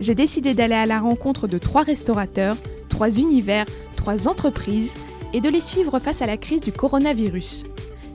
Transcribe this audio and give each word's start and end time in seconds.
J'ai 0.00 0.14
décidé 0.14 0.54
d'aller 0.54 0.74
à 0.74 0.86
la 0.86 1.00
rencontre 1.00 1.48
de 1.48 1.58
trois 1.58 1.82
restaurateurs, 1.82 2.56
trois 2.88 3.18
univers, 3.18 3.66
trois 3.96 4.28
entreprises 4.28 4.94
et 5.32 5.40
de 5.40 5.48
les 5.48 5.60
suivre 5.60 5.98
face 5.98 6.22
à 6.22 6.26
la 6.26 6.36
crise 6.36 6.62
du 6.62 6.72
coronavirus. 6.72 7.64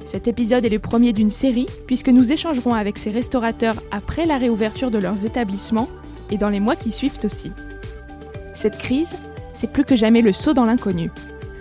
Cet 0.05 0.27
épisode 0.27 0.65
est 0.65 0.69
le 0.69 0.79
premier 0.79 1.13
d'une 1.13 1.29
série 1.29 1.67
puisque 1.87 2.09
nous 2.09 2.31
échangerons 2.31 2.73
avec 2.73 2.97
ces 2.97 3.11
restaurateurs 3.11 3.75
après 3.91 4.25
la 4.25 4.37
réouverture 4.37 4.91
de 4.91 4.97
leurs 4.97 5.25
établissements 5.25 5.89
et 6.31 6.37
dans 6.37 6.49
les 6.49 6.59
mois 6.59 6.75
qui 6.75 6.91
suivent 6.91 7.19
aussi. 7.23 7.51
Cette 8.55 8.77
crise, 8.77 9.15
c'est 9.53 9.71
plus 9.71 9.83
que 9.83 9.95
jamais 9.95 10.21
le 10.21 10.33
saut 10.33 10.53
dans 10.53 10.65
l'inconnu. 10.65 11.11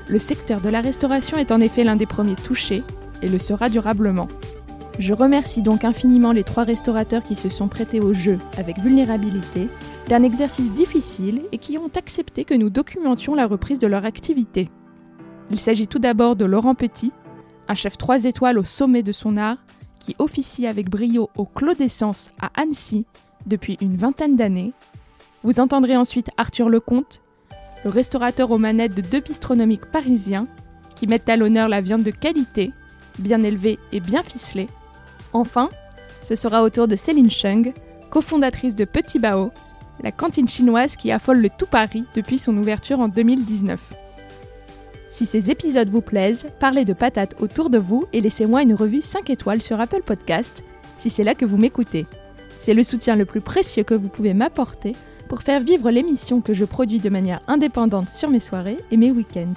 Le 0.08 0.18
secteur 0.18 0.60
de 0.60 0.68
la 0.68 0.80
restauration 0.80 1.36
est 1.36 1.52
en 1.52 1.60
effet 1.60 1.84
l'un 1.84 1.96
des 1.96 2.06
premiers 2.06 2.36
touchés 2.36 2.82
et 3.22 3.28
le 3.28 3.38
sera 3.38 3.68
durablement. 3.68 4.28
Je 4.98 5.14
remercie 5.14 5.62
donc 5.62 5.84
infiniment 5.84 6.32
les 6.32 6.44
trois 6.44 6.64
restaurateurs 6.64 7.22
qui 7.22 7.34
se 7.34 7.48
sont 7.48 7.68
prêtés 7.68 8.00
au 8.00 8.12
jeu 8.12 8.38
avec 8.58 8.78
vulnérabilité 8.78 9.68
d'un 10.08 10.22
exercice 10.22 10.72
difficile 10.72 11.42
et 11.52 11.58
qui 11.58 11.78
ont 11.78 11.90
accepté 11.96 12.44
que 12.44 12.54
nous 12.54 12.70
documentions 12.70 13.34
la 13.34 13.46
reprise 13.46 13.78
de 13.78 13.86
leur 13.86 14.04
activité. 14.04 14.70
Il 15.50 15.60
s'agit 15.60 15.86
tout 15.86 15.98
d'abord 15.98 16.36
de 16.36 16.44
Laurent 16.44 16.74
Petit, 16.74 17.12
un 17.68 17.74
chef 17.74 17.96
3 17.96 18.24
étoiles 18.24 18.58
au 18.58 18.64
sommet 18.64 19.02
de 19.02 19.12
son 19.12 19.36
art, 19.36 19.58
qui 19.98 20.16
officie 20.18 20.66
avec 20.66 20.90
brio 20.90 21.30
au 21.36 21.44
Clos 21.44 21.74
d'Essence 21.74 22.30
à 22.40 22.50
Annecy 22.60 23.06
depuis 23.46 23.78
une 23.80 23.96
vingtaine 23.96 24.36
d'années. 24.36 24.72
Vous 25.44 25.60
entendrez 25.60 25.96
ensuite 25.96 26.30
Arthur 26.36 26.68
Lecomte, 26.68 27.22
le 27.84 27.90
restaurateur 27.90 28.50
aux 28.50 28.58
manettes 28.58 28.94
de 28.94 29.02
deux 29.02 29.20
bistronomiques 29.20 29.86
parisiens 29.86 30.46
qui 30.96 31.06
mettent 31.06 31.28
à 31.28 31.36
l'honneur 31.36 31.68
la 31.68 31.80
viande 31.80 32.02
de 32.02 32.10
qualité, 32.10 32.70
bien 33.18 33.42
élevée 33.42 33.78
et 33.92 34.00
bien 34.00 34.22
ficelée. 34.22 34.68
Enfin, 35.32 35.68
ce 36.20 36.34
sera 36.36 36.62
au 36.62 36.70
tour 36.70 36.88
de 36.88 36.96
Céline 36.96 37.30
Chung, 37.30 37.72
cofondatrice 38.10 38.76
de 38.76 38.84
Petit 38.84 39.18
Bao, 39.18 39.50
la 40.02 40.12
cantine 40.12 40.48
chinoise 40.48 40.96
qui 40.96 41.12
affole 41.12 41.40
le 41.40 41.50
tout 41.50 41.66
Paris 41.66 42.04
depuis 42.14 42.38
son 42.38 42.56
ouverture 42.56 43.00
en 43.00 43.08
2019. 43.08 43.80
Si 45.10 45.26
ces 45.26 45.50
épisodes 45.50 45.88
vous 45.88 46.00
plaisent, 46.00 46.46
parlez 46.58 46.84
de 46.84 46.94
patates 46.94 47.36
autour 47.40 47.68
de 47.70 47.78
vous 47.78 48.06
et 48.12 48.20
laissez-moi 48.20 48.62
une 48.62 48.74
revue 48.74 49.02
5 49.02 49.28
étoiles 49.30 49.62
sur 49.62 49.80
Apple 49.80 50.02
Podcast 50.02 50.64
si 50.96 51.10
c'est 51.10 51.24
là 51.24 51.34
que 51.34 51.44
vous 51.44 51.56
m'écoutez. 51.56 52.06
C'est 52.58 52.74
le 52.74 52.82
soutien 52.82 53.16
le 53.16 53.24
plus 53.24 53.40
précieux 53.40 53.82
que 53.82 53.94
vous 53.94 54.08
pouvez 54.08 54.34
m'apporter 54.34 54.94
pour 55.28 55.42
faire 55.42 55.60
vivre 55.60 55.90
l'émission 55.90 56.40
que 56.40 56.54
je 56.54 56.64
produis 56.64 57.00
de 57.00 57.10
manière 57.10 57.42
indépendante 57.48 58.08
sur 58.08 58.30
mes 58.30 58.40
soirées 58.40 58.78
et 58.90 58.96
mes 58.96 59.10
week-ends. 59.10 59.54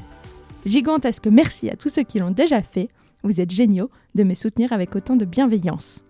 Gigantesque 0.65 1.27
merci 1.27 1.69
à 1.69 1.75
tous 1.75 1.89
ceux 1.89 2.03
qui 2.03 2.19
l'ont 2.19 2.31
déjà 2.31 2.61
fait, 2.61 2.89
vous 3.23 3.39
êtes 3.39 3.51
géniaux 3.51 3.89
de 4.15 4.23
me 4.23 4.33
soutenir 4.33 4.73
avec 4.73 4.95
autant 4.95 5.15
de 5.15 5.25
bienveillance. 5.25 6.03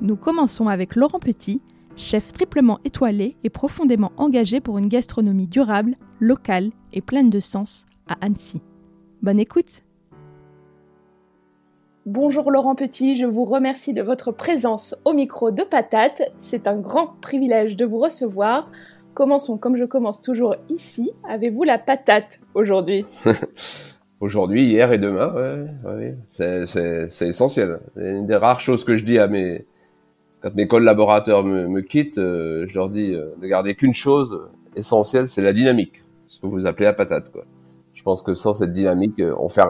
Nous 0.00 0.16
commençons 0.16 0.68
avec 0.68 0.96
Laurent 0.96 1.18
Petit, 1.18 1.60
chef 1.96 2.32
triplement 2.32 2.78
étoilé 2.84 3.36
et 3.44 3.50
profondément 3.50 4.12
engagé 4.16 4.60
pour 4.60 4.78
une 4.78 4.88
gastronomie 4.88 5.46
durable, 5.46 5.96
locale 6.18 6.70
et 6.92 7.00
pleine 7.00 7.30
de 7.30 7.40
sens 7.40 7.86
à 8.08 8.16
Annecy. 8.20 8.60
Bonne 9.22 9.40
écoute 9.40 9.82
Bonjour 12.06 12.50
Laurent 12.50 12.74
Petit, 12.74 13.16
je 13.16 13.26
vous 13.26 13.44
remercie 13.44 13.92
de 13.92 14.02
votre 14.02 14.32
présence 14.32 14.96
au 15.04 15.12
micro 15.12 15.50
de 15.50 15.62
Patate. 15.62 16.22
C'est 16.38 16.66
un 16.66 16.78
grand 16.78 17.08
privilège 17.20 17.76
de 17.76 17.84
vous 17.84 17.98
recevoir. 17.98 18.70
Commençons 19.14 19.58
comme 19.58 19.76
je 19.76 19.84
commence 19.84 20.22
toujours 20.22 20.56
ici. 20.68 21.12
Avez-vous 21.28 21.62
la 21.62 21.78
patate 21.78 22.40
aujourd'hui? 22.54 23.04
Aujourd'hui, 24.20 24.64
hier 24.64 24.92
et 24.92 24.98
demain, 24.98 25.32
ouais, 25.84 26.14
c'est 26.28 27.28
essentiel. 27.28 27.80
C'est 27.94 28.10
une 28.10 28.26
des 28.26 28.36
rares 28.36 28.60
choses 28.60 28.84
que 28.84 28.96
je 28.96 29.04
dis 29.04 29.18
à 29.18 29.28
mes 29.28 29.64
quand 30.40 30.54
mes 30.54 30.66
collaborateurs 30.66 31.44
me, 31.44 31.66
me 31.68 31.80
quittent, 31.82 32.18
euh, 32.18 32.66
je 32.68 32.74
leur 32.74 32.88
dis 32.88 33.12
euh, 33.14 33.34
de 33.40 33.46
garder 33.46 33.74
qu'une 33.74 33.94
chose 33.94 34.40
essentielle, 34.74 35.28
c'est 35.28 35.42
la 35.42 35.52
dynamique, 35.52 36.02
ce 36.26 36.40
que 36.40 36.46
vous 36.46 36.66
appelez 36.66 36.86
la 36.86 36.92
patate, 36.92 37.30
quoi. 37.30 37.44
Je 37.94 38.02
pense 38.02 38.22
que 38.22 38.32
sans 38.32 38.54
cette 38.54 38.72
dynamique, 38.72 39.20
euh, 39.20 39.34
on 39.38 39.50
fait 39.50 39.62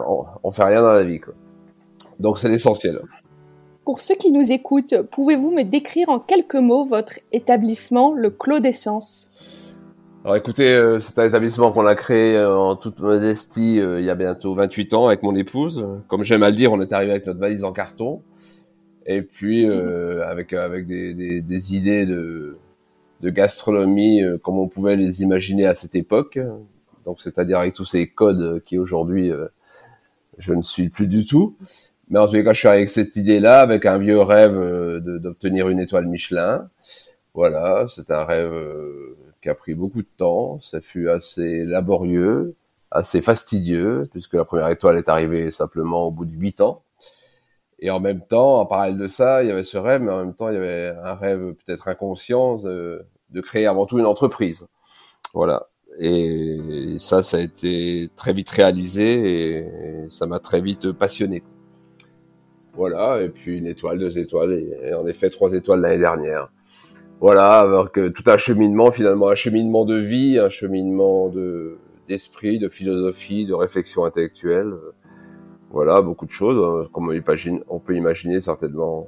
on, 0.43 0.51
fait 0.51 0.63
rien 0.63 0.81
dans 0.81 0.93
la 0.93 1.03
vie, 1.03 1.19
quoi. 1.19 1.33
Donc 2.19 2.39
c'est 2.39 2.49
l'essentiel. 2.49 3.01
Pour 3.83 3.99
ceux 3.99 4.15
qui 4.15 4.31
nous 4.31 4.51
écoutent, 4.51 5.01
pouvez-vous 5.11 5.51
me 5.51 5.63
décrire 5.63 6.07
en 6.09 6.19
quelques 6.19 6.55
mots 6.55 6.85
votre 6.85 7.19
établissement, 7.31 8.13
le 8.13 8.29
Clos 8.29 8.59
d'Essence 8.59 9.27
alors 10.23 10.35
écoutez, 10.35 10.71
euh, 10.71 10.99
c'est 10.99 11.17
un 11.17 11.25
établissement 11.25 11.71
qu'on 11.71 11.87
a 11.87 11.95
créé 11.95 12.39
en 12.39 12.75
toute 12.75 12.99
modestie 12.99 13.77
il 13.77 14.05
y 14.05 14.09
a 14.11 14.13
bientôt 14.13 14.53
28 14.53 14.93
ans 14.93 15.07
avec 15.07 15.23
mon 15.23 15.35
épouse. 15.35 15.83
Comme 16.07 16.23
j'aime 16.23 16.43
à 16.43 16.49
le 16.49 16.55
dire, 16.55 16.71
on 16.71 16.79
est 16.79 16.93
arrivé 16.93 17.09
avec 17.09 17.25
notre 17.25 17.39
valise 17.39 17.63
en 17.63 17.71
carton 17.71 18.21
et 19.05 19.21
puis 19.21 19.65
avec 19.65 20.53
avec 20.53 20.87
des, 20.87 21.13
des, 21.13 21.41
des, 21.41 21.75
idées 21.75 22.05
de, 22.05 22.57
de 23.21 23.29
gastronomie 23.29 24.21
comme 24.43 24.59
on 24.59 24.67
pouvait 24.67 24.95
les 24.95 25.21
imaginer 25.21 25.65
à 25.65 25.73
cette 25.73 25.95
époque. 25.95 26.39
Donc 27.05 27.21
c'est-à-dire 27.21 27.59
avec 27.59 27.73
tous 27.73 27.85
ces 27.85 28.07
codes 28.07 28.61
qui 28.63 28.77
aujourd'hui 28.77 29.31
je 30.37 30.53
ne 30.53 30.61
suis 30.61 30.89
plus 30.89 31.07
du 31.07 31.25
tout. 31.25 31.55
Mais 32.09 32.19
en 32.19 32.27
tout 32.27 32.43
cas, 32.43 32.53
je 32.53 32.59
suis 32.59 32.67
avec 32.67 32.89
cette 32.89 33.15
idée-là, 33.15 33.61
avec 33.61 33.85
un 33.85 33.97
vieux 33.97 34.19
rêve 34.19 34.57
d'obtenir 34.99 35.69
une 35.69 35.79
étoile 35.79 36.07
Michelin. 36.07 36.69
Voilà, 37.33 37.85
c'est 37.89 38.11
un 38.11 38.25
rêve 38.25 38.53
qui 39.41 39.49
a 39.49 39.55
pris 39.55 39.75
beaucoup 39.75 40.01
de 40.01 40.07
temps. 40.17 40.59
Ça 40.59 40.81
fut 40.81 41.09
assez 41.09 41.63
laborieux, 41.63 42.55
assez 42.91 43.21
fastidieux, 43.21 44.09
puisque 44.11 44.33
la 44.33 44.43
première 44.43 44.67
étoile 44.67 44.97
est 44.97 45.07
arrivée 45.07 45.51
simplement 45.51 46.03
au 46.07 46.11
bout 46.11 46.25
de 46.25 46.33
huit 46.33 46.59
ans. 46.59 46.83
Et 47.81 47.89
en 47.89 47.99
même 47.99 48.21
temps, 48.21 48.59
en 48.59 48.65
parallèle 48.65 48.97
de 48.97 49.07
ça, 49.07 49.43
il 49.43 49.49
y 49.49 49.51
avait 49.51 49.63
ce 49.63 49.77
rêve, 49.77 50.01
mais 50.01 50.11
en 50.11 50.19
même 50.19 50.35
temps, 50.35 50.49
il 50.49 50.53
y 50.53 50.57
avait 50.57 50.93
un 51.03 51.15
rêve 51.15 51.55
peut-être 51.65 51.87
inconscient 51.87 52.57
de, 52.57 53.03
de, 53.31 53.41
créer 53.41 53.65
avant 53.65 53.85
tout 53.85 53.97
une 53.97 54.05
entreprise. 54.05 54.67
Voilà. 55.33 55.67
Et 55.99 56.95
ça, 56.99 57.23
ça 57.23 57.37
a 57.37 57.39
été 57.39 58.09
très 58.15 58.33
vite 58.33 58.49
réalisé 58.51 59.57
et 59.57 59.65
ça 60.09 60.27
m'a 60.27 60.39
très 60.39 60.61
vite 60.61 60.91
passionné. 60.91 61.43
Voilà. 62.73 63.21
Et 63.21 63.29
puis 63.29 63.57
une 63.57 63.67
étoile, 63.67 63.97
deux 63.97 64.19
étoiles, 64.19 64.53
et 64.83 64.93
en 64.93 65.07
effet 65.07 65.29
trois 65.29 65.51
étoiles 65.51 65.81
l'année 65.81 65.97
dernière 65.97 66.49
voilà, 67.21 67.59
avec 67.59 68.13
tout 68.15 68.23
un 68.25 68.37
cheminement 68.37 68.91
finalement, 68.91 69.29
un 69.29 69.35
cheminement 69.35 69.85
de 69.85 69.95
vie, 69.95 70.39
un 70.39 70.49
cheminement 70.49 71.29
de 71.29 71.77
d'esprit, 72.07 72.57
de 72.57 72.67
philosophie, 72.67 73.45
de 73.45 73.53
réflexion 73.53 74.03
intellectuelle. 74.03 74.73
Voilà, 75.71 76.01
beaucoup 76.01 76.25
de 76.25 76.31
choses, 76.31 76.57
hein, 76.57 76.89
comme 76.91 77.07
peut 77.85 77.95
imaginer 77.95 78.41
certainement 78.41 79.07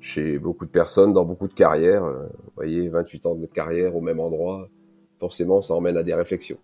chez 0.00 0.38
beaucoup 0.38 0.64
de 0.64 0.70
personnes, 0.70 1.12
dans 1.12 1.24
beaucoup 1.24 1.48
de 1.48 1.54
carrières. 1.54 2.04
Vous 2.04 2.52
voyez, 2.54 2.88
28 2.88 3.26
ans 3.26 3.34
de 3.34 3.46
carrière 3.46 3.96
au 3.96 4.00
même 4.00 4.20
endroit, 4.20 4.68
forcément, 5.18 5.60
ça 5.60 5.74
emmène 5.74 5.96
à 5.96 6.04
des 6.04 6.14
réflexions. 6.14 6.58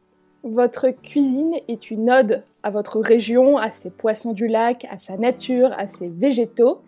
Votre 0.45 0.91
cuisine 0.91 1.55
est 1.69 1.91
une 1.91 2.11
ode 2.11 2.45
à 2.63 2.71
votre 2.71 3.01
région, 3.01 3.57
à 3.57 3.71
ses 3.71 3.91
poissons 3.91 4.33
du 4.33 4.47
lac, 4.47 4.87
à 4.91 4.99
sa 4.99 5.17
nature, 5.17 5.71
à 5.79 5.89
ses 5.89 6.09
végétaux. 6.09 6.81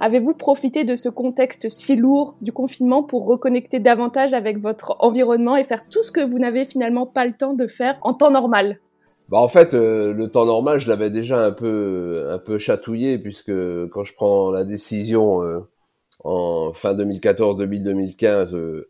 Avez-vous 0.00 0.34
profité 0.34 0.84
de 0.84 0.94
ce 0.94 1.08
contexte 1.08 1.68
si 1.68 1.94
lourd 1.94 2.36
du 2.40 2.52
confinement 2.52 3.02
pour 3.02 3.26
reconnecter 3.26 3.80
davantage 3.80 4.34
avec 4.34 4.58
votre 4.58 4.96
environnement 4.98 5.56
et 5.56 5.64
faire 5.64 5.88
tout 5.88 6.02
ce 6.02 6.10
que 6.10 6.20
vous 6.20 6.38
n'avez 6.38 6.64
finalement 6.64 7.06
pas 7.06 7.26
le 7.26 7.32
temps 7.32 7.54
de 7.54 7.66
faire 7.66 7.98
en 8.02 8.12
temps 8.12 8.30
normal? 8.30 8.78
Bah 9.28 9.38
en 9.38 9.48
fait, 9.48 9.74
euh, 9.74 10.12
le 10.12 10.28
temps 10.30 10.46
normal, 10.46 10.78
je 10.80 10.88
l'avais 10.88 11.10
déjà 11.10 11.44
un 11.44 11.52
peu, 11.52 12.26
un 12.30 12.38
peu 12.38 12.58
chatouillé 12.58 13.18
puisque 13.18 13.50
quand 13.90 14.04
je 14.04 14.14
prends 14.14 14.50
la 14.52 14.64
décision 14.64 15.42
euh, 15.42 15.60
en 16.24 16.72
fin 16.74 16.94
2014, 16.94 17.58
2015 17.58 18.54
euh, 18.54 18.88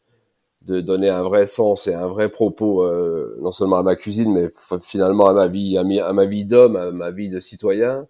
de 0.63 0.81
donner 0.81 1.09
un 1.11 1.23
vrai 1.23 1.47
sens 1.47 1.87
et 1.87 1.95
un 1.95 2.09
vrai 2.09 2.29
propos 2.31 2.83
euh, 2.85 3.39
non 3.43 3.53
seulement 3.53 3.79
à 3.79 3.83
ma 3.83 3.97
cuisine 3.97 4.33
mais 4.35 4.51
finalement 4.81 5.29
à 5.29 5.33
ma 5.35 5.49
vie 5.49 5.79
à, 5.79 6.13
ma 6.13 6.27
vie 6.27 6.45
d'homme 6.45 6.77
à 6.77 6.91
ma 6.93 7.11
vie 7.11 7.31
de 7.31 7.41
citoyen. 7.41 8.07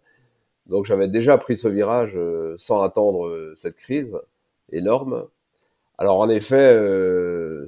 Donc 0.66 0.86
j'avais 0.86 1.08
déjà 1.08 1.38
pris 1.38 1.56
ce 1.56 1.68
virage 1.68 2.14
euh, 2.16 2.56
sans 2.58 2.82
attendre 2.82 3.26
euh, 3.26 3.54
cette 3.56 3.76
crise 3.76 4.18
énorme 4.72 5.26
alors 5.98 6.18
en 6.18 6.28
effet 6.28 6.74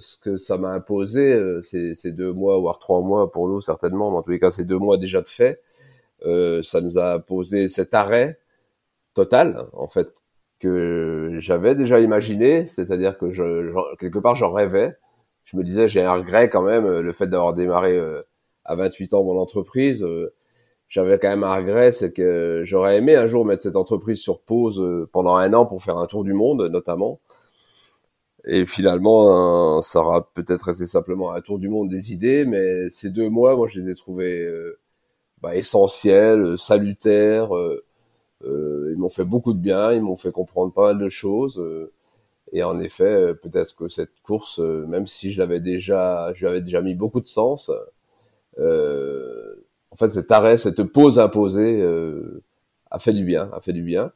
ce 0.01 0.19
que 0.19 0.37
ça 0.37 0.59
m'a 0.59 0.71
imposé 0.71 1.41
ces, 1.63 2.13
deux 2.13 2.33
mois 2.33 2.59
voire 2.59 2.79
trois 2.79 3.01
mois 3.01 3.31
pour 3.33 3.49
nous 3.49 3.61
certainement 3.61 4.11
mais 4.11 4.19
en 4.19 4.23
tous 4.23 4.31
les 4.31 4.41
cas 4.41 4.51
ces 4.51 4.65
deux 4.65 4.79
mois 4.79 4.99
déjà 4.99 5.23
de 5.23 5.29
fait 5.29 5.63
ça 6.21 6.81
nous 6.81 6.99
a 6.99 7.19
posé 7.21 7.69
cet 7.69 7.95
arrêt 7.95 8.39
total 9.15 9.67
en 9.73 9.89
fait 9.89 10.13
que 10.59 11.37
j'avais 11.39 11.75
déjà 11.75 12.01
imaginé, 12.01 12.67
c'est-à-dire 12.67 13.17
que 13.19 13.33
je, 13.33 13.73
quelque 13.99 14.19
part 14.19 14.35
j'en 14.37 14.53
rêvais. 14.53 14.97
Je 15.45 15.57
me 15.57 15.65
disais 15.65 15.89
j'ai 15.89 16.03
un 16.03 16.15
regret 16.15 16.51
quand 16.51 16.63
même 16.63 16.87
le 17.01 17.13
fait 17.13 17.27
d'avoir 17.29 17.55
démarré 17.55 17.97
euh, 17.97 18.23
à 18.65 18.75
28 18.75 19.15
ans 19.15 19.25
mon 19.25 19.39
entreprise. 19.39 20.03
Euh, 20.03 20.35
j'avais 20.89 21.19
quand 21.19 21.29
même 21.29 21.45
un 21.45 21.55
regret, 21.55 21.93
c'est 21.93 22.13
que 22.13 22.63
j'aurais 22.65 22.97
aimé 22.99 23.15
un 23.15 23.27
jour 23.27 23.45
mettre 23.45 23.63
cette 23.63 23.77
entreprise 23.77 24.21
sur 24.21 24.41
pause 24.41 24.81
euh, 24.81 25.09
pendant 25.13 25.37
un 25.37 25.53
an 25.55 25.67
pour 25.67 25.83
faire 25.83 25.99
un 25.99 26.07
tour 26.07 26.25
du 26.25 26.33
monde 26.33 26.69
notamment. 26.71 27.21
Et 28.49 28.67
finalement, 28.67 29.81
ça 29.83 30.01
aura 30.01 30.33
peut-être 30.35 30.63
resté 30.63 30.87
simplement 30.87 31.33
un 31.33 31.41
tour 31.43 31.59
du 31.59 31.69
monde 31.69 31.89
des 31.89 32.13
idées, 32.13 32.45
mais 32.47 32.91
ces 32.91 33.11
deux 33.11 33.29
mois, 33.29 33.57
moi, 33.57 33.69
je 33.69 33.81
les 33.81 33.93
ai 33.93 33.95
trouvés 33.95 34.49
bah, 35.43 35.55
essentiels, 35.57 36.59
salutaires. 36.59 37.51
Euh, 38.45 38.91
ils 38.93 38.99
m'ont 38.99 39.09
fait 39.09 39.25
beaucoup 39.25 39.53
de 39.53 39.59
bien, 39.59 39.93
ils 39.93 40.03
m'ont 40.03 40.17
fait 40.17 40.33
comprendre 40.33 40.73
pas 40.73 40.93
mal 40.93 40.99
de 40.99 41.09
choses. 41.09 41.59
Euh, 41.59 41.93
et 42.53 42.63
en 42.63 42.81
effet, 42.81 43.05
euh, 43.05 43.35
peut-être 43.35 43.77
que 43.77 43.89
cette 43.89 44.21
course, 44.23 44.59
même 44.61 45.07
si 45.07 45.33
je 45.33 45.39
l'avais 45.41 45.61
déjà, 45.61 46.33
je 46.35 46.41
lui 46.41 46.49
avais 46.49 46.63
déjà 46.63 46.83
mis 46.83 46.95
beaucoup 46.95 47.21
de 47.21 47.29
sens, 47.29 47.71
en 49.91 49.97
fait, 49.97 50.09
cet 50.11 50.31
arrêt, 50.31 50.59
cette 50.59 50.83
pause 50.85 51.19
imposée 51.19 51.83
a 52.91 52.99
fait 52.99 53.13
du 53.13 53.25
bien, 53.25 53.51
a 53.53 53.61
fait 53.61 53.73
du 53.73 53.83
bien. 53.83 54.13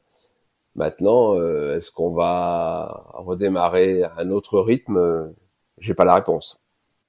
Maintenant, 0.75 1.35
est-ce 1.37 1.91
qu'on 1.91 2.11
va 2.11 3.11
redémarrer 3.15 4.05
à 4.05 4.15
un 4.19 4.31
autre 4.31 4.61
rythme? 4.61 5.33
J'ai 5.79 5.95
pas 5.95 6.05
la 6.05 6.15
réponse. 6.15 6.59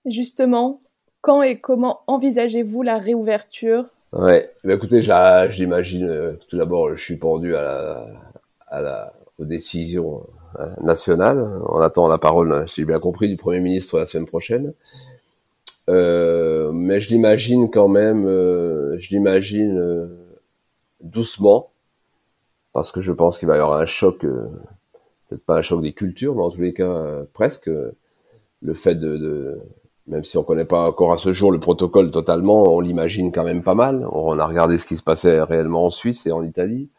Justement, 0.05 0.81
quand 1.21 1.41
et 1.41 1.59
comment 1.59 2.01
envisagez-vous 2.07 2.81
la 2.81 2.97
réouverture? 2.97 3.85
Ouais, 4.11 4.51
mais 4.63 4.75
écoutez, 4.75 5.01
j'imagine, 5.01 6.07
euh, 6.07 6.33
tout 6.47 6.57
d'abord, 6.57 6.95
je 6.95 7.03
suis 7.03 7.17
pendu 7.17 7.55
à 7.55 7.63
la, 7.63 8.05
à 8.67 8.81
la, 8.81 9.13
aux 9.39 9.45
décisions 9.45 10.27
euh, 10.59 10.67
nationales. 10.81 11.61
On 11.69 11.79
attend 11.79 12.07
la 12.07 12.19
parole, 12.19 12.65
j'ai 12.67 12.85
bien 12.85 12.99
compris, 12.99 13.27
du 13.27 13.37
Premier 13.37 13.59
ministre 13.59 13.97
la 13.97 14.05
semaine 14.05 14.27
prochaine. 14.27 14.73
Euh, 15.89 16.71
mais 16.71 17.01
je 17.01 17.09
l'imagine 17.09 17.69
quand 17.69 17.87
même, 17.87 18.25
euh, 18.25 18.97
je 18.99 19.09
l'imagine 19.09 19.77
euh, 19.77 20.07
doucement, 21.01 21.72
parce 22.73 22.91
que 22.91 23.01
je 23.01 23.11
pense 23.11 23.39
qu'il 23.39 23.47
va 23.47 23.55
y 23.55 23.59
avoir 23.59 23.79
un 23.79 23.85
choc, 23.85 24.19
peut-être 24.19 25.45
pas 25.45 25.57
un 25.57 25.61
choc 25.61 25.81
des 25.81 25.93
cultures, 25.93 26.35
mais 26.35 26.43
en 26.43 26.49
tous 26.49 26.61
les 26.61 26.73
cas 26.73 27.23
presque, 27.33 27.69
le 28.61 28.73
fait 28.73 28.95
de, 28.95 29.61
même 30.07 30.23
si 30.23 30.37
on 30.37 30.43
connaît 30.43 30.65
pas 30.65 30.87
encore 30.87 31.13
à 31.13 31.17
ce 31.17 31.31
jour 31.33 31.51
le 31.51 31.59
protocole 31.59 32.11
totalement, 32.11 32.63
on 32.75 32.79
l'imagine 32.79 33.31
quand 33.31 33.43
même 33.43 33.63
pas 33.63 33.75
mal. 33.75 34.05
On 34.11 34.37
a 34.39 34.45
regardé 34.45 34.77
ce 34.77 34.85
qui 34.85 34.97
se 34.97 35.03
passait 35.03 35.41
réellement 35.41 35.85
en 35.85 35.89
Suisse 35.89 36.25
et 36.25 36.31
en 36.31 36.43
Italie. 36.43 36.89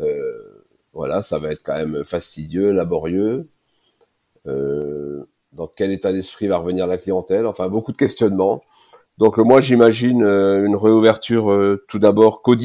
Euh, 0.00 0.64
voilà, 0.92 1.22
ça 1.22 1.38
va 1.38 1.50
être 1.50 1.62
quand 1.62 1.74
même 1.74 2.04
fastidieux, 2.04 2.72
laborieux. 2.72 3.48
Euh, 4.46 5.24
dans 5.52 5.68
quel 5.68 5.92
état 5.92 6.12
d'esprit 6.12 6.48
va 6.48 6.58
revenir 6.58 6.86
la 6.86 6.98
clientèle? 6.98 7.46
Enfin, 7.46 7.68
beaucoup 7.68 7.92
de 7.92 7.96
questionnements. 7.96 8.62
Donc 9.18 9.38
moi, 9.38 9.60
j'imagine 9.60 10.24
euh, 10.24 10.66
une 10.66 10.74
réouverture 10.74 11.52
euh, 11.52 11.84
tout 11.88 12.00
d'abord 12.00 12.42
qu'au. 12.42 12.56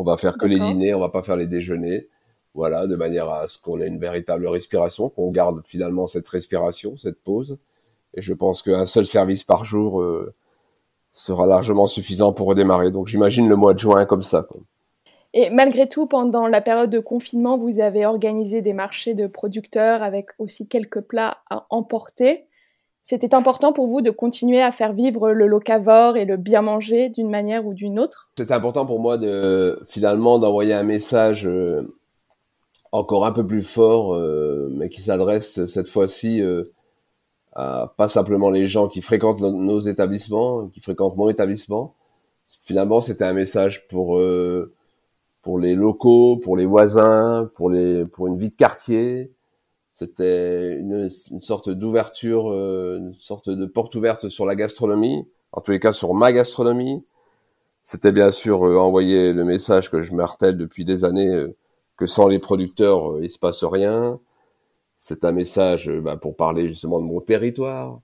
On 0.00 0.02
va 0.02 0.16
faire 0.16 0.38
que 0.38 0.46
les 0.46 0.58
dîners, 0.58 0.94
on 0.94 1.00
va 1.00 1.10
pas 1.10 1.22
faire 1.22 1.36
les 1.36 1.46
déjeuners. 1.46 2.08
Voilà, 2.54 2.86
de 2.86 2.96
manière 2.96 3.28
à 3.28 3.48
ce 3.48 3.58
qu'on 3.58 3.82
ait 3.82 3.86
une 3.86 3.98
véritable 3.98 4.46
respiration, 4.46 5.10
qu'on 5.10 5.30
garde 5.30 5.60
finalement 5.66 6.06
cette 6.06 6.26
respiration, 6.26 6.96
cette 6.96 7.22
pause. 7.22 7.58
Et 8.14 8.22
je 8.22 8.32
pense 8.32 8.62
qu'un 8.62 8.86
seul 8.86 9.04
service 9.04 9.44
par 9.44 9.66
jour 9.66 10.00
euh, 10.00 10.32
sera 11.12 11.46
largement 11.46 11.86
suffisant 11.86 12.32
pour 12.32 12.46
redémarrer. 12.46 12.90
Donc 12.90 13.08
j'imagine 13.08 13.46
le 13.46 13.56
mois 13.56 13.74
de 13.74 13.78
juin 13.78 14.06
comme 14.06 14.22
ça. 14.22 14.48
Et 15.34 15.50
malgré 15.50 15.86
tout, 15.86 16.06
pendant 16.06 16.46
la 16.46 16.62
période 16.62 16.88
de 16.88 16.98
confinement, 16.98 17.58
vous 17.58 17.78
avez 17.78 18.06
organisé 18.06 18.62
des 18.62 18.72
marchés 18.72 19.12
de 19.12 19.26
producteurs 19.26 20.02
avec 20.02 20.30
aussi 20.38 20.66
quelques 20.66 21.02
plats 21.02 21.42
à 21.50 21.66
emporter. 21.68 22.46
C'était 23.02 23.34
important 23.34 23.72
pour 23.72 23.86
vous 23.86 24.02
de 24.02 24.10
continuer 24.10 24.62
à 24.62 24.72
faire 24.72 24.92
vivre 24.92 25.30
le 25.30 25.46
locavore 25.46 26.16
et 26.16 26.24
le 26.24 26.36
bien 26.36 26.62
manger 26.62 27.08
d'une 27.08 27.30
manière 27.30 27.66
ou 27.66 27.74
d'une 27.74 27.98
autre? 27.98 28.30
C'était 28.36 28.54
important 28.54 28.86
pour 28.86 29.00
moi 29.00 29.16
de 29.16 29.82
finalement 29.86 30.38
d'envoyer 30.38 30.74
un 30.74 30.82
message 30.82 31.46
euh, 31.46 31.96
encore 32.92 33.24
un 33.24 33.32
peu 33.32 33.46
plus 33.46 33.62
fort, 33.62 34.14
euh, 34.14 34.68
mais 34.72 34.88
qui 34.88 35.00
s'adresse 35.00 35.66
cette 35.66 35.88
fois-ci 35.88 36.42
pas 37.54 38.08
simplement 38.08 38.50
les 38.50 38.66
gens 38.66 38.88
qui 38.88 39.02
fréquentent 39.02 39.40
nos 39.40 39.80
établissements, 39.80 40.68
qui 40.68 40.80
fréquentent 40.80 41.16
mon 41.16 41.28
établissement. 41.28 41.94
Finalement, 42.62 43.00
c'était 43.00 43.24
un 43.24 43.32
message 43.32 43.86
pour 43.88 44.18
euh, 44.18 44.72
pour 45.42 45.58
les 45.58 45.74
locaux, 45.74 46.36
pour 46.36 46.56
les 46.56 46.66
voisins, 46.66 47.50
pour 47.54 47.70
les 47.70 48.04
pour 48.04 48.26
une 48.26 48.38
vie 48.38 48.50
de 48.50 48.54
quartier. 48.54 49.32
C'était 50.00 50.78
une, 50.78 51.08
sorte 51.42 51.70
d'ouverture, 51.70 52.50
euh, 52.50 52.98
une 52.98 53.14
sorte 53.20 53.48
de 53.48 53.66
porte 53.66 53.94
ouverte 53.94 54.28
sur 54.28 54.46
la 54.46 54.56
gastronomie, 54.56 55.24
en 55.52 55.60
tous 55.60 55.70
les 55.70 55.80
cas 55.80 55.92
sur 55.92 56.14
ma 56.14 56.32
gastronomie. 56.32 57.04
C'était 57.84 58.12
bien 58.12 58.32
sûr 58.32 58.66
euh, 58.66 58.76
envoyer 58.76 59.32
le 59.32 59.44
message 59.44 59.90
que 59.90 60.02
je 60.02 60.12
martèle 60.14 60.56
depuis 60.56 60.84
des 60.84 61.04
années 61.04 61.46
que 61.96 62.06
sans 62.06 62.28
les 62.28 62.38
producteurs, 62.38 63.22
il 63.22 63.30
se 63.30 63.38
passe 63.38 63.62
rien 63.62 64.18
c'est 65.02 65.24
un 65.24 65.32
message 65.32 65.88
euh, 65.88 66.02
bah, 66.02 66.18
pour 66.18 66.36
parler 66.36 66.66
justement 66.66 67.00
de 67.00 67.06
mon 67.06 67.22
territoire. 67.22 68.00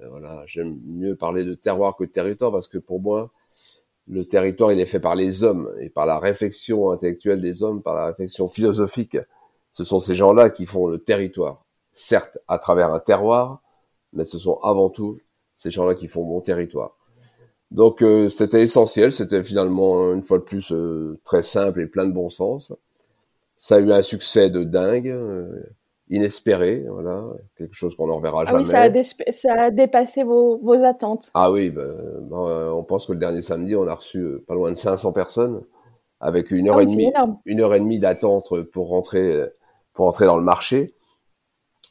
Euh, 0.00 0.08
voilà, 0.10 0.44
j'aime 0.46 0.78
mieux 0.86 1.16
parler 1.16 1.42
de 1.42 1.54
terroir 1.54 1.96
que 1.96 2.04
de 2.04 2.08
territoire 2.08 2.52
parce 2.52 2.68
que 2.68 2.78
pour 2.78 3.00
moi, 3.00 3.32
le 4.06 4.24
territoire, 4.24 4.70
il 4.70 4.78
est 4.78 4.86
fait 4.86 5.00
par 5.00 5.16
les 5.16 5.42
hommes 5.42 5.68
et 5.80 5.88
par 5.88 6.06
la 6.06 6.20
réflexion 6.20 6.92
intellectuelle 6.92 7.40
des 7.40 7.64
hommes, 7.64 7.82
par 7.82 7.96
la 7.96 8.06
réflexion 8.06 8.48
philosophique. 8.48 9.18
Ce 9.76 9.84
sont 9.84 10.00
ces 10.00 10.14
gens-là 10.14 10.48
qui 10.48 10.64
font 10.64 10.86
le 10.86 10.96
territoire. 10.96 11.66
Certes, 11.92 12.38
à 12.48 12.58
travers 12.58 12.94
un 12.94 12.98
terroir, 12.98 13.60
mais 14.14 14.24
ce 14.24 14.38
sont 14.38 14.58
avant 14.62 14.88
tout 14.88 15.18
ces 15.54 15.70
gens-là 15.70 15.94
qui 15.94 16.08
font 16.08 16.24
mon 16.24 16.40
territoire. 16.40 16.96
Donc 17.70 18.02
euh, 18.02 18.30
c'était 18.30 18.62
essentiel, 18.62 19.12
c'était 19.12 19.42
finalement 19.42 20.14
une 20.14 20.22
fois 20.22 20.38
de 20.38 20.44
plus 20.44 20.72
très 21.24 21.42
simple 21.42 21.82
et 21.82 21.86
plein 21.86 22.06
de 22.06 22.12
bon 22.12 22.30
sens. 22.30 22.72
Ça 23.58 23.76
a 23.76 23.78
eu 23.80 23.92
un 23.92 24.00
succès 24.00 24.48
de 24.48 24.64
dingue 24.64 25.14
inespéré, 26.08 26.86
voilà, 26.88 27.22
quelque 27.58 27.74
chose 27.74 27.94
qu'on 27.96 28.06
ne 28.06 28.12
reverra 28.12 28.44
ah 28.46 28.54
Oui, 28.54 28.64
ça 28.64 28.82
a, 28.82 29.02
ça 29.02 29.52
a 29.54 29.70
dépassé 29.70 30.22
vos, 30.22 30.56
vos, 30.58 30.84
attentes. 30.84 31.30
Ah 31.34 31.50
oui, 31.50 31.68
ben, 31.68 31.92
ben, 32.22 32.72
on 32.72 32.82
pense 32.82 33.06
que 33.06 33.12
le 33.12 33.18
dernier 33.18 33.42
samedi, 33.42 33.76
on 33.76 33.86
a 33.86 33.94
reçu 33.94 34.20
euh, 34.20 34.42
pas 34.48 34.54
loin 34.54 34.70
de 34.70 34.76
500 34.76 35.12
personnes 35.12 35.60
avec 36.20 36.50
une 36.50 36.70
heure 36.70 36.78
ah 36.78 36.82
et 36.82 36.86
demie, 36.86 37.12
une 37.44 37.60
heure 37.60 37.74
et 37.74 37.80
demie 37.80 37.98
d'attente 37.98 38.62
pour 38.72 38.88
rentrer, 38.88 39.46
pour 39.96 40.04
rentrer 40.04 40.26
dans 40.26 40.36
le 40.36 40.44
marché. 40.44 40.92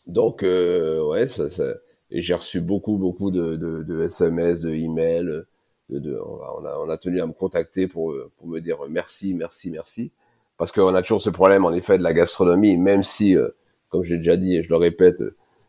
Donc, 0.08 0.44
euh, 0.44 1.04
ouais, 1.04 1.28
ça, 1.28 1.50
ça, 1.50 1.64
et 2.12 2.22
j'ai 2.22 2.36
reçu 2.36 2.62
beaucoup, 2.62 2.98
beaucoup 2.98 3.32
de, 3.32 3.56
de, 3.56 3.84
de 3.84 4.04
SMS, 4.04 4.62
de 4.62 4.70
emails. 4.70 5.44
De, 5.90 6.00
de, 6.00 6.18
on, 6.18 6.66
a, 6.66 6.78
on 6.80 6.90
a 6.90 6.98
tenu 6.98 7.20
à 7.20 7.28
me 7.28 7.34
contacter 7.34 7.88
pour, 7.88 8.16
pour 8.38 8.48
me 8.48 8.60
dire 8.60 8.78
merci, 8.90 9.34
merci, 9.34 9.72
merci. 9.72 10.12
Parce 10.58 10.72
qu'on 10.72 10.94
a 10.94 11.02
toujours 11.02 11.22
ce 11.22 11.30
problème, 11.32 11.66
en 11.66 11.74
effet, 11.74 11.98
de 11.98 12.04
la 12.04 12.14
gastronomie, 12.14 12.78
même 12.78 13.04
si 13.04 13.36
euh, 13.36 13.50
comme 13.90 14.04
j'ai 14.04 14.18
déjà 14.18 14.38
dit 14.38 14.56
et 14.56 14.64
je 14.64 14.70
le 14.70 14.78
répète, 14.78 15.24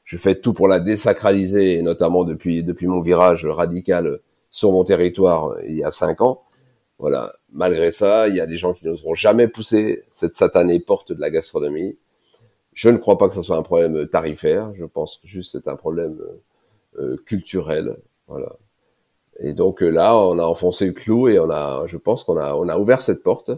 je 0.05 0.17
fais 0.17 0.39
tout 0.39 0.53
pour 0.53 0.69
la 0.69 0.79
désacraliser, 0.79 1.79
et 1.79 1.83
notamment 1.83 2.25
depuis 2.25 2.63
depuis 2.63 2.87
mon 2.87 3.01
virage 3.01 3.47
radical 3.47 4.21
sur 4.51 4.73
mon 4.73 4.85
territoire 4.85 5.57
il 5.67 5.77
y 5.77 5.85
a 5.85 5.91
cinq 5.91 6.21
ans. 6.21 6.43
Voilà. 6.99 7.35
Malgré 7.53 7.93
ça, 7.93 8.29
il 8.29 8.37
y 8.37 8.41
a 8.41 8.47
des 8.47 8.57
gens 8.57 8.73
qui 8.73 8.87
n'oseront 8.87 9.15
jamais 9.15 9.49
pousser 9.49 10.05
cette 10.11 10.35
satanée 10.35 10.81
porte 10.81 11.13
de 11.13 11.21
la 11.21 11.31
gastronomie. 11.31 11.97
Je 12.77 12.91
ne 12.91 12.99
crois 12.99 13.17
pas 13.17 13.29
que 13.29 13.35
ce 13.35 13.41
soit 13.41 13.57
un 13.57 13.63
problème 13.63 14.07
tarifaire. 14.07 14.71
Je 14.75 14.85
pense 14.85 15.17
que 15.17 15.27
juste 15.27 15.53
c'est 15.53 15.67
un 15.67 15.77
problème 15.77 16.21
euh, 16.99 17.17
culturel. 17.25 17.97
Voilà. 18.29 18.53
Et 19.41 19.55
donc 19.55 19.81
là, 19.81 20.15
on 20.15 20.39
a 20.39 20.45
enfoncé 20.45 20.87
le 20.87 20.93
clou 20.93 21.29
et 21.29 21.39
on 21.39 21.49
a, 21.49 21.87
je 21.87 21.97
pense 21.97 22.23
qu'on 22.23 22.37
a, 22.37 22.55
on 22.55 22.69
a 22.69 22.79
ouvert 22.79 23.01
cette 23.01 23.23
porte. 23.23 23.51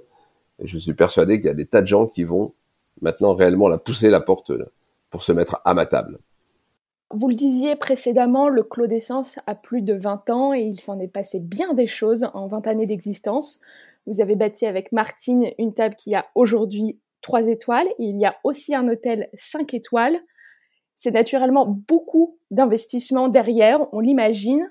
Et 0.61 0.69
je 0.69 0.79
suis 0.79 0.95
persuadé 0.95 1.39
qu'il 1.39 1.49
y 1.49 1.51
a 1.51 1.55
des 1.55 1.67
tas 1.67 1.83
de 1.83 1.89
gens 1.89 2.07
qui 2.07 2.23
vont 2.23 2.55
maintenant 3.01 3.35
réellement 3.35 3.69
la 3.69 3.79
pousser 3.79 4.09
la 4.09 4.21
porte 4.21 4.53
pour 5.11 5.23
se 5.25 5.33
mettre 5.33 5.61
à 5.65 5.75
ma 5.75 5.87
table. 5.87 6.21
Vous 7.13 7.29
le 7.29 7.35
disiez 7.35 7.75
précédemment, 7.75 8.49
le 8.49 8.63
Clos 8.63 8.87
d'Essence 8.87 9.41
a 9.49 9.57
plus 9.57 9.83
de 9.83 9.95
20 9.95 10.31
ans 10.31 10.55
et 10.55 10.61
il 10.61 10.79
s'en 10.79 11.01
est 11.01 11.09
passé 11.09 11.41
bien 11.41 11.75
des 11.75 11.89
choses 11.89 12.29
en 12.35 12.47
20 12.47 12.69
années 12.69 12.87
d'existence. 12.87 13.59
Vous 14.07 14.21
avez 14.21 14.37
bâti 14.37 14.65
avec 14.65 14.93
Martine 14.93 15.51
une 15.59 15.75
table 15.75 15.97
qui 15.97 16.15
a 16.15 16.27
aujourd'hui 16.37 16.99
3 17.23 17.49
étoiles. 17.49 17.89
il 17.99 18.19
y 18.19 18.27
a 18.27 18.37
aussi 18.45 18.75
un 18.75 18.89
hôtel 18.89 19.29
5 19.35 19.75
étoiles. 19.75 20.19
c'est 20.95 21.11
naturellement 21.11 21.67
beaucoup 21.67 22.39
d'investissements 22.51 23.29
derrière, 23.29 23.87
on 23.93 24.01
l'imagine. 24.01 24.71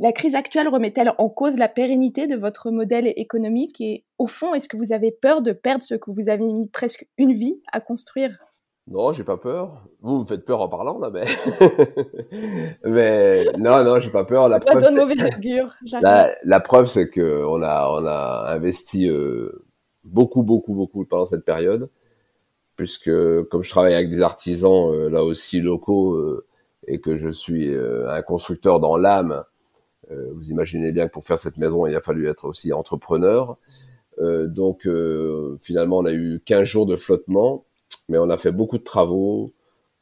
La 0.00 0.12
crise 0.12 0.34
actuelle 0.34 0.68
remet-elle 0.68 1.12
en 1.18 1.28
cause 1.28 1.56
la 1.56 1.68
pérennité 1.68 2.26
de 2.26 2.36
votre 2.36 2.70
modèle 2.72 3.12
économique 3.16 3.80
et 3.80 4.04
au 4.18 4.26
fond, 4.26 4.52
est-ce 4.52 4.68
que 4.68 4.76
vous 4.76 4.92
avez 4.92 5.12
peur 5.12 5.40
de 5.40 5.52
perdre 5.52 5.84
ce 5.84 5.94
que 5.94 6.10
vous 6.10 6.28
avez 6.28 6.44
mis 6.52 6.68
presque 6.68 7.06
une 7.16 7.32
vie 7.32 7.62
à 7.72 7.80
construire? 7.80 8.36
Non, 8.86 9.12
j'ai 9.14 9.24
pas 9.24 9.38
peur. 9.38 9.82
Vous 10.02 10.20
me 10.20 10.24
faites 10.26 10.44
peur 10.44 10.60
en 10.60 10.68
parlant 10.68 10.98
là, 10.98 11.10
mais 11.10 11.24
mais 12.84 13.44
non, 13.56 13.82
non, 13.82 13.98
j'ai 13.98 14.10
pas 14.10 14.24
peur. 14.24 14.48
La 14.48 14.60
preuve, 14.60 14.82
de 14.82 14.96
mauvaise 14.96 15.24
augure. 15.36 15.72
La, 16.02 16.34
la, 16.42 16.60
preuve, 16.60 16.86
c'est 16.86 17.08
que 17.08 17.44
on 17.46 17.62
a 17.62 17.88
on 17.88 18.04
a 18.04 18.52
investi 18.52 19.08
euh, 19.08 19.63
beaucoup, 20.04 20.42
beaucoup, 20.42 20.74
beaucoup 20.74 21.04
pendant 21.04 21.26
cette 21.26 21.44
période 21.44 21.88
puisque 22.76 23.10
comme 23.44 23.62
je 23.62 23.70
travaille 23.70 23.94
avec 23.94 24.10
des 24.10 24.22
artisans 24.22 24.92
euh, 24.92 25.08
là 25.08 25.22
aussi 25.22 25.60
locaux 25.60 26.14
euh, 26.14 26.44
et 26.86 27.00
que 27.00 27.16
je 27.16 27.30
suis 27.30 27.68
euh, 27.68 28.10
un 28.10 28.22
constructeur 28.22 28.80
dans 28.80 28.96
l'âme, 28.96 29.44
vous 30.10 30.50
imaginez 30.50 30.92
bien 30.92 31.08
que 31.08 31.12
pour 31.12 31.24
faire 31.24 31.38
cette 31.38 31.56
maison, 31.56 31.86
il 31.86 31.96
a 31.96 32.00
fallu 32.02 32.28
être 32.28 32.44
aussi 32.44 32.74
entrepreneur. 32.74 33.56
donc 34.20 34.86
finalement, 35.62 35.96
on 35.96 36.04
a 36.04 36.12
eu 36.12 36.42
15 36.44 36.64
jours 36.64 36.84
de 36.84 36.94
flottement, 36.96 37.64
mais 38.10 38.18
on 38.18 38.28
a 38.28 38.36
fait 38.36 38.52
beaucoup 38.52 38.76
de 38.76 38.84
travaux, 38.84 39.54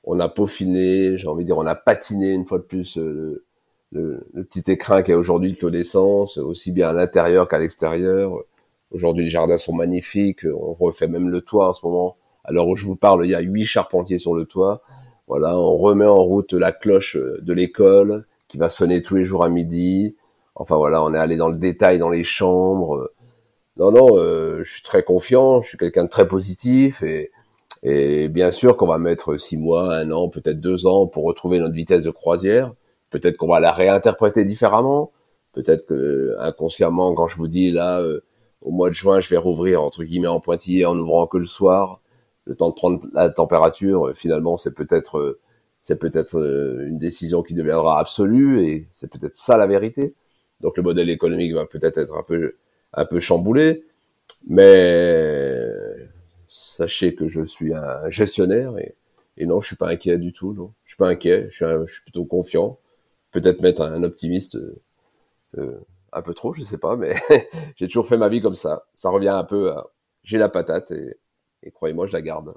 on 0.02 0.18
a 0.18 0.28
peaufiné, 0.28 1.16
j'ai 1.18 1.28
envie 1.28 1.44
de 1.44 1.46
dire, 1.46 1.56
on 1.56 1.66
a 1.66 1.76
patiné 1.76 2.32
une 2.32 2.44
fois 2.46 2.58
de 2.58 2.64
plus 2.64 2.98
le, 2.98 3.44
petit 4.34 4.72
écrin 4.72 5.04
qui 5.04 5.12
est 5.12 5.14
aujourd'hui 5.14 5.52
de 5.52 5.70
d'essence, 5.70 6.36
aussi 6.36 6.72
bien 6.72 6.88
à 6.88 6.92
l'intérieur 6.92 7.46
qu'à 7.48 7.60
l'extérieur. 7.60 8.42
Aujourd'hui, 8.92 9.24
les 9.24 9.30
jardins 9.30 9.58
sont 9.58 9.74
magnifiques, 9.74 10.44
on 10.44 10.74
refait 10.74 11.08
même 11.08 11.28
le 11.28 11.40
toit 11.40 11.70
en 11.70 11.74
ce 11.74 11.84
moment 11.84 12.16
à 12.44 12.52
l'heure 12.52 12.68
où 12.68 12.76
je 12.76 12.86
vous 12.86 12.96
parle, 12.96 13.24
il 13.24 13.30
y 13.30 13.34
a 13.34 13.40
huit 13.40 13.64
charpentiers 13.64 14.18
sur 14.18 14.34
le 14.34 14.44
toit. 14.44 14.82
Voilà, 15.28 15.56
on 15.56 15.76
remet 15.76 16.06
en 16.06 16.22
route 16.22 16.52
la 16.52 16.72
cloche 16.72 17.16
de 17.16 17.52
l'école 17.52 18.26
qui 18.48 18.58
va 18.58 18.68
sonner 18.68 19.02
tous 19.02 19.14
les 19.14 19.24
jours 19.24 19.44
à 19.44 19.48
midi. 19.48 20.16
Enfin 20.54 20.76
voilà, 20.76 21.02
on 21.02 21.14
est 21.14 21.18
allé 21.18 21.36
dans 21.36 21.48
le 21.48 21.56
détail 21.56 21.98
dans 21.98 22.10
les 22.10 22.24
chambres. 22.24 23.10
Non, 23.76 23.90
non, 23.90 24.18
euh, 24.18 24.62
je 24.64 24.72
suis 24.74 24.82
très 24.82 25.02
confiant, 25.02 25.62
je 25.62 25.68
suis 25.68 25.78
quelqu'un 25.78 26.04
de 26.04 26.10
très 26.10 26.28
positif 26.28 27.02
et, 27.02 27.30
et 27.82 28.28
bien 28.28 28.52
sûr 28.52 28.76
qu'on 28.76 28.86
va 28.86 28.98
mettre 28.98 29.38
six 29.38 29.56
mois, 29.56 29.94
un 29.94 30.10
an, 30.10 30.28
peut-être 30.28 30.60
deux 30.60 30.86
ans 30.86 31.06
pour 31.06 31.24
retrouver 31.24 31.58
notre 31.58 31.74
vitesse 31.74 32.04
de 32.04 32.10
croisière. 32.10 32.74
Peut-être 33.10 33.36
qu'on 33.36 33.48
va 33.48 33.60
la 33.60 33.72
réinterpréter 33.72 34.44
différemment. 34.44 35.12
Peut-être 35.52 35.86
que 35.86 36.36
inconsciemment, 36.40 37.14
quand 37.14 37.28
je 37.28 37.36
vous 37.36 37.48
dis 37.48 37.70
là, 37.70 38.00
euh, 38.00 38.22
au 38.62 38.70
mois 38.70 38.88
de 38.88 38.94
juin, 38.94 39.20
je 39.20 39.28
vais 39.28 39.36
rouvrir 39.36 39.82
entre 39.82 40.04
guillemets 40.04 40.28
en 40.28 40.40
pointillé 40.40 40.84
en 40.86 40.96
ouvrant 40.98 41.26
que 41.26 41.38
le 41.38 41.46
soir 41.46 42.00
le 42.44 42.54
temps 42.56 42.70
de 42.70 42.74
prendre 42.74 43.06
la 43.12 43.30
température, 43.30 44.08
euh, 44.08 44.14
finalement, 44.14 44.56
c'est 44.56 44.74
peut-être 44.74 45.18
euh, 45.18 45.40
c'est 45.80 45.96
peut-être 45.98 46.38
euh, 46.38 46.86
une 46.88 46.98
décision 46.98 47.42
qui 47.42 47.54
deviendra 47.54 47.98
absolue 48.00 48.64
et 48.66 48.88
c'est 48.92 49.08
peut-être 49.10 49.34
ça 49.36 49.56
la 49.56 49.66
vérité. 49.66 50.14
Donc 50.60 50.76
le 50.76 50.82
modèle 50.82 51.10
économique 51.10 51.54
va 51.54 51.66
peut-être 51.66 51.98
être 51.98 52.14
un 52.16 52.22
peu 52.22 52.56
un 52.94 53.04
peu 53.06 53.20
chamboulé, 53.20 53.84
mais 54.46 55.68
sachez 56.48 57.14
que 57.14 57.28
je 57.28 57.44
suis 57.44 57.74
un 57.74 58.10
gestionnaire 58.10 58.76
et, 58.78 58.96
et 59.38 59.46
non, 59.46 59.60
je 59.60 59.68
suis 59.68 59.76
pas 59.76 59.88
inquiet 59.88 60.18
du 60.18 60.32
tout. 60.32 60.52
Non, 60.52 60.72
je 60.84 60.90
suis 60.90 60.98
pas 60.98 61.08
inquiet. 61.08 61.48
Je 61.50 61.56
suis, 61.56 61.64
je 61.86 61.92
suis 61.92 62.02
plutôt 62.02 62.24
confiant. 62.24 62.78
Peut-être 63.32 63.62
mettre 63.62 63.82
un 63.82 64.02
optimiste 64.02 64.58
euh, 65.58 65.80
un 66.12 66.22
peu 66.22 66.34
trop, 66.34 66.52
je 66.52 66.62
sais 66.62 66.78
pas, 66.78 66.96
mais 66.96 67.16
j'ai 67.76 67.86
toujours 67.86 68.06
fait 68.06 68.16
ma 68.16 68.28
vie 68.28 68.40
comme 68.40 68.54
ça. 68.54 68.84
Ça 68.94 69.10
revient 69.10 69.28
un 69.28 69.44
peu 69.44 69.70
à 69.70 69.86
j'ai 70.22 70.38
la 70.38 70.48
patate 70.48 70.92
et 70.92 71.18
et 71.62 71.70
croyez-moi, 71.70 72.06
je 72.06 72.12
la 72.12 72.22
garde. 72.22 72.54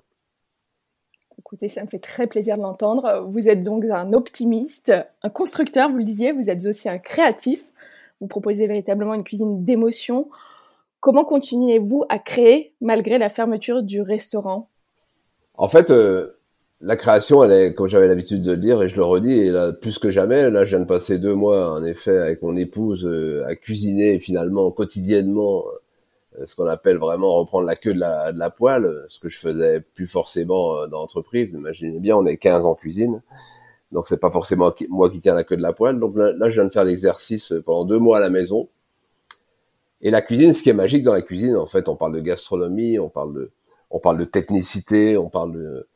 Écoutez, 1.38 1.68
ça 1.68 1.84
me 1.84 1.88
fait 1.88 2.00
très 2.00 2.28
plaisir 2.28 2.58
de 2.58 2.62
l'entendre. 2.62 3.26
Vous 3.28 3.50
êtes 3.50 3.62
donc 3.62 3.86
un 3.86 4.14
optimiste, 4.14 4.94
un 5.22 5.30
constructeur, 5.30 5.92
vous 5.92 5.98
le 5.98 6.04
disiez, 6.04 6.32
vous 6.32 6.50
êtes 6.50 6.66
aussi 6.66 6.90
un 6.90 6.98
créatif. 6.98 7.72
Vous 8.22 8.28
proposez 8.28 8.68
véritablement 8.68 9.14
une 9.14 9.24
cuisine 9.24 9.64
d'émotion. 9.64 10.30
Comment 11.02 11.26
continuez-vous 11.26 12.06
à 12.10 12.20
créer 12.20 12.74
malgré 12.82 13.18
la 13.18 13.30
fermeture 13.30 13.84
du 13.84 14.02
restaurant? 14.02 14.70
En 15.54 15.68
fait, 15.68 15.92
euh, 15.92 16.40
la 16.82 16.96
création, 16.98 17.44
elle 17.44 17.52
est, 17.52 17.74
comme 17.74 17.88
j'avais 17.88 18.08
l'habitude 18.08 18.42
de 18.42 18.52
le 18.52 18.58
dire, 18.58 18.82
et 18.84 18.88
je 18.88 18.96
le 18.96 19.04
redis, 19.04 19.32
et 19.32 19.52
là, 19.52 19.74
plus 19.74 19.98
que 19.98 20.12
jamais, 20.12 20.50
là, 20.50 20.66
je 20.66 20.76
viens 20.76 20.80
de 20.80 20.90
passer 20.90 21.20
deux 21.20 21.34
mois, 21.34 21.74
en 21.74 21.84
effet, 21.84 22.18
avec 22.18 22.42
mon 22.42 22.56
épouse, 22.58 23.06
euh, 23.06 23.46
à 23.48 23.56
cuisiner 23.56 24.20
finalement 24.20 24.72
quotidiennement 24.72 25.64
euh, 26.40 26.46
ce 26.48 26.56
qu'on 26.56 26.66
appelle 26.66 26.98
vraiment 26.98 27.34
reprendre 27.36 27.66
la 27.66 27.76
queue 27.76 27.94
de 27.94 28.00
la, 28.00 28.32
de 28.32 28.40
la 28.40 28.50
poêle, 28.50 28.86
euh, 28.86 29.06
ce 29.10 29.20
que 29.20 29.30
je 29.30 29.38
faisais 29.38 29.82
plus 29.82 30.08
forcément 30.08 30.78
euh, 30.78 30.88
dans 30.88 31.00
l'entreprise. 31.00 31.54
Imaginez 31.54 32.00
bien, 32.00 32.16
on 32.16 32.26
est 32.26 32.38
15 32.38 32.66
en 32.66 32.76
cuisine, 32.76 33.22
donc 33.92 34.08
c'est 34.08 34.20
pas 34.20 34.32
forcément 34.32 34.74
moi 34.90 35.10
qui 35.10 35.20
tiens 35.20 35.36
la 35.36 35.44
queue 35.44 35.58
de 35.58 35.62
la 35.62 35.74
poêle. 35.74 36.00
Donc 36.00 36.16
là, 36.16 36.50
je 36.50 36.56
viens 36.56 36.66
de 36.68 36.74
faire 36.74 36.84
l'exercice 36.84 37.54
pendant 37.66 37.86
deux 37.86 38.00
mois 38.00 38.18
à 38.18 38.20
la 38.20 38.30
maison. 38.30 38.70
Et 40.02 40.12
la 40.12 40.22
cuisine, 40.22 40.54
ce 40.54 40.62
qui 40.62 40.70
est 40.70 40.74
magique 40.74 41.04
dans 41.04 41.14
la 41.14 41.22
cuisine, 41.22 41.56
en 41.56 41.66
fait, 41.66 41.88
on 41.88 41.96
parle 41.96 42.14
de 42.14 42.20
gastronomie, 42.20 43.00
on 43.00 43.10
parle 43.10 43.34
de, 43.34 43.52
on 43.90 44.00
parle 44.00 44.18
de 44.18 44.26
technicité, 44.26 45.18
on 45.18 45.30
parle 45.30 45.54
de, 45.54 45.88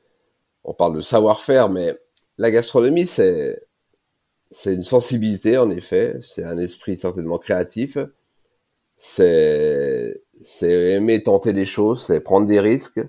on 0.63 0.73
parle 0.73 0.95
de 0.95 1.01
savoir-faire, 1.01 1.69
mais 1.69 1.97
la 2.37 2.51
gastronomie, 2.51 3.07
c'est, 3.07 3.61
c'est 4.51 4.73
une 4.73 4.83
sensibilité, 4.83 5.57
en 5.57 5.69
effet, 5.71 6.17
c'est 6.21 6.43
un 6.43 6.57
esprit 6.57 6.97
certainement 6.97 7.39
créatif, 7.39 7.97
c'est 8.97 10.21
c'est 10.41 10.71
aimer 10.93 11.21
tenter 11.23 11.53
des 11.53 11.65
choses, 11.65 12.03
c'est 12.05 12.21
prendre 12.21 12.47
des 12.47 12.59
risques 12.59 13.01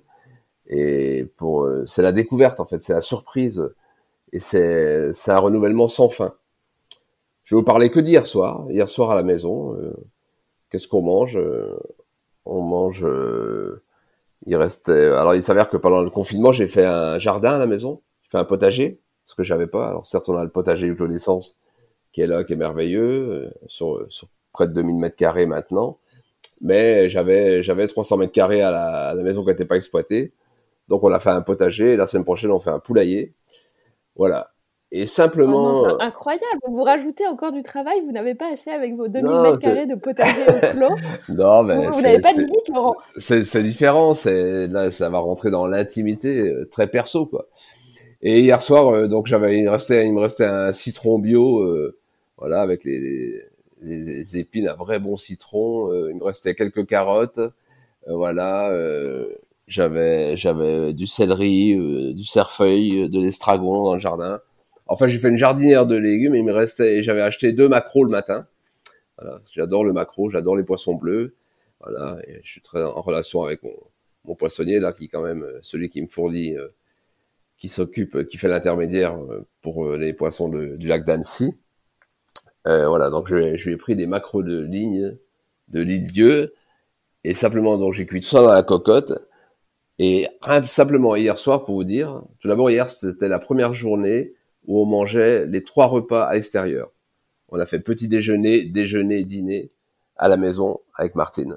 et 0.69 1.27
pour 1.37 1.65
euh, 1.65 1.87
c'est 1.87 2.03
la 2.03 2.13
découverte 2.13 2.61
en 2.61 2.67
fait, 2.67 2.79
c'est 2.79 2.93
la 2.95 3.01
surprise 3.03 3.63
et 4.33 4.41
c'est 4.41 5.13
c'est 5.13 5.33
un 5.33 5.39
renouvellement 5.39 5.89
sans 5.89 6.09
fin. 6.11 6.35
Je 7.45 7.55
vais 7.55 7.61
vous 7.61 7.65
parler 7.65 7.91
que 7.91 8.01
d'hier 8.01 8.27
soir, 8.27 8.67
hier 8.71 8.89
soir 8.89 9.11
à 9.11 9.15
la 9.15 9.23
maison. 9.23 9.75
Euh, 9.77 9.93
qu'est-ce 10.71 10.89
qu'on 10.89 11.03
mange? 11.03 11.37
Euh, 11.37 11.79
On 12.45 12.63
mange. 12.63 13.05
Il 14.47 14.57
restait. 14.57 15.07
Alors 15.11 15.35
il 15.35 15.43
s'avère 15.43 15.69
que 15.69 15.77
pendant 15.77 16.03
le 16.03 16.11
confinement, 16.11 16.53
j'ai 16.53 16.69
fait 16.69 16.85
un 16.85 17.19
jardin 17.19 17.55
à 17.55 17.59
la 17.59 17.67
maison. 17.67 18.03
J'ai 18.23 18.31
fait 18.31 18.39
un 18.39 18.45
potager, 18.45 19.01
ce 19.27 19.35
que 19.35 19.43
j'avais 19.43 19.67
pas. 19.67 19.89
Alors 19.89 20.07
certes, 20.07 20.29
on 20.29 20.37
a 20.37 20.45
le 20.45 20.51
potager 20.51 20.87
du 20.89 20.97
Clos 20.97 21.09
qui 22.13 22.23
est 22.23 22.27
là, 22.27 22.43
qui 22.45 22.55
est 22.55 22.57
merveilleux, 22.57 23.53
sur, 23.69 24.05
sur 24.09 24.29
près 24.53 24.67
de 24.67 24.73
2000 24.73 24.97
mètres 24.97 25.17
carrés 25.17 25.47
maintenant 25.47 25.99
mais 26.61 27.09
j'avais 27.09 27.63
j'avais 27.63 27.87
300 27.87 28.19
mètres 28.19 28.33
carrés 28.33 28.63
à 28.63 28.71
la, 28.71 29.09
à 29.11 29.15
la 29.15 29.23
maison 29.23 29.43
qui 29.43 29.49
n'était 29.49 29.65
pas 29.65 29.77
exploitée. 29.77 30.33
Donc 30.89 31.03
on 31.05 31.13
a 31.13 31.21
fait 31.21 31.31
un 31.31 31.43
potager. 31.43 31.95
Et 31.95 31.97
la 31.97 32.07
semaine 32.07 32.25
prochaine, 32.25 32.51
on 32.51 32.59
fait 32.61 32.71
un 32.71 32.81
poulailler. 32.81 33.35
Voilà. 34.17 34.53
Et 34.93 35.07
simplement. 35.07 35.73
Oh 35.73 35.87
c'est 35.89 36.05
incroyable. 36.05 36.61
Vous 36.67 36.83
rajoutez 36.83 37.27
encore 37.27 37.53
du 37.53 37.63
travail. 37.63 38.01
Vous 38.05 38.13
n'avez 38.13 38.35
pas 38.35 38.53
assez 38.53 38.71
avec 38.71 38.97
vos 38.97 39.07
2000 39.09 39.31
mètres 39.41 39.59
carrés 39.59 39.87
de 39.87 39.95
potager 39.95 40.43
au 40.49 40.77
clos. 40.77 40.97
non, 41.29 41.63
mais 41.63 41.87
vous 41.87 42.03
n'avez 42.03 42.21
pas 42.21 42.33
de 42.33 42.41
limite, 42.41 42.69
Laurent. 42.75 42.97
C'est 43.17 43.63
différent. 43.63 44.15
C'est 44.15 44.67
là, 44.67 44.91
ça 44.91 45.09
va 45.09 45.19
rentrer 45.19 45.51
dans 45.51 45.67
l'intimité 45.67 46.41
euh, 46.41 46.69
très 46.71 46.89
perso, 46.89 47.27
quoi. 47.27 47.47
Et 48.23 48.41
hier 48.41 48.61
soir, 48.63 48.89
euh, 48.89 49.07
donc 49.07 49.27
j'avais, 49.27 49.61
il, 49.61 49.69
restait, 49.69 50.07
il 50.07 50.13
me 50.13 50.21
restait 50.21 50.45
un 50.45 50.73
citron 50.73 51.19
bio, 51.19 51.61
euh, 51.61 51.97
voilà, 52.37 52.61
avec 52.61 52.85
les, 52.85 53.41
les, 53.83 54.39
épines, 54.39 54.69
un 54.69 54.75
vrai 54.75 54.99
bon 54.99 55.17
citron. 55.17 55.91
Euh, 55.93 56.11
il 56.11 56.17
me 56.17 56.25
restait 56.25 56.55
quelques 56.55 56.87
carottes. 56.87 57.39
Euh, 57.39 57.51
voilà. 58.09 58.71
Euh, 58.71 59.29
j'avais 59.67 60.37
j'avais 60.37 60.93
du 60.95 61.07
céleri, 61.07 61.77
du 62.15 62.25
cerfeuil, 62.25 63.09
de 63.09 63.21
l'estragon 63.21 63.85
dans 63.85 63.95
le 63.95 64.01
jardin. 64.01 64.41
Enfin, 64.91 65.07
j'ai 65.07 65.19
fait 65.19 65.29
une 65.29 65.37
jardinière 65.37 65.87
de 65.87 65.97
légumes. 65.97 66.35
Il 66.35 66.45
me 66.45 66.53
restait, 66.53 67.01
j'avais 67.01 67.23
acheté 67.23 67.53
deux 67.53 67.69
macros 67.69 68.05
le 68.05 68.11
matin. 68.11 68.49
Voilà, 69.17 69.41
j'adore 69.53 69.85
le 69.85 69.93
macro, 69.93 70.31
j'adore 70.31 70.57
les 70.57 70.65
poissons 70.65 70.95
bleus. 70.95 71.37
Voilà, 71.79 72.19
je 72.43 72.51
suis 72.51 72.61
très 72.61 72.83
en 72.83 73.01
relation 73.01 73.45
avec 73.45 73.63
mon, 73.63 74.35
poissonnier 74.35 74.81
là, 74.81 74.93
qui 74.93 75.05
est 75.05 75.09
quand 75.09 75.23
même 75.23 75.47
celui 75.63 75.91
qui 75.91 76.03
me 76.03 76.09
fournit, 76.09 76.57
qui 77.57 77.69
s'occupe, 77.69 78.27
qui 78.27 78.37
fait 78.37 78.49
l'intermédiaire 78.49 79.17
pour 79.63 79.93
les 79.93 80.13
poissons 80.13 80.49
du 80.49 80.89
lac 80.89 81.05
d'Annecy. 81.05 81.55
Euh, 82.67 82.89
voilà, 82.89 83.11
donc 83.11 83.29
je, 83.29 83.35
lui 83.35 83.73
ai 83.73 83.77
pris 83.77 83.95
des 83.95 84.07
macros 84.07 84.43
de 84.43 84.61
ligne, 84.61 85.17
de 85.69 85.81
ligne 85.81 86.05
Dieu, 86.05 86.53
et 87.23 87.35
simplement 87.35 87.79
donc 87.79 87.95
j'ai 87.95 88.07
cuit 88.07 88.23
ça 88.23 88.43
dans 88.43 88.53
la 88.53 88.65
cocotte. 88.65 89.13
Et 90.01 90.27
simplement 90.67 91.15
hier 91.15 91.39
soir, 91.39 91.65
pour 91.65 91.77
vous 91.77 91.85
dire, 91.85 92.23
tout 92.41 92.49
d'abord 92.49 92.71
hier 92.71 92.89
c'était 92.89 93.29
la 93.29 93.39
première 93.39 93.73
journée 93.73 94.35
où 94.67 94.81
on 94.81 94.87
mangeait 94.87 95.47
les 95.47 95.65
trois 95.65 95.87
repas 95.87 96.25
à 96.25 96.35
l'extérieur. 96.35 96.91
On 97.49 97.59
a 97.59 97.67
fait 97.67 97.81
petit 97.81 98.09
déjeuner, 98.09 98.65
déjeuner, 98.65 99.25
dîner 99.25 99.71
à 100.17 100.29
la 100.29 100.37
maison 100.37 100.81
avec 100.95 101.15
Martine. 101.15 101.57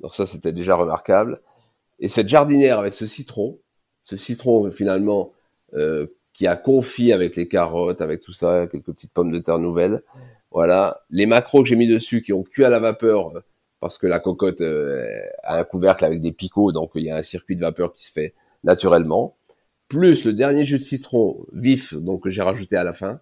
Donc 0.00 0.14
ça 0.14 0.26
c'était 0.26 0.52
déjà 0.52 0.74
remarquable. 0.74 1.40
Et 1.98 2.08
cette 2.08 2.28
jardinière 2.28 2.78
avec 2.78 2.94
ce 2.94 3.06
citron, 3.06 3.58
ce 4.02 4.16
citron 4.16 4.70
finalement 4.70 5.32
euh, 5.74 6.06
qui 6.32 6.46
a 6.46 6.56
confit 6.56 7.12
avec 7.12 7.36
les 7.36 7.48
carottes, 7.48 8.00
avec 8.00 8.20
tout 8.20 8.32
ça, 8.32 8.66
quelques 8.66 8.86
petites 8.86 9.12
pommes 9.12 9.30
de 9.30 9.38
terre 9.38 9.58
nouvelles, 9.58 10.02
voilà, 10.50 11.02
les 11.10 11.26
macros 11.26 11.62
que 11.62 11.68
j'ai 11.68 11.76
mis 11.76 11.86
dessus 11.86 12.22
qui 12.22 12.32
ont 12.32 12.42
cuit 12.42 12.64
à 12.64 12.68
la 12.68 12.78
vapeur 12.78 13.32
parce 13.80 13.98
que 13.98 14.06
la 14.06 14.20
cocotte 14.20 14.60
euh, 14.60 15.04
a 15.42 15.58
un 15.58 15.64
couvercle 15.64 16.04
avec 16.04 16.20
des 16.20 16.30
picots, 16.30 16.70
donc 16.70 16.92
il 16.94 17.02
y 17.02 17.10
a 17.10 17.16
un 17.16 17.22
circuit 17.22 17.56
de 17.56 17.62
vapeur 17.62 17.92
qui 17.92 18.04
se 18.04 18.12
fait 18.12 18.34
naturellement. 18.62 19.36
Plus 19.92 20.24
le 20.24 20.32
dernier 20.32 20.64
jus 20.64 20.78
de 20.78 20.82
citron 20.82 21.44
vif, 21.52 21.92
donc 21.92 22.22
que 22.22 22.30
j'ai 22.30 22.40
rajouté 22.40 22.76
à 22.76 22.82
la 22.82 22.94
fin, 22.94 23.20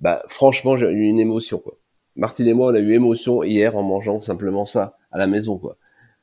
bah 0.00 0.22
franchement 0.28 0.74
j'ai 0.74 0.86
eu 0.86 1.02
une 1.02 1.20
émotion 1.20 1.58
quoi. 1.58 1.74
Martine 2.16 2.48
et 2.48 2.54
moi 2.54 2.72
on 2.72 2.74
a 2.74 2.78
eu 2.78 2.94
émotion 2.94 3.42
hier 3.42 3.76
en 3.76 3.82
mangeant 3.82 4.22
simplement 4.22 4.64
ça 4.64 4.96
à 5.12 5.18
la 5.18 5.26
maison 5.26 5.58
quoi. 5.58 5.76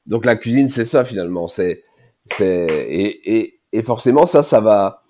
Donc 0.08 0.26
la 0.26 0.36
cuisine 0.36 0.68
c'est 0.68 0.86
ça 0.86 1.06
finalement, 1.06 1.48
c'est 1.48 1.84
c'est 2.26 2.66
et, 2.90 3.38
et, 3.38 3.60
et 3.72 3.84
forcément 3.84 4.26
ça 4.26 4.42
ça 4.42 4.62
va 4.62 5.04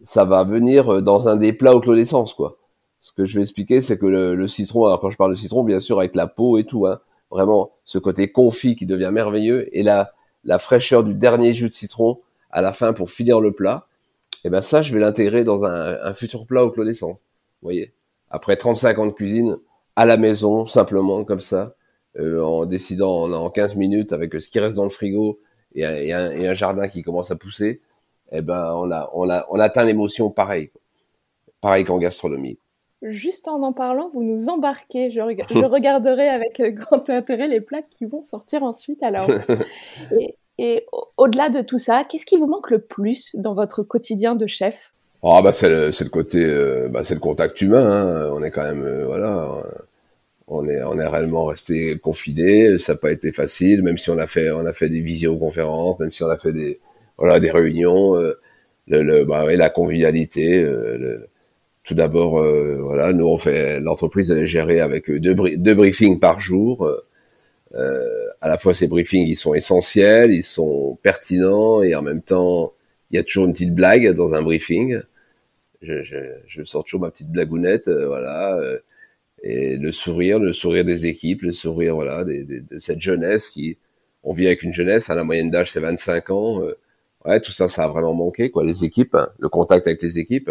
ça 0.00 0.24
va 0.24 0.42
venir 0.42 1.02
dans 1.02 1.28
un 1.28 1.36
des 1.36 1.52
plats 1.52 1.74
au 1.74 1.80
clos 1.80 1.94
d'essence 1.94 2.32
quoi. 2.32 2.56
Ce 3.02 3.12
que 3.12 3.26
je 3.26 3.36
vais 3.36 3.42
expliquer 3.42 3.82
c'est 3.82 3.98
que 3.98 4.06
le, 4.06 4.34
le, 4.34 4.48
citron, 4.48 4.86
alors 4.86 5.02
quand 5.02 5.10
je 5.10 5.18
parle 5.18 5.32
de 5.32 5.36
citron 5.36 5.64
bien 5.64 5.80
sûr 5.80 5.98
avec 5.98 6.16
la 6.16 6.28
peau 6.28 6.56
et 6.56 6.64
tout, 6.64 6.86
hein, 6.86 7.00
vraiment 7.30 7.72
ce 7.84 7.98
côté 7.98 8.32
confit 8.32 8.74
qui 8.74 8.86
devient 8.86 9.10
merveilleux 9.12 9.68
et 9.76 9.82
la 9.82 10.12
la 10.44 10.58
fraîcheur 10.58 11.04
du 11.04 11.12
dernier 11.12 11.52
jus 11.52 11.68
de 11.68 11.74
citron 11.74 12.20
à 12.50 12.62
la 12.62 12.72
fin 12.72 12.94
pour 12.94 13.10
finir 13.10 13.42
le 13.42 13.52
plat, 13.52 13.84
et 14.44 14.48
eh 14.48 14.50
ben 14.50 14.62
ça 14.62 14.82
je 14.82 14.94
vais 14.94 15.00
l'intégrer 15.00 15.44
dans 15.44 15.64
un, 15.64 15.98
un 16.02 16.14
futur 16.14 16.46
plat 16.46 16.64
au 16.64 16.70
clos. 16.70 16.84
Vous 16.84 17.16
voyez 17.60 17.92
après 18.30 18.56
35 18.56 18.98
ans 18.98 19.06
de 19.06 19.12
cuisine, 19.12 19.58
à 19.96 20.06
la 20.06 20.16
maison, 20.16 20.66
simplement 20.66 21.24
comme 21.24 21.40
ça, 21.40 21.74
euh, 22.18 22.42
en 22.42 22.66
décidant 22.66 23.22
en, 23.22 23.32
en, 23.32 23.50
15 23.50 23.76
minutes 23.76 24.12
avec 24.12 24.34
ce 24.40 24.48
qui 24.48 24.60
reste 24.60 24.76
dans 24.76 24.84
le 24.84 24.90
frigo 24.90 25.40
et 25.74 25.84
un, 25.84 25.94
et 25.94 26.12
un, 26.12 26.30
et 26.32 26.46
un 26.46 26.54
jardin 26.54 26.88
qui 26.88 27.02
commence 27.02 27.30
à 27.30 27.36
pousser, 27.36 27.80
eh 28.32 28.42
ben 28.42 28.72
on 28.74 28.90
a 28.90 29.10
on 29.14 29.28
a 29.28 29.46
on 29.50 29.58
atteint 29.58 29.84
l'émotion 29.84 30.30
pareil, 30.30 30.70
pareil 31.60 31.84
qu'en 31.84 31.98
gastronomie. 31.98 32.58
Juste 33.02 33.46
en 33.46 33.62
en 33.62 33.72
parlant, 33.72 34.08
vous 34.08 34.24
nous 34.24 34.48
embarquez. 34.48 35.10
Je, 35.10 35.20
je 35.50 35.64
regarderai 35.64 36.28
avec 36.28 36.60
grand 36.74 37.08
intérêt 37.10 37.48
les 37.48 37.60
plats 37.60 37.82
qui 37.82 38.06
vont 38.06 38.22
sortir 38.22 38.62
ensuite. 38.62 39.02
Alors, 39.02 39.28
et, 40.18 40.34
et 40.58 40.86
au-delà 41.16 41.50
de 41.50 41.62
tout 41.62 41.78
ça, 41.78 42.04
qu'est-ce 42.08 42.26
qui 42.26 42.36
vous 42.36 42.46
manque 42.46 42.70
le 42.70 42.80
plus 42.80 43.36
dans 43.36 43.54
votre 43.54 43.82
quotidien 43.82 44.34
de 44.34 44.46
chef? 44.46 44.92
Ah 45.22 45.40
bah 45.42 45.52
c'est 45.52 45.68
le, 45.68 46.08
côté, 46.08 46.44
euh, 46.44 46.88
bah 46.88 47.02
c'est 47.04 47.14
le 47.14 47.20
contact 47.20 47.60
humain. 47.60 47.86
Hein. 47.86 48.30
On 48.32 48.42
est 48.42 48.50
quand 48.50 48.62
même, 48.64 48.84
euh, 48.84 49.06
voilà, 49.06 49.48
on 50.48 50.68
est, 50.68 50.82
on 50.82 50.98
est 50.98 51.06
réellement 51.06 51.44
resté 51.46 51.98
confiné. 51.98 52.78
Ça 52.78 52.92
n'a 52.92 52.98
pas 52.98 53.12
été 53.12 53.32
facile, 53.32 53.82
même 53.82 53.98
si 53.98 54.10
on 54.10 54.18
a 54.18 54.26
fait, 54.26 54.50
on 54.50 54.66
a 54.66 54.72
fait 54.72 54.88
des 54.88 55.00
visioconférences, 55.00 55.98
même 56.00 56.12
si 56.12 56.22
on 56.22 56.28
a 56.28 56.38
fait 56.38 56.52
des, 56.52 56.80
voilà, 57.18 57.40
des 57.40 57.50
réunions. 57.50 58.16
Euh, 58.16 58.38
le, 58.88 59.02
le 59.02 59.24
bah, 59.24 59.44
la 59.44 59.70
convivialité. 59.70 60.60
Le, 60.60 61.28
tout 61.84 61.94
d'abord, 61.94 62.42
voilà, 62.82 63.14
nous 63.14 63.26
on 63.26 63.38
fait, 63.38 63.80
l'entreprise 63.80 64.30
elle 64.30 64.38
est 64.38 64.46
gérée 64.46 64.80
avec 64.80 65.10
deux 65.10 65.74
briefings 65.74 66.20
par 66.20 66.38
jour. 66.38 66.86
À 67.74 68.48
la 68.48 68.58
fois 68.58 68.74
ces 68.74 68.86
briefings 68.86 69.26
ils 69.26 69.36
sont 69.36 69.54
essentiels, 69.54 70.32
ils 70.32 70.42
sont 70.44 70.98
pertinents 71.02 71.82
et 71.82 71.94
en 71.94 72.02
même 72.02 72.22
temps 72.22 72.72
il 73.10 73.16
y 73.16 73.18
a 73.18 73.22
toujours 73.22 73.46
une 73.46 73.52
petite 73.52 73.74
blague 73.74 74.14
dans 74.14 74.34
un 74.34 74.42
briefing. 74.42 75.00
Je, 75.82 76.02
je, 76.02 76.16
je 76.46 76.64
sors 76.64 76.84
toujours 76.84 77.00
ma 77.00 77.10
petite 77.10 77.30
blagounette, 77.30 77.88
euh, 77.88 78.06
voilà, 78.08 78.56
euh, 78.56 78.78
et 79.42 79.76
le 79.76 79.92
sourire, 79.92 80.40
le 80.40 80.52
sourire 80.52 80.84
des 80.84 81.06
équipes, 81.06 81.42
le 81.42 81.52
sourire, 81.52 81.94
voilà, 81.94 82.24
de 82.24 82.78
cette 82.80 83.00
jeunesse 83.00 83.48
qui, 83.48 83.78
on 84.24 84.32
vit 84.32 84.46
avec 84.46 84.62
une 84.62 84.72
jeunesse, 84.72 85.10
à 85.10 85.14
la 85.14 85.24
moyenne 85.24 85.50
d'âge 85.50 85.72
c'est 85.72 85.80
25 85.80 86.30
ans, 86.30 86.62
euh, 86.62 86.76
ouais, 87.24 87.40
tout 87.40 87.52
ça, 87.52 87.68
ça 87.68 87.84
a 87.84 87.88
vraiment 87.88 88.14
manqué, 88.14 88.50
quoi, 88.50 88.64
les 88.64 88.84
équipes, 88.84 89.14
hein, 89.14 89.30
le 89.38 89.48
contact 89.48 89.86
avec 89.86 90.02
les 90.02 90.18
équipes. 90.18 90.50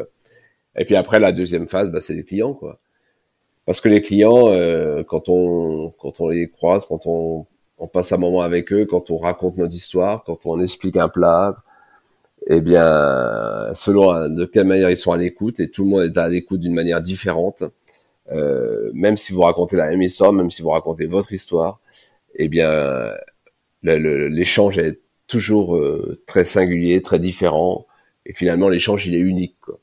Et 0.77 0.85
puis 0.85 0.95
après, 0.95 1.19
la 1.19 1.31
deuxième 1.31 1.67
phase, 1.67 1.89
bah, 1.91 2.01
c'est 2.01 2.13
les 2.13 2.23
clients, 2.23 2.53
quoi. 2.53 2.79
Parce 3.67 3.81
que 3.81 3.89
les 3.89 4.01
clients, 4.01 4.47
quand 5.07 5.29
on 5.29 5.91
quand 5.99 6.19
on 6.21 6.29
les 6.29 6.49
croise, 6.49 6.85
quand 6.87 7.05
on, 7.05 7.45
on 7.77 7.87
passe 7.87 8.11
un 8.13 8.17
moment 8.17 8.41
avec 8.41 8.71
eux, 8.73 8.85
quand 8.85 9.11
on 9.11 9.17
raconte 9.17 9.57
notre 9.57 9.75
histoire, 9.75 10.23
quand 10.23 10.45
on 10.45 10.59
explique 10.61 10.97
un 10.97 11.09
plat, 11.09 11.57
eh 12.47 12.61
bien, 12.61 13.73
selon 13.75 14.29
de 14.29 14.45
quelle 14.45 14.67
manière 14.67 14.89
ils 14.89 14.97
sont 14.97 15.11
à 15.11 15.17
l'écoute, 15.17 15.59
et 15.59 15.69
tout 15.69 15.83
le 15.83 15.89
monde 15.89 16.03
est 16.03 16.17
à 16.17 16.29
l'écoute 16.29 16.61
d'une 16.61 16.73
manière 16.73 17.01
différente, 17.01 17.63
euh, 18.31 18.89
même 18.93 19.17
si 19.17 19.33
vous 19.33 19.41
racontez 19.41 19.75
la 19.75 19.89
même 19.89 20.01
histoire, 20.01 20.33
même 20.33 20.51
si 20.51 20.61
vous 20.61 20.69
racontez 20.69 21.07
votre 21.07 21.33
histoire, 21.33 21.79
eh 22.35 22.47
bien, 22.49 23.13
l'échange 23.83 24.77
est 24.77 25.01
toujours 25.27 25.75
euh, 25.75 26.21
très 26.27 26.45
singulier, 26.45 27.01
très 27.01 27.19
différent, 27.19 27.85
et 28.25 28.33
finalement, 28.33 28.69
l'échange, 28.69 29.07
il 29.07 29.15
est 29.15 29.19
unique. 29.19 29.57
Quoi. 29.61 29.79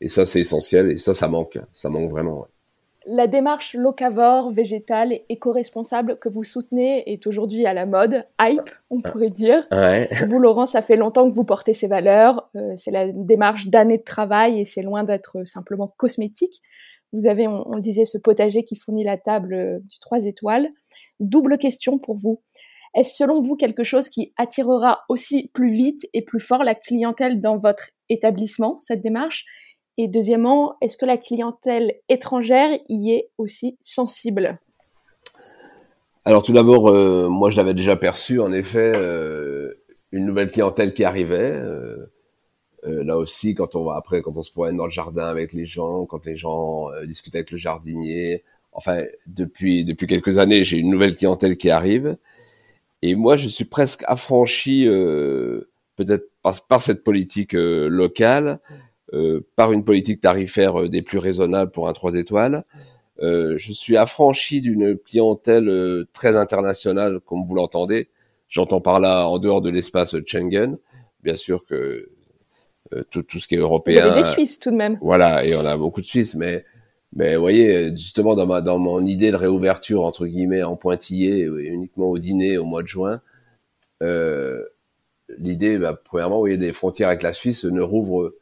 Et 0.00 0.08
ça, 0.08 0.26
c'est 0.26 0.40
essentiel, 0.40 0.90
et 0.90 0.98
ça, 0.98 1.14
ça 1.14 1.28
manque, 1.28 1.58
ça 1.72 1.90
manque 1.90 2.10
vraiment. 2.10 2.40
Ouais 2.42 2.48
la 3.06 3.26
démarche 3.26 3.74
locavore, 3.74 4.50
végétale 4.50 5.12
et 5.12 5.24
éco-responsable 5.28 6.18
que 6.18 6.28
vous 6.28 6.42
soutenez 6.42 7.10
est 7.10 7.26
aujourd'hui 7.26 7.66
à 7.66 7.72
la 7.72 7.86
mode, 7.86 8.26
hype, 8.40 8.70
on 8.90 9.00
pourrait 9.00 9.30
dire. 9.30 9.66
Vous, 10.28 10.38
Laurent, 10.38 10.66
ça 10.66 10.82
fait 10.82 10.96
longtemps 10.96 11.28
que 11.28 11.34
vous 11.34 11.44
portez 11.44 11.72
ces 11.72 11.88
valeurs. 11.88 12.50
Euh, 12.56 12.72
c'est 12.76 12.90
la 12.90 13.08
démarche 13.08 13.68
d'années 13.68 13.98
de 13.98 14.04
travail 14.04 14.60
et 14.60 14.64
c'est 14.64 14.82
loin 14.82 15.04
d'être 15.04 15.44
simplement 15.46 15.88
cosmétique. 15.96 16.60
Vous 17.12 17.26
avez, 17.26 17.48
on, 17.48 17.74
le 17.74 17.80
disait, 17.80 18.04
ce 18.04 18.18
potager 18.18 18.64
qui 18.64 18.76
fournit 18.76 19.02
la 19.02 19.16
table 19.16 19.54
euh, 19.54 19.78
du 19.80 19.98
3 20.00 20.26
étoiles. 20.26 20.68
Double 21.18 21.58
question 21.58 21.98
pour 21.98 22.16
vous. 22.16 22.40
Est-ce 22.94 23.16
selon 23.16 23.40
vous 23.40 23.56
quelque 23.56 23.84
chose 23.84 24.08
qui 24.08 24.32
attirera 24.36 25.04
aussi 25.08 25.50
plus 25.54 25.70
vite 25.70 26.06
et 26.12 26.22
plus 26.22 26.40
fort 26.40 26.64
la 26.64 26.74
clientèle 26.74 27.40
dans 27.40 27.56
votre 27.56 27.90
établissement, 28.08 28.78
cette 28.80 29.02
démarche? 29.02 29.46
Et 30.02 30.08
deuxièmement, 30.08 30.76
est-ce 30.80 30.96
que 30.96 31.04
la 31.04 31.18
clientèle 31.18 31.96
étrangère 32.08 32.70
y 32.88 33.12
est 33.12 33.28
aussi 33.36 33.76
sensible? 33.82 34.58
Alors 36.24 36.42
tout 36.42 36.54
d'abord, 36.54 36.88
euh, 36.88 37.28
moi 37.28 37.50
je 37.50 37.58
l'avais 37.58 37.74
déjà 37.74 37.96
perçu, 37.96 38.40
en 38.40 38.50
effet, 38.50 38.92
euh, 38.94 39.74
une 40.10 40.24
nouvelle 40.24 40.50
clientèle 40.50 40.94
qui 40.94 41.04
arrivait. 41.04 41.52
Euh, 41.52 42.06
là 42.82 43.18
aussi, 43.18 43.54
quand 43.54 43.76
on 43.76 43.84
va 43.84 43.96
après, 43.96 44.22
quand 44.22 44.38
on 44.38 44.42
se 44.42 44.50
promène 44.50 44.78
dans 44.78 44.86
le 44.86 44.90
jardin 44.90 45.26
avec 45.26 45.52
les 45.52 45.66
gens, 45.66 46.06
quand 46.06 46.24
les 46.24 46.34
gens 46.34 46.86
discutent 47.06 47.34
avec 47.34 47.50
le 47.50 47.58
jardinier, 47.58 48.42
enfin 48.72 49.02
depuis 49.26 49.84
depuis 49.84 50.06
quelques 50.06 50.38
années, 50.38 50.64
j'ai 50.64 50.78
une 50.78 50.88
nouvelle 50.88 51.14
clientèle 51.14 51.58
qui 51.58 51.68
arrive. 51.68 52.16
Et 53.02 53.16
moi, 53.16 53.36
je 53.36 53.50
suis 53.50 53.66
presque 53.66 54.02
affranchi, 54.06 54.86
peut-être 55.96 56.30
par, 56.42 56.80
cette 56.80 57.04
politique 57.04 57.52
locale, 57.52 58.60
par 59.56 59.72
une 59.72 59.84
politique 59.84 60.20
tarifaire 60.20 60.82
euh, 60.82 60.88
des 60.88 61.02
plus 61.02 61.18
raisonnables 61.18 61.70
pour 61.70 61.88
un 61.88 61.92
3 61.92 62.14
étoiles. 62.14 62.64
Euh, 63.20 63.54
je 63.58 63.72
suis 63.72 63.96
affranchi 63.96 64.60
d'une 64.60 64.96
clientèle 64.96 66.04
très 66.12 66.36
internationale, 66.36 67.20
comme 67.20 67.44
vous 67.44 67.54
l'entendez. 67.54 68.08
J'entends 68.48 68.80
par 68.80 69.00
là 69.00 69.26
en 69.26 69.38
dehors 69.38 69.60
de 69.60 69.70
l'espace 69.70 70.16
Schengen. 70.26 70.78
Bien 71.22 71.36
sûr 71.36 71.64
que 71.66 72.08
tout, 73.10 73.22
tout, 73.22 73.38
ce 73.38 73.46
qui 73.46 73.54
est 73.54 73.58
européen. 73.58 74.02
Vous 74.02 74.10
avez 74.12 74.20
des 74.22 74.26
Suisses 74.26 74.58
tout 74.58 74.70
de 74.70 74.76
même. 74.76 74.98
Voilà, 75.02 75.44
et 75.44 75.54
on 75.54 75.64
a 75.64 75.76
beaucoup 75.76 76.00
de 76.00 76.06
Suisses, 76.06 76.34
mais 76.34 76.64
mais 77.14 77.34
vous 77.34 77.42
voyez, 77.42 77.90
justement 77.90 78.34
dans 78.34 78.46
ma 78.46 78.60
dans 78.60 78.78
mon 78.78 79.04
idée 79.04 79.30
de 79.30 79.36
réouverture 79.36 80.02
entre 80.02 80.26
guillemets 80.26 80.62
en 80.62 80.76
pointillé, 80.76 81.42
uniquement 81.42 82.06
au 82.06 82.18
dîner 82.18 82.56
au 82.56 82.64
mois 82.64 82.82
de 82.82 82.88
juin, 82.88 83.20
euh, 84.02 84.64
l'idée, 85.38 85.78
bah, 85.78 86.00
premièrement, 86.02 86.36
vous 86.36 86.42
voyez, 86.42 86.58
des 86.58 86.72
frontières 86.72 87.08
avec 87.08 87.22
la 87.22 87.32
Suisse 87.32 87.64
ne 87.64 87.82
rouvrent 87.82 88.32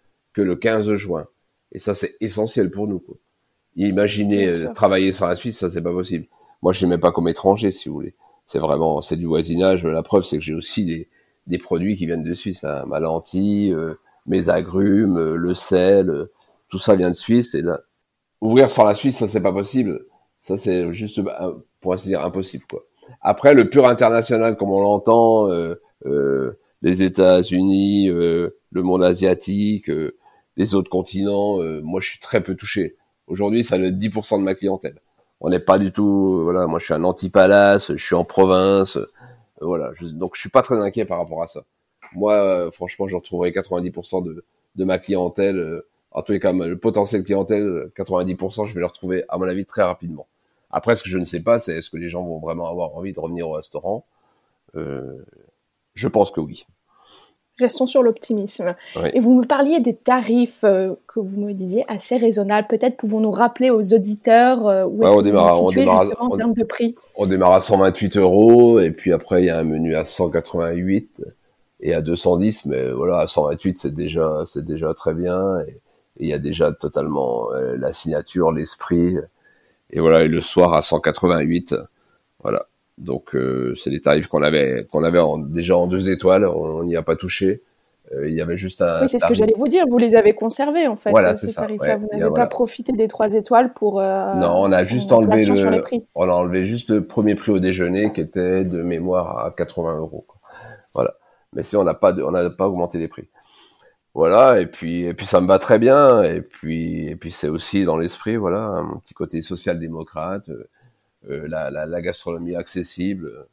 le 0.42 0.56
15 0.56 0.94
juin. 0.94 1.26
Et 1.72 1.78
ça, 1.78 1.94
c'est 1.94 2.16
essentiel 2.20 2.70
pour 2.70 2.88
nous. 2.88 2.98
Quoi. 3.00 3.16
Imaginez 3.76 4.46
euh, 4.48 4.72
travailler 4.72 5.12
sur 5.12 5.26
la 5.26 5.36
Suisse, 5.36 5.58
ça, 5.58 5.70
c'est 5.70 5.82
pas 5.82 5.92
possible. 5.92 6.26
Moi, 6.62 6.72
je 6.72 6.84
ne 6.84 6.90
mets 6.90 6.98
pas 6.98 7.12
comme 7.12 7.28
étranger, 7.28 7.70
si 7.70 7.88
vous 7.88 7.94
voulez. 7.94 8.14
C'est 8.44 8.58
vraiment, 8.58 9.00
c'est 9.02 9.16
du 9.16 9.26
voisinage. 9.26 9.84
La 9.84 10.02
preuve, 10.02 10.24
c'est 10.24 10.38
que 10.38 10.42
j'ai 10.42 10.54
aussi 10.54 10.84
des, 10.84 11.08
des 11.46 11.58
produits 11.58 11.94
qui 11.94 12.06
viennent 12.06 12.24
de 12.24 12.34
Suisse. 12.34 12.64
Hein. 12.64 12.84
Ma 12.86 12.98
lentille, 12.98 13.72
euh, 13.72 13.94
mes 14.26 14.48
agrumes, 14.48 15.18
euh, 15.18 15.36
le 15.36 15.54
sel, 15.54 16.26
tout 16.68 16.78
ça 16.78 16.96
vient 16.96 17.10
de 17.10 17.14
Suisse. 17.14 17.54
Et 17.54 17.62
là, 17.62 17.80
ouvrir 18.40 18.70
sur 18.70 18.84
la 18.84 18.94
Suisse, 18.94 19.18
ça, 19.18 19.28
c'est 19.28 19.42
pas 19.42 19.52
possible. 19.52 20.06
Ça, 20.40 20.56
c'est 20.56 20.92
juste, 20.92 21.20
bah, 21.20 21.54
pour 21.80 21.92
ainsi 21.92 22.08
dire, 22.08 22.24
impossible. 22.24 22.64
Quoi. 22.68 22.84
Après, 23.20 23.54
le 23.54 23.68
pur 23.68 23.86
international, 23.86 24.56
comme 24.56 24.70
on 24.70 24.80
l'entend, 24.80 25.48
les 26.82 27.02
États-Unis, 27.02 28.06
le 28.08 28.52
monde 28.82 29.02
asiatique, 29.04 29.90
les 30.58 30.74
autres 30.74 30.90
continents, 30.90 31.62
euh, 31.62 31.80
moi 31.82 32.00
je 32.02 32.10
suis 32.10 32.18
très 32.18 32.42
peu 32.42 32.54
touché. 32.54 32.96
Aujourd'hui, 33.28 33.64
ça 33.64 33.78
être 33.78 33.96
10% 33.96 34.38
de 34.38 34.44
ma 34.44 34.54
clientèle. 34.54 35.00
On 35.40 35.50
n'est 35.50 35.60
pas 35.60 35.78
du 35.78 35.92
tout, 35.92 36.38
euh, 36.40 36.42
voilà, 36.42 36.66
moi 36.66 36.80
je 36.80 36.84
suis 36.84 36.94
un 36.94 37.04
anti-palace, 37.04 37.92
je 37.92 38.04
suis 38.04 38.16
en 38.16 38.24
province, 38.24 38.96
euh, 38.96 39.06
voilà, 39.60 39.92
donc 40.12 40.34
je 40.34 40.40
suis 40.40 40.50
pas 40.50 40.62
très 40.62 40.78
inquiet 40.80 41.04
par 41.04 41.18
rapport 41.18 41.42
à 41.42 41.46
ça. 41.46 41.64
Moi, 42.12 42.70
franchement, 42.72 43.06
je 43.06 43.16
retrouverai 43.16 43.50
90% 43.50 44.24
de, 44.24 44.44
de 44.74 44.84
ma 44.84 44.98
clientèle, 44.98 45.82
en 46.10 46.22
tous 46.22 46.32
les 46.32 46.40
cas, 46.40 46.52
le 46.52 46.78
potentiel 46.78 47.22
clientèle, 47.22 47.90
90%, 47.96 48.66
je 48.66 48.74
vais 48.74 48.80
le 48.80 48.86
retrouver, 48.86 49.24
à 49.28 49.36
mon 49.36 49.44
avis, 49.44 49.66
très 49.66 49.82
rapidement. 49.82 50.26
Après, 50.70 50.96
ce 50.96 51.02
que 51.02 51.10
je 51.10 51.18
ne 51.18 51.24
sais 51.24 51.40
pas, 51.40 51.58
c'est 51.58 51.76
est-ce 51.76 51.90
que 51.90 51.98
les 51.98 52.08
gens 52.08 52.24
vont 52.24 52.40
vraiment 52.40 52.68
avoir 52.70 52.96
envie 52.96 53.12
de 53.12 53.20
revenir 53.20 53.48
au 53.48 53.52
restaurant? 53.52 54.06
Je 54.74 56.08
pense 56.08 56.30
que 56.30 56.40
oui. 56.40 56.64
Restons 57.58 57.86
sur 57.86 58.02
l'optimisme. 58.02 58.74
Et 59.12 59.20
vous 59.20 59.34
me 59.34 59.44
parliez 59.44 59.80
des 59.80 59.94
tarifs 59.94 60.64
euh, 60.64 60.94
que 61.08 61.18
vous 61.18 61.40
me 61.40 61.52
disiez 61.52 61.84
assez 61.88 62.16
raisonnables. 62.16 62.68
Peut-être 62.68 62.96
pouvons-nous 62.96 63.32
rappeler 63.32 63.70
aux 63.70 63.92
auditeurs 63.92 64.66
euh, 64.68 64.84
où 64.84 65.04
est-ce 65.04 65.14
on 65.14 65.22
démarre, 65.22 65.62
on 65.62 65.70
démarre, 65.70 66.06
en 66.18 66.36
termes 66.36 66.54
de 66.54 66.64
prix? 66.64 66.94
On 67.16 67.26
démarre 67.26 67.52
à 67.52 67.60
128 67.60 68.16
euros 68.18 68.78
et 68.78 68.92
puis 68.92 69.12
après 69.12 69.42
il 69.42 69.46
y 69.46 69.50
a 69.50 69.58
un 69.58 69.64
menu 69.64 69.96
à 69.96 70.04
188 70.04 71.24
et 71.80 71.94
à 71.94 72.00
210, 72.00 72.66
mais 72.66 72.90
voilà, 72.92 73.18
à 73.18 73.26
128, 73.26 73.78
c'est 73.78 73.94
déjà, 73.94 74.44
c'est 74.46 74.64
déjà 74.64 74.94
très 74.94 75.14
bien. 75.14 75.60
Et 75.60 75.80
il 76.16 76.28
y 76.28 76.32
a 76.32 76.38
déjà 76.38 76.72
totalement 76.72 77.52
euh, 77.52 77.76
la 77.76 77.92
signature, 77.92 78.52
l'esprit. 78.52 79.16
Et 79.90 80.00
voilà, 80.00 80.22
et 80.22 80.28
le 80.28 80.40
soir 80.40 80.74
à 80.74 80.82
188, 80.82 81.74
voilà. 82.42 82.66
Donc 82.98 83.34
euh, 83.34 83.74
c'est 83.76 83.90
les 83.90 84.00
tarifs 84.00 84.26
qu'on 84.26 84.42
avait, 84.42 84.86
qu'on 84.90 85.04
avait 85.04 85.20
déjà 85.48 85.76
en 85.76 85.86
deux 85.86 86.10
étoiles. 86.10 86.44
On 86.44 86.84
n'y 86.84 86.96
a 86.96 87.02
pas 87.02 87.16
touché. 87.16 87.62
Euh, 88.12 88.28
il 88.28 88.34
y 88.34 88.40
avait 88.40 88.56
juste 88.56 88.82
un. 88.82 89.02
Oui, 89.02 89.08
c'est 89.08 89.18
ce 89.18 89.26
que 89.26 89.34
j'allais 89.34 89.54
vous 89.56 89.68
dire. 89.68 89.84
Vous 89.88 89.98
les 89.98 90.14
avez 90.14 90.34
conservés 90.34 90.86
en 90.86 90.96
fait. 90.96 91.10
Voilà, 91.10 91.36
c'est 91.36 91.48
ça. 91.48 91.66
Vous 91.66 92.18
n'avez 92.18 92.32
pas 92.34 92.46
profité 92.46 92.92
des 92.92 93.08
trois 93.08 93.34
étoiles 93.34 93.72
pour. 93.72 94.00
non, 94.00 94.52
on 94.56 94.72
a 94.72 94.84
juste 94.84 95.12
enlevé 95.12 95.44
le. 95.44 95.82
On 96.14 96.28
a 96.28 96.32
enlevé 96.32 96.64
juste 96.64 96.90
le 96.90 97.04
premier 97.04 97.34
prix 97.34 97.52
au 97.52 97.58
déjeuner 97.58 98.12
qui 98.12 98.20
était 98.20 98.64
de 98.64 98.82
mémoire 98.82 99.46
à 99.46 99.50
80 99.50 99.98
euros. 99.98 100.26
Voilà. 100.94 101.14
Mais 101.54 101.62
si 101.62 101.76
on 101.76 101.84
n'a 101.84 101.94
pas, 101.94 102.12
on 102.14 102.30
n'a 102.30 102.50
pas 102.50 102.68
augmenté 102.68 102.98
les 102.98 103.08
prix. 103.08 103.28
Voilà. 104.14 104.60
Et 104.60 104.66
puis, 104.66 105.04
et 105.04 105.14
puis 105.14 105.26
ça 105.26 105.40
me 105.40 105.46
va 105.46 105.58
très 105.58 105.78
bien. 105.78 106.22
Et 106.22 106.42
puis, 106.42 107.06
et 107.06 107.16
puis 107.16 107.32
c'est 107.32 107.48
aussi 107.48 107.84
dans 107.84 107.96
l'esprit, 107.96 108.36
voilà, 108.36 108.62
un 108.62 108.98
petit 108.98 109.14
côté 109.14 109.42
social-démocrate, 109.42 110.48
euh, 110.48 110.52
euh, 110.54 110.68
la, 111.28 111.70
la, 111.70 111.86
la, 111.86 112.02
gastronomie 112.02 112.56
accessible. 112.56 113.46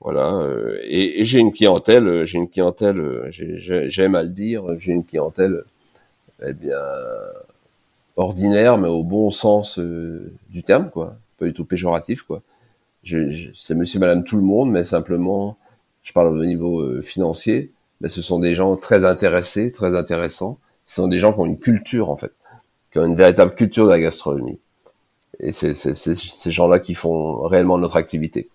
Voilà, 0.00 0.34
euh, 0.34 0.78
et, 0.82 1.20
et 1.20 1.24
j'ai 1.24 1.38
une 1.38 1.52
clientèle, 1.52 2.24
j'ai 2.24 2.38
une 2.38 2.48
clientèle, 2.48 3.28
j'aime 3.30 4.14
à 4.14 4.22
le 4.22 4.28
dire, 4.28 4.64
j'ai 4.78 4.92
une 4.92 5.04
clientèle, 5.04 5.64
eh 6.44 6.52
bien, 6.52 6.78
ordinaire, 8.16 8.78
mais 8.78 8.88
au 8.88 9.02
bon 9.02 9.30
sens 9.30 9.78
du 9.78 10.62
terme, 10.62 10.90
quoi, 10.90 11.16
pas 11.38 11.46
du 11.46 11.54
tout 11.54 11.64
péjoratif, 11.64 12.22
quoi. 12.22 12.42
c'est 13.04 13.74
Monsieur, 13.74 13.98
Madame, 13.98 14.24
tout 14.24 14.36
le 14.36 14.42
monde, 14.42 14.70
mais 14.70 14.84
simplement 14.84 15.56
je 16.04 16.12
parle 16.12 16.28
au 16.28 16.44
niveau 16.44 16.80
euh, 16.82 17.02
financier, 17.02 17.72
mais 18.00 18.08
ce 18.08 18.22
sont 18.22 18.38
des 18.38 18.54
gens 18.54 18.76
très 18.76 19.04
intéressés, 19.04 19.72
très 19.72 19.96
intéressants. 19.96 20.58
Ce 20.84 20.96
sont 20.96 21.08
des 21.08 21.18
gens 21.18 21.32
qui 21.32 21.40
ont 21.40 21.46
une 21.46 21.58
culture 21.58 22.10
en 22.10 22.16
fait, 22.16 22.32
qui 22.92 22.98
ont 22.98 23.06
une 23.06 23.16
véritable 23.16 23.54
culture 23.54 23.86
de 23.86 23.90
la 23.90 23.98
gastronomie. 23.98 24.58
Et 25.40 25.52
c'est 25.52 25.74
ces 25.74 26.50
gens-là 26.50 26.80
qui 26.80 26.94
font 26.94 27.42
réellement 27.42 27.78
notre 27.78 27.96
activité, 27.96 28.48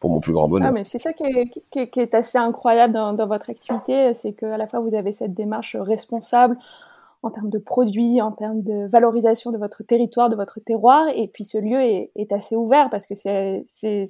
pour 0.00 0.10
mon 0.10 0.20
plus 0.20 0.32
grand 0.32 0.48
bonheur. 0.48 0.68
Ah, 0.68 0.72
mais 0.72 0.84
c'est 0.84 0.98
ça 0.98 1.12
qui 1.12 1.24
est, 1.24 1.88
qui, 1.90 2.00
est, 2.00 2.14
assez 2.14 2.38
incroyable 2.38 2.92
dans, 2.92 3.12
dans 3.12 3.26
votre 3.26 3.50
activité, 3.50 4.14
c'est 4.14 4.32
qu'à 4.32 4.56
la 4.56 4.66
fois 4.66 4.80
vous 4.80 4.94
avez 4.94 5.12
cette 5.12 5.34
démarche 5.34 5.76
responsable 5.76 6.56
en 7.26 7.30
termes 7.30 7.50
de 7.50 7.58
produits, 7.58 8.22
en 8.22 8.32
termes 8.32 8.62
de 8.62 8.86
valorisation 8.86 9.50
de 9.50 9.58
votre 9.58 9.82
territoire, 9.82 10.28
de 10.28 10.36
votre 10.36 10.60
terroir. 10.60 11.08
Et 11.14 11.28
puis 11.28 11.44
ce 11.44 11.58
lieu 11.58 11.80
est, 11.82 12.32
assez 12.32 12.56
ouvert 12.56 12.88
parce 12.90 13.06
que 13.06 13.14
c'est 13.14 13.64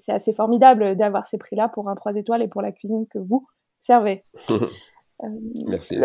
assez 0.08 0.32
formidable 0.32 0.96
d'avoir 0.96 1.26
ces 1.26 1.38
prix-là 1.38 1.68
pour 1.68 1.88
un 1.88 1.94
3 1.94 2.14
étoiles 2.16 2.42
et 2.42 2.48
pour 2.48 2.62
la 2.62 2.72
cuisine 2.72 3.06
que 3.06 3.18
vous 3.18 3.46
servez. 3.78 4.24
Euh, 5.24 5.28
Merci. 5.66 5.96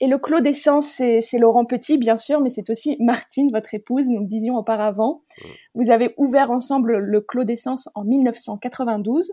et 0.00 0.08
le 0.08 0.18
clos 0.18 0.40
d'essence, 0.40 0.86
c'est 0.86 1.38
Laurent 1.38 1.64
Petit, 1.64 1.98
bien 1.98 2.16
sûr, 2.16 2.40
mais 2.40 2.50
c'est 2.50 2.68
aussi 2.68 2.96
Martine, 3.00 3.50
votre 3.52 3.74
épouse, 3.74 4.08
nous 4.08 4.20
le 4.20 4.26
disions 4.26 4.56
auparavant. 4.56 5.22
Mm. 5.40 5.46
Vous 5.76 5.90
avez 5.90 6.14
ouvert 6.16 6.50
ensemble 6.50 6.98
le 6.98 7.20
clos 7.20 7.44
d'essence 7.44 7.88
en 7.94 8.04
1992. 8.04 9.32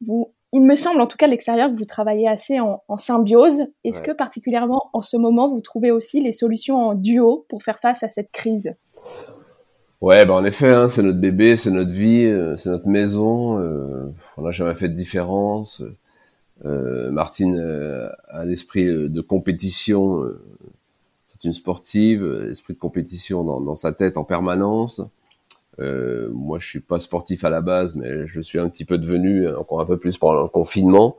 Vous 0.00 0.32
il 0.52 0.62
me 0.62 0.74
semble, 0.76 1.00
en 1.00 1.06
tout 1.06 1.18
cas, 1.18 1.26
l'extérieur, 1.26 1.70
vous 1.70 1.84
travaillez 1.84 2.26
assez 2.26 2.58
en, 2.58 2.80
symbiose. 2.96 3.66
Est-ce 3.84 4.00
que 4.00 4.12
particulièrement 4.12 4.88
en 4.94 5.02
ce 5.02 5.16
moment, 5.16 5.48
vous 5.48 5.60
trouvez 5.60 5.90
aussi 5.90 6.22
les 6.22 6.32
solutions 6.32 6.76
en 6.76 6.94
duo 6.94 7.44
pour 7.50 7.62
faire 7.62 7.78
face 7.78 8.02
à 8.02 8.08
cette 8.08 8.32
crise? 8.32 8.74
Ouais, 10.00 10.24
bah 10.24 10.34
en 10.34 10.44
effet, 10.44 10.70
hein, 10.70 10.88
c'est 10.88 11.02
notre 11.02 11.18
bébé, 11.18 11.56
c'est 11.56 11.70
notre 11.70 11.90
vie, 11.90 12.24
euh, 12.24 12.56
c'est 12.56 12.70
notre 12.70 12.86
maison. 12.86 13.58
Euh, 13.58 14.14
on 14.36 14.42
n'a 14.42 14.52
jamais 14.52 14.74
fait 14.74 14.88
de 14.88 14.94
différence. 14.94 15.82
Euh, 15.82 15.96
Martine 16.64 17.58
a 18.28 18.44
l'esprit 18.44 18.86
de 18.86 19.20
compétition. 19.20 20.24
c'est 21.28 21.44
une 21.44 21.52
sportive, 21.52 22.24
l'esprit 22.24 22.74
de 22.74 22.78
compétition 22.78 23.44
dans, 23.44 23.60
dans, 23.60 23.76
sa 23.76 23.92
tête 23.92 24.16
en 24.16 24.24
permanence. 24.24 25.00
Euh, 25.80 26.28
moi, 26.32 26.58
je 26.58 26.68
suis 26.68 26.80
pas 26.80 27.00
sportif 27.00 27.44
à 27.44 27.50
la 27.50 27.60
base, 27.60 27.94
mais 27.94 28.26
je 28.26 28.40
suis 28.40 28.58
un 28.58 28.68
petit 28.68 28.84
peu 28.84 28.98
devenu, 28.98 29.48
encore 29.48 29.80
un 29.80 29.86
peu 29.86 29.98
plus 29.98 30.18
pendant 30.18 30.42
le 30.42 30.48
confinement. 30.48 31.16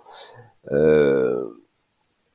Euh, 0.72 1.46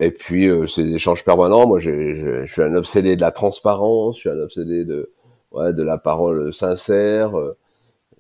et 0.00 0.10
puis, 0.10 0.48
euh, 0.48 0.66
c'est 0.66 0.82
des 0.84 0.94
échanges 0.94 1.24
permanents. 1.24 1.66
Moi, 1.66 1.78
je 1.78 2.44
suis 2.46 2.62
un 2.62 2.74
obsédé 2.74 3.16
de 3.16 3.20
la 3.20 3.30
transparence, 3.30 4.16
je 4.16 4.20
suis 4.20 4.30
un 4.30 4.40
obsédé 4.40 4.84
de, 4.84 5.12
ouais, 5.52 5.72
de 5.72 5.82
la 5.82 5.98
parole 5.98 6.52
sincère. 6.52 7.38
Euh, 7.38 7.56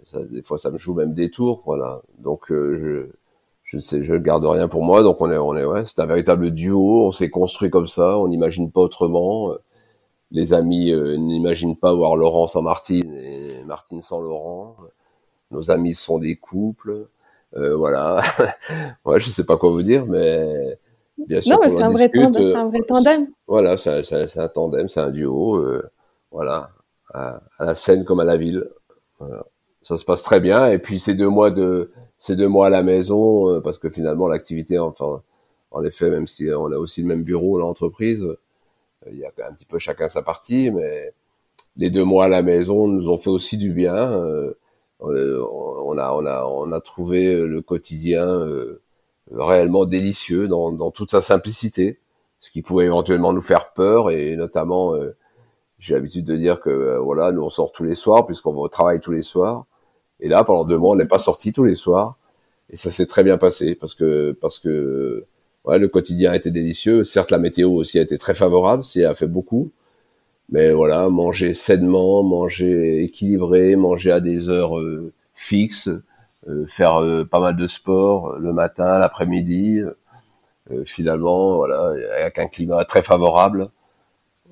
ça, 0.06 0.22
des 0.24 0.42
fois, 0.42 0.58
ça 0.58 0.70
me 0.70 0.78
joue 0.78 0.94
même 0.94 1.14
des 1.14 1.30
tours, 1.30 1.62
voilà. 1.64 2.02
Donc, 2.18 2.52
euh, 2.52 3.08
je, 3.10 3.16
je 3.64 3.78
sais, 3.78 4.02
je 4.02 4.14
garde 4.14 4.44
rien 4.44 4.68
pour 4.68 4.84
moi. 4.84 5.02
Donc, 5.02 5.20
on 5.20 5.30
est, 5.30 5.38
on 5.38 5.56
est, 5.56 5.64
ouais, 5.64 5.84
c'est 5.86 6.00
un 6.00 6.06
véritable 6.06 6.50
duo. 6.50 7.06
On 7.06 7.12
s'est 7.12 7.30
construit 7.30 7.70
comme 7.70 7.86
ça. 7.86 8.18
On 8.18 8.28
n'imagine 8.28 8.70
pas 8.70 8.80
autrement 8.80 9.54
les 10.34 10.52
amis 10.52 10.90
euh, 10.90 11.16
n'imaginent 11.16 11.76
pas 11.76 11.94
voir 11.94 12.16
Laurent 12.16 12.48
sans 12.48 12.60
Martine 12.60 13.14
et 13.16 13.64
Martine 13.66 14.02
sans 14.02 14.20
Laurent. 14.20 14.76
Nos 15.50 15.70
amis 15.70 15.94
sont 15.94 16.18
des 16.18 16.36
couples. 16.36 17.06
Euh, 17.56 17.76
voilà. 17.76 18.20
ouais, 19.04 19.20
je 19.20 19.30
sais 19.30 19.44
pas 19.44 19.56
quoi 19.56 19.70
vous 19.70 19.82
dire, 19.82 20.04
mais 20.06 20.76
bien 21.28 21.40
sûr. 21.40 21.52
Non, 21.52 21.60
mais 21.62 21.68
c'est 21.68 21.82
un, 21.82 21.88
vrai 21.88 22.08
tandem, 22.08 22.56
un 22.56 22.68
vrai 22.68 22.82
tandem. 22.82 23.28
Voilà, 23.46 23.76
c'est 23.76 24.38
un 24.38 24.48
tandem, 24.48 24.88
c'est 24.88 25.00
un 25.00 25.10
duo. 25.10 25.56
Euh, 25.56 25.88
voilà, 26.32 26.70
à, 27.12 27.40
la 27.60 27.76
scène 27.76 28.04
comme 28.04 28.18
à 28.18 28.24
la 28.24 28.36
ville. 28.36 28.68
Voilà. 29.20 29.44
Ça 29.82 29.96
se 29.96 30.04
passe 30.04 30.24
très 30.24 30.40
bien. 30.40 30.66
Et 30.66 30.78
puis 30.78 30.98
ces 30.98 31.14
deux 31.14 31.28
mois 31.28 31.52
de 31.52 31.92
ces 32.24 32.36
deux 32.36 32.48
mois 32.48 32.68
à 32.68 32.70
la 32.70 32.82
maison, 32.82 33.50
euh, 33.50 33.60
parce 33.60 33.78
que 33.78 33.90
finalement 33.90 34.28
l'activité, 34.28 34.78
enfin, 34.78 35.20
en 35.70 35.84
effet, 35.84 36.08
même 36.08 36.26
si 36.26 36.48
on 36.50 36.72
a 36.72 36.76
aussi 36.78 37.02
le 37.02 37.06
même 37.06 37.22
bureau, 37.22 37.58
l'entreprise, 37.58 38.26
il 39.10 39.18
y 39.18 39.26
a 39.26 39.28
un 39.46 39.52
petit 39.52 39.66
peu 39.66 39.78
chacun 39.78 40.08
sa 40.08 40.22
partie, 40.22 40.70
mais 40.70 41.12
les 41.76 41.90
deux 41.90 42.04
mois 42.04 42.24
à 42.24 42.28
la 42.28 42.40
maison 42.40 42.88
nous 42.88 43.10
ont 43.10 43.18
fait 43.18 43.28
aussi 43.28 43.58
du 43.58 43.74
bien. 43.74 43.94
Euh, 43.94 44.54
on 45.00 45.98
a, 45.98 46.14
on 46.14 46.24
a, 46.24 46.46
on 46.46 46.72
a 46.72 46.80
trouvé 46.80 47.36
le 47.44 47.60
quotidien 47.60 48.26
euh, 48.26 48.80
réellement 49.30 49.84
délicieux 49.84 50.48
dans, 50.48 50.72
dans, 50.72 50.90
toute 50.90 51.10
sa 51.10 51.20
simplicité, 51.20 51.98
ce 52.40 52.50
qui 52.50 52.62
pouvait 52.62 52.86
éventuellement 52.86 53.34
nous 53.34 53.42
faire 53.42 53.74
peur 53.74 54.10
et 54.10 54.34
notamment, 54.36 54.94
euh, 54.94 55.14
j'ai 55.78 55.92
l'habitude 55.92 56.24
de 56.24 56.36
dire 56.36 56.62
que 56.62 56.96
voilà, 56.96 57.32
nous 57.32 57.42
on 57.42 57.50
sort 57.50 57.70
tous 57.70 57.84
les 57.84 57.96
soirs 57.96 58.24
puisqu'on 58.24 58.54
va 58.54 58.60
au 58.60 58.68
travail 58.68 59.00
tous 59.00 59.12
les 59.12 59.22
soirs. 59.22 59.66
Et 60.24 60.28
là, 60.28 60.42
pendant 60.42 60.64
deux 60.64 60.78
mois, 60.78 60.92
on 60.92 60.96
n'est 60.96 61.06
pas 61.06 61.18
sorti 61.18 61.52
tous 61.52 61.64
les 61.64 61.76
soirs. 61.76 62.16
Et 62.70 62.78
ça 62.78 62.90
s'est 62.90 63.04
très 63.06 63.22
bien 63.22 63.36
passé 63.36 63.74
parce 63.74 63.94
que 63.94 64.32
parce 64.40 64.58
que 64.58 65.26
ouais, 65.66 65.78
le 65.78 65.88
quotidien 65.88 66.32
a 66.32 66.36
été 66.36 66.50
délicieux. 66.50 67.04
Certes, 67.04 67.30
la 67.30 67.38
météo 67.38 67.70
aussi 67.70 67.98
a 67.98 68.02
été 68.02 68.16
très 68.16 68.34
favorable, 68.34 68.84
s'il 68.84 69.04
a 69.04 69.14
fait 69.14 69.26
beaucoup. 69.26 69.70
Mais 70.50 70.72
voilà, 70.72 71.10
manger 71.10 71.52
sainement, 71.54 72.22
manger 72.22 73.02
équilibré, 73.04 73.76
manger 73.76 74.12
à 74.12 74.20
des 74.20 74.48
heures 74.48 74.78
euh, 74.78 75.12
fixes, 75.34 75.90
euh, 76.48 76.66
faire 76.66 76.96
euh, 77.02 77.24
pas 77.24 77.40
mal 77.40 77.56
de 77.56 77.68
sport 77.68 78.38
le 78.38 78.52
matin, 78.54 78.98
l'après-midi. 78.98 79.82
finalement, 80.86 81.56
voilà, 81.56 81.94
avec 82.18 82.38
un 82.38 82.46
climat 82.48 82.84
très 82.86 83.02
favorable. 83.02 83.70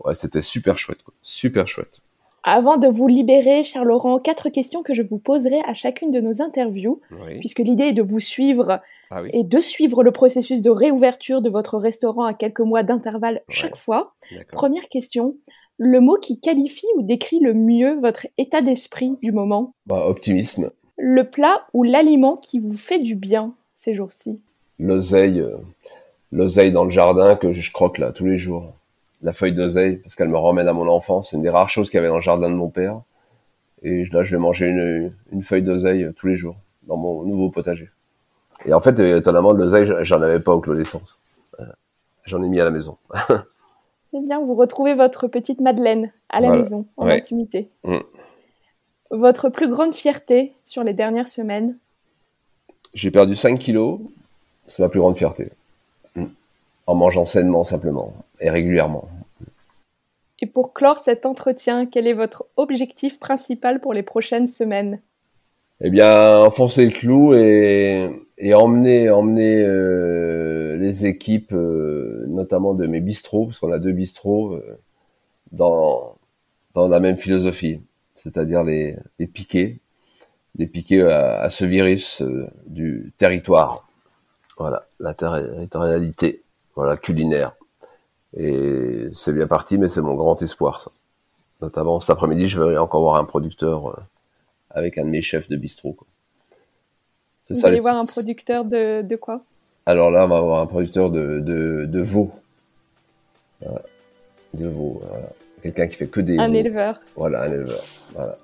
Ouais, 0.05 0.15
c'était 0.15 0.43
super 0.43 0.79
chouette, 0.79 1.03
quoi. 1.03 1.15
super 1.23 1.67
chouette. 1.69 2.03
Avant 2.45 2.77
de 2.77 2.89
vous 2.89 3.07
libérer, 3.07 3.63
cher 3.63 3.85
Laurent, 3.85 4.19
quatre 4.19 4.49
questions 4.49 4.83
que 4.83 4.95
je 4.95 5.03
vous 5.03 5.19
poserai 5.19 5.61
à 5.67 5.75
chacune 5.75 6.11
de 6.11 6.21
nos 6.21 6.43
interviews, 6.43 7.01
puisque 7.39 7.61
l'idée 7.61 7.85
est 7.85 7.93
de 7.93 8.03
vous 8.03 8.19
suivre 8.19 8.81
ah 9.11 9.23
et 9.33 9.45
de 9.45 9.59
suivre 9.61 10.03
le 10.03 10.11
processus 10.11 10.61
de 10.61 10.71
réouverture 10.71 11.41
de 11.41 11.49
votre 11.49 11.79
restaurant 11.79 12.25
à 12.25 12.35
quelques 12.35 12.61
mois 12.61 12.83
d'intervalle 12.83 13.43
chaque 13.49 13.77
fois. 13.77 14.15
Première 14.51 14.89
question, 14.89 15.37
le 15.79 16.01
mot 16.01 16.17
qui 16.17 16.41
qualifie 16.41 16.87
ou 16.97 17.03
décrit 17.03 17.39
le 17.39 17.55
mieux 17.55 17.99
votre 18.01 18.27
état 18.39 18.61
d'esprit 18.61 19.17
du 19.23 19.31
moment? 19.31 19.75
Bah, 19.87 20.07
Optimisme. 20.07 20.71
Le 20.99 21.29
plat 21.29 21.67
ou 21.73 21.85
l'aliment 21.85 22.37
qui 22.37 22.59
vous 22.59 22.75
fait 22.75 22.99
du 22.99 23.15
bien 23.15 23.55
ces 23.75 23.95
jours-ci? 23.95 24.41
L'oseille, 24.79 25.41
euh, 25.41 25.57
l'oseille 26.33 26.73
dans 26.73 26.85
le 26.85 26.91
jardin 26.91 27.37
que 27.37 27.53
je 27.53 27.73
croque 27.73 27.99
là 27.99 28.13
tous 28.13 28.27
les 28.27 28.37
jours 28.37 28.75
la 29.23 29.33
feuille 29.33 29.55
d'oseille 29.55 29.99
parce 29.99 30.17
qu'elle 30.17 30.29
me 30.29 30.37
ramène 30.37 30.69
à 30.69 30.73
mon 30.73 30.89
enfance. 30.89 31.31
C'est 31.31 31.37
une 31.37 31.43
des 31.43 31.51
rares 31.51 31.71
choses 31.71 31.91
qu'il 31.91 31.99
y 31.99 32.01
avait 32.01 32.09
dans 32.09 32.17
le 32.17 32.23
jardin 32.23 32.51
de 32.51 32.55
mon 32.55 32.69
père. 32.69 33.01
Et 33.83 34.05
là, 34.13 34.23
je 34.23 34.37
vais 34.37 34.41
manger 34.41 34.69
une, 34.69 35.13
une 35.33 35.43
feuille 35.43 35.63
d'oseille 35.63 36.09
tous 36.17 36.27
les 36.27 36.35
jours 36.35 36.57
dans 36.87 36.97
mon 36.97 37.23
nouveau 37.25 37.51
potager. 37.51 37.91
Et 38.65 38.73
en 38.73 38.81
fait, 38.81 38.99
étonnamment, 38.99 39.55
de 39.55 39.59
l'oseille, 39.59 39.91
j'en 40.03 40.23
avais 40.23 40.41
pas 40.41 40.55
au 40.55 40.61
clos 40.61 40.75
d'essence. 40.75 41.19
J'en 42.25 42.43
ai 42.43 42.49
mis 42.49 42.61
à 42.61 42.65
la 42.65 42.71
maison. 42.71 42.95
C'est 44.13 44.21
bien, 44.25 44.41
vous 44.41 44.55
retrouvez 44.55 44.95
votre 44.95 45.27
petite 45.27 45.61
Madeleine 45.61 46.13
à 46.29 46.41
la 46.41 46.51
maison, 46.51 46.87
en 46.97 47.07
intimité. 47.07 47.71
Mm. 47.85 47.99
Votre 49.11 49.49
plus 49.49 49.69
grande 49.69 49.95
fierté 49.95 50.53
sur 50.65 50.85
les 50.85 50.93
dernières 50.93 51.29
semaines? 51.29 51.77
J'ai 52.95 53.11
perdu 53.11 53.35
5 53.35 53.59
kilos. 53.59 54.01
C'est 54.67 54.83
ma 54.83 54.91
plus 54.91 55.01
grande 55.01 55.17
fierté. 55.17 55.51
Mm. 56.15 56.27
En 56.87 56.95
mangeant 56.95 57.25
sainement, 57.25 57.65
simplement 57.65 58.13
et 58.43 58.51
régulièrement. 58.51 59.09
Et 60.41 60.47
pour 60.47 60.75
clore 60.75 60.99
cet 60.99 61.25
entretien, 61.25 61.87
quel 61.87 62.07
est 62.07 62.13
votre 62.13 62.47
objectif 62.57 63.19
principal 63.19 63.81
pour 63.81 63.95
les 63.95 64.03
prochaines 64.03 64.49
semaines? 64.49 65.01
Eh 65.81 65.91
bien, 65.91 66.41
enfoncer 66.41 66.85
le 66.85 66.93
clou 66.93 67.35
et, 67.35 68.11
et 68.39 68.55
emmener, 68.55 69.09
emmener 69.09 69.63
euh, 69.65 70.77
les 70.77 71.07
équipes, 71.07 71.53
notamment 71.53 72.75
de 72.75 72.87
mes 72.87 73.01
bistrots, 73.01 73.47
parce 73.47 73.59
qu'on 73.61 73.73
a 73.73 73.79
deux 73.79 73.93
bistrots, 73.93 74.61
dans, 75.53 76.17
dans 76.75 76.89
la 76.89 77.01
même 77.01 77.19
philosophie, 77.19 77.81
c'est-à-dire 78.17 78.65
les, 78.65 78.97
les 79.19 79.27
piquer, 79.27 79.81
les 80.57 80.67
piquer 80.67 81.03
à, 81.03 81.49
ce 81.51 81.65
virus 81.65 82.23
du 82.67 83.13
territoire. 83.17 83.87
Voilà, 84.59 84.85
la 85.01 85.15
territorialité, 85.15 86.43
voilà, 86.75 86.97
culinaire. 86.97 87.55
Et 88.37 89.09
c'est 89.15 89.33
bien 89.33 89.47
parti, 89.47 89.79
mais 89.79 89.89
c'est 89.89 90.01
mon 90.01 90.15
grand 90.15 90.41
espoir, 90.43 90.81
ça. 90.81 90.91
Notamment 91.61 92.01
cet 92.01 92.11
après-midi, 92.11 92.49
je 92.49 92.61
vais 92.61 92.77
encore 92.77 93.03
voir 93.03 93.17
un 93.17 93.25
producteur 93.25 93.89
euh, 93.89 94.01
avec 94.71 94.99
un 94.99 95.05
de 95.05 95.11
mes 95.11 95.23
chefs 95.23 95.49
de 95.49 95.57
bistrot. 95.57 95.93
Quoi. 95.93 96.07
Vous 97.51 97.67
allez 97.67 97.81
voir 97.81 97.99
un 97.99 98.07
producteur 98.07 98.65
de, 98.65 99.03
de, 99.03 99.17
quoi? 99.17 99.43
Alors 99.87 100.11
là, 100.11 100.25
on 100.25 100.29
va 100.29 100.39
avoir 100.39 100.61
un 100.63 100.67
producteur 100.67 101.11
de, 101.11 101.41
de, 101.41 101.85
de 101.87 102.01
veaux. 102.01 102.33
De 104.55 104.67
veaux, 104.67 105.01
voilà. 105.07 105.29
Quelqu'un 105.63 105.87
qui 105.87 105.95
fait 105.95 106.09
que 106.09 106.21
des. 106.21 106.39
Un 106.39 106.53
éleveur. 106.53 106.99
Voilà, 107.15 107.43
un 107.43 107.53
éleveur. 107.53 107.81
Voilà. 108.15 108.39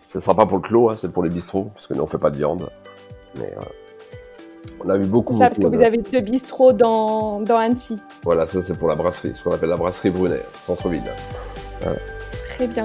Ça 0.00 0.20
sera 0.20 0.34
pas 0.34 0.46
pour 0.46 0.56
le 0.56 0.62
clos, 0.62 0.88
hein, 0.88 0.96
c'est 0.96 1.12
pour 1.12 1.22
les 1.22 1.30
bistrots, 1.30 1.70
parce 1.74 1.86
que 1.86 1.94
nous 1.94 2.02
on 2.02 2.06
fait 2.06 2.18
pas 2.18 2.30
de 2.30 2.38
viande. 2.38 2.70
Mais 3.36 3.52
voilà. 3.54 3.70
On 4.84 4.88
a 4.88 4.96
vu 4.96 5.06
beaucoup. 5.06 5.38
Ça, 5.38 5.48
parce 5.48 5.58
que 5.58 5.66
vous 5.66 5.82
avez 5.82 5.98
deux 5.98 6.20
bistrots 6.20 6.72
dans, 6.72 7.40
dans 7.40 7.56
Annecy. 7.56 8.00
Voilà, 8.24 8.46
ça 8.46 8.62
c'est 8.62 8.76
pour 8.76 8.88
la 8.88 8.94
brasserie, 8.94 9.32
ce 9.34 9.44
qu'on 9.44 9.52
appelle 9.52 9.68
la 9.68 9.76
brasserie 9.76 10.10
Brunet, 10.10 10.42
centre-ville. 10.66 11.02
Très 12.56 12.66
bien. 12.66 12.84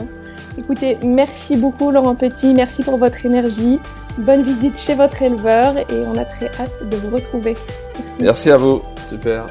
Écoutez, 0.58 0.98
merci 1.04 1.58
beaucoup 1.58 1.92
Laurent 1.92 2.16
Petit, 2.16 2.54
merci 2.54 2.84
pour 2.84 2.98
votre 2.98 3.26
énergie. 3.26 3.80
Bonne 4.20 4.44
visite 4.44 4.78
chez 4.78 4.94
votre 4.94 5.22
éleveur 5.22 5.78
et 5.78 6.06
on 6.06 6.16
a 6.16 6.24
très 6.24 6.48
hâte 6.60 6.90
de 6.90 6.96
vous 6.96 7.14
retrouver. 7.14 7.56
Merci. 8.00 8.24
Merci 8.24 8.52
à 8.52 8.58
vous. 8.58 8.82
Super. 9.10 9.46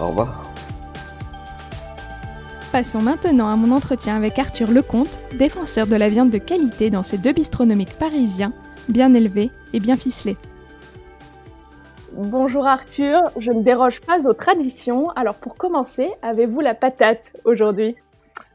Au 0.00 0.06
revoir. 0.06 0.50
Passons 2.72 3.00
maintenant 3.00 3.48
à 3.48 3.56
mon 3.56 3.74
entretien 3.74 4.16
avec 4.16 4.38
Arthur 4.38 4.70
Lecomte, 4.70 5.18
défenseur 5.38 5.86
de 5.86 5.96
la 5.96 6.08
viande 6.08 6.30
de 6.30 6.38
qualité 6.38 6.90
dans 6.90 7.02
ces 7.02 7.18
deux 7.18 7.32
bistronomiques 7.32 7.98
parisiens, 7.98 8.52
bien 8.88 9.12
élevés 9.12 9.50
et 9.74 9.80
bien 9.80 9.96
ficelés. 9.96 10.36
Bonjour 12.20 12.66
Arthur, 12.66 13.20
je 13.38 13.52
ne 13.52 13.62
déroge 13.62 14.00
pas 14.00 14.26
aux 14.28 14.32
traditions, 14.32 15.08
alors 15.10 15.36
pour 15.36 15.54
commencer, 15.54 16.08
avez-vous 16.20 16.58
la 16.58 16.74
patate 16.74 17.32
aujourd'hui? 17.44 17.94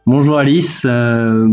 Bonjour 0.06 0.38
Alice, 0.38 0.84
euh, 0.86 1.48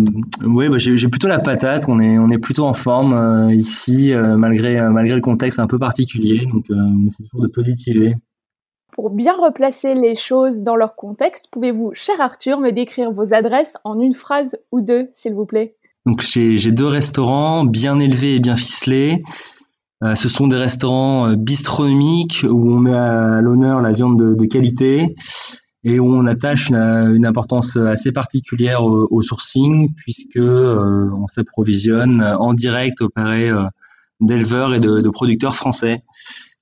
oui 0.45 0.69
bah, 0.69 0.79
j'ai 0.79 1.09
plutôt 1.09 1.29
la 1.29 1.39
patate, 1.39 1.85
on 1.87 2.01
est, 2.01 2.19
on 2.19 2.29
est 2.31 2.39
plutôt 2.39 2.65
en 2.65 2.73
forme 2.73 3.13
euh, 3.13 3.55
ici 3.55 4.13
euh, 4.13 4.37
malgré, 4.37 4.81
malgré 4.91 5.15
le 5.15 5.21
contexte 5.21 5.61
un 5.61 5.69
peu 5.69 5.79
particulier, 5.79 6.47
donc 6.53 6.65
on 6.71 7.07
essaie 7.07 7.23
toujours 7.23 7.43
de 7.43 7.49
positiver. 7.53 8.17
Pour 8.93 9.11
bien 9.11 9.35
replacer 9.35 9.95
les 9.95 10.17
choses 10.17 10.65
dans 10.65 10.75
leur 10.75 10.97
contexte, 10.97 11.49
pouvez-vous, 11.53 11.93
cher 11.95 12.17
Arthur, 12.21 12.59
me 12.59 12.71
décrire 12.73 13.13
vos 13.13 13.35
adresses 13.35 13.77
en 13.85 14.01
une 14.01 14.15
phrase 14.15 14.59
ou 14.73 14.81
deux, 14.81 15.07
s'il 15.13 15.35
vous 15.35 15.47
plaît? 15.47 15.77
Donc 16.07 16.23
j'ai 16.23 16.73
deux 16.73 16.89
restaurants 16.89 17.63
bien 17.63 18.01
élevés 18.01 18.35
et 18.35 18.41
bien 18.41 18.57
ficelés. 18.57 19.23
Euh, 20.03 20.15
ce 20.15 20.29
sont 20.29 20.49
des 20.49 20.57
restaurants 20.57 21.29
euh, 21.29 21.37
bistronomiques 21.37 22.47
où 22.49 22.73
on 22.73 22.79
met 22.79 22.95
à 22.95 23.41
l'honneur 23.43 23.83
la 23.83 23.93
viande 23.93 24.35
de, 24.35 24.47
qualité 24.47 25.15
et 25.85 26.01
où 26.01 26.07
on 26.07 26.27
attache 26.27 26.71
une, 26.71 27.27
importance 27.27 27.77
assez 27.77 28.11
particulière 28.11 28.83
au, 28.83 29.23
sourcing 29.23 29.95
puisque 29.95 30.37
euh, 30.37 31.11
on 31.15 31.27
s'approvisionne 31.27 32.23
en 32.23 32.55
direct 32.55 33.03
auprès 33.03 33.51
d'éleveurs 34.21 34.75
et 34.75 34.81
de, 34.81 35.09
producteurs 35.11 35.55
français 35.55 36.03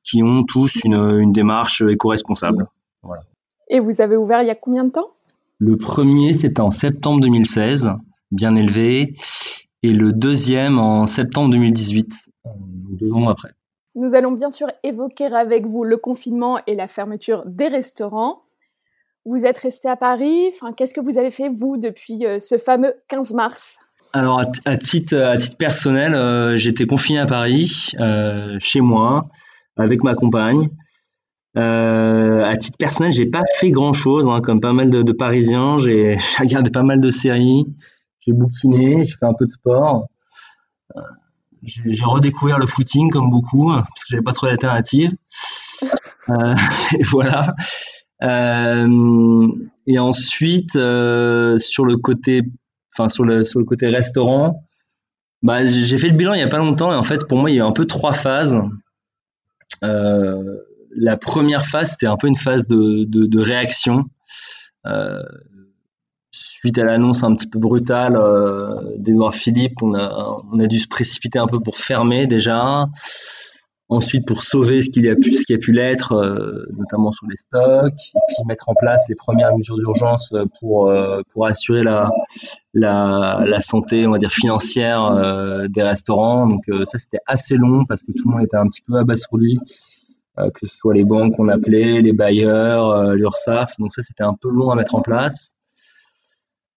qui 0.05 0.22
ont 0.22 0.44
tous 0.44 0.85
une, 0.85 1.33
démarche 1.33 1.83
éco-responsable. 1.83 2.66
Et 3.68 3.81
vous 3.81 4.01
avez 4.01 4.16
ouvert 4.16 4.42
il 4.42 4.48
y 4.48 4.53
a 4.53 4.57
combien 4.57 4.85
de 4.85 4.90
temps? 4.90 5.11
Le 5.59 5.77
premier, 5.77 6.33
c'était 6.33 6.61
en 6.61 6.70
septembre 6.70 7.20
2016, 7.20 7.90
bien 8.31 8.55
élevé, 8.55 9.14
et 9.83 9.92
le 9.92 10.12
deuxième 10.12 10.79
en 10.79 11.07
septembre 11.07 11.51
2018 11.51 12.14
deux 12.90 13.12
ans 13.12 13.28
après. 13.28 13.50
Nous 13.94 14.14
allons 14.14 14.32
bien 14.32 14.50
sûr 14.50 14.68
évoquer 14.84 15.26
avec 15.26 15.66
vous 15.66 15.82
le 15.84 15.96
confinement 15.96 16.61
et 16.66 16.74
la 16.74 16.87
fermeture 16.87 17.42
des 17.46 17.68
restaurants. 17.68 18.42
Vous 19.24 19.44
êtes 19.44 19.58
resté 19.58 19.88
à 19.88 19.96
Paris. 19.96 20.50
Enfin, 20.54 20.72
qu'est-ce 20.72 20.94
que 20.94 21.00
vous 21.00 21.18
avez 21.18 21.30
fait 21.30 21.48
vous 21.48 21.76
depuis 21.76 22.24
euh, 22.24 22.38
ce 22.38 22.58
fameux 22.58 22.94
15 23.08 23.32
mars? 23.32 23.78
Alors, 24.12 24.40
à, 24.64 24.76
titre, 24.76 25.16
à 25.16 25.37
titre 25.37 25.56
personnel, 25.56 26.14
euh, 26.14 26.56
j'étais 26.56 26.87
confiné 26.87 27.18
à 27.18 27.26
Paris, 27.26 27.90
euh, 27.98 28.56
chez 28.58 28.80
moi, 28.80 29.28
avec 29.76 30.02
ma 30.02 30.14
compagne. 30.14 30.70
à 31.56 32.56
titre 32.56 32.78
personnel, 32.78 33.12
j'ai 33.12 33.26
pas 33.26 33.42
fait 33.56 33.70
grand 33.70 33.92
chose, 33.92 34.28
hein, 34.28 34.40
comme 34.40 34.61
pas 34.61 34.72
mal 34.72 34.90
de, 34.90 35.02
de 35.02 35.12
Parisiens. 35.12 35.78
J'ai 35.80 36.16
regardé 36.38 36.70
pas 36.70 36.84
mal 36.84 37.00
de 37.00 37.11
séries, 37.11 37.66
j'ai 38.20 38.32
bouquiné, 38.32 39.04
j'ai 39.04 39.12
fait 39.12 39.26
un 39.26 39.34
peu 39.34 39.44
de 39.44 39.50
sport 39.50 40.06
j'ai 41.62 42.04
redécouvert 42.04 42.58
le 42.58 42.66
footing 42.66 43.10
comme 43.10 43.30
beaucoup 43.30 43.70
parce 43.70 44.04
que 44.04 44.10
j'avais 44.10 44.22
pas 44.22 44.32
trop 44.32 44.46
d'alternatives. 44.46 45.14
Euh, 46.30 46.54
et 46.98 47.04
voilà. 47.04 47.54
Euh, 48.22 49.48
et 49.86 49.98
ensuite 49.98 50.76
euh, 50.76 51.56
sur 51.56 51.84
le 51.84 51.96
côté, 51.96 52.42
enfin 52.94 53.08
sur 53.08 53.24
le 53.24 53.44
sur 53.44 53.60
le 53.60 53.64
côté 53.64 53.88
restaurant, 53.88 54.64
bah 55.42 55.66
j'ai 55.66 55.98
fait 55.98 56.08
le 56.08 56.16
bilan 56.16 56.34
il 56.34 56.40
y 56.40 56.42
a 56.42 56.48
pas 56.48 56.58
longtemps 56.58 56.92
et 56.92 56.96
en 56.96 57.04
fait 57.04 57.26
pour 57.28 57.38
moi 57.38 57.50
il 57.50 57.56
y 57.56 57.60
a 57.60 57.64
un 57.64 57.72
peu 57.72 57.86
trois 57.86 58.12
phases. 58.12 58.58
la 59.82 61.16
première 61.16 61.64
phase 61.64 61.92
c'était 61.92 62.06
un 62.06 62.16
peu 62.16 62.26
une 62.26 62.36
phase 62.36 62.66
de 62.66 63.04
de, 63.04 63.26
de 63.26 63.38
réaction. 63.38 64.06
Euh, 66.28 66.32
suite 66.32 66.78
à 66.78 66.84
l'annonce 66.84 67.24
un 67.24 67.34
petit 67.34 67.48
peu 67.48 67.58
brutale 67.58 68.16
euh, 68.16 68.96
d'Edouard 68.96 69.34
Philippe, 69.34 69.82
on 69.82 69.94
a, 69.94 70.42
on 70.52 70.58
a 70.58 70.66
dû 70.66 70.78
se 70.78 70.88
précipiter 70.88 71.38
un 71.38 71.46
peu 71.46 71.60
pour 71.60 71.76
fermer 71.76 72.26
déjà. 72.26 72.86
Ensuite, 73.90 74.26
pour 74.26 74.42
sauver 74.42 74.82
ce 74.82 74.90
qu'il 74.90 75.08
a 75.08 75.16
pu, 75.16 75.32
ce 75.32 75.46
qui 75.46 75.54
a 75.54 75.58
pu 75.58 75.72
l'être, 75.72 76.12
euh, 76.12 76.66
notamment 76.76 77.10
sur 77.10 77.26
les 77.26 77.36
stocks, 77.36 77.86
et 78.14 78.18
puis 78.28 78.44
mettre 78.46 78.68
en 78.68 78.74
place 78.74 79.00
les 79.08 79.14
premières 79.14 79.56
mesures 79.56 79.78
d'urgence 79.78 80.34
pour 80.60 80.90
euh, 80.90 81.22
pour 81.32 81.46
assurer 81.46 81.82
la, 81.82 82.10
la, 82.74 83.42
la 83.46 83.60
santé, 83.62 84.06
on 84.06 84.10
va 84.10 84.18
dire 84.18 84.30
financière 84.30 85.04
euh, 85.06 85.68
des 85.68 85.82
restaurants. 85.82 86.46
Donc 86.46 86.64
ça, 86.84 86.98
c'était 86.98 87.20
assez 87.26 87.56
long 87.56 87.86
parce 87.86 88.02
que 88.02 88.12
tout 88.12 88.28
le 88.28 88.34
monde 88.34 88.44
était 88.44 88.58
un 88.58 88.66
petit 88.66 88.82
peu 88.82 88.98
abasourdi, 88.98 89.58
que 90.36 90.66
ce 90.66 90.76
soit 90.76 90.92
les 90.92 91.04
banques 91.04 91.34
qu'on 91.36 91.48
appelait, 91.48 92.02
les 92.02 92.12
bailleurs, 92.12 93.14
l'URSSAF. 93.14 93.78
Donc 93.78 93.94
ça, 93.94 94.02
c'était 94.02 94.22
un 94.22 94.34
peu 94.34 94.50
long 94.50 94.70
à 94.70 94.74
mettre 94.74 94.96
en 94.96 95.00
place. 95.00 95.54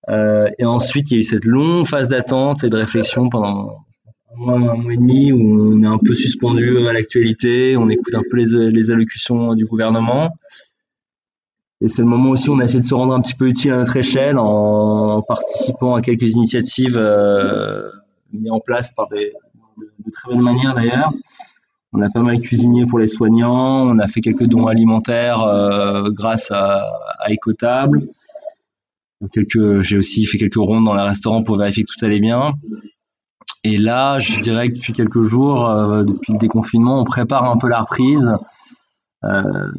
Euh, 0.09 0.49
et 0.57 0.65
ensuite, 0.65 1.11
il 1.11 1.13
y 1.15 1.17
a 1.17 1.19
eu 1.19 1.23
cette 1.23 1.45
longue 1.45 1.85
phase 1.85 2.09
d'attente 2.09 2.63
et 2.63 2.69
de 2.69 2.77
réflexion 2.77 3.29
pendant 3.29 3.85
un 4.33 4.37
mois, 4.37 4.55
un 4.55 4.77
mois 4.77 4.93
et 4.93 4.97
demi 4.97 5.31
où 5.31 5.73
on 5.73 5.83
est 5.83 5.87
un 5.87 5.99
peu 5.99 6.13
suspendu 6.13 6.87
à 6.87 6.93
l'actualité, 6.93 7.77
on 7.77 7.87
écoute 7.89 8.15
un 8.15 8.23
peu 8.29 8.37
les, 8.37 8.71
les 8.71 8.91
allocutions 8.91 9.53
du 9.53 9.65
gouvernement. 9.65 10.31
Et 11.81 11.87
c'est 11.87 12.03
le 12.03 12.07
moment 12.07 12.29
aussi 12.31 12.49
où 12.49 12.53
on 12.53 12.59
a 12.59 12.65
essayé 12.65 12.79
de 12.79 12.85
se 12.85 12.93
rendre 12.93 13.13
un 13.13 13.21
petit 13.21 13.33
peu 13.33 13.47
utile 13.47 13.71
à 13.71 13.77
notre 13.77 13.97
échelle 13.97 14.37
en 14.37 15.21
participant 15.23 15.95
à 15.95 16.01
quelques 16.01 16.33
initiatives 16.33 16.95
euh, 16.97 17.89
mises 18.31 18.51
en 18.51 18.59
place 18.59 18.91
par 18.91 19.07
des, 19.09 19.33
de, 19.77 20.11
très 20.11 20.31
belles 20.31 20.43
manières 20.43 20.75
d'ailleurs. 20.75 21.11
On 21.93 22.01
a 22.01 22.09
pas 22.09 22.21
mal 22.21 22.39
cuisiné 22.39 22.85
pour 22.85 22.99
les 22.99 23.07
soignants, 23.07 23.87
on 23.87 23.97
a 23.97 24.07
fait 24.07 24.21
quelques 24.21 24.45
dons 24.45 24.67
alimentaires 24.67 25.41
euh, 25.41 26.09
grâce 26.11 26.51
à, 26.51 26.85
à 27.19 27.33
Ecotable 27.33 28.07
quelques, 29.29 29.81
j'ai 29.81 29.97
aussi 29.97 30.25
fait 30.25 30.37
quelques 30.37 30.55
rondes 30.55 30.85
dans 30.85 30.93
le 30.93 31.01
restaurant 31.01 31.43
pour 31.43 31.57
vérifier 31.57 31.83
que 31.83 31.91
tout 31.93 32.05
allait 32.05 32.19
bien. 32.19 32.53
Et 33.63 33.77
là, 33.77 34.19
je 34.19 34.39
dirais 34.39 34.69
que 34.69 34.75
depuis 34.75 34.93
quelques 34.93 35.21
jours, 35.21 35.69
euh, 35.69 36.03
depuis 36.03 36.33
le 36.33 36.39
déconfinement, 36.39 36.99
on 36.99 37.03
prépare 37.03 37.45
un 37.45 37.57
peu 37.57 37.67
la 37.69 37.81
reprise. 37.81 38.33
Euh, 39.23 39.71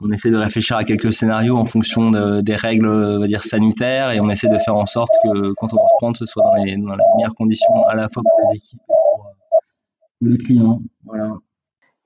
on 0.00 0.10
essaie 0.10 0.30
de 0.30 0.36
réfléchir 0.36 0.76
à 0.76 0.84
quelques 0.84 1.12
scénarios 1.12 1.56
en 1.56 1.64
fonction 1.64 2.10
des 2.10 2.54
règles, 2.56 2.86
on 2.86 3.20
va 3.20 3.26
dire 3.26 3.44
sanitaires, 3.44 4.10
et 4.10 4.20
on 4.20 4.30
essaie 4.30 4.48
de 4.48 4.56
faire 4.58 4.74
en 4.74 4.86
sorte 4.86 5.12
que 5.22 5.52
quand 5.54 5.72
on 5.72 5.76
va 5.76 5.82
reprendre, 5.92 6.16
ce 6.16 6.24
soit 6.24 6.42
dans 6.42 6.54
les, 6.54 6.76
dans 6.78 6.94
les 6.94 7.04
meilleures 7.16 7.34
conditions 7.34 7.84
à 7.86 7.94
la 7.94 8.08
fois 8.08 8.22
pour 8.22 8.50
les 8.50 8.56
équipes 8.56 8.80
et 8.80 8.86
pour, 8.86 9.26
euh, 9.26 10.30
les 10.30 10.38
clients. 10.38 10.80
Voilà. 11.04 11.34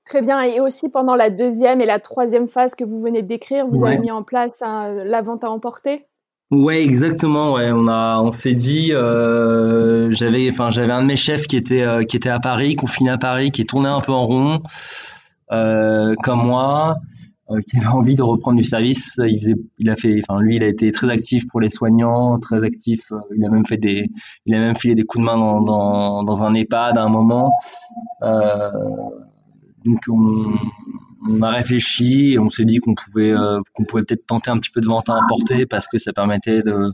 Très 0.03 0.21
bien. 0.21 0.41
Et 0.41 0.59
aussi 0.59 0.89
pendant 0.89 1.15
la 1.15 1.29
deuxième 1.29 1.81
et 1.81 1.85
la 1.85 1.99
troisième 1.99 2.49
phase 2.49 2.75
que 2.75 2.83
vous 2.83 2.99
venez 2.99 3.23
de 3.23 3.27
décrire, 3.27 3.65
vous 3.65 3.83
avez 3.83 3.97
mis 3.97 4.11
en 4.11 4.23
place 4.23 4.61
la 4.61 5.21
vente 5.21 5.43
à 5.43 5.49
emporter? 5.49 6.05
Ouais, 6.51 6.83
exactement. 6.83 7.53
Ouais, 7.53 7.71
on 7.71 7.87
a, 7.87 8.19
on 8.21 8.29
s'est 8.31 8.53
dit, 8.53 8.93
euh, 8.93 10.11
j'avais, 10.11 10.47
enfin, 10.49 10.69
j'avais 10.69 10.93
un 10.93 11.01
de 11.01 11.07
mes 11.07 11.15
chefs 11.15 11.47
qui 11.47 11.57
était, 11.57 11.81
euh, 11.81 12.03
qui 12.03 12.17
était 12.17 12.29
à 12.29 12.39
Paris, 12.39 12.75
confiné 12.75 13.09
à 13.09 13.17
Paris, 13.17 13.51
qui 13.51 13.65
tournait 13.65 13.89
un 13.89 13.99
peu 13.99 14.11
en 14.11 14.25
rond, 14.25 14.61
euh, 15.51 16.13
comme 16.23 16.45
moi, 16.45 16.97
qui 17.69 17.77
avait 17.77 17.87
envie 17.87 18.15
de 18.15 18.21
reprendre 18.21 18.57
du 18.57 18.63
service. 18.63 19.19
Il 19.25 19.39
faisait, 19.39 19.55
il 19.79 19.89
a 19.89 19.95
fait, 19.95 20.21
enfin, 20.27 20.39
lui, 20.39 20.57
il 20.57 20.63
a 20.63 20.67
été 20.67 20.91
très 20.91 21.09
actif 21.09 21.47
pour 21.47 21.61
les 21.61 21.69
soignants, 21.69 22.37
très 22.39 22.63
actif. 22.63 23.11
il 23.35 23.43
a 23.43 23.49
même 23.49 23.65
fait 23.65 23.77
des, 23.77 24.09
il 24.45 24.53
a 24.55 24.59
même 24.59 24.75
filé 24.75 24.93
des 24.93 25.03
coups 25.03 25.23
de 25.23 25.25
main 25.25 25.37
dans, 25.37 25.61
dans, 25.61 26.23
dans 26.23 26.45
un 26.45 26.53
EHPAD 26.53 26.97
à 26.97 27.03
un 27.03 27.09
moment. 27.09 27.53
donc 28.21 29.99
on 30.09 30.53
on 31.29 31.41
a 31.41 31.49
réfléchi 31.49 32.33
et 32.33 32.39
on 32.39 32.49
s'est 32.49 32.65
dit 32.65 32.77
qu'on 32.77 32.93
pouvait, 32.93 33.33
qu'on 33.73 33.83
pouvait 33.83 34.03
peut-être 34.03 34.25
tenter 34.25 34.51
un 34.51 34.57
petit 34.57 34.71
peu 34.71 34.81
de 34.81 34.85
vente 34.85 35.09
à 35.09 35.13
emporter 35.13 35.65
parce 35.65 35.87
que 35.87 35.97
ça 35.97 36.13
permettait 36.13 36.61
de, 36.61 36.91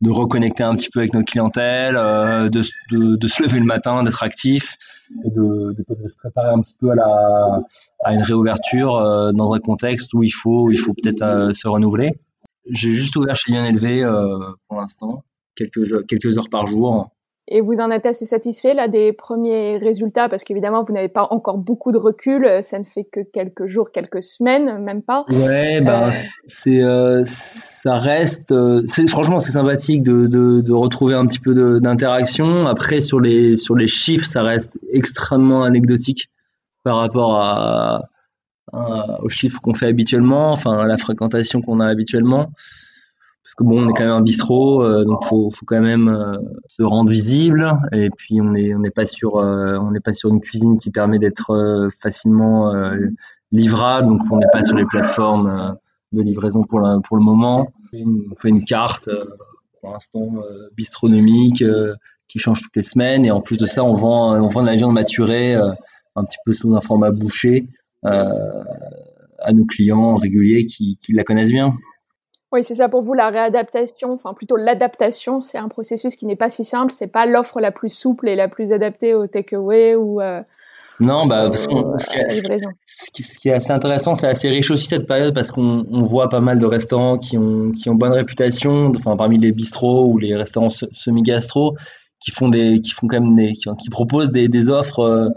de 0.00 0.10
reconnecter 0.10 0.62
un 0.62 0.74
petit 0.76 0.88
peu 0.88 1.00
avec 1.00 1.12
notre 1.12 1.30
clientèle, 1.30 1.96
euh, 1.96 2.48
de, 2.48 2.62
de, 2.90 3.16
de, 3.16 3.26
se 3.26 3.42
lever 3.42 3.58
le 3.58 3.66
matin, 3.66 4.02
d'être 4.02 4.22
actif, 4.22 4.76
et 5.24 5.30
de, 5.30 5.74
de, 5.76 6.08
se 6.08 6.14
préparer 6.16 6.48
un 6.48 6.60
petit 6.60 6.74
peu 6.78 6.90
à, 6.90 6.94
la, 6.94 7.62
à 8.04 8.14
une 8.14 8.22
réouverture 8.22 8.96
euh, 8.96 9.32
dans 9.32 9.52
un 9.52 9.58
contexte 9.58 10.14
où 10.14 10.22
il 10.22 10.30
faut, 10.30 10.70
il 10.70 10.78
faut 10.78 10.94
peut-être 10.94 11.22
euh, 11.22 11.52
se 11.52 11.68
renouveler. 11.68 12.18
J'ai 12.70 12.92
juste 12.92 13.16
ouvert 13.16 13.36
chez 13.36 13.52
Bien 13.52 13.64
Élevé 13.64 14.04
pour 14.68 14.80
l'instant, 14.80 15.24
quelques, 15.56 16.06
quelques 16.06 16.38
heures 16.38 16.50
par 16.50 16.66
jour. 16.66 17.10
Et 17.52 17.60
vous 17.60 17.80
en 17.80 17.90
êtes 17.90 18.06
assez 18.06 18.26
satisfait 18.26 18.74
là 18.74 18.86
des 18.86 19.12
premiers 19.12 19.76
résultats? 19.76 20.28
Parce 20.28 20.44
qu'évidemment 20.44 20.84
vous 20.84 20.92
n'avez 20.92 21.08
pas 21.08 21.26
encore 21.30 21.58
beaucoup 21.58 21.90
de 21.90 21.98
recul, 21.98 22.48
ça 22.62 22.78
ne 22.78 22.84
fait 22.84 23.02
que 23.02 23.20
quelques 23.20 23.66
jours, 23.66 23.90
quelques 23.90 24.22
semaines, 24.22 24.78
même 24.78 25.02
pas. 25.02 25.24
Ouais, 25.32 25.80
ben 25.80 26.04
euh... 26.04 26.10
c'est 26.46 26.80
euh, 26.80 27.24
ça 27.26 27.98
reste, 27.98 28.52
euh, 28.52 28.82
c'est 28.86 29.08
franchement 29.08 29.40
c'est 29.40 29.50
sympathique 29.50 30.04
de, 30.04 30.28
de, 30.28 30.60
de, 30.60 30.72
retrouver 30.72 31.14
un 31.14 31.26
petit 31.26 31.40
peu 31.40 31.80
d'interaction. 31.80 32.68
Après 32.68 33.00
sur 33.00 33.18
les 33.18 33.56
sur 33.56 33.74
les 33.74 33.88
chiffres, 33.88 34.26
ça 34.26 34.42
reste 34.42 34.72
extrêmement 34.92 35.64
anecdotique 35.64 36.30
par 36.84 36.98
rapport 36.98 37.34
à, 37.34 38.04
à 38.72 39.20
aux 39.22 39.28
chiffres 39.28 39.60
qu'on 39.60 39.74
fait 39.74 39.86
habituellement, 39.86 40.52
enfin 40.52 40.78
à 40.78 40.86
la 40.86 40.96
fréquentation 40.96 41.62
qu'on 41.62 41.80
a 41.80 41.86
habituellement 41.86 42.52
parce 43.50 43.56
que 43.56 43.64
bon, 43.64 43.84
on 43.84 43.90
est 43.90 43.94
quand 43.94 44.04
même 44.04 44.12
un 44.12 44.20
bistrot, 44.20 44.84
euh, 44.84 45.04
donc 45.04 45.24
faut, 45.24 45.50
faut 45.50 45.66
quand 45.66 45.80
même 45.80 46.06
euh, 46.06 46.36
se 46.68 46.84
rendre 46.84 47.10
visible. 47.10 47.72
Et 47.90 48.08
puis 48.08 48.40
on 48.40 48.52
n'est 48.52 48.76
on 48.76 48.78
n'est 48.78 48.90
pas 48.90 49.06
sur 49.06 49.38
euh, 49.38 49.76
on 49.76 49.90
n'est 49.90 49.98
pas 49.98 50.12
sur 50.12 50.30
une 50.30 50.40
cuisine 50.40 50.78
qui 50.78 50.92
permet 50.92 51.18
d'être 51.18 51.88
facilement 52.00 52.72
livrable, 53.50 54.06
donc 54.06 54.20
on 54.30 54.36
n'est 54.36 54.46
pas 54.52 54.64
sur 54.64 54.76
les 54.76 54.84
plateformes 54.84 55.76
de 56.12 56.22
livraison 56.22 56.62
pour 56.62 56.80
pour 57.02 57.16
le 57.16 57.24
moment. 57.24 57.72
On 57.92 58.36
fait 58.40 58.50
une 58.50 58.64
carte 58.64 59.10
pour 59.80 59.94
l'instant 59.94 60.30
bistronomique 60.76 61.64
qui 62.28 62.38
change 62.38 62.62
toutes 62.62 62.76
les 62.76 62.82
semaines, 62.82 63.24
et 63.24 63.32
en 63.32 63.40
plus 63.40 63.58
de 63.58 63.66
ça, 63.66 63.82
on 63.82 63.94
vend 63.94 64.40
on 64.40 64.46
vend 64.46 64.62
de 64.62 64.68
la 64.68 64.76
viande 64.76 64.92
maturée 64.92 65.54
un 65.54 66.24
petit 66.24 66.38
peu 66.46 66.54
sous 66.54 66.72
un 66.76 66.80
format 66.80 67.10
bouché 67.10 67.66
à 68.04 69.52
nos 69.52 69.64
clients 69.64 70.14
réguliers 70.14 70.66
qui, 70.66 70.96
qui 71.02 71.12
la 71.14 71.24
connaissent 71.24 71.50
bien. 71.50 71.74
Oui, 72.52 72.64
c'est 72.64 72.74
ça 72.74 72.88
pour 72.88 73.02
vous, 73.02 73.14
la 73.14 73.30
réadaptation, 73.30 74.12
enfin 74.12 74.34
plutôt 74.34 74.56
l'adaptation, 74.56 75.40
c'est 75.40 75.58
un 75.58 75.68
processus 75.68 76.16
qui 76.16 76.26
n'est 76.26 76.36
pas 76.36 76.50
si 76.50 76.64
simple, 76.64 76.92
c'est 76.92 77.06
pas 77.06 77.24
l'offre 77.24 77.60
la 77.60 77.70
plus 77.70 77.90
souple 77.90 78.28
et 78.28 78.34
la 78.34 78.48
plus 78.48 78.72
adaptée 78.72 79.14
au 79.14 79.28
takeaway 79.28 79.94
ou 79.94 80.20
euh, 80.20 80.40
non, 81.00 81.26
bah, 81.26 81.48
parce 81.48 81.62
ce, 81.62 83.10
qui 83.10 83.48
est, 83.48 83.52
assez 83.54 83.72
intéressant, 83.72 84.14
c'est 84.14 84.26
assez 84.26 84.50
riche 84.50 84.70
aussi 84.70 84.86
cette 84.86 85.06
période 85.06 85.34
parce 85.34 85.50
qu'on 85.50 85.86
voit 85.90 86.28
pas 86.28 86.40
mal 86.40 86.58
de 86.58 86.66
restaurants 86.66 87.16
qui 87.16 87.38
ont, 87.38 87.72
qui 87.72 87.88
ont 87.88 87.94
bonne 87.94 88.12
réputation, 88.12 88.92
enfin, 88.94 89.16
parmi 89.16 89.38
les 89.38 89.50
bistrots 89.50 90.04
ou 90.04 90.18
les 90.18 90.36
restaurants 90.36 90.68
semi-gastro, 90.68 91.74
qui 92.20 92.32
font 92.32 92.50
des, 92.50 92.80
qui 92.80 92.90
font 92.90 93.06
quand 93.06 93.18
même 93.18 93.34
des, 93.34 93.52
qui, 93.52 93.88
proposent 93.90 94.30
des, 94.30 94.48
des 94.48 94.68
offres 94.68 95.00
euh, 95.00 95.28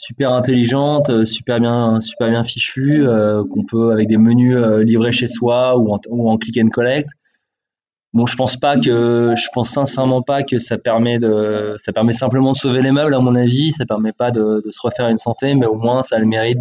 super 0.00 0.32
intelligente, 0.32 1.10
euh, 1.10 1.24
super 1.26 1.60
bien, 1.60 2.00
super 2.00 2.30
bien 2.30 2.42
fichue, 2.42 3.06
euh, 3.06 3.44
qu'on 3.44 3.64
peut 3.64 3.92
avec 3.92 4.08
des 4.08 4.16
menus 4.16 4.56
euh, 4.56 4.82
livrés 4.82 5.12
chez 5.12 5.26
soi 5.26 5.76
ou 5.76 5.92
en, 5.92 6.38
click 6.38 6.58
and 6.58 6.70
collect. 6.70 7.10
Bon, 8.14 8.24
je 8.24 8.34
pense 8.34 8.56
pas 8.56 8.78
que, 8.78 9.34
je 9.36 9.48
pense 9.52 9.68
sincèrement 9.68 10.22
pas 10.22 10.42
que 10.42 10.58
ça 10.58 10.78
permet 10.78 11.18
de, 11.18 11.74
ça 11.76 11.92
permet 11.92 12.12
simplement 12.12 12.52
de 12.52 12.56
sauver 12.56 12.80
les 12.80 12.92
meubles 12.92 13.14
à 13.14 13.20
mon 13.20 13.34
avis. 13.34 13.72
Ça 13.72 13.84
permet 13.84 14.12
pas 14.12 14.30
de, 14.30 14.62
se 14.68 14.78
refaire 14.82 15.08
une 15.08 15.18
santé, 15.18 15.54
mais 15.54 15.66
au 15.66 15.76
moins 15.76 16.02
ça 16.02 16.16
a 16.16 16.18
le 16.18 16.26
mérite 16.26 16.58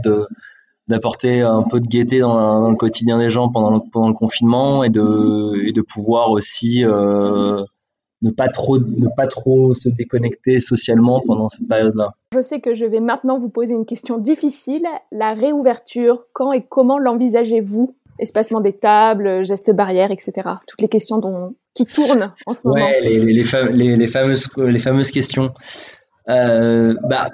d'apporter 0.88 1.42
un 1.42 1.64
peu 1.64 1.80
de 1.80 1.88
gaieté 1.88 2.20
dans, 2.20 2.70
le 2.70 2.76
quotidien 2.76 3.18
des 3.18 3.32
gens 3.32 3.50
pendant 3.50 3.72
le, 3.72 4.14
confinement 4.14 4.84
et 4.84 4.90
de, 4.90 5.82
pouvoir 5.82 6.30
aussi 6.30 6.84
ne 8.22 8.32
pas 8.32 8.50
trop 8.50 8.78
ne 8.80 9.08
pas 9.16 9.28
trop 9.28 9.74
se 9.74 9.90
déconnecter 9.90 10.60
socialement 10.60 11.22
pendant 11.26 11.50
cette 11.50 11.68
période-là. 11.68 12.14
Je 12.34 12.42
sais 12.42 12.60
que 12.60 12.74
je 12.74 12.86
vais 12.86 13.00
maintenant 13.00 13.38
vous 13.38 13.50
poser 13.50 13.74
une 13.74 13.86
question 13.86 14.18
difficile. 14.18 14.86
La 15.12 15.34
réouverture, 15.34 16.26
quand 16.34 16.52
et 16.52 16.66
comment 16.68 17.00
l'envisagez-vous? 17.00 17.96
Espacement 18.20 18.60
des 18.60 18.74
tables, 18.74 19.46
gestes 19.46 19.72
barrières, 19.72 20.12
etc. 20.12 20.34
Toutes 20.68 20.82
les 20.82 20.90
questions 20.90 21.20
dont, 21.20 21.56
qui 21.74 21.86
tournent 21.86 22.34
en 22.46 22.54
ce 22.54 22.60
moment. 22.66 22.86
Les, 23.02 23.20
les, 23.20 23.34
les, 23.96 24.08
fameuses, 24.08 24.50
les 24.58 24.80
fameuses 24.80 25.12
questions. 25.12 25.54
Euh, 26.28 26.96
bah, 27.04 27.30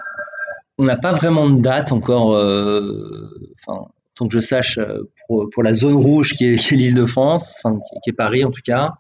on 0.78 0.84
n'a 0.84 0.98
pas 0.98 1.12
vraiment 1.12 1.50
de 1.50 1.60
date 1.60 1.92
encore, 1.92 2.36
euh, 2.36 3.30
enfin, 3.68 3.88
tant 4.16 4.28
que 4.28 4.34
je 4.34 4.40
sache, 4.40 4.78
euh, 4.78 5.10
pour, 5.28 5.50
pour 5.52 5.64
la 5.64 5.74
zone 5.74 5.96
rouge 5.96 6.34
qui 6.34 6.46
est, 6.46 6.54
est 6.54 6.72
l'île 6.72 6.96
de 6.96 7.06
France, 7.06 7.60
enfin, 7.64 7.80
qui 8.04 8.12
est 8.12 8.14
Paris 8.14 8.46
en 8.46 8.52
tout 8.52 8.62
cas. 8.64 8.94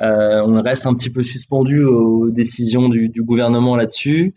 Euh, 0.00 0.42
on 0.44 0.60
reste 0.60 0.86
un 0.86 0.94
petit 0.94 1.10
peu 1.10 1.22
suspendu 1.22 1.82
aux 1.84 2.30
décisions 2.30 2.88
du, 2.88 3.08
du 3.08 3.22
gouvernement 3.22 3.76
là-dessus. 3.76 4.34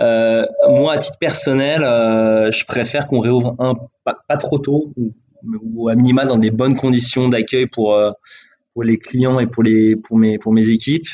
Euh, 0.00 0.44
moi, 0.68 0.94
à 0.94 0.98
titre 0.98 1.18
personnel, 1.18 1.82
euh, 1.84 2.50
je 2.50 2.64
préfère 2.66 3.06
qu'on 3.06 3.20
réouvre 3.20 3.56
un 3.58 3.74
pas, 4.04 4.16
pas, 4.28 4.36
trop 4.36 4.58
tôt 4.58 4.92
ou, 4.96 5.12
ou, 5.42 5.88
à 5.88 5.94
minima 5.94 6.26
dans 6.26 6.36
des 6.36 6.50
bonnes 6.50 6.76
conditions 6.76 7.28
d'accueil 7.28 7.66
pour 7.66 7.96
pour 8.72 8.82
les 8.82 8.98
clients 8.98 9.38
et 9.38 9.46
pour 9.46 9.62
les 9.62 9.94
pour 9.96 10.18
mes 10.18 10.38
pour 10.38 10.52
mes 10.52 10.68
équipes. 10.68 11.08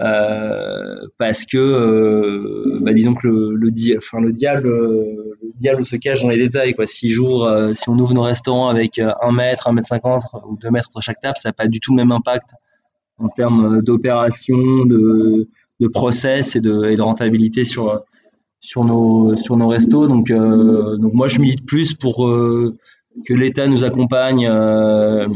Euh, 0.00 0.96
parce 1.18 1.44
que 1.44 1.58
euh, 1.58 2.78
bah, 2.80 2.92
disons 2.92 3.14
que 3.14 3.26
le, 3.28 3.54
le, 3.54 3.98
enfin, 3.98 4.20
le 4.20 4.32
diable 4.32 4.68
le 4.68 5.31
diable 5.56 5.84
se 5.84 5.96
cache 5.96 6.22
dans 6.22 6.28
les 6.28 6.36
détails 6.36 6.74
quoi 6.74 6.86
si 6.86 7.10
jour 7.10 7.48
si 7.74 7.88
on 7.88 7.98
ouvre 7.98 8.14
nos 8.14 8.22
restaurants 8.22 8.68
avec 8.68 8.98
un 8.98 9.32
mètre 9.32 9.68
un 9.68 9.72
mètre 9.72 9.88
cinquante 9.88 10.24
ou 10.46 10.56
deux 10.56 10.70
mètres 10.70 10.88
entre 10.88 11.02
chaque 11.02 11.20
table 11.20 11.36
ça 11.36 11.48
n'a 11.48 11.52
pas 11.52 11.68
du 11.68 11.80
tout 11.80 11.92
le 11.92 11.96
même 11.96 12.12
impact 12.12 12.50
en 13.18 13.28
termes 13.28 13.82
d'opération 13.82 14.56
de 15.82 15.88
process 15.88 16.56
et 16.56 16.60
de, 16.60 17.00
rentabilité 17.00 17.64
sur 17.64 18.02
sur 18.60 18.84
nos 18.84 19.36
sur 19.36 19.56
nos 19.56 19.68
restos. 19.68 20.08
Donc 20.08 20.30
euh, 20.30 20.96
donc 20.96 21.12
moi 21.12 21.28
je 21.28 21.40
milite 21.40 21.66
plus 21.66 21.94
pour 21.94 22.26
euh, 22.26 22.76
que 23.26 23.34
l'État 23.34 23.66
nous 23.66 23.84
accompagne 23.84 24.46
euh, 24.46 25.28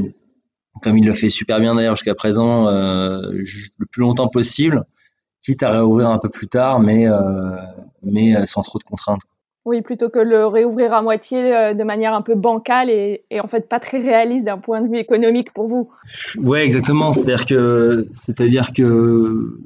comme 0.83 0.97
il 0.97 1.05
le 1.05 1.13
fait 1.13 1.29
super 1.29 1.61
bien 1.61 1.75
d'ailleurs 1.75 1.97
jusqu'à 1.97 2.15
présent 2.15 2.71
le 2.71 3.87
plus 3.91 4.01
longtemps 4.01 4.29
possible, 4.29 4.85
quitte 5.43 5.63
à 5.63 5.71
réouvrir 5.71 6.09
un 6.11 6.19
peu 6.19 6.29
plus 6.29 6.49
tard, 6.49 6.81
mais 6.81 7.07
mais 8.03 8.47
sans 8.47 8.61
trop 8.61 8.79
de 8.79 8.85
contraintes. 8.85 9.23
Oui, 9.67 9.83
plutôt 9.83 10.09
que 10.09 10.19
le 10.19 10.47
réouvrir 10.47 10.95
à 10.95 11.03
moitié 11.03 11.43
de 11.75 11.85
manière 11.85 12.15
un 12.15 12.23
peu 12.23 12.35
bancale 12.35 12.89
et, 12.89 13.25
en 13.41 13.49
fait 13.49 13.69
pas 13.69 13.81
très 13.81 13.99
réaliste 13.99 14.47
d'un 14.47 14.59
point 14.59 14.81
de 14.81 14.89
vue 14.89 14.99
économique 14.99 15.53
pour 15.53 15.67
vous. 15.67 15.91
Ouais, 16.39 16.65
exactement. 16.65 17.13
C'est-à-dire 17.13 17.45
que, 17.45 18.07
c'est-à-dire 18.13 18.73
que 18.73 19.59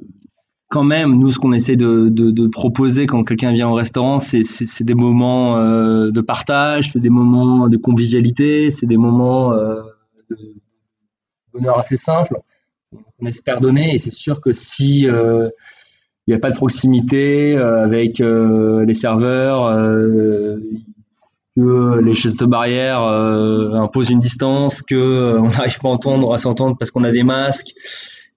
quand 0.71 0.85
même, 0.85 1.19
nous, 1.19 1.31
ce 1.31 1.37
qu'on 1.37 1.51
essaie 1.51 1.75
de, 1.75 2.47
proposer 2.47 3.05
quand 3.05 3.23
quelqu'un 3.23 3.51
vient 3.51 3.69
au 3.69 3.73
restaurant, 3.73 4.19
c'est 4.19 4.83
des 4.83 4.95
moments 4.95 5.57
euh, 5.57 6.11
de 6.11 6.21
partage, 6.21 6.93
c'est 6.93 6.99
des 6.99 7.09
moments 7.09 7.67
de 7.67 7.77
convivialité, 7.77 8.71
c'est 8.71 8.87
des 8.87 8.97
moments 8.97 9.53
euh, 9.53 9.81
de 10.29 10.37
bonheur 11.53 11.77
assez 11.77 11.97
simple. 11.97 12.37
On 13.19 13.25
espère 13.25 13.59
donner, 13.59 13.93
et 13.93 13.97
c'est 13.97 14.11
sûr 14.11 14.39
que 14.39 14.53
si 14.53 15.07
euh, 15.07 15.49
il 16.27 16.31
n'y 16.31 16.35
a 16.35 16.39
pas 16.39 16.51
de 16.51 16.55
proximité 16.55 17.55
euh, 17.57 17.83
avec 17.83 18.21
euh, 18.21 18.85
les 18.85 18.93
serveurs, 18.93 19.71
que 21.57 21.99
les 21.99 22.13
gestes 22.13 22.39
de 22.39 22.45
barrière 22.45 23.03
imposent 23.03 24.09
une 24.09 24.19
distance, 24.19 24.81
que 24.81 25.37
on 25.37 25.47
n'arrive 25.47 25.79
pas 25.79 25.89
à 25.89 25.91
entendre, 25.91 26.33
à 26.33 26.37
s'entendre 26.37 26.77
parce 26.77 26.91
qu'on 26.91 27.03
a 27.03 27.11
des 27.11 27.23
masques 27.23 27.73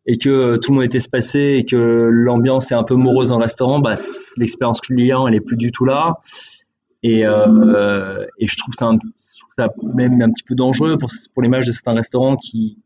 et 0.07 0.19
que 0.19 0.29
euh, 0.29 0.57
tout 0.59 0.71
le 0.73 0.77
monde 0.77 0.85
est 0.85 0.95
espacé 0.95 1.57
et 1.59 1.65
que 1.65 2.09
l'ambiance 2.11 2.73
est 2.73 2.75
un 2.75 2.85
peu 2.85 2.95
morose 2.95 3.29
dans 3.29 3.39
le 3.39 3.43
restaurant, 3.43 3.81
bah, 3.81 3.95
l'expérience 4.37 4.81
client 4.81 5.27
elle 5.27 5.35
est 5.35 5.41
plus 5.41 5.57
du 5.57 5.73
tout 5.73 5.85
là. 5.85 6.19
Et, 7.03 7.27
euh, 7.27 8.25
et 8.39 8.47
je 8.47 8.57
trouve 8.57 8.75
ça, 8.75 8.87
un, 8.87 8.99
ça 9.51 9.69
même 9.95 10.23
un 10.23 10.31
petit 10.31 10.43
peu 10.43 10.55
dangereux 10.55 10.97
pour, 10.97 11.11
pour 11.35 11.43
l'image 11.43 11.67
de 11.67 11.73
certains 11.73 11.93
restaurants 11.93 12.37
qui, 12.37 12.79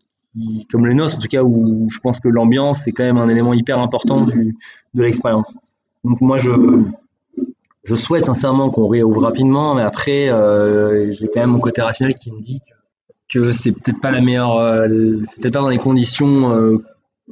comme 0.71 0.87
les 0.87 0.95
nôtres 0.95 1.17
en 1.17 1.21
tout 1.21 1.29
cas, 1.29 1.43
où 1.43 1.89
je 1.91 1.99
pense 2.01 2.21
que 2.21 2.29
l'ambiance 2.29 2.87
est 2.87 2.93
quand 2.93 3.05
même 3.05 3.19
un 3.19 3.29
élément 3.29 3.55
hyper 3.55 3.79
important 3.79 4.27
de 4.27 5.03
l'expérience. 5.03 5.55
Donc 6.05 6.21
moi 6.21 6.39
je 6.39 7.95
souhaite 7.95 8.25
sincèrement 8.25 8.71
qu'on 8.71 8.89
réouvre 8.89 9.23
rapidement, 9.23 9.75
mais 9.75 9.83
après 9.83 10.29
euh, 10.29 11.11
j'ai 11.13 11.29
quand 11.29 11.41
même 11.41 11.51
mon 11.51 11.61
côté 11.61 11.83
rationnel 11.83 12.15
qui 12.15 12.31
me 12.31 12.41
dit 12.41 12.61
que, 13.29 13.39
que 13.39 13.53
c'est 13.53 13.73
peut-être 13.73 14.01
pas 14.01 14.11
la 14.11 14.21
meilleure, 14.21 14.57
euh, 14.57 15.21
c'est 15.25 15.41
peut-être 15.41 15.55
pas 15.55 15.61
dans 15.61 15.69
les 15.69 15.79
conditions 15.79 16.53
euh, 16.53 16.79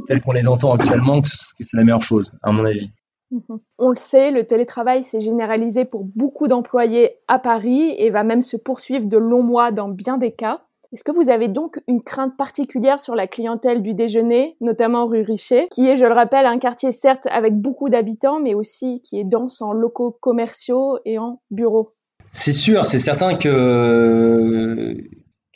tels 0.08 0.20
qu'on 0.20 0.32
les 0.32 0.46
entend 0.48 0.74
actuellement 0.74 1.20
que 1.20 1.28
c'est 1.28 1.76
la 1.76 1.84
meilleure 1.84 2.02
chose, 2.02 2.30
à 2.42 2.52
mon 2.52 2.64
avis. 2.64 2.90
Mhm. 3.30 3.58
On 3.78 3.90
le 3.90 3.96
sait, 3.96 4.30
le 4.30 4.44
télétravail 4.44 5.02
s'est 5.02 5.20
généralisé 5.20 5.84
pour 5.84 6.04
beaucoup 6.04 6.46
d'employés 6.48 7.16
à 7.28 7.38
Paris 7.38 7.94
et 7.98 8.10
va 8.10 8.22
même 8.22 8.42
se 8.42 8.56
poursuivre 8.56 9.06
de 9.06 9.18
longs 9.18 9.42
mois 9.42 9.72
dans 9.72 9.88
bien 9.88 10.16
des 10.16 10.32
cas. 10.32 10.62
Est-ce 10.96 11.04
que 11.04 11.12
vous 11.12 11.28
avez 11.28 11.48
donc 11.48 11.78
une 11.88 12.02
crainte 12.02 12.38
particulière 12.38 13.00
sur 13.00 13.14
la 13.14 13.26
clientèle 13.26 13.82
du 13.82 13.92
déjeuner, 13.92 14.56
notamment 14.62 15.06
rue 15.06 15.20
Richer, 15.20 15.68
qui 15.70 15.86
est, 15.86 15.96
je 15.96 16.06
le 16.06 16.14
rappelle, 16.14 16.46
un 16.46 16.58
quartier 16.58 16.90
certes 16.90 17.26
avec 17.30 17.54
beaucoup 17.54 17.90
d'habitants, 17.90 18.40
mais 18.40 18.54
aussi 18.54 19.02
qui 19.02 19.20
est 19.20 19.24
dense 19.24 19.60
en 19.60 19.74
locaux 19.74 20.16
commerciaux 20.18 20.96
et 21.04 21.18
en 21.18 21.42
bureaux? 21.50 21.92
C'est 22.30 22.52
sûr, 22.54 22.86
c'est 22.86 22.96
certain 22.96 23.34
que 23.34 24.96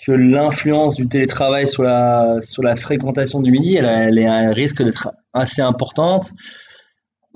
que 0.05 0.12
l'influence 0.12 0.97
du 0.97 1.09
télétravail 1.09 1.66
sur 1.66 1.84
la 1.84 2.43
sur 2.43 2.62
la 2.62 2.76
fréquentation 2.76 3.41
du 3.41 3.51
midi, 3.51 3.76
elle, 3.76 3.86
elle, 3.86 4.18
elle 4.18 4.53
risque 4.53 4.82
d'être 4.82 5.09
assez 5.32 5.62
importante. 5.62 6.32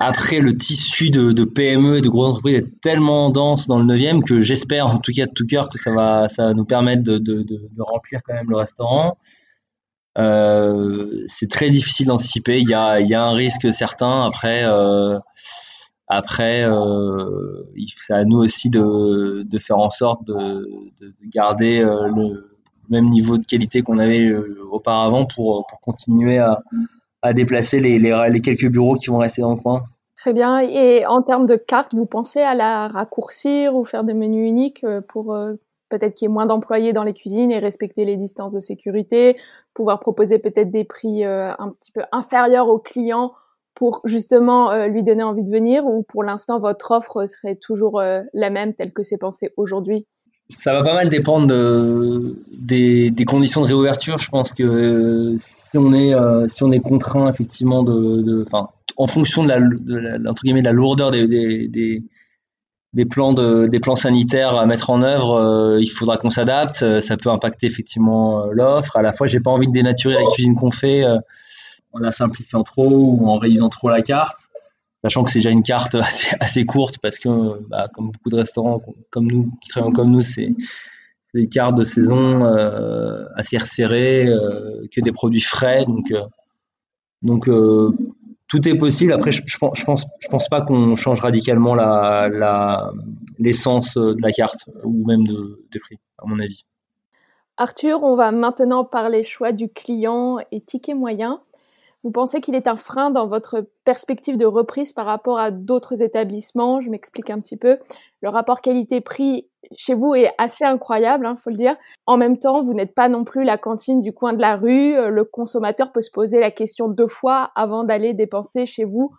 Après, 0.00 0.40
le 0.40 0.56
tissu 0.56 1.10
de, 1.10 1.32
de, 1.32 1.44
PME 1.44 1.98
et 1.98 2.00
de 2.00 2.08
grosses 2.08 2.30
entreprises 2.30 2.56
est 2.56 2.80
tellement 2.80 3.30
dense 3.30 3.68
dans 3.68 3.78
le 3.78 3.84
9e 3.84 4.22
que 4.24 4.42
j'espère, 4.42 4.86
en 4.86 4.98
tout 4.98 5.12
cas 5.12 5.26
de 5.26 5.32
tout 5.32 5.46
cœur, 5.46 5.68
que 5.68 5.78
ça 5.78 5.92
va, 5.92 6.28
ça 6.28 6.46
va 6.46 6.54
nous 6.54 6.64
permettre 6.64 7.02
de, 7.02 7.18
de, 7.18 7.42
de 7.42 7.82
remplir 7.82 8.20
quand 8.24 8.34
même 8.34 8.50
le 8.50 8.56
restaurant. 8.56 9.16
Euh, 10.18 11.24
c'est 11.26 11.48
très 11.48 11.70
difficile 11.70 12.06
d'anticiper. 12.06 12.58
Il 12.58 12.68
y 12.68 12.74
a, 12.74 13.00
y 13.00 13.14
a 13.14 13.24
un 13.24 13.32
risque 13.32 13.72
certain. 13.72 14.24
Après, 14.26 14.64
euh, 14.64 15.18
après, 16.06 16.64
euh, 16.64 17.64
c'est 17.94 18.12
à 18.12 18.24
nous 18.24 18.38
aussi 18.38 18.70
de, 18.70 19.42
de 19.42 19.58
faire 19.58 19.78
en 19.78 19.90
sorte 19.90 20.26
de, 20.26 20.34
de 21.00 21.14
garder 21.32 21.80
euh, 21.80 22.08
le 22.08 22.58
même 22.90 23.08
niveau 23.08 23.38
de 23.38 23.44
qualité 23.44 23.82
qu'on 23.82 23.98
avait 23.98 24.24
euh, 24.24 24.58
auparavant 24.70 25.24
pour, 25.24 25.66
pour 25.66 25.80
continuer 25.80 26.38
à, 26.38 26.62
à 27.24 27.32
déplacer 27.32 27.80
les, 27.80 28.40
quelques 28.42 28.70
bureaux 28.70 28.94
qui 28.94 29.08
vont 29.08 29.16
rester 29.16 29.40
dans 29.40 29.54
le 29.54 29.60
coin. 29.60 29.82
Très 30.14 30.34
bien. 30.34 30.58
Et 30.58 31.06
en 31.06 31.22
termes 31.22 31.46
de 31.46 31.56
carte, 31.56 31.94
vous 31.94 32.04
pensez 32.04 32.40
à 32.40 32.54
la 32.54 32.86
raccourcir 32.88 33.74
ou 33.74 33.84
faire 33.84 34.04
des 34.04 34.12
menus 34.12 34.46
uniques 34.46 34.84
euh, 34.84 35.00
pour 35.00 35.34
euh, 35.34 35.54
peut-être 35.88 36.14
qu'il 36.14 36.26
y 36.26 36.30
ait 36.30 36.32
moins 36.32 36.44
d'employés 36.44 36.92
dans 36.92 37.02
les 37.02 37.14
cuisines 37.14 37.50
et 37.50 37.58
respecter 37.58 38.04
les 38.04 38.18
distances 38.18 38.52
de 38.52 38.60
sécurité, 38.60 39.36
pouvoir 39.72 40.00
proposer 40.00 40.38
peut-être 40.38 40.70
des 40.70 40.84
prix 40.84 41.24
euh, 41.24 41.52
un 41.58 41.70
petit 41.70 41.92
peu 41.92 42.02
inférieurs 42.12 42.68
aux 42.68 42.78
clients 42.78 43.32
pour 43.74 44.02
justement 44.04 44.86
lui 44.86 45.02
donner 45.02 45.24
envie 45.24 45.42
de 45.42 45.50
venir 45.50 45.84
ou 45.84 46.04
pour 46.04 46.22
l'instant 46.22 46.60
votre 46.60 46.92
offre 46.92 47.26
serait 47.26 47.56
toujours 47.56 48.00
la 48.00 48.50
même 48.50 48.72
telle 48.72 48.92
que 48.92 49.02
c'est 49.02 49.18
pensé 49.18 49.52
aujourd'hui? 49.56 50.06
Ça 50.50 50.74
va 50.74 50.82
pas 50.82 50.94
mal 50.94 51.08
dépendre 51.08 51.46
de, 51.46 52.36
des, 52.58 53.10
des, 53.10 53.24
conditions 53.24 53.62
de 53.62 53.66
réouverture. 53.66 54.18
Je 54.18 54.28
pense 54.28 54.52
que 54.52 54.62
euh, 54.62 55.36
si 55.38 55.78
on 55.78 55.92
est 55.92 56.14
euh, 56.14 56.46
si 56.48 56.62
on 56.62 56.70
est 56.70 56.80
contraint 56.80 57.28
effectivement 57.28 57.82
de, 57.82 58.44
enfin, 58.46 58.68
en 58.96 59.06
fonction 59.06 59.42
de 59.42 59.48
la, 59.48 59.60
de 59.60 59.96
la, 59.96 60.30
entre 60.30 60.42
guillemets 60.42 60.60
de 60.60 60.66
la 60.66 60.72
lourdeur 60.72 61.10
des, 61.10 61.26
des, 61.26 62.02
des, 62.92 63.04
plans 63.06 63.32
de 63.32 63.66
des 63.66 63.80
plans 63.80 63.96
sanitaires 63.96 64.58
à 64.58 64.66
mettre 64.66 64.90
en 64.90 65.02
œuvre, 65.02 65.34
euh, 65.34 65.80
il 65.80 65.88
faudra 65.88 66.18
qu'on 66.18 66.30
s'adapte. 66.30 67.00
Ça 67.00 67.16
peut 67.16 67.30
impacter 67.30 67.66
effectivement 67.66 68.44
l'offre. 68.46 68.96
À 68.96 69.02
la 69.02 69.12
fois, 69.12 69.26
j'ai 69.26 69.40
pas 69.40 69.50
envie 69.50 69.68
de 69.68 69.72
dénaturer 69.72 70.14
la 70.14 70.24
cuisine 70.34 70.56
qu'on 70.56 70.70
fait 70.70 71.04
en 71.92 71.98
la 71.98 72.12
simplifiant 72.12 72.64
trop 72.64 72.90
ou 72.90 73.28
en 73.28 73.38
réduisant 73.38 73.70
trop 73.70 73.88
la 73.88 74.02
carte 74.02 74.50
sachant 75.04 75.22
que 75.22 75.30
c'est 75.30 75.40
déjà 75.40 75.50
une 75.50 75.62
carte 75.62 75.96
assez, 76.40 76.64
courte 76.64 76.98
parce 76.98 77.18
que, 77.18 77.60
bah, 77.68 77.88
comme 77.92 78.10
beaucoup 78.10 78.30
de 78.30 78.36
restaurants 78.36 78.82
comme 79.10 79.26
nous, 79.26 79.50
qui 79.60 79.68
travaillent 79.68 79.92
comme 79.92 80.10
nous, 80.10 80.22
c'est 80.22 80.54
des 81.34 81.48
cartes 81.48 81.74
de 81.74 81.84
saison 81.84 82.44
euh, 82.44 83.26
assez 83.36 83.58
resserrées, 83.58 84.28
euh, 84.28 84.86
que 84.90 85.00
des 85.00 85.12
produits 85.12 85.42
frais. 85.42 85.84
Donc, 85.84 86.10
euh, 86.10 86.22
donc 87.22 87.50
tout 88.48 88.68
est 88.68 88.78
possible. 88.78 89.12
Après, 89.12 89.30
je, 89.30 89.42
je, 89.44 89.58
pense, 89.58 89.78
je 89.78 89.84
pense, 89.84 90.06
je 90.20 90.28
pense 90.28 90.48
pas 90.48 90.62
qu'on 90.62 90.94
change 90.94 91.20
radicalement 91.20 91.74
la, 91.74 92.30
la, 92.32 92.90
l'essence 93.38 93.96
de 93.96 94.22
la 94.22 94.32
carte 94.32 94.70
ou 94.84 95.04
même 95.06 95.26
de, 95.26 95.60
des 95.70 95.80
prix, 95.80 95.98
à 96.18 96.26
mon 96.26 96.38
avis. 96.38 96.64
Arthur, 97.56 98.02
on 98.02 98.16
va 98.16 98.32
maintenant 98.32 98.84
parler 98.84 99.22
choix 99.22 99.52
du 99.52 99.68
client 99.68 100.38
et 100.50 100.60
ticket 100.60 100.94
moyen. 100.94 101.40
Vous 102.04 102.10
pensez 102.10 102.42
qu'il 102.42 102.54
est 102.54 102.68
un 102.68 102.76
frein 102.76 103.10
dans 103.10 103.26
votre 103.26 103.66
perspective 103.86 104.36
de 104.36 104.44
reprise 104.44 104.92
par 104.92 105.06
rapport 105.06 105.38
à 105.38 105.50
d'autres 105.50 106.02
établissements? 106.02 106.82
Je 106.82 106.90
m'explique 106.90 107.30
un 107.30 107.40
petit 107.40 107.56
peu. 107.56 107.78
Le 108.20 108.28
rapport 108.28 108.60
qualité-prix 108.60 109.48
chez 109.74 109.94
vous 109.94 110.14
est 110.14 110.30
assez 110.36 110.64
incroyable, 110.64 111.24
il 111.24 111.28
hein, 111.28 111.36
faut 111.42 111.48
le 111.48 111.56
dire. 111.56 111.76
En 112.04 112.18
même 112.18 112.38
temps, 112.38 112.62
vous 112.62 112.74
n'êtes 112.74 112.94
pas 112.94 113.08
non 113.08 113.24
plus 113.24 113.42
la 113.42 113.56
cantine 113.56 114.02
du 114.02 114.12
coin 114.12 114.34
de 114.34 114.40
la 114.42 114.56
rue. 114.56 114.94
Le 115.10 115.24
consommateur 115.24 115.92
peut 115.92 116.02
se 116.02 116.10
poser 116.10 116.40
la 116.40 116.50
question 116.50 116.88
deux 116.88 117.08
fois 117.08 117.50
avant 117.56 117.84
d'aller 117.84 118.12
dépenser 118.12 118.66
chez 118.66 118.84
vous, 118.84 119.10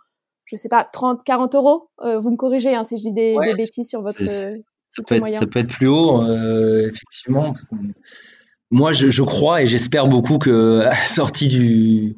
je 0.44 0.54
sais 0.54 0.68
pas, 0.68 0.84
30, 0.84 1.24
40 1.24 1.56
euros? 1.56 1.90
Euh, 2.02 2.20
vous 2.20 2.30
me 2.30 2.36
corrigez 2.36 2.76
hein, 2.76 2.84
si 2.84 2.98
je 2.98 3.02
dis 3.02 3.12
des, 3.12 3.36
des 3.36 3.54
bêtises 3.54 3.88
sur 3.88 4.02
votre 4.02 4.22
ça 4.88 5.02
peut, 5.02 5.16
être, 5.16 5.40
ça 5.40 5.46
peut 5.46 5.58
être 5.58 5.72
plus 5.72 5.88
haut, 5.88 6.22
euh, 6.22 6.88
effectivement. 6.88 7.52
Parce 7.52 7.66
moi, 8.70 8.92
je, 8.92 9.10
je 9.10 9.22
crois 9.22 9.62
et 9.62 9.66
j'espère 9.66 10.06
beaucoup 10.06 10.38
que 10.38 10.80
à 10.86 10.90
la 10.90 11.06
sortie 11.06 11.48
du 11.48 12.16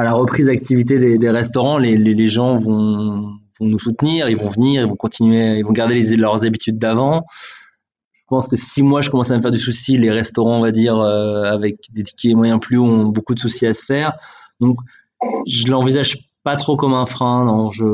à 0.00 0.04
la 0.04 0.12
reprise 0.12 0.46
d'activité 0.46 1.18
des, 1.18 1.30
restaurants, 1.30 1.78
les, 1.78 2.28
gens 2.28 2.56
vont, 2.56 3.34
nous 3.60 3.78
soutenir, 3.78 4.28
ils 4.30 4.36
vont 4.36 4.48
venir, 4.48 4.82
ils 4.82 4.88
vont 4.88 4.96
continuer, 4.96 5.58
ils 5.58 5.64
vont 5.64 5.72
garder 5.72 6.00
leurs 6.16 6.44
habitudes 6.44 6.78
d'avant. 6.78 7.26
Je 8.14 8.22
pense 8.28 8.48
que 8.48 8.56
si 8.56 8.82
moi 8.82 9.02
je 9.02 9.10
commence 9.10 9.30
à 9.30 9.36
me 9.36 9.42
faire 9.42 9.50
du 9.50 9.58
souci, 9.58 9.98
les 9.98 10.10
restaurants, 10.10 10.58
on 10.58 10.62
va 10.62 10.72
dire, 10.72 10.98
euh, 10.98 11.42
avec 11.42 11.76
des 11.92 12.02
tickets 12.02 12.34
moyens 12.34 12.60
plus 12.60 12.78
hauts, 12.78 12.86
ont 12.86 13.06
beaucoup 13.06 13.34
de 13.34 13.40
soucis 13.40 13.66
à 13.66 13.74
se 13.74 13.84
faire. 13.84 14.14
Donc, 14.60 14.78
je 15.46 15.66
l'envisage 15.66 16.30
pas 16.44 16.56
trop 16.56 16.76
comme 16.76 16.94
un 16.94 17.04
frein. 17.04 17.44
Non, 17.44 17.70
je, 17.70 17.84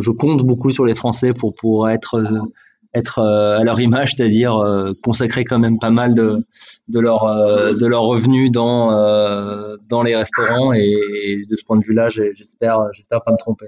je, 0.00 0.10
compte 0.10 0.44
beaucoup 0.44 0.70
sur 0.70 0.84
les 0.84 0.94
Français 0.94 1.32
pour 1.32 1.54
pour 1.54 1.88
être 1.88 2.22
être 2.94 3.18
euh, 3.18 3.58
à 3.58 3.64
leur 3.64 3.80
image, 3.80 4.14
c'est-à-dire 4.16 4.56
euh, 4.56 4.92
consacrer 5.02 5.44
quand 5.44 5.58
même 5.58 5.78
pas 5.78 5.90
mal 5.90 6.14
de, 6.14 6.44
leur 6.92 7.24
euh, 7.24 7.72
leurs 7.80 8.02
revenus 8.02 8.50
dans 8.50 8.90
dans 9.88 10.02
les 10.02 10.16
restaurants 10.16 10.72
et, 10.72 11.44
de 11.48 11.56
ce 11.56 11.64
point 11.64 11.76
de 11.76 11.84
vue-là, 11.84 12.08
j'espère 12.08 12.88
j'espère 12.92 13.22
pas 13.22 13.32
me 13.32 13.36
tromper. 13.36 13.66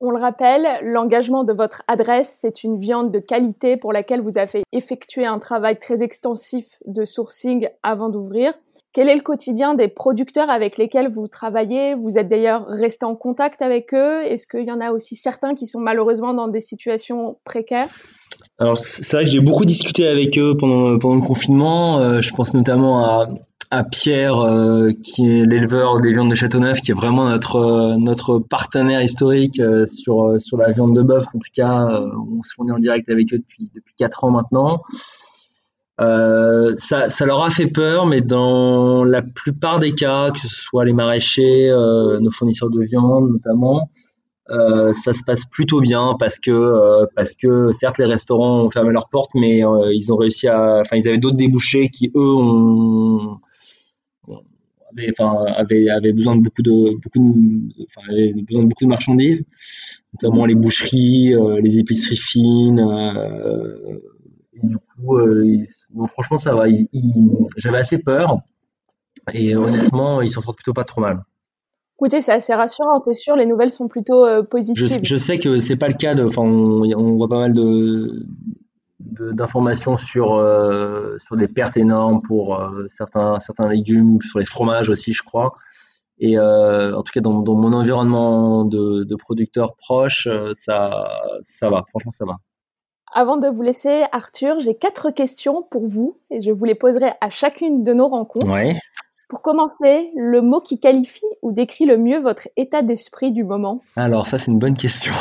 On 0.00 0.10
le 0.10 0.18
rappelle, 0.18 0.66
l'engagement 0.82 1.44
de 1.44 1.52
votre 1.52 1.82
adresse, 1.86 2.38
c'est 2.40 2.64
une 2.64 2.78
viande 2.78 3.12
de 3.12 3.20
qualité 3.20 3.76
pour 3.76 3.92
laquelle 3.92 4.20
vous 4.20 4.38
avez 4.38 4.62
effectué 4.72 5.24
un 5.24 5.38
travail 5.38 5.78
très 5.78 6.02
extensif 6.02 6.66
de 6.86 7.04
sourcing 7.04 7.68
avant 7.82 8.10
d'ouvrir. 8.10 8.52
Quel 8.94 9.08
est 9.08 9.16
le 9.16 9.22
quotidien 9.22 9.74
des 9.74 9.88
producteurs 9.88 10.48
avec 10.48 10.78
lesquels 10.78 11.08
vous 11.08 11.26
travaillez? 11.26 11.94
Vous 11.94 12.16
êtes 12.16 12.28
d'ailleurs 12.28 12.64
resté 12.68 13.04
en 13.04 13.16
contact 13.16 13.60
avec 13.60 13.92
eux 13.92 14.22
Est-ce 14.22 14.46
qu'il 14.46 14.62
y 14.62 14.70
en 14.70 14.80
a 14.80 14.92
aussi 14.92 15.16
certains 15.16 15.56
qui 15.56 15.66
sont 15.66 15.80
malheureusement 15.80 16.32
dans 16.32 16.46
des 16.46 16.60
situations 16.60 17.36
précaires? 17.42 17.88
Alors 18.60 18.78
c'est 18.78 19.16
vrai 19.16 19.24
que 19.24 19.30
j'ai 19.30 19.40
beaucoup 19.40 19.64
discuté 19.64 20.06
avec 20.06 20.38
eux 20.38 20.56
pendant, 20.56 20.90
le 20.90 21.26
confinement. 21.26 21.98
Euh, 21.98 22.20
je 22.20 22.32
pense 22.34 22.54
notamment 22.54 23.04
à, 23.72 23.82
Pierre, 23.90 24.38
euh, 24.38 24.92
qui 25.02 25.40
est 25.40 25.44
l'éleveur 25.44 26.00
des 26.00 26.12
viandes 26.12 26.30
de 26.30 26.36
Châteauneuf, 26.36 26.80
qui 26.80 26.92
est 26.92 26.94
vraiment 26.94 27.28
notre, 27.28 28.30
euh, 28.30 28.46
partenaire 28.48 29.02
historique 29.02 29.60
sur, 29.86 30.56
la 30.56 30.70
viande 30.70 30.94
de 30.94 31.02
bœuf. 31.02 31.26
En 31.34 31.40
tout 31.40 31.50
cas, 31.52 31.88
on 31.88 32.40
se 32.42 32.54
fournit 32.54 32.70
en 32.70 32.78
direct 32.78 33.08
avec 33.10 33.34
eux 33.34 33.38
depuis, 33.38 33.68
depuis 33.74 33.94
4 33.98 34.22
ans 34.22 34.30
maintenant. 34.30 34.82
Euh, 36.00 36.74
ça, 36.76 37.08
ça, 37.08 37.24
leur 37.24 37.42
a 37.44 37.50
fait 37.50 37.68
peur, 37.68 38.06
mais 38.06 38.20
dans 38.20 39.04
la 39.04 39.22
plupart 39.22 39.78
des 39.78 39.92
cas, 39.92 40.32
que 40.32 40.40
ce 40.40 40.48
soit 40.48 40.84
les 40.84 40.92
maraîchers, 40.92 41.70
euh, 41.70 42.18
nos 42.18 42.32
fournisseurs 42.32 42.70
de 42.70 42.82
viande 42.82 43.30
notamment, 43.30 43.88
euh, 44.50 44.92
ça 44.92 45.14
se 45.14 45.22
passe 45.22 45.44
plutôt 45.46 45.80
bien 45.80 46.16
parce 46.18 46.38
que 46.38 46.50
euh, 46.50 47.06
parce 47.14 47.34
que 47.34 47.72
certes 47.72 47.98
les 47.98 48.06
restaurants 48.06 48.64
ont 48.64 48.70
fermé 48.70 48.92
leurs 48.92 49.08
portes, 49.08 49.30
mais 49.34 49.64
euh, 49.64 49.94
ils 49.94 50.12
ont 50.12 50.16
réussi 50.16 50.48
à, 50.48 50.80
enfin 50.80 50.96
ils 50.96 51.08
avaient 51.08 51.18
d'autres 51.18 51.36
débouchés 51.36 51.88
qui 51.88 52.10
eux 52.14 52.34
ont 52.34 53.38
avaient, 54.96 55.08
enfin, 55.10 55.44
avaient, 55.56 55.88
avaient 55.88 56.12
besoin 56.12 56.36
de 56.36 56.42
beaucoup 56.42 56.62
de 56.62 56.94
beaucoup 57.00 57.18
de, 57.18 57.84
enfin, 57.84 58.00
avaient 58.10 58.32
besoin 58.32 58.62
de 58.62 58.68
beaucoup 58.68 58.84
de 58.84 58.90
marchandises, 58.90 59.46
notamment 60.12 60.44
les 60.44 60.54
boucheries, 60.54 61.34
les 61.62 61.78
épiceries 61.78 62.16
fines 62.16 62.80
du 64.62 64.76
coup, 64.78 65.16
euh, 65.16 65.58
franchement, 66.06 66.38
ça 66.38 66.54
va. 66.54 66.64
J'avais 67.56 67.78
assez 67.78 67.98
peur. 67.98 68.38
Et 69.32 69.56
honnêtement, 69.56 70.20
ils 70.20 70.30
s'en 70.30 70.40
sortent 70.40 70.56
plutôt 70.56 70.74
pas 70.74 70.84
trop 70.84 71.00
mal. 71.00 71.22
Écoutez, 71.98 72.20
c'est 72.20 72.32
assez 72.32 72.52
rassurant, 72.52 73.00
c'est 73.04 73.14
sûr, 73.14 73.36
les 73.36 73.46
nouvelles 73.46 73.70
sont 73.70 73.88
plutôt 73.88 74.26
euh, 74.26 74.42
positives. 74.42 75.00
Je, 75.02 75.16
sais 75.16 75.38
que 75.38 75.60
c'est 75.60 75.76
pas 75.76 75.88
le 75.88 75.94
cas. 75.94 76.14
Enfin, 76.22 76.42
on, 76.42 77.16
voit 77.16 77.28
pas 77.28 77.38
mal 77.38 77.54
de 77.54 78.26
d'informations 78.98 79.96
sur 79.96 80.34
euh, 80.34 81.16
sur 81.18 81.36
des 81.36 81.46
pertes 81.46 81.76
énormes 81.76 82.20
pour 82.22 82.60
certains 82.88 83.38
certains 83.38 83.68
légumes, 83.68 84.20
sur 84.20 84.40
les 84.40 84.44
fromages 84.44 84.88
aussi, 84.88 85.12
je 85.12 85.22
crois. 85.22 85.52
Et 86.18 86.38
en 86.38 87.02
tout 87.02 87.12
cas, 87.12 87.20
dans, 87.20 87.40
dans 87.40 87.54
mon 87.54 87.72
environnement 87.72 88.64
de, 88.64 89.04
de 89.04 89.16
producteurs 89.16 89.76
proches, 89.76 90.28
ça 90.52 91.06
ça 91.42 91.70
va. 91.70 91.84
Franchement, 91.88 92.10
ça 92.10 92.24
va. 92.24 92.38
Avant 93.16 93.36
de 93.36 93.46
vous 93.46 93.62
laisser, 93.62 94.02
Arthur, 94.10 94.58
j'ai 94.58 94.74
quatre 94.74 95.12
questions 95.12 95.62
pour 95.70 95.86
vous 95.86 96.18
et 96.32 96.42
je 96.42 96.50
vous 96.50 96.64
les 96.64 96.74
poserai 96.74 97.12
à 97.20 97.30
chacune 97.30 97.84
de 97.84 97.94
nos 97.94 98.08
rencontres. 98.08 98.56
Pour 99.28 99.40
commencer, 99.40 100.10
le 100.16 100.42
mot 100.42 100.58
qui 100.58 100.80
qualifie 100.80 101.22
ou 101.40 101.52
décrit 101.52 101.86
le 101.86 101.96
mieux 101.96 102.18
votre 102.18 102.48
état 102.56 102.82
d'esprit 102.82 103.30
du 103.30 103.44
moment? 103.44 103.80
Alors 103.94 104.26
ça, 104.26 104.38
c'est 104.38 104.50
une 104.50 104.58
bonne 104.58 104.76
question. 104.76 105.12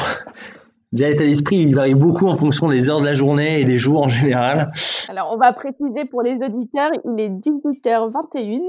L'état 0.93 1.25
d'esprit, 1.25 1.57
il 1.57 1.75
varie 1.75 1.95
beaucoup 1.95 2.27
en 2.27 2.35
fonction 2.35 2.67
des 2.67 2.89
heures 2.89 3.01
de 3.01 3.05
la 3.05 3.13
journée 3.13 3.59
et 3.59 3.65
des 3.65 3.77
jours 3.77 4.03
en 4.03 4.07
général. 4.07 4.71
Alors, 5.09 5.31
on 5.33 5.37
va 5.37 5.51
préciser 5.53 6.05
pour 6.09 6.21
les 6.21 6.37
auditeurs, 6.37 6.91
il 7.05 7.19
est 7.19 7.29
18h21. 7.29 8.61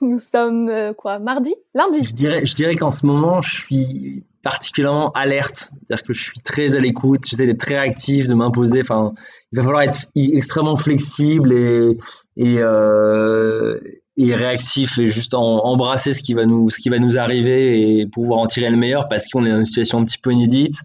Nous 0.00 0.18
sommes 0.18 0.68
euh, 0.68 0.92
quoi 0.94 1.18
Mardi 1.18 1.54
Lundi? 1.74 2.04
Je 2.04 2.12
dirais, 2.12 2.46
je 2.46 2.54
dirais 2.54 2.76
qu'en 2.76 2.90
ce 2.90 3.04
moment, 3.06 3.40
je 3.40 3.54
suis 3.54 4.24
particulièrement 4.42 5.10
alerte. 5.10 5.72
C'est-à-dire 5.86 6.04
que 6.04 6.12
je 6.12 6.22
suis 6.22 6.40
très 6.40 6.76
à 6.76 6.78
l'écoute, 6.78 7.22
j'essaie 7.26 7.46
d'être 7.46 7.60
très 7.60 7.76
actif, 7.76 8.28
de 8.28 8.34
m'imposer. 8.34 8.80
Enfin, 8.80 9.12
il 9.52 9.56
va 9.56 9.62
falloir 9.62 9.82
être 9.82 10.06
extrêmement 10.14 10.76
flexible 10.76 11.52
et, 11.52 11.98
et, 12.36 12.58
euh, 12.58 13.80
et 14.16 14.34
réactif 14.34 14.98
et 14.98 15.08
juste 15.08 15.34
embrasser 15.34 16.12
ce 16.12 16.22
qui 16.22 16.32
va 16.32 16.46
nous 16.46 16.70
ce 16.70 16.78
qui 16.78 16.88
va 16.88 16.98
nous 16.98 17.18
arriver 17.18 17.98
et 17.98 18.06
pouvoir 18.06 18.40
en 18.40 18.46
tirer 18.46 18.70
le 18.70 18.76
meilleur 18.76 19.08
parce 19.08 19.28
qu'on 19.28 19.44
est 19.44 19.50
dans 19.50 19.58
une 19.58 19.66
situation 19.66 19.98
un 19.98 20.04
petit 20.04 20.18
peu 20.18 20.32
inédite 20.32 20.76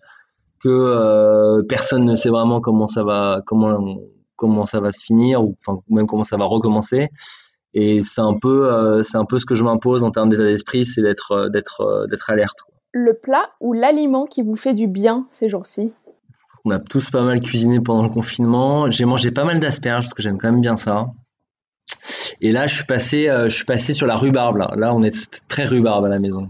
que 0.64 0.70
euh, 0.70 1.64
personne 1.68 2.06
ne 2.06 2.16
sait 2.16 2.30
vraiment 2.30 2.62
comment 2.62 2.88
ça 2.88 3.04
va 3.04 3.42
comment 3.46 3.98
comment 4.36 4.66
ça 4.66 4.80
va 4.80 4.92
se 4.92 5.04
finir 5.04 5.44
ou 5.44 5.56
enfin 5.60 5.80
même 5.90 6.08
comment 6.08 6.24
ça 6.24 6.38
va 6.38 6.46
recommencer. 6.46 7.10
Et 7.74 8.02
c'est 8.02 8.22
un 8.22 8.38
peu 8.38 8.72
euh, 8.72 9.02
c'est 9.02 9.18
un 9.18 9.26
peu 9.26 9.40
ce 9.40 9.46
que 9.46 9.56
je 9.56 9.64
m'impose 9.64 10.04
en 10.04 10.12
termes 10.12 10.30
d'état 10.30 10.44
d'esprit 10.44 10.86
c'est 10.86 11.02
d'être 11.02 11.32
euh, 11.32 11.50
d'être 11.50 12.08
d'être 12.10 12.30
alerte. 12.30 12.60
Le 12.94 13.14
plat 13.14 13.50
ou 13.62 13.74
l'aliment 13.74 14.26
qui 14.26 14.42
vous 14.42 14.56
fait 14.56 14.74
du 14.74 14.88
bien 14.88 15.28
ces 15.32 15.48
jours-ci? 15.48 15.94
On 16.64 16.72
a 16.72 16.80
tous 16.80 17.10
pas 17.10 17.24
mal 17.24 17.42
cuisiné 17.42 17.80
pendant 17.80 18.04
le 18.04 18.10
confinement. 18.10 18.92
J'ai 18.92 19.06
mangé 19.06 19.32
pas 19.32 19.46
mal 19.46 19.60
d'asperges 19.60 20.06
parce 20.06 20.14
que 20.14 20.22
j'aime 20.22 20.38
quand 20.38 20.52
même 20.52 20.62
bien 20.62 20.78
ça. 20.78 21.08
Et 22.42 22.52
là, 22.52 22.68
je 22.68 22.76
suis 22.76 22.86
passé, 22.86 23.30
euh, 23.30 23.50
je 23.50 23.56
suis 23.56 23.66
passé 23.66 23.94
sur 23.94 24.08
la 24.08 24.16
rhubarbe. 24.16 24.58
Là, 24.58 24.74
là 24.76 24.94
on 24.94 25.02
est 25.04 25.46
très 25.48 25.66
rhubarbe 25.66 26.06
à 26.06 26.10
la 26.10 26.20
maison. 26.20 26.50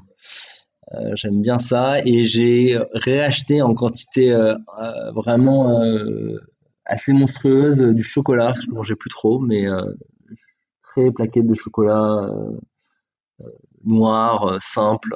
Euh, 0.93 1.11
j'aime 1.15 1.41
bien 1.41 1.57
ça 1.57 1.99
et 2.05 2.23
j'ai 2.23 2.77
réacheté 2.93 3.61
en 3.61 3.73
quantité 3.73 4.33
euh, 4.33 4.55
vraiment 5.13 5.81
assez 6.85 7.13
monstrueuse 7.13 7.81
du 7.81 8.03
chocolat. 8.03 8.53
Je 8.53 8.69
mangeais 8.71 8.95
plus 8.95 9.09
trop, 9.09 9.39
mais 9.39 9.65
très 10.81 11.11
plaquette 11.11 11.47
de 11.47 11.55
chocolat 11.55 12.29
noir, 13.83 14.57
simple. 14.61 15.15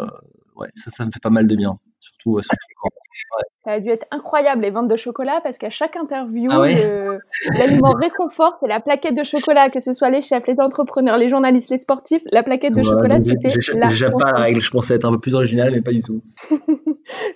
ouais, 0.56 0.70
ça, 0.74 0.92
ça 0.92 1.06
me 1.06 1.12
fait 1.12 1.20
pas 1.20 1.30
mal 1.30 1.48
de 1.48 1.56
bien, 1.56 1.78
surtout, 2.06 2.42
surtout 2.42 2.96
ça 3.64 3.72
a 3.72 3.80
dû 3.80 3.90
être 3.90 4.06
incroyable 4.12 4.62
les 4.62 4.70
ventes 4.70 4.88
de 4.88 4.96
chocolat 4.96 5.40
parce 5.44 5.58
qu'à 5.58 5.72
chaque 5.72 5.96
interview, 5.96 6.52
ah 6.52 6.68
l'aliment 7.58 7.94
réconfort, 8.00 8.58
c'est 8.62 8.68
la 8.68 8.80
plaquette 8.80 9.16
de 9.16 9.24
chocolat, 9.24 9.72
que 9.72 9.80
ce 9.80 9.94
soit 9.94 10.12
les 10.12 10.22
chefs, 10.22 10.46
les 10.46 10.60
entrepreneurs, 10.60 11.18
les 11.18 11.30
journalistes, 11.30 11.72
les 11.72 11.78
sportifs, 11.78 12.22
la 12.32 12.44
plaquette 12.44 12.76
de 12.76 12.84
chocolat, 12.84 13.20
c'était 13.20 13.50
la. 13.74 13.88
Déjà 13.88 14.12
pas 14.12 14.32
la 14.34 14.40
règle, 14.40 14.62
je 14.62 14.70
pensais 14.70 14.94
être 14.94 15.06
un 15.06 15.12
peu 15.12 15.20
plus 15.20 15.34
original, 15.34 15.72
mais 15.74 15.82
pas 15.82 15.92
du 15.92 16.04
tout. 16.04 16.22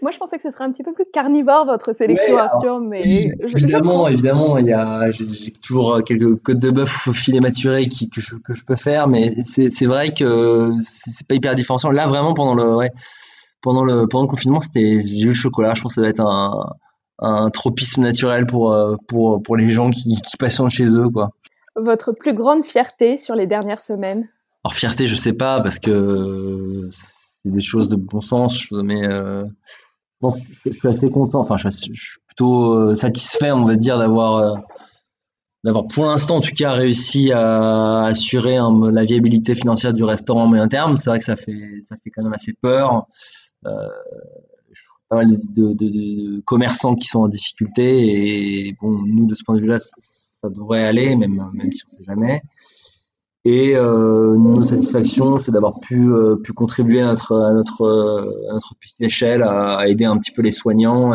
Moi, 0.01 0.11
je 0.11 0.17
pensais 0.17 0.37
que 0.37 0.43
ce 0.43 0.51
serait 0.51 0.63
un 0.63 0.71
petit 0.71 0.83
peu 0.83 0.93
plus 0.93 1.05
carnivore 1.11 1.65
votre 1.65 1.93
sélection, 1.93 2.37
Arthur, 2.37 2.79
mais 2.79 3.31
évidemment, 3.41 4.07
évidemment, 4.07 4.57
il 4.59 4.67
y 4.67 4.73
a, 4.73 5.09
j'ai 5.09 5.51
toujours 5.63 6.03
quelques 6.03 6.35
côtes 6.43 6.59
de 6.59 6.69
bœuf 6.69 7.09
filet 7.11 7.39
maturé 7.39 7.87
qui, 7.87 8.09
que, 8.09 8.21
je, 8.21 8.35
que 8.35 8.53
je 8.53 8.63
peux 8.65 8.75
faire, 8.75 9.07
mais 9.07 9.35
c'est 9.43 9.85
vrai 9.85 10.09
que 10.09 10.73
c'est 10.79 11.27
pas 11.27 11.35
hyper 11.35 11.55
différenciant. 11.55 11.89
Là, 11.89 12.05
vraiment, 12.05 12.35
pendant 12.35 12.53
le, 12.53 12.75
ouais, 12.75 12.91
pendant 13.61 13.83
le 13.83 14.07
pendant 14.07 14.23
le 14.23 14.29
confinement, 14.29 14.59
c'était 14.59 15.01
j'ai 15.01 15.21
eu 15.21 15.27
le 15.27 15.33
chocolat. 15.33 15.73
Je 15.73 15.81
pense 15.81 15.93
que 15.93 15.95
ça 15.95 16.01
va 16.01 16.09
être 16.09 16.21
un, 16.21 16.73
un 17.19 17.49
tropisme 17.49 18.01
naturel 18.01 18.45
pour 18.45 18.73
euh, 18.73 18.95
pour 19.07 19.41
pour 19.43 19.57
les 19.57 19.71
gens 19.71 19.89
qui, 19.89 20.15
qui 20.21 20.37
patientent 20.37 20.71
chez 20.71 20.85
eux, 20.85 21.09
quoi. 21.09 21.31
Votre 21.75 22.11
plus 22.11 22.33
grande 22.33 22.63
fierté 22.63 23.17
sur 23.17 23.35
les 23.35 23.47
dernières 23.47 23.81
semaines? 23.81 24.27
Alors 24.63 24.73
fierté, 24.73 25.07
je 25.07 25.15
sais 25.15 25.33
pas 25.33 25.61
parce 25.61 25.79
que 25.79 26.87
c'est 26.89 27.51
des 27.51 27.61
choses 27.61 27.89
de 27.89 27.95
bon 27.95 28.21
sens, 28.21 28.67
mais 28.71 29.07
euh, 29.07 29.45
bon, 30.21 30.35
je 30.65 30.71
suis 30.71 30.87
assez 30.87 31.09
content. 31.09 31.39
Enfin, 31.39 31.55
je, 31.57 31.69
suis 31.69 31.93
plutôt 32.27 32.73
euh, 32.73 32.95
satisfait, 32.95 33.51
on 33.51 33.65
va 33.65 33.75
dire, 33.75 33.97
d'avoir 33.97 34.61
d'avoir 35.63 35.87
pour 35.87 36.05
l'instant 36.05 36.37
en 36.37 36.41
tout 36.41 36.55
cas 36.57 36.71
réussi 36.71 37.31
à 37.33 38.05
assurer 38.05 38.57
la 38.91 39.03
viabilité 39.03 39.55
financière 39.55 39.93
du 39.93 40.03
restaurant 40.03 40.47
moyen 40.47 40.67
terme. 40.67 40.97
C'est 40.97 41.09
vrai 41.09 41.19
que 41.19 41.25
ça 41.25 41.35
fait 41.35 41.79
ça 41.81 41.95
fait 42.01 42.09
quand 42.09 42.23
même 42.23 42.33
assez 42.33 42.53
peur. 42.53 43.07
Euh, 43.65 43.87
pas 45.09 45.17
mal 45.17 45.27
de, 45.27 46.39
commerçants 46.41 46.95
qui 46.95 47.07
sont 47.07 47.21
en 47.21 47.27
difficulté 47.27 48.67
et 48.67 48.77
bon 48.79 49.01
nous 49.05 49.25
de 49.25 49.33
ce 49.33 49.43
point 49.43 49.55
de 49.55 49.61
vue-là 49.61 49.77
ça 49.79 50.49
devrait 50.49 50.83
aller 50.83 51.15
même 51.15 51.49
même 51.53 51.71
si 51.71 51.81
on 51.91 51.97
sait 51.97 52.03
jamais. 52.03 52.43
Et 53.43 53.75
euh, 53.75 54.37
nos 54.37 54.63
satisfactions 54.63 55.39
c'est 55.39 55.51
d'avoir 55.51 55.79
pu 55.79 56.11
euh, 56.11 56.35
pu 56.35 56.53
contribuer 56.53 57.01
à 57.01 57.07
notre 57.07 57.35
à 57.35 57.53
notre 57.53 57.85
à 58.49 58.53
notre 58.53 58.75
petite 58.75 59.01
échelle 59.01 59.41
à, 59.41 59.87
aider 59.87 60.05
un 60.05 60.17
petit 60.17 60.31
peu 60.31 60.43
les 60.43 60.51
soignants 60.51 61.13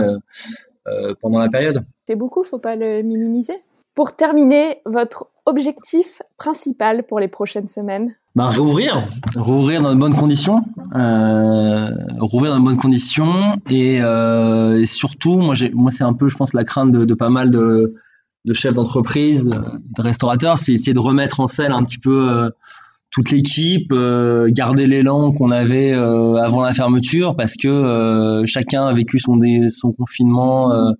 pendant 1.20 1.38
la 1.38 1.48
période. 1.48 1.84
C'est 2.06 2.16
beaucoup 2.16 2.42
faut 2.42 2.58
pas 2.58 2.74
le 2.74 3.02
minimiser 3.02 3.62
pour 3.94 4.16
terminer 4.16 4.78
votre 4.86 5.28
objectif 5.46 6.22
principal 6.36 7.04
pour 7.04 7.20
les 7.20 7.28
prochaines 7.28 7.68
semaines? 7.68 8.14
Bah, 8.34 8.48
rouvrir, 8.48 9.06
rouvrir 9.36 9.80
dans 9.80 9.94
de 9.94 9.98
bonnes 10.00 10.16
conditions, 10.16 10.64
euh, 10.96 11.88
rouvrir 12.18 12.52
dans 12.52 12.58
de 12.58 12.64
bonnes 12.64 12.76
conditions. 12.76 13.60
Et, 13.70 13.98
euh, 14.00 14.80
et 14.80 14.86
surtout, 14.86 15.38
moi, 15.38 15.54
moi, 15.72 15.90
c'est 15.92 16.02
un 16.02 16.14
peu, 16.14 16.28
je 16.28 16.36
pense, 16.36 16.52
la 16.52 16.64
crainte 16.64 16.90
de, 16.90 17.04
de 17.04 17.14
pas 17.14 17.30
mal 17.30 17.50
de, 17.50 17.94
de 18.44 18.52
chefs 18.52 18.74
d'entreprise, 18.74 19.46
de 19.46 20.02
restaurateurs, 20.02 20.58
c'est 20.58 20.72
essayer 20.72 20.92
de 20.92 20.98
remettre 20.98 21.40
en 21.40 21.46
scène 21.46 21.72
un 21.72 21.82
petit 21.84 21.98
peu 21.98 22.28
euh, 22.28 22.50
toute 23.10 23.30
l'équipe, 23.30 23.92
euh, 23.92 24.48
garder 24.50 24.86
l'élan 24.86 25.32
qu'on 25.32 25.50
avait 25.50 25.92
euh, 25.92 26.34
avant 26.34 26.60
la 26.60 26.72
fermeture, 26.72 27.36
parce 27.36 27.56
que 27.56 28.42
chacun 28.46 28.86
a 28.86 28.92
vécu 28.92 29.18
son, 29.18 29.38
son 29.68 29.92
confinement 29.92 30.92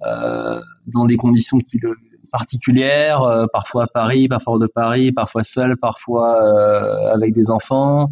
dans 0.00 1.04
des 1.04 1.16
conditions 1.16 1.58
qui 1.58 1.78
le 1.78 1.96
particulières, 2.30 3.22
euh, 3.22 3.46
parfois 3.52 3.84
à 3.84 3.86
Paris, 3.86 4.28
parfois 4.28 4.54
hors 4.54 4.58
de 4.58 4.66
Paris, 4.66 5.12
parfois 5.12 5.44
seul, 5.44 5.76
parfois 5.76 6.42
euh, 6.42 7.12
avec 7.12 7.32
des 7.32 7.50
enfants, 7.50 8.10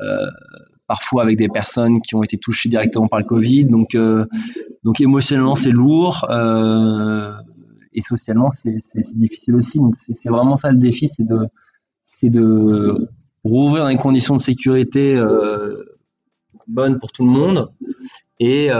euh, 0.00 0.26
parfois 0.86 1.22
avec 1.22 1.38
des 1.38 1.48
personnes 1.48 2.00
qui 2.00 2.14
ont 2.14 2.22
été 2.22 2.36
touchées 2.38 2.68
directement 2.68 3.08
par 3.08 3.20
le 3.20 3.24
Covid. 3.24 3.64
Donc, 3.64 3.96
donc 4.84 5.00
émotionnellement, 5.00 5.54
c'est 5.54 5.70
lourd 5.70 6.26
et 7.92 8.00
socialement, 8.00 8.50
c'est 8.50 8.78
difficile 9.14 9.54
aussi. 9.54 9.78
Donc, 9.78 9.94
c'est 9.96 10.28
vraiment 10.28 10.56
ça 10.56 10.70
le 10.70 10.78
défi, 10.78 11.06
c'est 11.06 11.24
de, 11.24 11.38
c'est 12.02 12.30
de 12.30 13.08
rouvrir 13.44 13.84
dans 13.84 13.90
des 13.90 13.96
conditions 13.96 14.34
de 14.34 14.40
sécurité 14.40 15.22
bonnes 16.66 16.98
pour 16.98 17.10
tout 17.12 17.24
le 17.24 17.30
monde 17.30 17.70
et, 18.40 18.70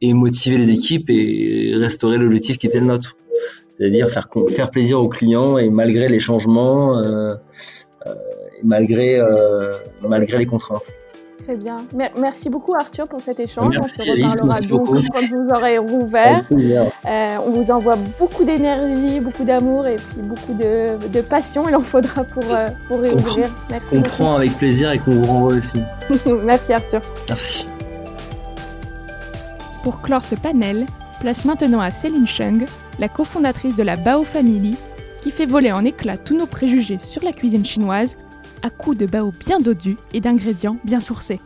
et 0.00 0.14
motiver 0.14 0.56
les 0.56 0.70
équipes 0.70 1.10
et 1.10 1.74
restaurer 1.76 2.16
l'objectif 2.16 2.56
qui 2.56 2.66
était 2.66 2.80
le 2.80 2.86
nôtre 2.86 3.14
c'est-à-dire 3.76 4.08
faire, 4.10 4.28
faire 4.48 4.70
plaisir 4.70 5.00
aux 5.00 5.08
clients 5.08 5.58
et 5.58 5.68
malgré 5.68 6.08
les 6.08 6.18
changements, 6.18 6.98
euh, 6.98 7.34
euh, 8.06 8.14
et 8.58 8.64
malgré, 8.64 9.18
euh, 9.18 9.72
malgré 10.00 10.38
les 10.38 10.46
contraintes. 10.46 10.92
Très 11.44 11.56
bien. 11.56 11.84
Merci 12.18 12.50
beaucoup 12.50 12.74
Arthur 12.74 13.06
pour 13.06 13.20
cet 13.20 13.38
échange. 13.38 13.76
on 13.78 13.86
se 13.86 14.00
reparlera 14.00 14.60
donc 14.62 14.88
quand 14.88 15.28
vous 15.28 15.48
aurez 15.54 15.78
rouvert. 15.78 16.44
Euh, 16.50 17.36
on 17.46 17.52
vous 17.52 17.70
envoie 17.70 17.96
beaucoup 18.18 18.42
d'énergie, 18.42 19.20
beaucoup 19.20 19.44
d'amour 19.44 19.86
et 19.86 19.96
beaucoup 20.16 20.54
de, 20.54 21.06
de, 21.06 21.20
passion. 21.20 21.68
Il 21.68 21.76
en 21.76 21.82
faudra 21.82 22.24
pour, 22.24 22.42
pour 22.88 23.00
réouvrir. 23.00 23.48
Merci. 23.70 23.98
On 23.98 24.02
prend 24.02 24.34
avec 24.34 24.56
plaisir 24.56 24.90
et 24.90 24.98
qu'on 24.98 25.12
vous 25.12 25.24
renvoie 25.24 25.54
aussi. 25.54 25.78
Merci 26.44 26.72
Arthur. 26.72 27.02
Merci. 27.28 27.68
Pour 29.84 30.00
clore 30.00 30.24
ce 30.24 30.34
panel, 30.34 30.86
place 31.20 31.44
maintenant 31.44 31.80
à 31.80 31.92
Céline 31.92 32.26
Chung 32.26 32.66
la 32.98 33.08
cofondatrice 33.08 33.76
de 33.76 33.82
la 33.82 33.96
Bao 33.96 34.24
Family, 34.24 34.76
qui 35.22 35.30
fait 35.30 35.46
voler 35.46 35.72
en 35.72 35.84
éclats 35.84 36.16
tous 36.16 36.36
nos 36.36 36.46
préjugés 36.46 36.98
sur 36.98 37.22
la 37.22 37.32
cuisine 37.32 37.64
chinoise 37.64 38.16
à 38.62 38.70
coups 38.70 38.96
de 38.96 39.06
bao 39.06 39.32
bien 39.32 39.60
dodus 39.60 39.96
et 40.14 40.20
d'ingrédients 40.20 40.76
bien 40.84 41.00
sourcés. 41.00 41.40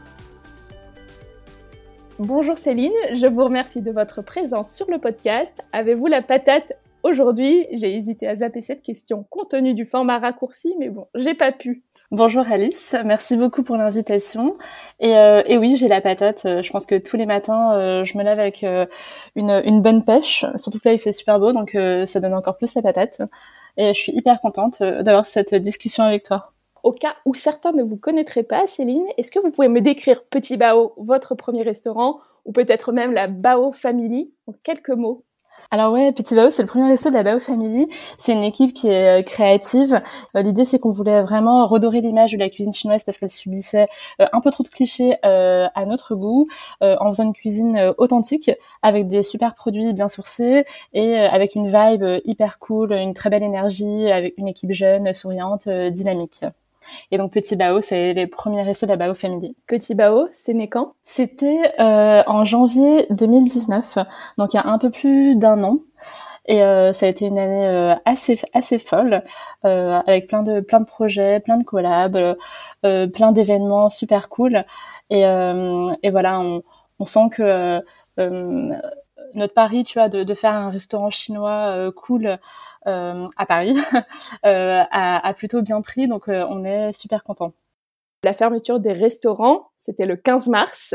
Bonjour 2.19 2.59
Céline, 2.59 2.93
je 3.15 3.27
vous 3.27 3.45
remercie 3.45 3.81
de 3.81 3.91
votre 3.91 4.23
présence 4.23 4.75
sur 4.75 4.91
le 4.91 4.99
podcast. 4.99 5.59
Avez-vous 5.73 6.07
la 6.07 6.23
patate 6.23 6.73
aujourd'hui? 7.03 7.67
J'ai 7.73 7.97
hésité 7.97 8.29
à 8.29 8.37
zapper 8.37 8.61
cette 8.61 8.83
question 8.83 9.25
compte 9.31 9.51
tenu 9.51 9.75
du 9.75 9.87
format 9.87 10.19
raccourci, 10.19 10.75
mais 10.79 10.91
bon, 10.91 11.07
j'ai 11.15 11.35
pas 11.35 11.51
pu. 11.51 11.83
Bonjour 12.13 12.45
Alice, 12.51 12.97
merci 13.05 13.37
beaucoup 13.37 13.63
pour 13.63 13.77
l'invitation. 13.77 14.59
Et, 14.99 15.17
euh, 15.17 15.45
et, 15.47 15.59
oui, 15.59 15.77
j'ai 15.77 15.87
la 15.87 16.01
patate. 16.01 16.45
Euh, 16.45 16.61
je 16.61 16.73
pense 16.73 16.85
que 16.85 16.97
tous 16.99 17.17
les 17.17 17.25
matins, 17.25 17.73
euh, 17.75 18.05
je 18.05 18.19
me 18.19 18.25
lève 18.25 18.41
avec 18.41 18.65
une, 18.65 19.63
une, 19.65 19.81
bonne 19.81 20.05
pêche. 20.05 20.45
Surtout 20.57 20.81
que 20.81 20.89
là, 20.89 20.95
il 20.95 20.99
fait 20.99 21.13
super 21.13 21.39
beau, 21.39 21.53
donc 21.53 21.77
ça 22.07 22.19
donne 22.19 22.35
encore 22.35 22.57
plus 22.57 22.75
la 22.75 22.83
patate. 22.83 23.23
Et 23.77 23.95
je 23.95 24.01
suis 24.01 24.13
hyper 24.13 24.41
contente 24.41 24.83
d'avoir 24.83 25.25
cette 25.25 25.55
discussion 25.55 26.03
avec 26.03 26.25
toi. 26.25 26.53
Au 26.83 26.93
cas 26.93 27.15
où 27.27 27.35
certains 27.35 27.73
ne 27.73 27.85
vous 27.85 27.97
connaîtraient 27.97 28.43
pas, 28.43 28.67
Céline, 28.67 29.07
est-ce 29.17 29.31
que 29.31 29.39
vous 29.39 29.53
pouvez 29.53 29.69
me 29.69 29.81
décrire 29.81 30.25
Petit 30.25 30.57
Bao, 30.57 30.95
votre 30.97 31.37
premier 31.37 31.63
restaurant, 31.63 32.19
ou 32.45 32.51
peut-être 32.51 32.91
même 32.91 33.13
la 33.13 33.29
Bao 33.29 33.71
Family, 33.71 34.33
en 34.49 34.53
quelques 34.65 34.91
mots? 34.91 35.23
Alors 35.73 35.93
ouais, 35.93 36.11
Petit 36.11 36.35
Bao, 36.35 36.51
c'est 36.51 36.63
le 36.63 36.69
premier 36.69 36.89
resto 36.89 37.11
de 37.11 37.15
la 37.15 37.23
Bao 37.23 37.39
Family. 37.39 37.87
C'est 38.19 38.33
une 38.33 38.43
équipe 38.43 38.75
qui 38.75 38.89
est 38.89 39.21
euh, 39.21 39.23
créative. 39.23 40.03
Euh, 40.35 40.43
l'idée, 40.43 40.65
c'est 40.65 40.81
qu'on 40.81 40.91
voulait 40.91 41.23
vraiment 41.23 41.65
redorer 41.65 42.01
l'image 42.01 42.33
de 42.33 42.39
la 42.39 42.49
cuisine 42.49 42.73
chinoise 42.73 43.05
parce 43.05 43.19
qu'elle 43.19 43.31
subissait 43.31 43.87
euh, 44.21 44.27
un 44.33 44.41
peu 44.41 44.51
trop 44.51 44.65
de 44.65 44.69
clichés 44.69 45.17
à 45.23 45.87
notre 45.87 46.15
goût, 46.17 46.49
en 46.81 47.11
faisant 47.11 47.25
une 47.25 47.33
cuisine 47.33 47.93
authentique 47.99 48.51
avec 48.83 49.07
des 49.07 49.23
super 49.23 49.55
produits 49.55 49.93
bien 49.93 50.09
sourcés 50.09 50.65
et 50.93 51.17
avec 51.17 51.55
une 51.55 51.69
vibe 51.69 52.05
hyper 52.25 52.59
cool, 52.59 52.93
une 52.93 53.15
très 53.15 53.31
belle 53.31 53.43
énergie, 53.43 54.11
avec 54.11 54.35
une 54.39 54.49
équipe 54.49 54.73
jeune, 54.73 55.13
souriante, 55.15 55.69
dynamique. 55.69 56.45
Et 57.11 57.19
donc 57.19 57.33
Petit 57.33 57.57
Bao, 57.57 57.81
c'est 57.81 58.15
les 58.15 58.27
premiers 58.27 58.63
restos 58.63 58.87
de 58.87 58.91
la 58.91 58.97
Bao 58.97 59.15
Family. 59.15 59.57
Petit 59.67 59.95
Bao, 59.95 60.29
c'est 60.33 60.55
né 60.55 60.69
quand? 60.69 60.95
C'était 61.05 61.73
euh, 61.81 62.23
en 62.27 62.45
janvier 62.45 63.07
2019, 63.11 63.99
donc 64.39 64.53
il 64.55 64.57
y 64.57 64.61
a 64.61 64.67
un 64.67 64.79
peu 64.79 64.91
plus 64.91 65.37
d'un 65.37 65.63
an. 65.65 65.79
Et 66.47 66.63
euh, 66.63 66.93
ça 66.93 67.07
a 67.07 67.09
été 67.09 67.27
une 67.27 67.39
année 67.39 67.67
euh, 67.67 67.95
assez 68.05 68.41
assez 68.55 68.79
folle, 68.79 69.23
euh, 69.65 70.01
avec 70.07 70.27
plein 70.27 70.43
de 70.43 70.61
plein 70.61 70.81
de 70.81 70.87
projets, 70.87 71.39
plein 71.41 71.59
de 71.59 71.65
collabs, 71.65 72.37
euh, 72.85 73.07
plein 73.07 73.33
d'événements 73.33 73.91
super 73.91 74.29
cool. 74.29 74.65
Et, 75.11 75.21
et 75.23 76.11
voilà, 76.11 76.41
on, 76.41 76.63
on 76.99 77.07
sent 77.07 77.29
que 77.33 77.81
notre 79.35 79.55
pari, 79.55 79.85
tu 79.85 79.99
vois, 79.99 80.09
de, 80.09 80.35
faire 80.35 80.55
un 80.55 80.71
restaurant 80.71 81.11
chinois 81.11 81.75
euh, 81.77 81.93
cool 81.93 82.39
euh, 82.87 83.25
à 83.37 83.47
Paris, 83.47 83.77
euh, 84.47 84.83
a, 84.91 85.27
a, 85.27 85.35
plutôt 85.35 85.63
bien 85.63 85.81
pris. 85.83 86.09
Donc, 86.09 86.29
on 86.29 86.65
est 86.65 86.93
super 86.93 87.25
content. 87.25 87.53
La 88.25 88.33
fermeture 88.33 88.81
des 88.81 88.93
restaurants, 88.93 89.71
c'était 89.77 90.07
le 90.07 90.17
15 90.17 90.49
mars. 90.49 90.95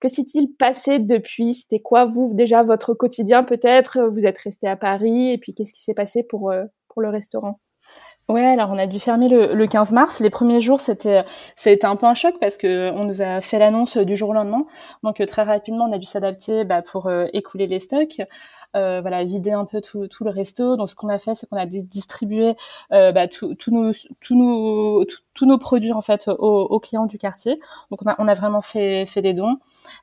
Que 0.00 0.08
s'est-il 0.08 0.54
passé 0.54 0.98
depuis? 0.98 1.54
C'était 1.54 1.80
quoi, 1.80 2.04
vous, 2.04 2.32
déjà, 2.34 2.62
votre 2.62 2.94
quotidien 2.94 3.44
peut-être? 3.44 4.02
Vous 4.02 4.26
êtes 4.26 4.38
resté 4.38 4.68
à 4.68 4.76
Paris 4.76 5.32
et 5.32 5.38
puis 5.38 5.54
qu'est-ce 5.54 5.72
qui 5.72 5.82
s'est 5.82 5.94
passé 5.94 6.22
pour, 6.22 6.52
pour 6.88 7.02
le 7.02 7.08
restaurant? 7.08 7.60
Ouais, 8.28 8.44
alors 8.44 8.70
on 8.72 8.78
a 8.78 8.88
dû 8.88 8.98
fermer 8.98 9.28
le, 9.28 9.54
le 9.54 9.66
15 9.68 9.92
mars. 9.92 10.18
Les 10.18 10.30
premiers 10.30 10.60
jours, 10.60 10.80
c'était 10.80 11.24
ça 11.54 11.70
a 11.70 11.72
été 11.72 11.86
un 11.86 11.94
peu 11.94 12.06
un 12.06 12.14
choc 12.14 12.34
parce 12.40 12.56
que 12.56 12.90
on 12.90 13.04
nous 13.04 13.22
a 13.22 13.40
fait 13.40 13.60
l'annonce 13.60 13.96
du 13.98 14.16
jour 14.16 14.30
au 14.30 14.32
lendemain. 14.32 14.66
Donc 15.04 15.24
très 15.26 15.42
rapidement, 15.44 15.84
on 15.84 15.92
a 15.92 15.98
dû 15.98 16.06
s'adapter 16.06 16.64
bah, 16.64 16.82
pour 16.82 17.06
euh, 17.06 17.26
écouler 17.32 17.68
les 17.68 17.78
stocks, 17.78 18.20
euh, 18.74 19.00
voilà, 19.00 19.22
vider 19.24 19.52
un 19.52 19.64
peu 19.64 19.80
tout, 19.80 20.08
tout 20.08 20.24
le 20.24 20.30
resto. 20.30 20.76
Donc 20.76 20.90
ce 20.90 20.96
qu'on 20.96 21.08
a 21.08 21.18
fait, 21.18 21.36
c'est 21.36 21.48
qu'on 21.48 21.56
a 21.56 21.66
distribué 21.66 22.56
euh, 22.92 23.12
bah, 23.12 23.28
tous 23.28 23.54
nos 23.68 23.92
tous 24.20 24.34
nos 24.34 25.04
tous 25.34 25.46
nos 25.46 25.58
produits 25.58 25.92
en 25.92 26.02
fait 26.02 26.26
aux, 26.28 26.32
aux, 26.64 26.80
clients 26.80 27.06
du 27.06 27.18
quartier. 27.18 27.60
Donc 27.92 28.00
on 28.04 28.10
a 28.10 28.16
on 28.18 28.26
a 28.26 28.34
vraiment 28.34 28.60
fait 28.60 29.06
fait 29.06 29.22
des 29.22 29.34
dons. 29.34 29.58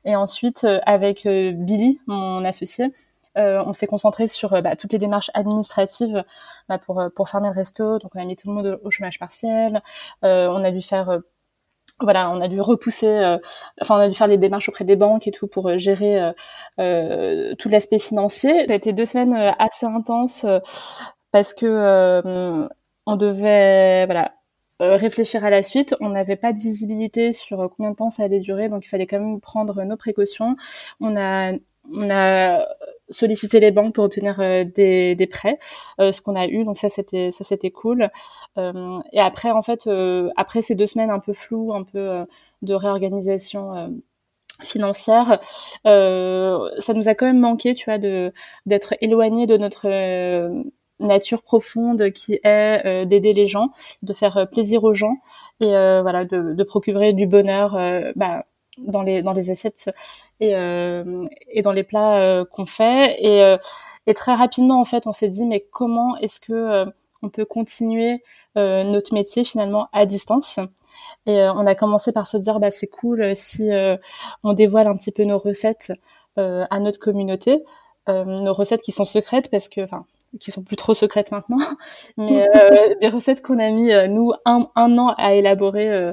Et 0.06 0.16
ensuite 0.16 0.64
euh, 0.64 0.80
avec 0.86 1.26
euh, 1.26 1.52
Billy, 1.52 2.00
mon 2.06 2.44
associé, 2.44 2.86
euh, 2.86 2.88
on 3.36 3.72
s'est 3.72 3.86
concentré 3.86 4.26
sur 4.26 4.52
euh, 4.54 4.60
bah, 4.60 4.76
toutes 4.76 4.92
les 4.92 4.98
démarches 4.98 5.30
administratives 5.34 6.24
bah, 6.68 6.78
pour 6.78 7.00
euh, 7.00 7.08
pour 7.14 7.28
fermer 7.28 7.48
le 7.48 7.54
resto. 7.54 7.98
Donc 7.98 8.12
on 8.14 8.20
a 8.20 8.24
mis 8.24 8.36
tout 8.36 8.48
le 8.48 8.54
monde 8.54 8.80
au 8.82 8.90
chômage 8.90 9.18
partiel. 9.18 9.82
on 10.22 10.64
a 10.64 10.70
dû 10.70 10.82
faire 10.82 11.20
voilà, 12.00 12.30
on 12.30 12.40
a 12.40 12.48
dû 12.48 12.60
repousser, 12.60 13.38
enfin 13.80 13.96
on 13.96 14.00
a 14.00 14.08
dû 14.08 14.14
faire 14.14 14.26
les 14.26 14.38
démarches 14.38 14.68
auprès 14.68 14.84
des 14.84 14.96
banques 14.96 15.28
et 15.28 15.30
tout 15.30 15.46
pour 15.46 15.78
gérer 15.78 16.32
tout 16.76 17.68
l'aspect 17.68 17.98
financier. 17.98 18.66
Ça 18.66 18.72
a 18.72 18.76
été 18.76 18.92
deux 18.92 19.06
semaines 19.06 19.54
assez 19.58 19.86
intenses 19.86 20.44
parce 21.30 21.54
que 21.54 22.68
on 23.06 23.16
devait, 23.16 24.06
voilà, 24.06 24.34
réfléchir 24.80 25.44
à 25.44 25.50
la 25.50 25.62
suite. 25.62 25.94
On 26.00 26.10
n'avait 26.10 26.36
pas 26.36 26.52
de 26.52 26.58
visibilité 26.58 27.32
sur 27.32 27.70
combien 27.76 27.92
de 27.92 27.96
temps 27.96 28.10
ça 28.10 28.24
allait 28.24 28.40
durer, 28.40 28.68
donc 28.68 28.84
il 28.84 28.88
fallait 28.88 29.06
quand 29.06 29.20
même 29.20 29.40
prendre 29.40 29.84
nos 29.84 29.96
précautions. 29.96 30.56
On 31.00 31.16
a 31.16 31.52
on 31.92 32.10
a 32.10 32.66
sollicité 33.10 33.60
les 33.60 33.70
banques 33.70 33.94
pour 33.94 34.04
obtenir 34.04 34.40
euh, 34.40 34.64
des, 34.64 35.14
des, 35.14 35.26
prêts, 35.26 35.58
euh, 36.00 36.12
ce 36.12 36.20
qu'on 36.22 36.36
a 36.36 36.46
eu. 36.46 36.64
Donc 36.64 36.78
ça 36.78 36.88
c'était 36.88 37.30
ça 37.30 37.44
c'était 37.44 37.70
cool. 37.70 38.10
Euh, 38.58 38.96
et 39.12 39.20
après 39.20 39.50
en 39.50 39.62
fait 39.62 39.88
après 40.36 40.62
ces 40.62 40.74
deux 40.74 40.86
semaines 40.86 41.10
un 41.10 41.20
peu 41.20 41.32
floues, 41.32 41.74
un 41.74 41.84
peu 41.84 42.24
de 42.62 42.74
réorganisation 42.74 43.94
financière, 44.62 45.40
ça 45.84 46.94
nous 46.94 47.08
a 47.08 47.14
quand 47.14 47.26
même 47.26 47.40
manqué, 47.40 47.74
tu 47.74 47.86
vois, 47.86 47.98
de 47.98 48.32
d'être 48.66 48.94
éloigné 49.00 49.46
de 49.46 49.56
notre 49.56 49.88
nature 51.00 51.42
profonde 51.42 52.10
qui 52.12 52.38
est 52.44 53.06
d'aider 53.06 53.32
les 53.32 53.46
gens, 53.46 53.70
de 54.02 54.12
faire 54.14 54.48
plaisir 54.50 54.84
aux 54.84 54.94
gens 54.94 55.16
et 55.60 55.66
voilà 55.66 56.24
de, 56.24 56.54
de 56.54 56.64
procurer 56.64 57.12
du 57.12 57.26
bonheur. 57.26 57.72
bah, 58.16 58.44
dans 58.78 59.02
les 59.02 59.22
dans 59.22 59.32
les 59.32 59.50
assiettes 59.50 59.90
et 60.40 60.54
euh, 60.54 61.26
et 61.48 61.62
dans 61.62 61.72
les 61.72 61.82
plats 61.84 62.18
euh, 62.20 62.44
qu'on 62.44 62.66
fait. 62.66 63.16
Et 63.20 63.42
euh, 63.42 63.56
et 64.06 64.14
très 64.14 64.34
rapidement 64.34 64.80
en 64.80 64.84
fait 64.84 65.06
on 65.06 65.12
s'est 65.12 65.28
dit 65.28 65.46
mais 65.46 65.66
comment 65.70 66.16
est-ce 66.18 66.40
que 66.40 66.86
on 67.22 67.30
peut 67.30 67.46
continuer 67.46 68.22
notre 68.54 69.14
métier 69.14 69.44
finalement 69.44 69.88
à 69.92 70.04
distance? 70.04 70.60
Et 71.26 71.40
on 71.40 71.66
a 71.66 71.74
commencé 71.74 72.12
par 72.12 72.26
se 72.26 72.36
dire 72.36 72.60
bah 72.60 72.70
c'est 72.70 72.86
cool 72.86 73.34
si 73.34 73.70
on 74.42 74.52
dévoile 74.52 74.88
un 74.88 74.96
petit 74.96 75.10
peu 75.10 75.24
nos 75.24 75.38
recettes 75.38 75.92
à 76.36 76.80
notre 76.80 76.98
communauté 76.98 77.64
nos 78.08 78.52
recettes 78.52 78.82
qui 78.82 78.92
sont 78.92 79.06
secrètes 79.06 79.50
parce 79.50 79.68
que 79.68 79.80
enfin 79.80 80.04
qui 80.38 80.50
sont 80.50 80.62
plus 80.62 80.76
trop 80.76 80.92
secrètes 80.92 81.30
maintenant 81.32 81.60
mais 82.18 82.46
des 83.00 83.08
recettes 83.08 83.40
qu'on 83.40 83.58
a 83.58 83.70
mis 83.70 83.90
nous 84.10 84.32
un, 84.44 84.68
un 84.76 84.98
an 84.98 85.14
à 85.16 85.32
élaborer 85.32 86.12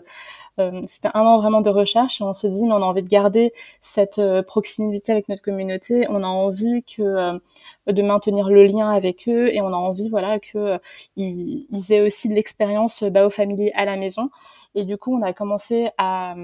c'était 0.88 1.10
un 1.14 1.22
an 1.22 1.40
vraiment 1.40 1.62
de 1.62 1.70
recherche 1.70 2.22
et 2.22 2.24
on 2.24 2.34
s'est 2.34 2.50
dit 2.50 2.64
mais 2.66 2.74
on 2.74 2.82
a 2.82 2.86
envie 2.86 3.04
de 3.04 3.10
garder 3.10 3.54
cette 3.82 4.20
euh, 4.20 4.42
proximité 4.44 5.12
avec 5.12 5.30
notre 5.30 5.42
communauté, 5.42 6.06
on 6.10 6.24
a 6.24 6.28
envie 6.28 6.84
euh, 7.00 7.40
de 7.88 8.02
maintenir 8.02 8.50
le 8.50 8.66
lien 8.66 8.90
avec 8.90 9.28
eux 9.28 9.54
et 9.54 9.62
on 9.62 9.68
a 9.68 9.78
envie 9.78 10.10
voilà 10.10 10.40
que 10.40 10.80
ils, 11.16 11.68
aient 11.92 12.02
aussi 12.02 12.30
de 12.30 12.34
l'expérience 12.34 13.04
Bao 13.04 13.30
Family 13.30 13.72
à 13.76 13.86
la 13.86 13.98
maison 13.98 14.30
et 14.76 14.86
du 14.86 14.98
coup 14.98 15.16
on 15.16 15.22
a 15.22 15.34
commencé 15.34 15.90
à 15.98 16.36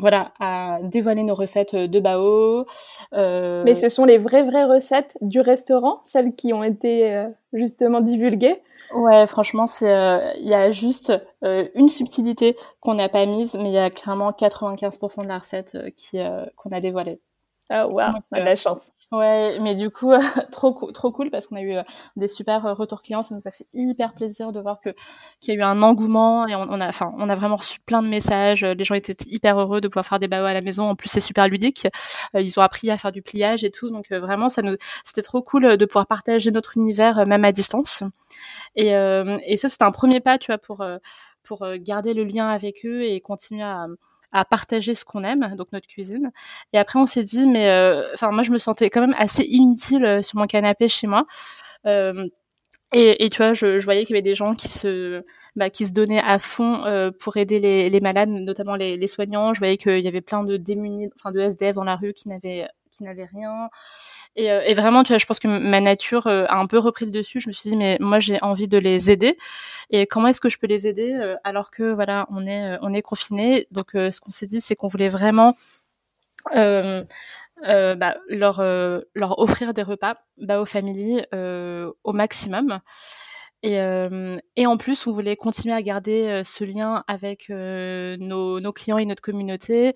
voilà, 0.00 0.30
à 0.38 0.78
dévoiler 0.84 1.24
nos 1.24 1.34
recettes 1.34 1.74
de 1.74 1.98
Bao. 1.98 2.66
Euh... 3.14 3.64
Mais 3.64 3.74
ce 3.74 3.88
sont 3.88 4.04
les 4.04 4.16
vraies 4.16 4.44
recettes 4.64 5.18
du 5.22 5.40
restaurant, 5.40 5.98
celles 6.04 6.36
qui 6.36 6.52
ont 6.54 6.62
été 6.62 7.26
justement 7.52 8.00
divulguées 8.00 8.62
Ouais, 8.94 9.26
franchement, 9.26 9.66
c'est 9.66 9.92
euh, 9.94 10.32
il 10.38 10.46
y 10.48 10.54
a 10.54 10.70
juste 10.70 11.12
euh, 11.44 11.68
une 11.74 11.90
subtilité 11.90 12.56
qu'on 12.80 12.94
n'a 12.94 13.08
pas 13.10 13.26
mise, 13.26 13.54
mais 13.54 13.68
il 13.70 13.72
y 13.74 13.78
a 13.78 13.90
clairement 13.90 14.32
95% 14.32 15.22
de 15.22 15.28
la 15.28 15.38
recette 15.38 15.74
euh, 15.74 15.90
qui 15.90 16.18
qu'on 16.56 16.70
a 16.72 16.80
dévoilée. 16.80 17.20
Ah 17.70 17.86
oh, 17.86 17.94
on 17.94 17.98
a 17.98 18.40
de 18.40 18.44
la 18.44 18.56
chance. 18.56 18.90
Ouais, 19.10 19.58
mais 19.60 19.74
du 19.74 19.90
coup, 19.90 20.12
trop 20.52 20.90
trop 20.92 21.12
cool 21.12 21.30
parce 21.30 21.46
qu'on 21.46 21.56
a 21.56 21.62
eu 21.62 21.76
des 22.16 22.28
super 22.28 22.62
retours 22.76 23.02
clients, 23.02 23.22
ça 23.22 23.34
nous 23.34 23.42
a 23.46 23.50
fait 23.50 23.66
hyper 23.72 24.12
plaisir 24.14 24.52
de 24.52 24.60
voir 24.60 24.80
que 24.80 24.90
qu'il 25.40 25.54
y 25.54 25.56
a 25.56 25.60
eu 25.60 25.62
un 25.62 25.82
engouement 25.82 26.46
et 26.46 26.54
on, 26.54 26.62
on 26.62 26.80
a 26.80 26.88
enfin 26.88 27.10
on 27.16 27.28
a 27.28 27.34
vraiment 27.34 27.56
reçu 27.56 27.80
plein 27.80 28.02
de 28.02 28.08
messages, 28.08 28.64
les 28.64 28.84
gens 28.84 28.94
étaient 28.94 29.16
hyper 29.26 29.58
heureux 29.58 29.80
de 29.80 29.88
pouvoir 29.88 30.06
faire 30.06 30.18
des 30.18 30.28
bao 30.28 30.44
à 30.44 30.52
la 30.52 30.60
maison. 30.60 30.84
En 30.84 30.94
plus, 30.94 31.08
c'est 31.08 31.20
super 31.20 31.48
ludique. 31.48 31.86
ils 32.34 32.58
ont 32.58 32.62
appris 32.62 32.90
à 32.90 32.98
faire 32.98 33.12
du 33.12 33.22
pliage 33.22 33.64
et 33.64 33.70
tout, 33.70 33.90
donc 33.90 34.10
vraiment 34.10 34.48
ça 34.48 34.62
nous 34.62 34.74
c'était 35.04 35.22
trop 35.22 35.42
cool 35.42 35.76
de 35.76 35.84
pouvoir 35.86 36.06
partager 36.06 36.50
notre 36.50 36.76
univers 36.76 37.26
même 37.26 37.44
à 37.44 37.52
distance. 37.52 38.02
Et, 38.76 38.94
euh, 38.94 39.36
et 39.46 39.56
ça, 39.56 39.68
c'est 39.68 39.82
un 39.82 39.90
premier 39.90 40.20
pas, 40.20 40.38
tu 40.38 40.52
vois, 40.52 40.58
pour 40.58 40.80
euh, 40.82 40.98
pour 41.44 41.62
euh, 41.62 41.76
garder 41.78 42.14
le 42.14 42.24
lien 42.24 42.48
avec 42.48 42.84
eux 42.84 43.04
et 43.04 43.20
continuer 43.20 43.62
à, 43.62 43.86
à 44.32 44.44
partager 44.44 44.94
ce 44.94 45.04
qu'on 45.04 45.24
aime, 45.24 45.54
donc 45.56 45.72
notre 45.72 45.86
cuisine. 45.86 46.30
Et 46.72 46.78
après, 46.78 46.98
on 46.98 47.06
s'est 47.06 47.24
dit, 47.24 47.46
mais 47.46 47.66
enfin, 48.14 48.30
moi, 48.30 48.42
je 48.42 48.50
me 48.52 48.58
sentais 48.58 48.90
quand 48.90 49.00
même 49.00 49.14
assez 49.18 49.44
inutile 49.44 50.20
sur 50.22 50.38
mon 50.38 50.46
canapé 50.46 50.88
chez 50.88 51.06
moi. 51.06 51.26
Euh, 51.86 52.26
et, 52.94 53.24
et, 53.24 53.30
tu 53.30 53.38
vois, 53.38 53.54
je, 53.54 53.78
je 53.78 53.84
voyais 53.84 54.04
qu'il 54.06 54.16
y 54.16 54.18
avait 54.18 54.22
des 54.22 54.34
gens 54.34 54.54
qui 54.54 54.68
se, 54.68 55.22
bah, 55.56 55.70
qui 55.70 55.86
se 55.86 55.92
donnaient 55.92 56.22
à 56.24 56.38
fond 56.38 56.84
euh, 56.86 57.10
pour 57.10 57.36
aider 57.36 57.60
les, 57.60 57.90
les, 57.90 58.00
malades, 58.00 58.30
notamment 58.30 58.76
les, 58.76 58.96
les 58.96 59.08
soignants. 59.08 59.54
Je 59.54 59.60
voyais 59.60 59.76
qu'il 59.76 60.00
y 60.00 60.08
avait 60.08 60.22
plein 60.22 60.42
de 60.44 60.56
démunis, 60.56 61.10
enfin 61.16 61.32
de 61.32 61.40
SDF 61.40 61.74
dans 61.76 61.84
la 61.84 61.96
rue 61.96 62.14
qui 62.14 62.28
n'avaient 62.28 62.66
qui 62.90 63.04
n'avaient 63.04 63.26
rien. 63.26 63.68
Et, 64.36 64.50
euh, 64.50 64.62
et, 64.64 64.74
vraiment, 64.74 65.02
tu 65.02 65.12
vois, 65.12 65.18
je 65.18 65.26
pense 65.26 65.38
que 65.38 65.48
ma 65.48 65.80
nature 65.80 66.26
euh, 66.26 66.46
a 66.48 66.56
un 66.58 66.66
peu 66.66 66.78
repris 66.78 67.04
le 67.06 67.12
dessus. 67.12 67.40
Je 67.40 67.48
me 67.48 67.52
suis 67.52 67.70
dit, 67.70 67.76
mais 67.76 67.96
moi, 68.00 68.20
j'ai 68.20 68.38
envie 68.42 68.68
de 68.68 68.78
les 68.78 69.10
aider. 69.10 69.36
Et 69.90 70.06
comment 70.06 70.28
est-ce 70.28 70.40
que 70.40 70.48
je 70.48 70.58
peux 70.58 70.66
les 70.66 70.86
aider 70.86 71.14
alors 71.44 71.70
que 71.70 71.92
voilà, 71.92 72.26
on 72.30 72.46
est 72.46 72.78
on 72.82 72.92
est 72.94 73.02
confiné. 73.02 73.66
Donc, 73.70 73.90
ce 73.92 74.20
qu'on 74.20 74.30
s'est 74.30 74.46
dit, 74.46 74.60
c'est 74.60 74.76
qu'on 74.76 74.88
voulait 74.88 75.08
vraiment 75.08 75.54
euh, 76.54 77.04
euh, 77.66 77.96
bah, 77.96 78.14
leur 78.28 78.60
euh, 78.60 79.00
leur 79.14 79.38
offrir 79.40 79.74
des 79.74 79.82
repas 79.82 80.16
bah, 80.38 80.60
aux 80.60 80.66
familles 80.66 81.26
euh, 81.34 81.90
au 82.04 82.12
maximum. 82.12 82.80
Et, 83.64 83.74
et 84.54 84.66
en 84.68 84.76
plus, 84.76 85.08
on 85.08 85.12
voulait 85.12 85.34
continuer 85.34 85.74
à 85.74 85.82
garder 85.82 86.42
ce 86.44 86.62
lien 86.62 87.02
avec 87.08 87.48
nos, 87.48 88.60
nos 88.60 88.72
clients 88.72 88.98
et 88.98 89.04
notre 89.04 89.20
communauté. 89.20 89.94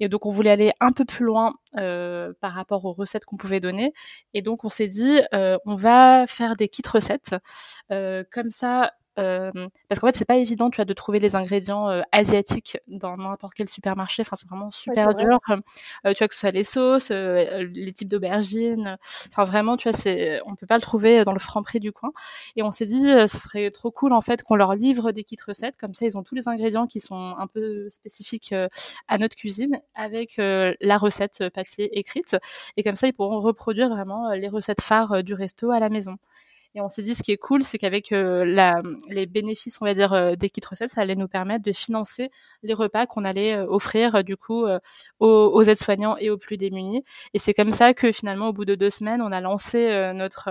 Et 0.00 0.08
donc, 0.08 0.24
on 0.24 0.30
voulait 0.30 0.50
aller 0.50 0.72
un 0.80 0.90
peu 0.90 1.04
plus 1.04 1.26
loin 1.26 1.54
par 1.74 2.52
rapport 2.52 2.84
aux 2.84 2.92
recettes 2.92 3.24
qu'on 3.24 3.36
pouvait 3.36 3.60
donner. 3.60 3.92
Et 4.34 4.42
donc 4.42 4.64
on 4.64 4.68
s'est 4.68 4.88
dit, 4.88 5.20
on 5.32 5.74
va 5.74 6.26
faire 6.26 6.56
des 6.56 6.68
kits 6.68 6.82
recettes. 6.88 7.34
comme 7.90 8.50
ça, 8.50 8.92
euh, 9.18 9.50
parce 9.88 10.00
qu'en 10.00 10.08
fait 10.08 10.16
c'est 10.16 10.24
pas 10.24 10.36
évident 10.36 10.70
tu 10.70 10.76
vois 10.76 10.84
de 10.84 10.92
trouver 10.92 11.20
les 11.20 11.36
ingrédients 11.36 11.88
euh, 11.88 12.02
asiatiques 12.10 12.78
dans 12.88 13.16
n'importe 13.16 13.54
quel 13.54 13.68
supermarché. 13.68 14.22
Enfin 14.22 14.36
c'est 14.36 14.48
vraiment 14.48 14.70
super 14.70 15.14
dur. 15.14 15.38
Euh, 15.50 16.12
tu 16.12 16.18
vois 16.18 16.28
que 16.28 16.34
ce 16.34 16.40
soit 16.40 16.50
les 16.50 16.64
sauces 16.64 17.10
les 17.10 17.92
types 17.92 18.08
d'aubergines. 18.08 18.98
Enfin 19.28 19.44
vraiment 19.44 19.76
tu 19.76 19.88
vois 19.88 19.96
c'est 19.96 20.40
on 20.46 20.56
peut 20.56 20.66
pas 20.66 20.76
le 20.76 20.82
trouver 20.82 21.24
dans 21.24 21.32
le 21.32 21.38
franc 21.38 21.62
prix 21.62 21.80
du 21.80 21.92
coin. 21.92 22.12
Et 22.56 22.62
on 22.62 22.72
s'est 22.72 22.86
dit 22.86 23.08
ce 23.08 23.26
serait 23.38 23.70
trop 23.70 23.90
cool 23.90 24.12
en 24.12 24.20
fait 24.20 24.42
qu'on 24.42 24.56
leur 24.56 24.74
livre 24.74 25.12
des 25.12 25.24
kits 25.24 25.36
recettes. 25.46 25.76
Comme 25.76 25.94
ça 25.94 26.06
ils 26.06 26.18
ont 26.18 26.22
tous 26.22 26.34
les 26.34 26.48
ingrédients 26.48 26.86
qui 26.86 27.00
sont 27.00 27.36
un 27.38 27.46
peu 27.46 27.88
spécifiques 27.90 28.54
à 29.08 29.18
notre 29.18 29.36
cuisine 29.36 29.80
avec 29.94 30.36
la 30.38 30.98
recette 30.98 31.48
papier 31.64 31.98
écrite. 31.98 32.36
Et 32.76 32.82
comme 32.82 32.96
ça 32.96 33.06
ils 33.06 33.12
pourront 33.12 33.40
reproduire 33.40 33.88
vraiment 33.88 34.32
les 34.32 34.48
recettes 34.48 34.80
phares 34.82 35.22
du 35.22 35.34
resto 35.34 35.70
à 35.70 35.80
la 35.80 35.88
maison. 35.88 36.16
Et 36.76 36.80
on 36.80 36.90
s'est 36.90 37.02
dit, 37.02 37.14
ce 37.14 37.22
qui 37.22 37.30
est 37.30 37.36
cool, 37.36 37.62
c'est 37.62 37.78
qu'avec 37.78 38.10
euh, 38.10 38.44
les 39.08 39.26
bénéfices, 39.26 39.80
on 39.80 39.84
va 39.84 39.94
dire, 39.94 40.12
euh, 40.12 40.34
des 40.34 40.50
kits 40.50 40.60
recettes, 40.68 40.90
ça 40.90 41.02
allait 41.02 41.14
nous 41.14 41.28
permettre 41.28 41.62
de 41.64 41.72
financer 41.72 42.30
les 42.64 42.74
repas 42.74 43.06
qu'on 43.06 43.24
allait 43.24 43.54
euh, 43.54 43.66
offrir, 43.68 44.24
du 44.24 44.36
coup, 44.36 44.66
aux, 45.20 45.62
aides-soignants 45.62 46.16
et 46.18 46.30
aux 46.30 46.36
plus 46.36 46.56
démunis. 46.56 47.04
Et 47.32 47.38
c'est 47.38 47.54
comme 47.54 47.70
ça 47.70 47.94
que 47.94 48.10
finalement, 48.10 48.48
au 48.48 48.52
bout 48.52 48.64
de 48.64 48.74
deux 48.74 48.90
semaines, 48.90 49.22
on 49.22 49.30
a 49.32 49.40
lancé 49.40 50.12
notre 50.14 50.50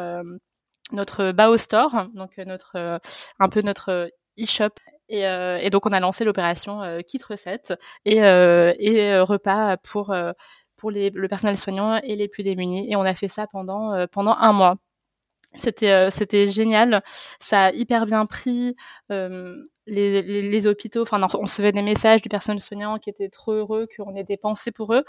notre 0.92 1.32
Bao 1.32 1.58
Store, 1.58 2.08
donc 2.14 2.38
notre 2.38 3.00
un 3.40 3.50
peu 3.50 3.62
notre 3.62 4.12
e-shop. 4.40 4.70
Et, 5.10 5.22
et, 5.22 5.70
donc 5.70 5.86
on 5.86 5.92
a 5.92 6.00
lancé 6.00 6.24
l'opération 6.24 6.82
kit 7.08 7.20
recettes 7.28 7.74
et, 8.06 8.18
et 8.18 9.20
repas 9.20 9.78
pour 9.78 10.14
pour 10.78 10.92
les, 10.92 11.10
le 11.10 11.28
personnel 11.28 11.58
soignant 11.58 11.98
et 11.98 12.16
les 12.16 12.28
plus 12.28 12.44
démunis. 12.44 12.92
Et 12.92 12.96
on 12.96 13.02
a 13.02 13.16
fait 13.16 13.30
ça 13.30 13.48
pendant 13.48 14.08
pendant 14.08 14.36
un 14.36 14.54
mois. 14.54 14.78
C'était 15.56 15.92
euh, 15.92 16.10
c'était 16.10 16.48
génial. 16.48 17.04
Ça 17.40 17.66
a 17.66 17.72
hyper 17.72 18.06
bien 18.06 18.26
pris 18.26 18.76
euh, 19.12 19.64
les, 19.86 20.22
les, 20.24 20.42
les, 20.50 20.68
hôpitaux. 20.68 21.04
Enfin 21.04 21.22
on 21.22 21.42
recevait 21.42 21.72
des 21.72 21.84
messages 21.84 22.22
du 22.22 22.30
personnel 22.30 22.60
soignant 22.60 22.98
qui 22.98 23.10
étaient 23.10 23.30
trop 23.30 23.54
heureux 23.54 23.84
qu'on 23.96 24.16
ait 24.16 24.24
des 24.24 24.38
pensées 24.38 24.72
pour 24.72 24.94
eux. 24.96 25.04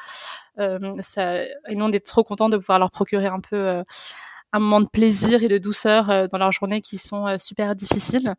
Euh, 0.60 0.96
ça 1.00 1.42
et 1.44 1.74
nous 1.74 1.84
on 1.86 1.92
est 1.92 2.04
trop 2.04 2.24
contents 2.24 2.48
de 2.50 2.58
pouvoir 2.58 2.78
leur 2.78 2.90
procurer 2.90 3.26
un 3.26 3.40
peu 3.40 3.56
euh, 3.56 3.84
un 4.54 4.60
moment 4.60 4.80
de 4.80 4.88
plaisir 4.88 5.42
et 5.42 5.48
de 5.48 5.58
douceur 5.58 6.10
euh, 6.10 6.26
dans 6.26 6.38
leurs 6.38 6.52
journées 6.52 6.80
qui 6.80 6.98
sont 6.98 7.38
super 7.38 7.74
difficiles 7.74 8.34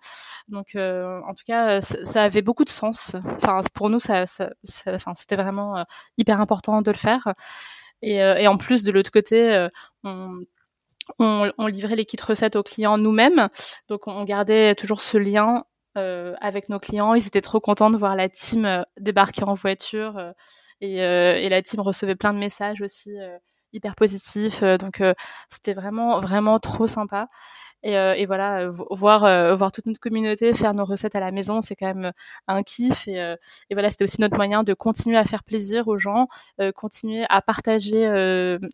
donc 0.48 0.76
en 0.76 1.34
tout 1.36 1.44
cas 1.46 1.82
ça, 1.82 2.24
avait 2.24 2.42
beaucoup 2.42 2.66
de 2.66 2.70
sens 2.70 3.16
enfin 3.38 3.62
pour 3.74 3.90
nous 3.90 4.00
ça, 4.00 4.26
ça, 4.28 4.50
ça 4.64 4.98
c'était 5.16 5.36
vraiment 5.36 5.86
hyper 6.18 6.42
important 6.42 6.82
de 6.82 6.92
le 6.92 6.98
faire 6.98 7.34
et, 8.02 8.18
et 8.18 8.48
en 8.48 8.58
plus 8.58 8.84
de 8.84 8.92
l'autre 8.92 9.12
côté 9.12 9.68
on 10.04 10.34
on, 11.20 11.52
on, 11.58 11.68
livrait 11.68 11.96
les 11.96 12.06
kits 12.06 12.18
recettes 12.20 12.56
aux 12.56 12.64
clients 12.64 12.98
nous-mêmes. 12.98 13.50
Donc 13.90 14.08
on 14.08 14.24
gardait 14.24 14.74
toujours 14.74 15.02
ce 15.02 15.18
lien 15.18 15.64
euh, 15.98 16.36
avec 16.42 16.70
nos 16.70 16.80
clients. 16.80 17.14
Ils 17.14 17.28
étaient 17.28 17.42
trop 17.42 17.60
contents 17.60 17.90
de 17.90 17.98
voir 17.98 18.16
la 18.16 18.30
team 18.30 18.66
euh, 18.66 18.84
débarquer 19.00 19.44
en 19.44 19.54
voiture 19.54 20.18
euh, 20.18 20.32
et, 20.82 20.96
et, 20.98 21.50
la 21.50 21.62
team 21.62 21.80
recevait 21.80 22.16
plein 22.16 22.34
de 22.34 22.38
messages 22.38 22.82
aussi 22.82 23.12
hyper 23.76 23.96
positifs. 23.96 24.64
donc 24.64 25.02
c'était 25.50 25.74
vraiment 25.74 26.20
vraiment 26.20 26.60
trop 26.60 26.88
sympa. 26.88 27.28
Et, 27.86 27.98
euh, 28.00 28.16
et 28.16 28.26
voilà, 28.26 28.62
euh, 28.62 28.72
voir 28.90 29.26
euh, 29.26 29.54
voir 29.56 29.72
toute 29.72 29.86
notre 29.86 30.00
communauté 30.00 30.56
faire 30.56 30.74
nos 30.74 30.86
recettes 30.86 31.16
à 31.16 31.20
la 31.20 31.32
maison, 31.32 31.62
c'est 31.62 31.76
quand 31.76 31.86
même 31.94 32.12
un 32.48 32.64
kiff. 32.64 33.08
Et, 33.08 33.36
et 33.70 33.74
voilà, 33.76 33.92
c'était 33.92 34.04
aussi 34.06 34.20
notre 34.22 34.36
moyen 34.38 34.64
de 34.64 34.74
continuer 34.74 35.18
à 35.18 35.24
faire 35.24 35.44
plaisir 35.44 35.88
aux 35.88 35.98
gens, 36.00 36.28
continuer 36.76 37.26
à 37.30 37.42
partager 37.44 38.08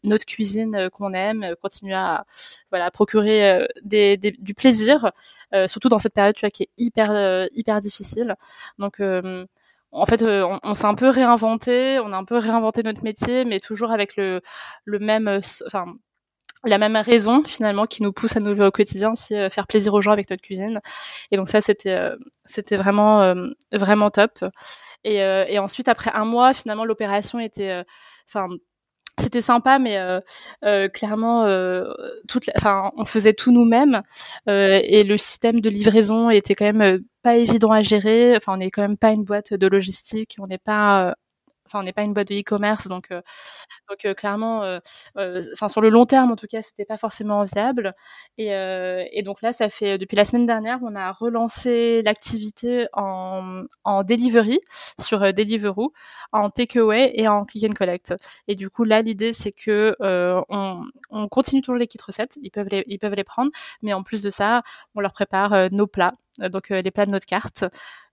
notre 0.03 0.25
cuisine 0.25 0.89
qu'on 0.91 1.13
aime, 1.13 1.55
continuer 1.61 1.95
à 1.95 2.25
voilà 2.71 2.89
procurer 2.91 3.67
des, 3.83 4.15
des, 4.17 4.31
du 4.31 4.53
plaisir, 4.53 5.11
surtout 5.67 5.89
dans 5.89 5.99
cette 5.99 6.13
période 6.13 6.35
tu 6.35 6.45
vois 6.45 6.51
qui 6.51 6.63
est 6.63 6.69
hyper 6.77 7.47
hyper 7.51 7.81
difficile. 7.81 8.35
Donc 8.79 9.01
en 9.91 10.05
fait, 10.05 10.23
on, 10.23 10.59
on 10.63 10.73
s'est 10.73 10.85
un 10.85 10.95
peu 10.95 11.09
réinventé, 11.09 11.99
on 11.99 12.13
a 12.13 12.17
un 12.17 12.23
peu 12.25 12.37
réinventé 12.37 12.83
notre 12.83 13.03
métier, 13.03 13.45
mais 13.45 13.59
toujours 13.59 13.91
avec 13.91 14.15
le, 14.15 14.41
le 14.85 14.99
même, 14.99 15.41
enfin, 15.67 15.85
la 16.63 16.77
même 16.77 16.95
raison 16.95 17.43
finalement 17.43 17.85
qui 17.85 18.03
nous 18.03 18.13
pousse 18.13 18.35
à 18.37 18.39
nous 18.39 18.49
lever 18.49 18.65
au 18.65 18.71
quotidien, 18.71 19.15
c'est 19.15 19.37
euh, 19.37 19.49
faire 19.49 19.67
plaisir 19.67 19.93
aux 19.93 20.01
gens 20.01 20.11
avec 20.11 20.29
notre 20.29 20.43
cuisine. 20.43 20.79
Et 21.31 21.37
donc 21.37 21.49
ça, 21.49 21.61
c'était 21.61 21.91
euh, 21.91 22.15
c'était 22.45 22.77
vraiment 22.77 23.21
euh, 23.21 23.47
vraiment 23.73 24.11
top. 24.11 24.45
Et, 25.03 25.15
et 25.15 25.57
ensuite, 25.57 25.87
après 25.87 26.11
un 26.13 26.25
mois, 26.25 26.53
finalement, 26.53 26.85
l'opération 26.85 27.39
était, 27.39 27.83
enfin, 28.29 28.49
c'était 29.21 29.41
sympa, 29.41 29.79
mais 29.79 29.97
clairement, 30.93 31.45
toute, 32.27 32.49
enfin, 32.55 32.91
on 32.97 33.05
faisait 33.05 33.33
tout 33.33 33.51
nous-mêmes 33.51 34.01
et 34.47 35.03
le 35.03 35.17
système 35.17 35.61
de 35.61 35.69
livraison 35.69 36.29
était 36.29 36.55
quand 36.55 36.71
même 36.73 37.03
pas 37.23 37.35
évident 37.35 37.71
à 37.71 37.81
gérer. 37.81 38.35
Enfin, 38.35 38.53
on 38.53 38.57
n'est 38.57 38.71
quand 38.71 38.81
même 38.81 38.97
pas 38.97 39.11
une 39.11 39.23
boîte 39.23 39.53
de 39.53 39.67
logistique, 39.67 40.35
on 40.39 40.47
n'est 40.47 40.57
pas 40.57 41.15
enfin 41.71 41.81
on 41.81 41.83
n'est 41.83 41.93
pas 41.93 42.03
une 42.03 42.13
boîte 42.13 42.29
de 42.29 42.35
e-commerce 42.35 42.87
donc 42.87 43.11
euh, 43.11 43.21
euh, 44.05 44.13
clairement 44.13 44.63
euh, 44.63 44.79
enfin 45.53 45.69
sur 45.69 45.81
le 45.81 45.89
long 45.89 46.05
terme 46.05 46.31
en 46.31 46.35
tout 46.35 46.47
cas 46.47 46.61
c'était 46.61 46.85
pas 46.85 46.97
forcément 46.97 47.43
viable. 47.43 47.95
Et, 48.37 49.21
donc 49.23 49.41
là 49.41 49.53
ça 49.53 49.69
fait 49.69 49.97
depuis 49.97 50.15
la 50.15 50.25
semaine 50.25 50.45
dernière 50.45 50.79
on 50.81 50.95
a 50.95 51.11
relancé 51.11 52.01
l'activité 52.03 52.87
en 52.93 53.63
en 53.83 54.03
delivery 54.03 54.59
sur 54.99 55.33
Deliveroo 55.33 55.93
en 56.31 56.49
takeaway 56.49 57.11
et 57.15 57.27
en 57.27 57.45
click 57.45 57.65
and 57.65 57.73
collect. 57.73 58.13
Et 58.47 58.55
du 58.55 58.69
coup 58.69 58.83
là 58.83 59.01
l'idée 59.01 59.33
c'est 59.33 59.51
que 59.51 59.95
on, 59.99 60.85
on 61.09 61.27
continue 61.27 61.61
toujours 61.61 61.77
les 61.77 61.87
kits 61.87 61.99
recettes. 62.05 62.37
Ils 62.41 62.51
peuvent 62.51 62.67
les 62.71 62.83
ils 62.87 62.99
peuvent 62.99 63.13
les 63.13 63.23
prendre 63.23 63.51
mais 63.81 63.93
en 63.93 64.03
plus 64.03 64.21
de 64.21 64.29
ça 64.29 64.63
on 64.95 65.01
leur 65.01 65.13
prépare 65.13 65.69
nos 65.71 65.87
plats 65.87 66.13
donc 66.39 66.69
les 66.69 66.91
plats 66.91 67.05
de 67.05 67.11
notre 67.11 67.25
carte 67.25 67.65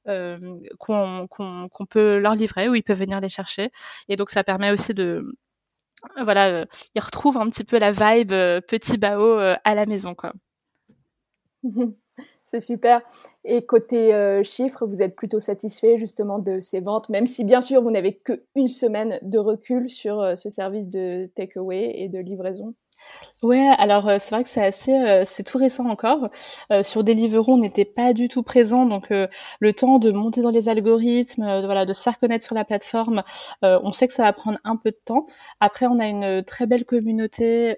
euh, 0.08 0.38
qu'on 0.78 1.86
peut 1.88 2.18
leur 2.18 2.34
livrer 2.34 2.68
ou 2.68 2.74
ils 2.74 2.82
peuvent 2.82 2.98
venir 2.98 3.20
les 3.20 3.28
chercher. 3.28 3.70
Et 4.08 4.16
donc 4.16 4.30
ça 4.30 4.44
permet 4.44 4.70
aussi 4.70 4.94
de 4.94 5.24
voilà, 6.22 6.48
euh, 6.50 6.64
ils 6.94 7.00
retrouvent 7.00 7.38
un 7.38 7.48
petit 7.48 7.64
peu 7.64 7.78
la 7.78 7.90
vibe 7.92 8.32
euh, 8.32 8.60
petit 8.60 8.98
bao 8.98 9.38
à 9.38 9.74
la 9.74 9.86
maison 9.86 10.14
quoi. 10.14 10.32
C'est 12.44 12.60
super. 12.60 13.02
Et 13.44 13.66
côté 13.66 14.42
chiffres, 14.42 14.86
vous 14.86 15.02
êtes 15.02 15.14
plutôt 15.14 15.38
satisfait 15.38 15.98
justement 15.98 16.38
de 16.38 16.60
ces 16.60 16.80
ventes, 16.80 17.10
même 17.10 17.26
si 17.26 17.44
bien 17.44 17.60
sûr 17.60 17.82
vous 17.82 17.90
n'avez 17.90 18.16
qu'une 18.16 18.68
semaine 18.68 19.18
de 19.20 19.38
recul 19.38 19.90
sur 19.90 20.36
ce 20.36 20.48
service 20.48 20.88
de 20.88 21.30
takeaway 21.34 21.92
et 21.96 22.08
de 22.08 22.18
livraison? 22.18 22.74
Ouais, 23.42 23.68
alors 23.78 24.08
euh, 24.08 24.16
c'est 24.18 24.30
vrai 24.34 24.42
que 24.42 24.50
c'est 24.50 24.64
assez, 24.64 24.92
euh, 24.92 25.22
c'est 25.24 25.44
tout 25.44 25.58
récent 25.58 25.86
encore. 25.86 26.28
Euh, 26.72 26.82
sur 26.82 27.04
Deliveroo, 27.04 27.54
on 27.54 27.58
n'était 27.58 27.84
pas 27.84 28.12
du 28.12 28.28
tout 28.28 28.42
présent, 28.42 28.84
donc 28.84 29.10
le 29.10 29.72
temps 29.72 29.98
de 29.98 30.10
monter 30.10 30.42
dans 30.42 30.50
les 30.50 30.68
algorithmes, 30.68 31.44
de, 31.60 31.64
voilà, 31.66 31.86
de 31.86 31.92
se 31.92 32.02
faire 32.02 32.18
connaître 32.18 32.44
sur 32.44 32.54
la 32.56 32.64
plateforme, 32.64 33.22
on 33.62 33.92
sait 33.92 34.06
que 34.08 34.12
ça 34.12 34.24
va 34.24 34.32
prendre 34.32 34.58
un 34.64 34.76
peu 34.76 34.90
de 34.90 34.98
temps. 35.04 35.26
Après, 35.60 35.86
on 35.86 35.98
a 36.00 36.06
une 36.06 36.42
très 36.44 36.66
belle 36.66 36.84
communauté 36.84 37.76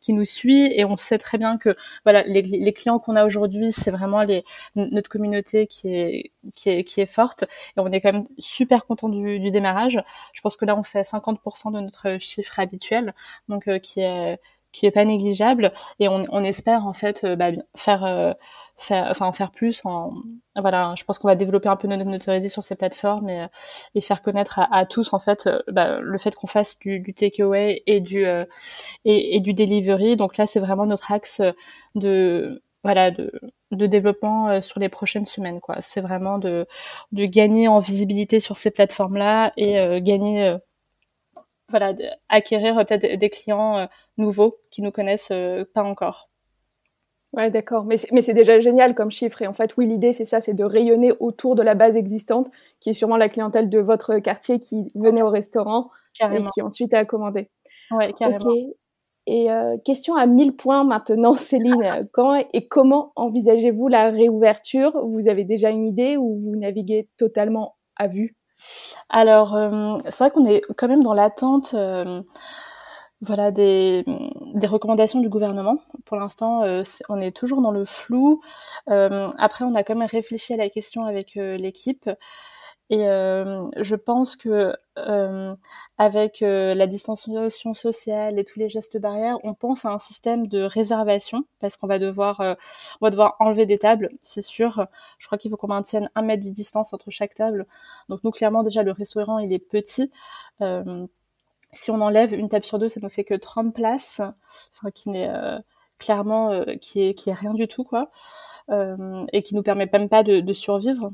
qui 0.00 0.12
nous 0.12 0.24
suit 0.24 0.66
et 0.72 0.84
on 0.84 0.96
sait 0.96 1.18
très 1.18 1.38
bien 1.38 1.58
que 1.58 1.74
voilà, 2.04 2.22
les, 2.24 2.42
les 2.42 2.72
clients 2.72 2.98
qu'on 2.98 3.16
a 3.16 3.24
aujourd'hui, 3.24 3.72
c'est 3.72 3.90
vraiment 3.90 4.22
les, 4.22 4.44
notre 4.76 5.08
communauté 5.10 5.66
qui 5.66 5.88
est, 5.94 6.32
qui 6.54 6.70
est 6.70 6.84
qui 6.84 7.00
est 7.00 7.06
forte 7.06 7.44
et 7.44 7.80
on 7.80 7.90
est 7.90 8.00
quand 8.00 8.12
même 8.12 8.26
super 8.38 8.86
content 8.86 9.08
du, 9.08 9.40
du 9.40 9.50
démarrage. 9.50 10.02
Je 10.32 10.40
pense 10.40 10.56
que 10.56 10.64
là, 10.64 10.76
on 10.76 10.82
fait 10.82 11.04
50% 11.04 11.70
de 11.70 11.80
notre 11.80 12.18
chiffre 12.20 12.58
habituel, 12.60 13.14
donc 13.48 13.64
qui 13.80 14.00
est 14.00 14.38
qui 14.74 14.86
est 14.86 14.90
pas 14.90 15.04
négligeable. 15.04 15.72
Et 16.00 16.08
on, 16.08 16.26
on 16.30 16.44
espère 16.44 16.86
en 16.86 16.92
fait 16.92 17.24
euh, 17.24 17.36
bah, 17.36 17.52
faire 17.76 18.04
euh, 18.04 18.34
faire 18.76 19.06
enfin 19.08 19.26
en 19.26 19.32
faire 19.32 19.52
plus 19.52 19.80
en 19.84 20.12
voilà 20.56 20.94
je 20.98 21.04
pense 21.04 21.18
qu'on 21.18 21.28
va 21.28 21.36
développer 21.36 21.68
un 21.68 21.76
peu 21.76 21.86
notre 21.86 22.04
notoriété 22.04 22.48
sur 22.48 22.64
ces 22.64 22.74
plateformes 22.74 23.30
et, 23.30 23.46
et 23.94 24.00
faire 24.00 24.20
connaître 24.20 24.58
à, 24.58 24.84
tous 24.84 25.12
en 25.12 25.20
fait 25.20 25.46
euh, 25.46 25.60
bah, 25.68 26.00
le 26.00 26.18
fait 26.18 26.34
qu'on 26.34 26.48
fasse 26.48 26.76
du, 26.80 26.98
du 26.98 27.14
takeaway 27.14 27.82
et 27.86 28.00
du 28.00 28.24
et, 29.04 29.36
et, 29.36 29.40
du 29.40 29.54
delivery. 29.54 30.16
Donc 30.16 30.36
là 30.36 30.46
c'est 30.46 30.60
vraiment 30.60 30.86
notre 30.86 31.12
axe 31.12 31.40
de 31.94 32.62
voilà 32.82 33.10
de, 33.12 33.32
de 33.70 33.86
développement 33.86 34.60
sur 34.60 34.80
les 34.80 34.88
prochaines 34.88 35.24
semaines 35.24 35.60
quoi. 35.60 35.76
C'est 35.80 36.00
vraiment 36.00 36.38
de 36.38 36.66
de 37.12 37.24
gagner 37.26 37.68
en 37.68 37.78
visibilité 37.78 38.40
sur 38.40 38.56
ces 38.56 38.70
plateformes 38.72 39.16
là 39.16 39.52
et 39.56 40.00
gagner 40.02 40.56
voilà, 41.68 41.92
acquérir 42.28 42.78
euh, 42.78 42.84
peut-être 42.84 43.18
des 43.18 43.30
clients 43.30 43.78
euh, 43.78 43.86
nouveaux 44.18 44.58
qui 44.70 44.82
nous 44.82 44.90
connaissent 44.90 45.30
euh, 45.32 45.64
pas 45.72 45.82
encore. 45.82 46.30
Ouais, 47.32 47.50
d'accord. 47.50 47.84
Mais 47.84 47.96
c'est 47.96 48.32
déjà 48.32 48.60
génial 48.60 48.94
comme 48.94 49.10
chiffre. 49.10 49.42
Et 49.42 49.48
en 49.48 49.52
fait, 49.52 49.76
oui, 49.76 49.88
l'idée, 49.88 50.12
c'est 50.12 50.24
ça, 50.24 50.40
c'est 50.40 50.54
de 50.54 50.62
rayonner 50.62 51.12
autour 51.18 51.56
de 51.56 51.62
la 51.62 51.74
base 51.74 51.96
existante, 51.96 52.48
qui 52.78 52.90
est 52.90 52.92
sûrement 52.92 53.16
la 53.16 53.28
clientèle 53.28 53.68
de 53.68 53.80
votre 53.80 54.20
quartier 54.20 54.60
qui 54.60 54.86
venait 54.94 55.22
au 55.22 55.30
restaurant 55.30 55.90
et 56.20 56.44
qui 56.54 56.62
ensuite 56.62 56.94
a 56.94 57.04
commandé. 57.04 57.50
Ouais, 57.90 58.12
carrément. 58.12 58.54
Et 59.26 59.48
question 59.84 60.14
à 60.14 60.26
1000 60.26 60.54
points 60.54 60.84
maintenant, 60.84 61.34
Céline. 61.34 62.08
Quand 62.12 62.36
et 62.36 62.68
comment 62.68 63.10
envisagez-vous 63.16 63.88
la 63.88 64.10
réouverture? 64.10 65.04
Vous 65.04 65.26
avez 65.28 65.42
déjà 65.42 65.70
une 65.70 65.88
idée 65.88 66.16
ou 66.16 66.38
vous 66.38 66.54
naviguez 66.54 67.08
totalement 67.16 67.74
à 67.96 68.06
vue? 68.06 68.36
Alors, 69.08 69.54
euh, 69.54 69.98
c'est 70.04 70.18
vrai 70.18 70.30
qu'on 70.30 70.46
est 70.46 70.62
quand 70.76 70.88
même 70.88 71.02
dans 71.02 71.14
l'attente 71.14 71.74
euh, 71.74 72.22
voilà, 73.20 73.50
des, 73.50 74.04
recommandations 74.64 75.20
du 75.20 75.28
gouvernement. 75.28 75.78
Pour 76.04 76.16
l'instant, 76.16 76.62
euh, 76.62 76.82
on 77.08 77.20
est 77.20 77.34
toujours 77.34 77.62
dans 77.62 77.70
le 77.70 77.84
flou. 77.84 78.40
après, 78.86 79.64
on 79.64 79.74
a 79.74 79.82
quand 79.82 79.94
même 79.94 80.08
réfléchi 80.08 80.54
à 80.54 80.56
la 80.56 80.68
question 80.68 81.04
avec 81.06 81.34
l'équipe. 81.34 82.08
Et 82.94 83.08
euh, 83.08 83.68
je 83.76 83.96
pense 83.96 84.36
que 84.36 84.72
euh, 84.98 85.56
avec 85.98 86.42
euh, 86.42 86.74
la 86.74 86.86
distanciation 86.86 87.74
sociale 87.74 88.38
et 88.38 88.44
tous 88.44 88.60
les 88.60 88.68
gestes 88.68 88.98
barrières, 88.98 89.38
on 89.42 89.52
pense 89.52 89.84
à 89.84 89.88
un 89.90 89.98
système 89.98 90.46
de 90.46 90.62
réservation 90.62 91.44
parce 91.58 91.76
qu'on 91.76 91.88
va 91.88 91.98
devoir, 91.98 92.38
enlever 93.40 93.66
des 93.66 93.78
tables, 93.78 94.10
c'est 94.22 94.42
sûr. 94.42 94.86
Je 95.18 95.26
crois 95.26 95.38
qu'il 95.38 95.50
faut 95.50 95.56
qu'on 95.56 95.66
maintienne 95.66 96.08
un 96.14 96.22
mètre 96.22 96.44
de 96.44 96.50
distance 96.50 96.92
entre 96.94 97.10
chaque 97.10 97.34
table. 97.34 97.66
Donc 98.08 98.22
nous 98.22 98.30
clairement 98.30 98.62
déjà 98.62 98.84
le 98.84 98.92
restaurant 98.92 99.40
il 99.40 99.52
est 99.52 99.58
petit. 99.58 100.12
Si 101.72 101.90
on 101.90 102.00
enlève 102.00 102.32
une 102.32 102.48
table 102.48 102.64
sur 102.64 102.78
deux, 102.78 102.88
ça 102.88 103.00
ne 103.02 103.08
fait 103.08 103.24
que 103.24 103.34
30 103.34 103.74
places, 103.74 104.20
enfin 104.20 104.92
qui 104.92 105.08
n'est 105.10 105.28
clairement 106.04 106.64
qui 106.80 107.02
est 107.02 107.14
qui 107.14 107.30
est 107.30 107.34
rien 107.34 107.54
du 107.54 107.68
tout 107.68 107.84
quoi. 107.84 108.10
Euh, 108.70 109.26
et 109.32 109.42
qui 109.42 109.54
nous 109.54 109.62
permet 109.62 109.88
même 109.92 110.08
pas 110.08 110.22
de, 110.22 110.52
survivre. 110.54 111.12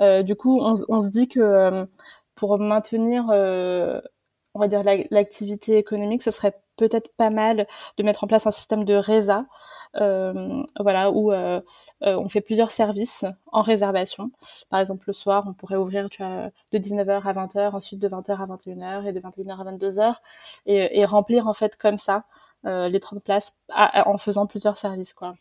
Euh, 0.00 0.22
du 0.22 0.34
coup, 0.34 0.60
on, 0.62 1.00
se 1.00 1.10
dit 1.10 1.28
que 1.28 1.40
euh, 1.40 1.84
pour 2.34 2.58
maintenir, 2.58 3.26
on 3.28 4.58
va 4.58 4.68
dire 4.68 4.82
l'activité 5.10 5.76
économique, 5.76 6.22
ce 6.22 6.30
serait 6.30 6.54
peut-être 6.76 7.08
pas 7.16 7.30
mal 7.30 7.66
de 7.98 8.02
mettre 8.02 8.24
en 8.24 8.26
place 8.26 8.46
un 8.46 8.50
système 8.50 8.84
de 8.84 8.94
résa, 8.94 9.46
euh, 9.96 10.62
voilà, 10.78 11.10
où 11.10 11.32
euh, 11.32 11.60
on 12.00 12.28
fait 12.28 12.40
plusieurs 12.40 12.70
services 12.70 13.24
en 13.52 13.62
réservation. 13.62 14.30
Par 14.70 14.80
exemple, 14.80 15.04
le 15.06 15.12
soir, 15.12 15.44
on 15.46 15.52
pourrait 15.54 15.76
ouvrir 15.76 16.08
de 16.08 16.78
19h 16.78 17.22
à 17.26 17.32
20h, 17.32 17.74
ensuite 17.74 17.98
de 17.98 18.08
20h 18.08 18.42
à 18.42 18.46
21h 18.46 19.06
et 19.06 19.12
de 19.12 19.20
21h 19.20 19.60
à 19.60 19.72
22h, 19.72 20.14
et, 20.66 21.00
et 21.00 21.04
remplir 21.04 21.46
en 21.46 21.54
fait 21.54 21.76
comme 21.76 21.98
ça 21.98 22.16
euh, 22.16 22.45
les 22.64 23.00
30 23.00 23.22
places 23.22 23.54
en 23.70 24.18
faisant 24.18 24.46
plusieurs 24.46 24.78
services, 24.78 25.14
quoi. 25.14 25.36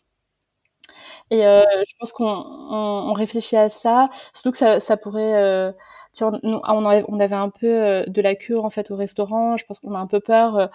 Et 1.31 1.45
euh, 1.45 1.63
je 1.87 1.93
pense 1.99 2.11
qu'on 2.11 2.25
on, 2.25 3.09
on, 3.09 3.13
réfléchit 3.13 3.57
à 3.57 3.69
ça, 3.69 4.09
surtout 4.33 4.51
que 4.51 4.57
ça, 4.57 4.79
ça 4.79 4.97
pourrait. 4.97 5.35
Euh, 5.35 5.71
tu 6.13 6.23
vois, 6.23 6.39
nous, 6.43 6.61
on, 6.63 6.85
avait, 6.85 7.03
on 7.09 7.19
avait 7.19 7.35
un 7.35 7.49
peu 7.49 7.67
euh, 7.67 8.05
de 8.07 8.21
la 8.21 8.35
queue 8.35 8.57
en 8.59 8.69
fait 8.69 8.89
au 8.91 8.95
restaurant. 8.95 9.57
Je 9.57 9.65
pense 9.65 9.79
qu'on 9.79 9.93
a 9.95 9.99
un 9.99 10.07
peu 10.07 10.19
peur 10.21 10.57
euh, 10.57 10.67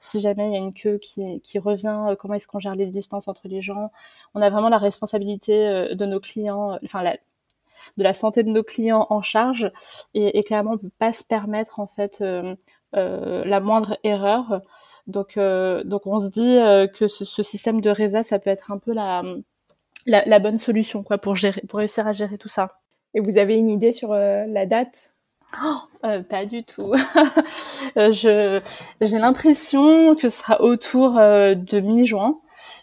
si 0.00 0.20
jamais 0.20 0.48
il 0.48 0.54
y 0.54 0.56
a 0.56 0.60
une 0.60 0.72
queue 0.74 0.98
qui, 0.98 1.40
qui 1.40 1.58
revient. 1.58 2.06
Euh, 2.10 2.16
comment 2.16 2.34
est-ce 2.34 2.48
qu'on 2.48 2.58
gère 2.58 2.74
les 2.74 2.86
distances 2.86 3.28
entre 3.28 3.48
les 3.48 3.62
gens 3.62 3.92
On 4.34 4.42
a 4.42 4.50
vraiment 4.50 4.68
la 4.68 4.78
responsabilité 4.78 5.94
de 5.94 6.06
nos 6.06 6.20
clients, 6.20 6.78
enfin 6.84 7.02
la, 7.02 7.16
de 7.96 8.02
la 8.02 8.14
santé 8.14 8.42
de 8.42 8.50
nos 8.50 8.64
clients 8.64 9.06
en 9.10 9.22
charge. 9.22 9.70
Et, 10.14 10.38
et 10.38 10.44
clairement, 10.44 10.72
on 10.72 10.78
peut 10.78 10.90
pas 10.98 11.12
se 11.12 11.24
permettre 11.24 11.80
en 11.80 11.86
fait 11.86 12.22
la 12.92 13.60
moindre 13.60 13.98
erreur. 14.04 14.62
Donc, 15.08 15.38
donc 15.38 16.06
on 16.06 16.18
se 16.18 16.28
dit 16.28 16.58
que 16.92 17.08
ce, 17.08 17.24
ce, 17.24 17.42
système 17.42 17.80
de 17.80 17.90
RESA, 17.90 18.22
ça 18.22 18.38
peut 18.38 18.50
être 18.50 18.70
un 18.70 18.78
peu 18.78 18.92
la 18.92 19.22
la, 20.08 20.24
la, 20.24 20.38
bonne 20.38 20.58
solution 20.58 21.02
quoi 21.02 21.18
pour 21.18 21.36
gérer, 21.36 21.62
pour 21.68 21.78
réussir 21.78 22.06
à 22.06 22.12
gérer 22.12 22.38
tout 22.38 22.48
ça. 22.48 22.80
Et 23.14 23.20
vous 23.20 23.38
avez 23.38 23.56
une 23.56 23.68
idée 23.68 23.92
sur 23.92 24.12
euh, 24.12 24.44
la 24.46 24.66
date? 24.66 25.10
Oh, 25.64 25.76
euh, 26.04 26.22
Pas 26.22 26.44
du 26.44 26.64
tout. 26.64 26.94
Euh, 27.96 28.12
je 28.12 28.60
j'ai 29.00 29.18
l'impression 29.18 30.14
que 30.14 30.28
ce 30.28 30.38
sera 30.38 30.60
autour 30.60 31.12
de 31.14 31.80
mi-juin, 31.80 32.38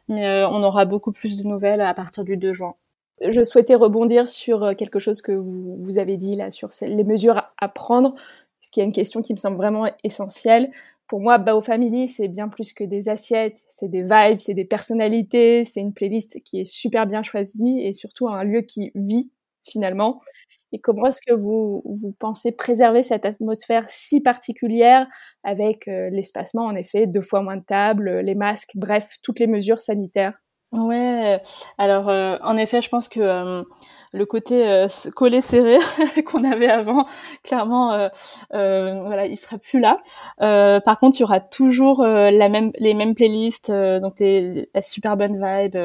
mais 0.07 0.43
on 0.45 0.63
aura 0.63 0.85
beaucoup 0.85 1.11
plus 1.11 1.37
de 1.37 1.43
nouvelles 1.43 1.81
à 1.81 1.93
partir 1.93 2.23
du 2.23 2.37
2 2.37 2.53
juin. 2.53 2.75
Je 3.21 3.43
souhaitais 3.43 3.75
rebondir 3.75 4.27
sur 4.27 4.75
quelque 4.75 4.99
chose 4.99 5.21
que 5.21 5.33
vous, 5.33 5.75
vous 5.77 5.99
avez 5.99 6.17
dit 6.17 6.35
là 6.35 6.49
sur 6.49 6.69
les 6.81 7.03
mesures 7.03 7.43
à 7.59 7.67
prendre, 7.67 8.15
ce 8.61 8.71
qui 8.71 8.79
est 8.79 8.83
une 8.83 8.93
question 8.93 9.21
qui 9.21 9.33
me 9.33 9.37
semble 9.37 9.57
vraiment 9.57 9.85
essentielle 10.03 10.71
pour 11.07 11.19
moi, 11.21 11.37
Bao 11.37 11.61
Family, 11.61 12.07
c'est 12.07 12.27
bien 12.27 12.47
plus 12.49 12.73
que 12.73 12.83
des 12.83 13.09
assiettes, 13.09 13.63
c'est 13.69 13.89
des 13.89 14.01
vibes, 14.01 14.37
c'est 14.37 14.53
des 14.53 14.65
personnalités, 14.65 15.63
c'est 15.63 15.81
une 15.81 15.93
playlist 15.93 16.41
qui 16.43 16.61
est 16.61 16.65
super 16.65 17.05
bien 17.05 17.21
choisie 17.23 17.81
et 17.81 17.93
surtout 17.93 18.27
un 18.27 18.43
lieu 18.43 18.61
qui 18.61 18.91
vit 18.95 19.31
finalement. 19.63 20.21
Et 20.71 20.79
comment 20.79 21.07
est-ce 21.07 21.21
que 21.25 21.33
vous, 21.33 21.81
vous 21.85 22.13
pensez 22.19 22.51
préserver 22.51 23.03
cette 23.03 23.25
atmosphère 23.25 23.85
si 23.87 24.19
particulière 24.21 25.07
avec 25.43 25.87
euh, 25.87 26.09
l'espacement, 26.09 26.65
en 26.65 26.75
effet, 26.75 27.07
deux 27.07 27.21
fois 27.21 27.41
moins 27.41 27.57
de 27.57 27.63
tables, 27.63 28.19
les 28.21 28.35
masques, 28.35 28.71
bref, 28.75 29.15
toutes 29.21 29.39
les 29.39 29.47
mesures 29.47 29.81
sanitaires? 29.81 30.33
Ouais, 30.71 31.41
alors 31.77 32.09
euh, 32.09 32.37
en 32.41 32.57
effet, 32.57 32.81
je 32.81 32.89
pense 32.89 33.07
que 33.07 33.19
euh, 33.21 33.63
le 34.15 34.25
côté 34.25 34.67
euh, 34.67 34.87
collé 35.13 35.41
serré 35.41 35.77
qu'on 36.25 36.43
avait 36.43 36.69
avant, 36.69 37.05
clairement, 37.43 37.91
euh, 37.93 38.07
euh, 38.53 39.01
voilà, 39.05 39.25
il 39.25 39.37
sera 39.37 39.57
plus 39.57 39.79
là. 39.79 39.99
Euh, 40.41 40.79
par 40.79 40.99
contre, 40.99 41.17
il 41.19 41.21
y 41.21 41.23
aura 41.23 41.39
toujours 41.39 42.03
la 42.03 42.49
même, 42.49 42.71
les 42.77 42.93
mêmes 42.93 43.13
playlists, 43.13 43.71
donc 43.71 44.19
les, 44.19 44.69
la 44.73 44.81
super 44.81 45.17
bonne 45.17 45.35
vibe. 45.35 45.77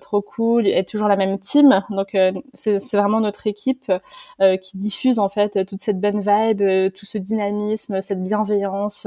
Trop 0.00 0.22
cool 0.22 0.66
et 0.66 0.84
toujours 0.84 1.08
la 1.08 1.16
même 1.16 1.38
team. 1.38 1.84
Donc 1.90 2.16
c'est 2.54 2.78
vraiment 2.92 3.20
notre 3.20 3.46
équipe 3.46 3.92
qui 4.38 4.76
diffuse 4.76 5.18
en 5.18 5.28
fait 5.28 5.64
toute 5.66 5.80
cette 5.80 6.00
bonne 6.00 6.20
vibe 6.20 6.92
tout 6.92 7.06
ce 7.06 7.18
dynamisme 7.18 8.02
cette 8.02 8.22
bienveillance 8.22 9.06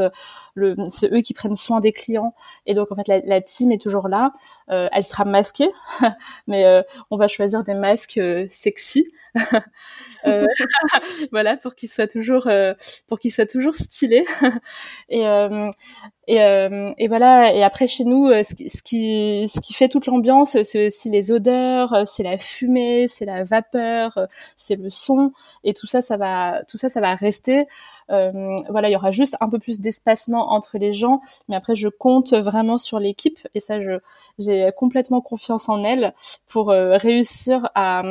c'est 0.91 1.11
eux 1.11 1.21
qui 1.21 1.33
prennent 1.33 1.55
soin 1.55 1.79
des 1.79 1.91
clients. 1.91 2.33
Et 2.65 2.73
donc 2.73 2.91
en 2.91 2.95
fait 2.95 3.07
la, 3.07 3.41
team 3.41 3.71
est 3.71 3.81
toujours 3.81 4.07
là. 4.07 4.33
Elle 4.67 5.03
sera 5.03 5.25
masquée 5.25 5.69
mais 6.47 6.83
on 7.11 7.17
va 7.17 7.27
choisir 7.27 7.63
des 7.63 7.73
masques 7.73 8.17
euh, 8.17 8.47
sexy. 8.51 9.11
euh, 10.25 10.45
voilà 11.31 11.57
pour 11.57 11.75
qu'il 11.75 11.89
soit 11.89 12.07
toujours 12.07 12.47
euh, 12.47 12.73
pour 13.07 13.19
toujours 13.49 13.75
stylé 13.75 14.25
et 15.09 15.27
euh, 15.27 15.69
et, 16.27 16.37
et 16.97 17.07
voilà 17.07 17.53
et 17.53 17.63
après 17.63 17.87
chez 17.87 18.03
nous 18.05 18.29
ce 18.43 18.53
qui 18.55 18.69
ce 18.69 18.81
qui, 18.81 19.47
ce 19.47 19.59
qui 19.59 19.73
fait 19.73 19.89
toute 19.89 20.07
l'ambiance 20.07 20.61
c'est 20.63 20.87
aussi 20.87 21.09
les 21.09 21.31
odeurs 21.31 22.07
c'est 22.07 22.23
la 22.23 22.37
fumée 22.37 23.07
c'est 23.07 23.25
la 23.25 23.43
vapeur 23.43 24.27
c'est 24.57 24.75
le 24.75 24.89
son 24.89 25.31
et 25.63 25.73
tout 25.73 25.87
ça 25.87 26.01
ça 26.01 26.17
va 26.17 26.63
tout 26.67 26.77
ça 26.77 26.89
ça 26.89 27.01
va 27.01 27.15
rester. 27.15 27.67
Voilà 28.09 28.89
il 28.89 28.93
y 28.93 28.95
aura 28.95 29.11
juste 29.11 29.37
un 29.41 29.49
peu 29.49 29.59
plus 29.59 29.79
d'espacement 29.79 30.51
entre 30.51 30.77
les 30.77 30.93
gens 30.93 31.21
mais 31.47 31.55
après 31.55 31.75
je 31.75 31.89
compte 31.89 32.33
vraiment 32.33 32.77
sur 32.77 32.99
l'équipe 32.99 33.39
et 33.55 33.59
ça 33.59 33.79
je 33.79 33.99
j'ai 34.39 34.69
complètement 34.77 35.21
confiance 35.21 35.69
en 35.69 35.83
elle 35.83 36.13
pour 36.47 36.69
réussir 36.69 37.69
à 37.75 38.03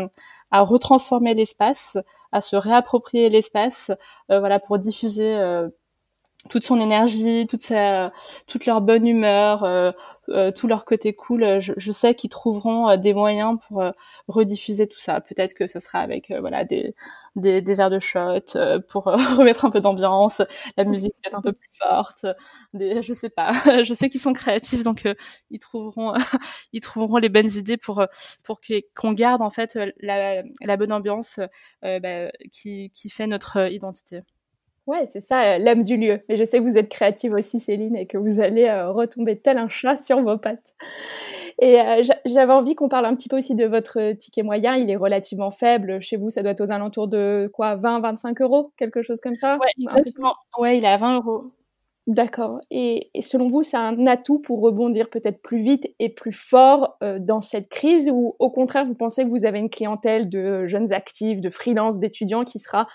à 0.55 0.61
retransformer 0.61 1.35
l'espace, 1.35 1.99
à 2.31 2.41
se 2.41 2.55
réapproprier 2.55 3.29
l'espace, 3.29 3.91
euh, 4.31 4.39
voilà, 4.39 4.61
pour 4.61 4.79
diffuser 4.79 5.35
euh, 5.35 5.69
toute 6.51 6.64
son 6.64 6.78
énergie, 6.80 7.47
toute 7.47 7.62
sa, 7.62 8.12
toute 8.47 8.66
leur 8.66 8.80
bonne 8.80 9.07
humeur, 9.07 9.64
euh, 9.64 9.92
euh, 10.28 10.51
tout 10.53 10.66
leur 10.68 10.84
côté 10.84 11.14
cool. 11.14 11.61
Je, 11.61 11.72
je 11.76 11.92
sais 11.92 12.14
qu'ils 12.14 12.30
trouveront 12.30 12.88
euh, 12.90 12.97
des 12.97 13.14
moyens 13.14 13.59
pour 13.68 13.80
euh, 13.82 13.90
rediffuser 14.28 14.86
tout 14.86 14.99
ça. 14.99 15.20
Peut-être 15.20 15.55
que 15.55 15.66
ce 15.66 15.80
sera 15.80 16.01
avec 16.01 16.30
voilà 16.40 16.64
des, 16.64 16.95
des, 17.36 17.61
des 17.62 17.74
verres 17.74 17.90
de 17.90 17.99
shot 18.01 18.40
pour 18.88 19.05
remettre 19.38 19.64
un 19.64 19.70
peu 19.70 19.80
d'ambiance, 19.80 20.42
la 20.76 20.84
musique 20.84 21.14
peut-être 21.22 21.36
un 21.36 21.42
peu 21.42 21.53
plus 21.53 21.70
forte. 21.74 22.26
Des, 22.74 23.03
je 23.03 23.12
sais 23.14 23.30
pas. 23.30 23.53
je 23.84 23.95
sais 23.95 24.09
qu'ils 24.09 24.20
sont 24.20 24.32
créatifs, 24.32 24.82
donc 24.82 25.07
ils 25.51 25.59
trouveront 25.59 26.14
ils 26.72 26.80
trouveront 26.80 27.18
les 27.18 27.28
bonnes 27.28 27.51
idées 27.51 27.76
pour 27.76 28.05
pour 28.45 28.61
qu'on 28.97 29.12
garde 29.12 29.42
en 29.42 29.51
fait 29.51 29.78
la, 30.01 30.42
la 30.62 30.76
bonne 30.76 30.92
ambiance 30.92 31.40
bah, 31.82 32.30
qui 32.53 32.90
qui 32.90 33.11
fait 33.11 33.26
notre 33.26 33.70
identité. 33.72 34.22
Ouais, 34.87 35.07
c'est 35.07 35.20
ça, 35.20 35.55
euh, 35.55 35.59
l'âme 35.59 35.82
du 35.82 35.97
lieu. 35.97 36.20
Mais 36.28 36.37
je 36.37 36.45
sais 36.45 36.59
que 36.59 36.62
vous 36.62 36.76
êtes 36.76 36.89
créative 36.89 37.32
aussi, 37.32 37.59
Céline, 37.59 37.97
et 37.97 38.07
que 38.07 38.18
vous 38.18 38.41
allez 38.41 38.66
euh, 38.66 38.91
retomber 38.91 39.39
tel 39.39 39.57
un 39.57 39.68
chat 39.68 39.97
sur 39.97 40.20
vos 40.22 40.37
pattes. 40.37 40.74
Et 41.61 41.80
euh, 41.80 42.03
j'avais 42.26 42.53
envie 42.53 42.74
qu'on 42.74 42.89
parle 42.89 43.07
un 43.07 43.14
petit 43.14 43.28
peu 43.28 43.39
aussi 43.39 43.55
de 43.55 43.64
votre 43.64 44.12
ticket 44.12 44.43
moyen. 44.43 44.74
Il 44.74 44.91
est 44.91 44.97
relativement 44.97 45.51
faible. 45.51 46.01
Chez 46.01 46.16
vous, 46.16 46.28
ça 46.28 46.43
doit 46.43 46.53
être 46.53 46.61
aux 46.61 46.72
alentours 46.72 47.09
de 47.09 47.51
quoi 47.53 47.76
20, 47.76 48.01
25 48.01 48.41
euros 48.43 48.72
Quelque 48.76 49.03
chose 49.03 49.20
comme 49.20 49.37
ça? 49.37 49.57
Ouais, 49.59 49.68
exactement. 49.82 50.35
Ouais, 50.59 50.78
il 50.78 50.85
est 50.85 50.89
à 50.89 50.97
20 50.97 51.16
euros. 51.16 51.53
D'accord. 52.07 52.61
Et, 52.70 53.11
et, 53.14 53.22
selon 53.22 53.49
vous, 53.49 53.62
c'est 53.62 53.78
un 53.78 54.07
atout 54.07 54.39
pour 54.39 54.61
rebondir 54.61 55.09
peut-être 55.09 55.41
plus 55.41 55.62
vite 55.62 55.87
et 55.99 56.11
plus 56.11 56.32
fort 56.32 56.99
euh, 57.03 57.18
dans 57.18 57.41
cette 57.41 57.70
crise? 57.70 58.11
Ou 58.12 58.37
au 58.39 58.51
contraire, 58.51 58.85
vous 58.85 58.95
pensez 58.95 59.24
que 59.24 59.30
vous 59.30 59.47
avez 59.47 59.59
une 59.59 59.70
clientèle 59.70 60.28
de 60.28 60.66
jeunes 60.66 60.93
actifs, 60.93 61.41
de 61.41 61.49
freelance, 61.49 61.99
d'étudiants 61.99 62.45
qui 62.45 62.59
sera 62.59 62.89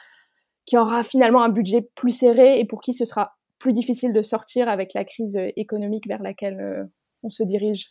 qui 0.70 0.78
aura 0.78 1.04
finalement 1.04 1.42
un 1.42 1.50
budget 1.50 1.82
plus 1.96 2.12
serré 2.12 2.60
et 2.60 2.66
pour 2.66 2.80
qui 2.80 2.94
ce 2.94 3.04
sera 3.04 3.38
plus 3.58 3.74
difficile 3.74 4.14
de 4.14 4.22
sortir 4.22 4.70
avec 4.70 4.94
la 4.94 5.04
crise 5.04 5.36
euh, 5.36 5.50
économique 5.56 6.08
vers 6.08 6.22
laquelle 6.22 6.60
euh, 6.62 6.84
on 7.24 7.32
se 7.32 7.42
dirige 7.42 7.90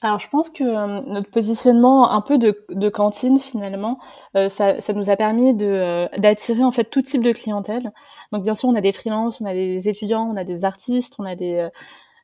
alors 0.00 0.20
je 0.20 0.28
pense 0.28 0.50
que 0.50 0.62
euh, 0.62 1.00
notre 1.06 1.30
positionnement 1.30 2.10
un 2.10 2.20
peu 2.20 2.38
de, 2.38 2.88
cantine 2.88 3.38
finalement, 3.40 3.98
ça, 4.48 4.76
nous 4.94 5.10
a 5.10 5.16
permis 5.16 5.54
d'attirer 5.54 6.62
en 6.62 6.70
fait 6.70 6.84
tout 6.84 7.02
type 7.02 7.24
de 7.24 7.32
clientèle. 7.32 7.90
Donc 8.30 8.44
bien 8.44 8.54
sûr 8.54 8.68
on 8.68 8.76
a 8.76 8.80
des 8.80 8.92
freelances, 8.92 9.40
on 9.40 9.44
a 9.44 9.54
des 9.54 9.88
étudiants, 9.88 10.30
on 10.32 10.36
a 10.36 10.44
des 10.44 10.64
artistes, 10.64 11.14
on 11.18 11.24
a 11.24 11.34
des 11.34 11.68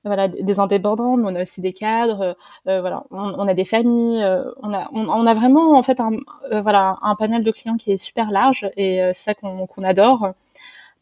voilà 0.04 0.28
des 0.28 0.60
indépendants, 0.60 1.16
mais 1.16 1.30
on 1.30 1.34
a 1.34 1.42
aussi 1.42 1.60
des 1.60 1.72
cadres. 1.72 2.36
voilà, 2.66 3.04
on, 3.10 3.48
a 3.48 3.54
des 3.54 3.64
familles. 3.64 4.24
on 4.62 4.72
a 4.72 4.88
on, 4.92 5.26
a 5.26 5.34
vraiment 5.34 5.78
en 5.78 5.82
fait 5.82 6.00
un 6.00 6.10
voilà 6.52 6.98
un 7.02 7.14
panel 7.16 7.42
de 7.44 7.50
clients 7.50 7.76
qui 7.76 7.92
est 7.92 7.96
super 7.96 8.30
large 8.30 8.68
et 8.76 8.98
c'est 9.14 9.14
ça 9.14 9.34
qu'on 9.34 9.66
qu'on 9.66 9.82
adore 9.82 10.34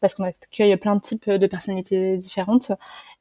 parce 0.03 0.15
qu'on 0.15 0.25
accueille 0.25 0.75
plein 0.75 0.97
de 0.97 1.01
types 1.01 1.29
de 1.29 1.47
personnalités 1.47 2.17
différentes. 2.17 2.73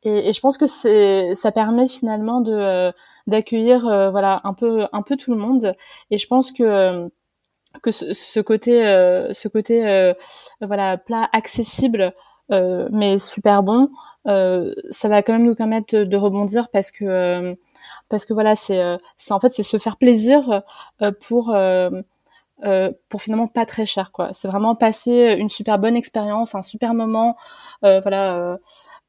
Et, 0.03 0.29
et 0.29 0.33
je 0.33 0.41
pense 0.41 0.59
que 0.59 0.67
c'est, 0.67 1.35
ça 1.37 1.53
permet 1.53 1.89
finalement 1.89 2.41
de 2.41 2.53
euh, 2.53 2.93
d'accueillir 3.29 3.87
euh, 3.87 4.11
voilà 4.11 4.41
un 4.43 4.53
peu 4.53 4.87
un 4.93 5.03
peu 5.03 5.17
tout 5.17 5.31
le 5.33 5.39
monde. 5.39 5.77
Et 6.11 6.19
je 6.19 6.27
pense 6.27 6.51
que 6.51 7.09
que 7.83 7.93
ce, 7.93 8.13
ce 8.15 8.41
côté 8.41 8.85
euh, 8.87 9.33
ce 9.33 9.49
côté 9.49 10.13
voilà 10.61 10.99
plat 10.99 11.29
accessible 11.33 12.13
mais 12.51 13.19
super 13.19 13.63
bon, 13.63 13.89
ça 14.25 15.09
va 15.09 15.23
quand 15.23 15.33
même 15.33 15.45
nous 15.45 15.55
permettre 15.55 15.97
de, 15.97 16.17
rebondir 16.17 16.69
parce 16.71 16.91
que 16.91 17.57
parce 18.09 18.25
que 18.27 18.33
voilà 18.33 18.55
c'est 18.57 18.99
c'est 19.17 19.33
en 19.33 19.41
fait 19.41 19.53
c'est 19.53 19.63
se 19.63 19.79
faire 19.79 19.97
plaisir 19.97 20.63
pour 21.21 21.55
euh, 22.65 22.93
pour 23.09 23.23
finalement 23.23 23.49
pas 23.49 23.67
très 23.67 23.87
cher 23.87 24.13
quoi. 24.13 24.31
C'est 24.35 24.47
vraiment 24.47 24.77
passer 24.77 25.35
une 25.37 25.49
super 25.49 25.79
bonne 25.81 25.97
expérience, 25.97 26.55
un 26.55 26.63
super 26.63 26.95
moment, 26.95 27.37
euh, 27.85 28.01
voilà. 28.01 28.59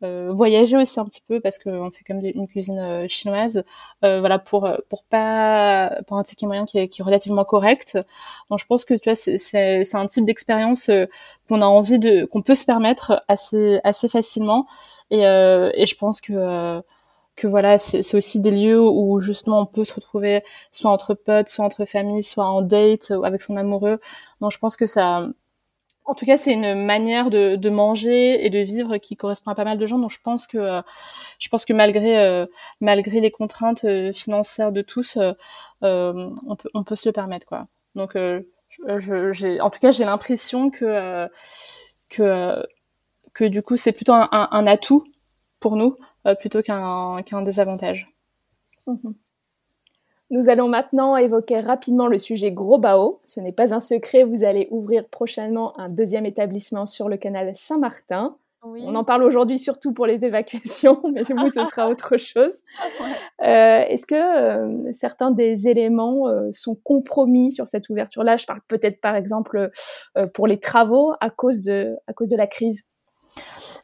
Euh, 0.04 0.30
euh 0.30 0.32
voyager 0.32 0.78
aussi 0.78 1.00
un 1.00 1.06
petit 1.06 1.22
peu 1.28 1.40
parce 1.40 1.58
qu'on 1.58 1.92
fait 1.92 2.04
comme 2.04 2.20
une 2.24 2.48
cuisine 2.48 2.80
euh, 2.80 3.08
chinoise, 3.08 3.64
voilà 4.02 4.40
pour 4.40 4.70
pour 4.90 5.04
pas 5.04 5.92
pour 6.08 6.18
un 6.18 6.24
ticket 6.24 6.46
moyen 6.48 6.66
qui 6.66 6.80
est, 6.80 6.88
qui 6.88 7.02
est 7.02 7.04
relativement 7.04 7.46
correct. 7.46 7.98
Donc 8.50 8.60
je 8.60 8.66
pense 8.66 8.86
que 8.86 8.94
tu 8.96 9.10
vois 9.10 9.16
c'est 9.16 9.38
c'est 9.38 9.96
un 9.96 10.08
type 10.08 10.26
d'expérience 10.26 10.90
qu'on 11.50 11.62
a 11.62 11.66
envie 11.66 12.00
de 12.00 12.26
qu'on 12.26 12.42
peut 12.42 12.56
se 12.56 12.66
permettre 12.66 13.24
assez 13.28 13.80
assez 13.84 14.10
facilement 14.10 14.68
et 15.12 15.22
et 15.22 15.86
je 15.86 15.96
pense 15.96 16.22
que 16.22 16.82
que 17.36 17.48
voilà, 17.48 17.78
c'est 17.78 18.16
aussi 18.16 18.40
des 18.40 18.52
lieux 18.52 18.80
où 18.80 19.20
justement 19.20 19.62
on 19.62 19.66
peut 19.66 19.84
se 19.84 19.94
retrouver 19.94 20.44
soit 20.72 20.92
entre 20.92 21.14
potes, 21.16 21.50
soit 21.50 21.66
entre 21.66 21.86
familles, 21.86 22.24
soit 22.24 22.46
en 22.46 22.62
date 22.62 23.12
avec 23.24 23.42
son 23.42 23.58
amoureux. 23.58 24.00
Donc 24.42 24.52
je 24.52 24.60
pense 24.60 24.78
que 24.78 24.88
ça, 24.88 25.28
en 26.06 26.14
tout 26.16 26.26
cas, 26.26 26.38
c'est 26.38 26.54
une 26.54 26.86
manière 26.86 27.30
de, 27.30 27.56
de, 27.56 27.70
manger 27.70 28.46
et 28.46 28.50
de 28.50 28.60
vivre 28.60 28.98
qui 28.98 29.16
correspond 29.16 29.52
à 29.52 29.56
pas 29.56 29.64
mal 29.64 29.78
de 29.78 29.88
gens. 29.88 30.00
Donc 30.00 30.12
je 30.12 30.20
pense 30.22 30.48
que, 30.48 30.82
je 31.40 31.50
pense 31.50 31.66
que 31.66 31.74
malgré 31.74 32.18
euh, 32.20 32.46
malgré 32.82 33.20
les 33.22 33.32
contraintes 33.32 33.86
euh, 33.86 34.14
financières 34.14 34.72
de 34.72 34.82
tous, 34.82 35.18
euh, 35.18 35.34
on 35.82 36.56
peut 36.56 36.70
on 36.74 36.84
peut 36.84 36.96
se 36.96 37.08
le 37.10 37.14
permettre 37.14 37.46
quoi. 37.48 37.68
Donc 37.96 38.14
je, 38.16 39.60
en 39.62 39.70
tout 39.70 39.80
cas, 39.80 39.92
j'ai 39.92 40.06
l'impression 40.06 40.70
que 40.70 41.28
que 42.10 42.66
que 43.34 43.46
du 43.46 43.62
coup 43.62 43.78
c'est 43.78 43.94
plutôt 43.94 44.14
un, 44.14 44.30
un 44.32 44.68
atout 44.68 45.06
pour 45.60 45.76
nous 45.76 45.98
euh, 46.28 46.36
plutôt 46.36 46.62
qu'un 46.62 47.22
qu'un 47.24 47.42
désavantage. 47.42 48.10
Mhm. 48.88 49.16
Nous 50.30 50.50
allons 50.50 50.68
maintenant 50.68 51.16
évoquer 51.18 51.60
rapidement 51.60 52.08
le 52.08 52.18
sujet 52.18 52.52
Gros 52.52 52.80
Bao. 52.80 53.20
Ce 53.24 53.40
n'est 53.40 53.52
pas 53.52 53.74
un 53.74 53.80
secret, 53.80 54.24
vous 54.24 54.44
allez 54.44 54.68
ouvrir 54.72 55.08
prochainement 55.08 55.80
un 55.80 55.90
deuxième 55.90 56.26
établissement 56.26 56.86
sur 56.86 57.10
le 57.10 57.18
canal 57.18 57.52
Saint-Martin. 57.56 58.36
On 58.64 58.96
en 58.96 59.04
parle 59.04 59.24
aujourd'hui 59.24 59.60
surtout 59.60 59.92
pour 59.92 60.06
les 60.06 60.24
évacuations, 60.24 61.02
mais 61.14 61.24
vous, 61.24 61.50
ce 61.50 61.66
sera 61.66 61.90
autre 61.90 62.16
chose. 62.16 62.54
Euh, 63.42 63.82
Est-ce 63.82 64.06
que 64.06 64.16
euh, 64.16 64.94
certains 64.94 65.32
des 65.32 65.68
éléments 65.68 66.30
euh, 66.30 66.50
sont 66.52 66.76
compromis 66.76 67.52
sur 67.52 67.68
cette 67.68 67.90
ouverture-là? 67.90 68.38
Je 68.38 68.46
parle 68.46 68.62
peut-être 68.70 69.02
par 69.02 69.16
exemple 69.16 69.70
pour 70.34 70.48
les 70.48 70.60
travaux 70.60 71.14
à 71.20 71.30
cause 71.30 71.64
de, 71.64 71.96
à 72.08 72.14
cause 72.14 72.30
de 72.30 72.38
la 72.38 72.48
crise. 72.48 72.84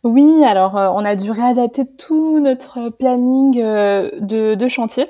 Oui, 0.03 0.43
alors 0.45 0.77
euh, 0.77 0.87
on 0.93 1.03
a 1.03 1.15
dû 1.15 1.29
réadapter 1.31 1.83
tout 1.85 2.39
notre 2.39 2.89
planning 2.89 3.59
euh, 3.61 4.09
de, 4.21 4.67
chantier 4.69 5.07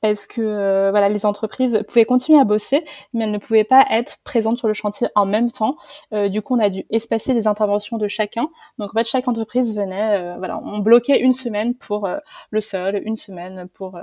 parce 0.00 0.26
que 0.26 0.40
euh, 0.40 0.90
voilà, 0.90 1.08
les 1.08 1.24
entreprises 1.26 1.84
pouvaient 1.86 2.04
continuer 2.04 2.40
à 2.40 2.44
bosser, 2.44 2.84
mais 3.12 3.22
elles 3.22 3.30
ne 3.30 3.38
pouvaient 3.38 3.62
pas 3.62 3.84
être 3.90 4.18
présentes 4.24 4.58
sur 4.58 4.66
le 4.66 4.74
chantier 4.74 5.06
en 5.14 5.26
même 5.26 5.52
temps. 5.52 5.76
du 6.12 6.42
coup, 6.42 6.56
on 6.56 6.58
a 6.58 6.70
dû 6.70 6.84
espacer 6.90 7.34
les 7.34 7.46
interventions 7.46 7.98
de 7.98 8.08
chacun. 8.08 8.48
Donc 8.78 8.90
en 8.90 8.98
fait, 8.98 9.04
chaque 9.04 9.28
entreprise 9.28 9.76
venait, 9.76 10.36
voilà, 10.38 10.58
on 10.64 10.78
bloquait 10.80 11.20
une 11.20 11.34
semaine 11.34 11.74
pour 11.74 12.08
le 12.50 12.60
sol, 12.60 13.00
une 13.04 13.16
semaine 13.16 13.68
pour 13.74 14.00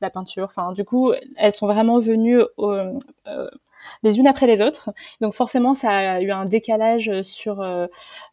la 0.00 0.10
peinture. 0.10 0.44
Enfin, 0.44 0.72
du 0.72 0.84
coup, 0.84 1.12
elles 1.36 1.52
sont 1.52 1.66
vraiment 1.66 1.98
venues 1.98 2.42
les 4.02 4.18
unes 4.18 4.26
après 4.26 4.46
les 4.46 4.60
autres. 4.60 4.90
Donc 5.20 5.34
forcément, 5.34 5.74
ça 5.74 5.90
a 5.90 6.20
eu 6.20 6.30
un 6.30 6.44
décalage 6.44 7.22
sur 7.22 7.60
euh, 7.60 7.86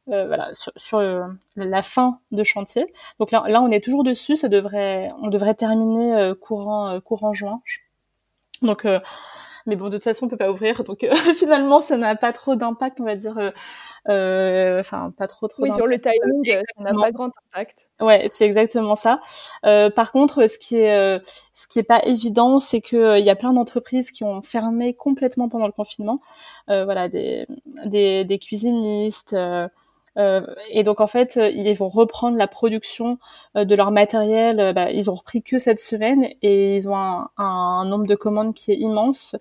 euh 0.09 0.27
voilà 0.27 0.53
sur, 0.53 0.71
sur 0.75 0.99
euh, 0.99 1.25
la 1.55 1.81
fin 1.83 2.19
de 2.31 2.43
chantier. 2.43 2.85
Donc 3.19 3.31
là, 3.31 3.43
là, 3.47 3.61
on 3.61 3.71
est 3.71 3.83
toujours 3.83 4.03
dessus. 4.03 4.37
Ça 4.37 4.49
devrait, 4.49 5.11
on 5.21 5.27
devrait 5.27 5.55
terminer 5.55 6.13
euh, 6.15 6.35
courant 6.35 6.99
courant 7.01 7.33
juin. 7.33 7.61
Donc 8.61 8.87
mais 9.67 9.75
bon, 9.75 9.89
de 9.89 9.97
toute 9.97 10.05
façon, 10.05 10.25
on 10.25 10.29
peut 10.29 10.37
pas 10.37 10.51
ouvrir, 10.51 10.83
donc 10.83 11.05
finalement, 11.37 11.81
ça 11.81 11.97
n'a 11.97 12.15
pas 12.15 12.33
trop 12.33 12.55
d'impact, 12.55 12.99
on 12.99 13.05
va 13.05 13.15
dire. 13.15 13.37
Enfin, 14.05 15.11
pas 15.17 15.27
trop 15.27 15.47
trop. 15.47 15.63
Oui, 15.63 15.71
sur 15.73 15.85
le 15.85 15.99
timing, 15.99 16.61
ça 16.77 16.83
n'a 16.83 16.93
pas 16.93 17.11
grand 17.11 17.31
impact. 17.53 17.89
Ouais, 17.99 18.29
c'est 18.31 18.45
exactement 18.45 18.95
ça. 18.95 19.19
Euh, 19.65 19.89
par 19.89 20.11
contre, 20.11 20.47
ce 20.47 20.57
qui 20.57 20.77
est 20.77 20.95
euh, 20.95 21.19
ce 21.53 21.67
qui 21.67 21.79
est 21.79 21.83
pas 21.83 22.01
évident, 22.05 22.59
c'est 22.59 22.81
que 22.81 22.95
euh, 22.95 23.19
il 23.19 23.25
y 23.25 23.29
a 23.29 23.35
plein 23.35 23.53
d'entreprises 23.53 24.11
qui 24.11 24.23
ont 24.23 24.41
fermé 24.41 24.93
complètement 24.93 25.49
pendant 25.49 25.65
le 25.67 25.73
confinement. 25.73 26.21
voilà, 26.67 27.09
des 27.09 27.45
des, 27.85 28.23
des 28.23 28.39
cuisinistes. 28.39 29.35
Euh, 30.17 30.41
et 30.71 30.83
donc 30.83 31.01
en 31.01 31.07
fait, 31.07 31.37
euh, 31.37 31.49
ils 31.49 31.73
vont 31.75 31.87
reprendre 31.87 32.37
la 32.37 32.47
production 32.47 33.19
euh, 33.55 33.65
de 33.65 33.75
leur 33.75 33.91
matériel. 33.91 34.73
Bah, 34.73 34.91
ils 34.91 35.09
ont 35.09 35.13
repris 35.13 35.43
que 35.43 35.59
cette 35.59 35.79
semaine 35.79 36.27
et 36.41 36.77
ils 36.77 36.89
ont 36.89 36.95
un, 36.95 37.29
un, 37.37 37.85
nombre 37.85 38.07
de 38.07 38.15
commandes 38.15 38.53
qui 38.53 38.71
est 38.71 38.77
immense. 38.77 39.35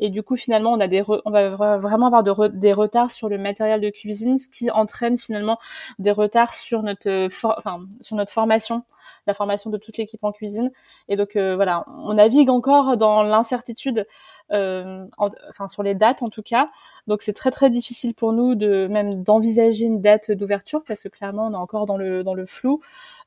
Et 0.00 0.10
du 0.10 0.22
coup, 0.22 0.36
finalement, 0.36 0.72
on 0.72 0.80
a 0.80 0.88
des, 0.88 1.02
on 1.24 1.30
va 1.30 1.76
vraiment 1.76 2.06
avoir 2.06 2.22
de 2.22 2.32
des 2.48 2.72
retards 2.72 3.10
sur 3.10 3.28
le 3.28 3.38
matériel 3.38 3.80
de 3.80 3.90
cuisine, 3.90 4.38
ce 4.38 4.48
qui 4.48 4.70
entraîne 4.70 5.18
finalement 5.18 5.58
des 5.98 6.12
retards 6.12 6.54
sur 6.54 6.82
notre, 6.82 7.28
enfin, 7.58 7.80
sur 8.00 8.16
notre 8.16 8.32
formation 8.32 8.84
la 9.26 9.34
formation 9.34 9.70
de 9.70 9.78
toute 9.78 9.98
l'équipe 9.98 10.22
en 10.24 10.32
cuisine. 10.32 10.70
Et 11.08 11.16
donc 11.16 11.36
voilà, 11.36 11.84
on 11.88 12.14
navigue 12.14 12.50
encore 12.50 12.96
dans 12.96 13.22
l'incertitude, 13.22 14.06
euh, 14.50 15.06
enfin 15.48 15.68
sur 15.68 15.82
les 15.82 15.94
dates 15.94 16.22
en 16.22 16.28
tout 16.30 16.42
cas. 16.42 16.70
Donc 17.06 17.22
c'est 17.22 17.32
très 17.32 17.50
très 17.50 17.70
difficile 17.70 18.14
pour 18.14 18.32
nous 18.32 18.54
de 18.54 18.86
même 18.88 19.22
d'envisager 19.22 19.86
une 19.86 20.00
date 20.00 20.30
d'ouverture 20.30 20.82
parce 20.86 21.00
que 21.00 21.08
clairement 21.08 21.46
on 21.46 21.52
est 21.52 21.56
encore 21.56 21.86
dans 21.86 21.96
le 21.96 22.24
dans 22.24 22.34
le 22.34 22.46
flou. 22.46 22.80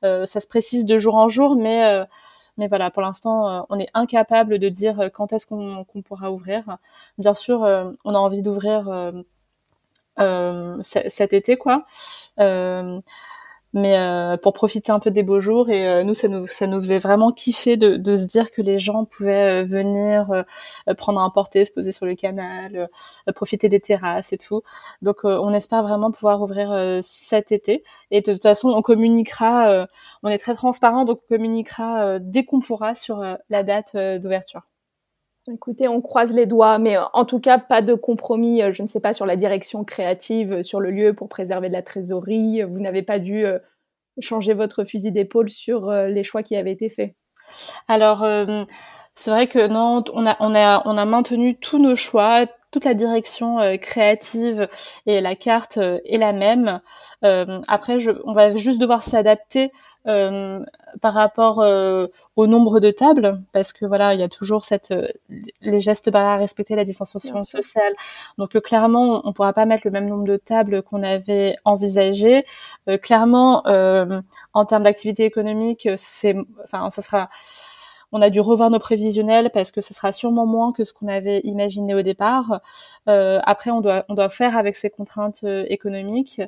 Euh, 0.03 0.26
ça 0.26 0.39
se 0.39 0.47
précise 0.47 0.86
de 0.86 0.97
jour 0.97 1.16
en 1.16 1.28
jour, 1.30 1.55
mais 1.55 2.05
mais 2.57 2.68
voilà, 2.68 2.89
pour 2.89 3.01
l'instant, 3.01 3.66
on 3.70 3.80
est 3.80 3.89
incapable 3.93 4.59
de 4.59 4.70
dire 4.70 5.09
quand 5.13 5.34
est-ce 5.34 5.45
qu'on 5.45 5.86
pourra 6.05 6.32
ouvrir. 6.32 6.78
Bien 7.18 7.34
sûr, 7.34 7.61
on 8.05 8.13
a 8.16 8.18
envie 8.18 8.41
d'ouvrir 8.43 9.13
cet 10.82 11.34
été, 11.34 11.57
quoi 11.57 11.86
mais 13.76 13.97
euh, 13.97 14.38
pour 14.38 14.53
profiter 14.53 14.91
un 14.93 14.99
peu 14.99 15.11
des 15.11 15.21
beaux 15.21 15.41
jours 15.41 15.69
et 15.69 15.88
euh, 15.88 16.03
nous 16.03 16.15
ça 16.15 16.30
nous 16.30 16.47
ça 16.47 16.65
nous 16.65 16.80
faisait 16.80 16.97
vraiment 16.97 17.32
kiffer 17.34 17.76
de, 17.78 17.97
de 17.97 18.15
se 18.15 18.26
dire 18.26 18.51
que 18.51 18.61
les 18.61 18.80
gens 18.80 19.03
pouvaient 19.05 19.63
euh, 19.63 19.65
venir 19.65 20.45
prendre 20.97 21.19
un 21.19 21.30
porté 21.30 21.65
se 21.65 21.73
poser 21.73 21.91
sur 21.91 22.05
le 22.05 22.15
canal 22.15 22.89
profiter 23.36 23.69
des 23.69 23.80
terrasses 23.82 24.34
et 24.34 24.38
tout. 24.38 24.61
Donc 25.01 25.26
on 25.26 25.53
espère 25.53 25.84
vraiment 25.84 26.11
pouvoir 26.11 26.41
ouvrir 26.41 26.99
cet 27.03 27.51
été. 27.51 27.84
Et 28.11 28.21
de 28.21 28.34
toute 28.34 28.43
façon 28.43 28.69
on 28.69 28.82
communiquera 28.82 29.88
on 30.23 30.30
est 30.30 30.38
très 30.38 30.55
transparent 30.55 31.05
donc 31.05 31.19
on 31.30 31.36
communiquera 31.36 32.19
dès 32.19 32.45
qu'on 32.45 32.61
pourra 32.61 32.95
sur 32.95 33.23
la 33.49 33.63
date 33.63 33.95
d'ouverture 34.21 34.61
Écoutez, 35.54 35.88
on 35.88 36.02
croise 36.02 36.34
les 36.34 36.48
doigts, 36.48 36.80
mais 36.80 36.98
en 37.14 37.24
tout 37.24 37.39
cas, 37.39 37.60
pas 37.60 37.84
de 37.84 37.93
compromis, 37.93 38.62
je 38.72 38.82
ne 38.82 38.88
sais 38.88 39.00
pas, 39.00 39.14
sur 39.14 39.28
la 39.28 39.36
direction 39.36 39.84
créative, 39.84 40.64
sur 40.64 40.80
le 40.80 40.89
lieu 40.89 41.14
pour 41.14 41.30
préserver 41.30 41.68
de 41.68 41.74
la 41.74 41.84
trésorerie. 41.84 42.64
Vous 42.64 42.80
n'avez 42.80 43.04
pas 43.04 43.20
dû 43.20 43.46
euh, 43.46 43.60
changer 44.20 44.56
votre 44.56 44.84
fusil 44.86 45.12
d'épaule 45.12 45.52
sur 45.52 45.89
euh, 45.89 46.08
les 46.08 46.24
choix 46.24 46.41
qui 46.41 46.56
avaient 46.56 46.72
été 46.72 46.89
faits. 46.89 47.14
Alors, 47.88 48.24
euh, 48.24 48.64
c'est 49.14 49.30
vrai 49.30 49.46
que 49.46 49.68
non, 49.68 50.04
on 50.14 50.26
a, 50.26 50.36
on, 50.39 50.56
a, 50.56 50.82
on 50.86 50.98
a 50.98 51.06
maintenu 51.06 51.56
tous 51.60 51.78
nos 51.78 51.96
choix, 51.96 52.48
toute 52.72 52.86
la 52.86 52.96
direction 52.96 53.78
créative 53.78 54.68
et 55.06 55.22
la 55.22 55.36
carte 55.36 55.78
est 55.78 56.18
la 56.18 56.34
même. 56.34 56.82
après, 57.22 58.00
je, 58.00 58.12
on 58.26 58.34
va 58.34 58.58
juste 58.58 58.82
devoir 58.82 59.02
s'adapter 59.02 59.72
euh, 60.08 60.64
par 61.01 61.14
rapport 61.14 61.62
euh, 61.62 62.08
au 62.36 62.47
nombre 62.47 62.80
de 62.80 62.91
tables, 62.91 63.41
parce 63.51 63.74
que 63.74 63.86
voilà, 63.86 64.14
il 64.14 64.20
y 64.20 64.24
a 64.24 64.30
toujours 64.30 64.64
cette 64.64 64.91
euh, 64.91 65.08
les 65.62 65.80
gestes 65.80 66.10
barrières 66.10 66.34
à 66.34 66.38
respecter, 66.38 66.76
la 66.76 66.84
distanciation 66.84 67.39
sociale. 67.41 67.93
Donc 68.38 68.60
clairement, 68.62 69.22
on, 69.28 69.34
pourra 69.34 69.53
pas 69.53 69.66
mettre 69.66 69.84
le 69.86 69.91
même 69.91 70.08
nombre 70.08 70.26
de 70.26 70.38
tables 70.38 70.84
qu'on 70.84 71.03
avait 71.03 71.56
envisagé. 71.66 72.45
clairement, 73.01 73.64
en 74.53 74.66
termes 74.66 74.84
d'activité 74.84 75.26
économique, 75.26 75.89
c'est, 75.97 76.36
enfin, 76.64 76.89
ça 76.91 77.01
sera 77.01 77.30
on 78.12 78.22
a 78.22 78.30
dû 78.30 78.39
revoir 78.39 78.70
nos 78.70 78.80
prévisionnels 78.80 79.49
parce 79.53 79.72
que 79.72 79.82
ce 79.82 79.93
sera 79.93 80.14
sûrement 80.14 80.45
moins 80.45 80.72
que 80.72 80.86
ce 80.86 80.93
qu'on 80.93 81.08
avait 81.10 81.41
imaginé 81.43 81.93
au 81.93 82.01
départ. 82.01 82.62
Euh, 83.10 83.39
après, 83.43 83.72
on 83.72 83.82
doit, 83.82 84.06
on 84.08 84.14
doit 84.14 84.30
faire 84.30 84.56
avec 84.56 84.76
ces 84.78 84.89
contraintes 84.89 85.43
économiques. 85.68 86.41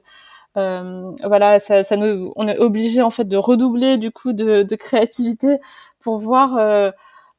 Voilà, 1.24 1.60
ça, 1.60 1.84
ça 1.84 1.98
nous, 1.98 2.34
on 2.36 2.48
est 2.48 2.58
obligé 2.58 3.02
en 3.02 3.10
fait 3.12 3.26
de 3.26 3.38
redoubler 3.38 3.98
du 3.98 4.12
coup 4.12 4.34
de, 4.34 4.64
de 4.64 4.76
créativité 4.76 5.60
pour 6.00 6.18
voir 6.20 6.94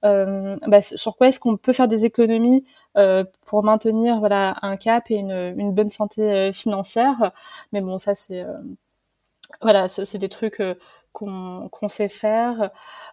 euh, 0.05 0.57
bah, 0.69 0.81
sur 0.81 1.16
quoi 1.16 1.29
est-ce 1.29 1.41
qu'on 1.41 1.57
peut 1.57 1.73
faire 1.73 1.89
des 1.89 2.05
économies 2.05 2.64
euh, 2.97 3.25
pour 3.47 3.64
maintenir 3.64 4.21
voilà 4.21 4.57
un 4.62 4.77
cap 4.77 5.11
et 5.11 5.16
une, 5.16 5.55
une 5.57 5.73
bonne 5.73 5.89
santé 5.89 6.23
euh, 6.23 6.53
financière. 6.53 7.33
Mais 7.73 7.81
bon, 7.81 7.99
ça 7.99 8.14
c'est 8.14 8.45
voilà, 9.62 9.89
c'est 9.89 10.19
des 10.19 10.29
trucs 10.29 10.62
qu'on 11.12 11.69
qu'on 11.71 11.89
sait 11.89 12.09
faire. 12.09 12.71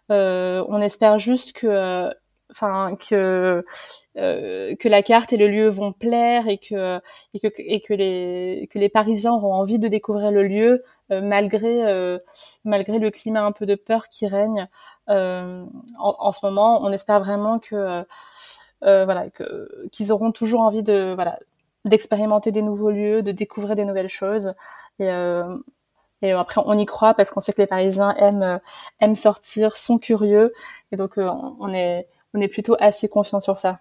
on 0.09 0.81
espère 0.81 1.19
juste 1.19 1.53
que 1.53 2.11
enfin 2.51 2.95
que 2.95 3.65
euh, 4.17 4.75
que 4.75 4.87
la 4.87 5.01
carte 5.03 5.33
et 5.33 5.37
le 5.37 5.47
lieu 5.47 5.67
vont 5.69 5.91
plaire 5.91 6.47
et 6.47 6.57
que 6.57 7.01
et 7.33 7.39
que 7.39 7.47
et 7.57 7.81
que 7.81 7.93
les 7.93 8.69
que 8.71 8.79
les 8.79 8.89
Parisiens 8.89 9.33
auront 9.33 9.53
envie 9.53 9.79
de 9.79 9.87
découvrir 9.87 10.31
le 10.31 10.43
lieu 10.43 10.83
euh, 11.11 11.21
malgré 11.21 11.85
euh, 11.85 12.19
malgré 12.63 12.99
le 12.99 13.11
climat 13.11 13.43
un 13.43 13.51
peu 13.51 13.65
de 13.65 13.75
peur 13.75 14.07
qui 14.09 14.27
règne 14.27 14.67
en, 15.07 15.67
en, 15.97 16.31
ce 16.31 16.45
moment. 16.45 16.81
On 16.83 16.91
espère 16.91 17.19
vraiment 17.19 17.59
que 17.59 18.05
voilà 18.81 19.29
que 19.29 19.87
qu'ils 19.91 20.11
auront 20.11 20.31
toujours 20.31 20.61
envie 20.61 20.83
de 20.83 21.13
voilà 21.15 21.39
d'expérimenter 21.85 22.51
des 22.51 22.61
nouveaux 22.63 22.91
lieux, 22.91 23.21
de 23.21 23.31
découvrir 23.31 23.75
des 23.75 23.85
nouvelles 23.85 24.09
choses 24.09 24.53
et 24.99 25.09
et 26.21 26.31
après, 26.31 26.61
on 26.65 26.77
y 26.77 26.85
croit 26.85 27.13
parce 27.13 27.29
qu'on 27.29 27.41
sait 27.41 27.53
que 27.53 27.61
les 27.61 27.67
Parisiens 27.67 28.15
aiment 28.15 28.59
aiment 29.01 29.15
sortir, 29.15 29.77
sont 29.77 29.99
curieux, 29.99 30.53
et 30.91 30.95
donc 30.95 31.17
on 31.17 31.73
est 31.73 32.07
on 32.35 32.41
est 32.41 32.47
plutôt 32.47 32.75
assez 32.79 33.07
confiant 33.07 33.39
sur 33.39 33.57
ça. 33.57 33.79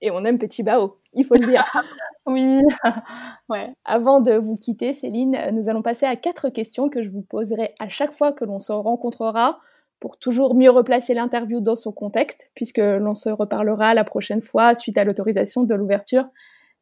Et 0.00 0.10
on 0.10 0.24
aime 0.24 0.38
Petit 0.38 0.62
Bao, 0.62 0.96
il 1.14 1.24
faut 1.24 1.34
le 1.34 1.46
dire. 1.46 1.64
oui. 2.26 2.60
ouais. 3.48 3.72
Avant 3.84 4.20
de 4.20 4.34
vous 4.34 4.56
quitter, 4.56 4.92
Céline, 4.92 5.38
nous 5.52 5.68
allons 5.68 5.82
passer 5.82 6.04
à 6.04 6.16
quatre 6.16 6.50
questions 6.50 6.90
que 6.90 7.02
je 7.02 7.08
vous 7.08 7.22
poserai 7.22 7.72
à 7.78 7.88
chaque 7.88 8.12
fois 8.12 8.32
que 8.32 8.44
l'on 8.44 8.58
se 8.58 8.72
rencontrera 8.72 9.60
pour 10.00 10.18
toujours 10.18 10.54
mieux 10.54 10.70
replacer 10.70 11.14
l'interview 11.14 11.60
dans 11.60 11.76
son 11.76 11.92
contexte, 11.92 12.50
puisque 12.54 12.78
l'on 12.78 13.14
se 13.14 13.30
reparlera 13.30 13.94
la 13.94 14.04
prochaine 14.04 14.42
fois 14.42 14.74
suite 14.74 14.98
à 14.98 15.04
l'autorisation 15.04 15.62
de 15.62 15.74
l'ouverture 15.74 16.26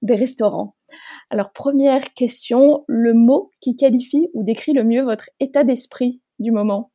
des 0.00 0.16
restaurants. 0.16 0.74
Alors, 1.30 1.52
première 1.52 2.12
question, 2.14 2.84
le 2.88 3.14
mot 3.14 3.52
qui 3.60 3.76
qualifie 3.76 4.28
ou 4.34 4.42
décrit 4.42 4.72
le 4.72 4.82
mieux 4.82 5.02
votre 5.02 5.30
état 5.38 5.62
d'esprit 5.62 6.20
du 6.40 6.50
moment? 6.50 6.90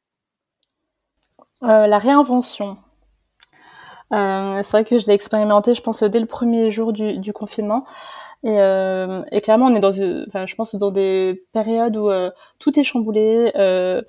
Euh, 1.64 1.88
La 1.88 2.00
réinvention. 2.00 2.78
Euh, 4.14 4.62
c'est 4.64 4.72
vrai 4.72 4.86
que 4.86 4.98
je 5.00 5.08
l'ai 5.08 5.14
expérimenté, 5.14 5.76
je 5.76 5.82
pense, 5.82 6.04
dès 6.04 6.20
le 6.20 6.26
premier 6.26 6.72
jour 6.72 6.94
du, 6.94 7.18
du 7.18 7.34
confinement. 7.34 7.86
Et, 8.44 8.62
euh, 8.62 9.24
et, 9.32 9.42
clairement, 9.42 9.66
on 9.68 9.76
est 9.76 9.80
dans, 9.80 9.92
enfin, 10.28 10.46
je 10.46 10.56
pense, 10.56 10.76
dans 10.76 10.92
des 10.92 11.44
périodes 11.54 11.98
où 11.98 12.10
euh, 12.10 12.30
tout 12.60 12.80
est 12.80 12.84
chamboulé, 12.84 13.52
euh, 13.56 14.02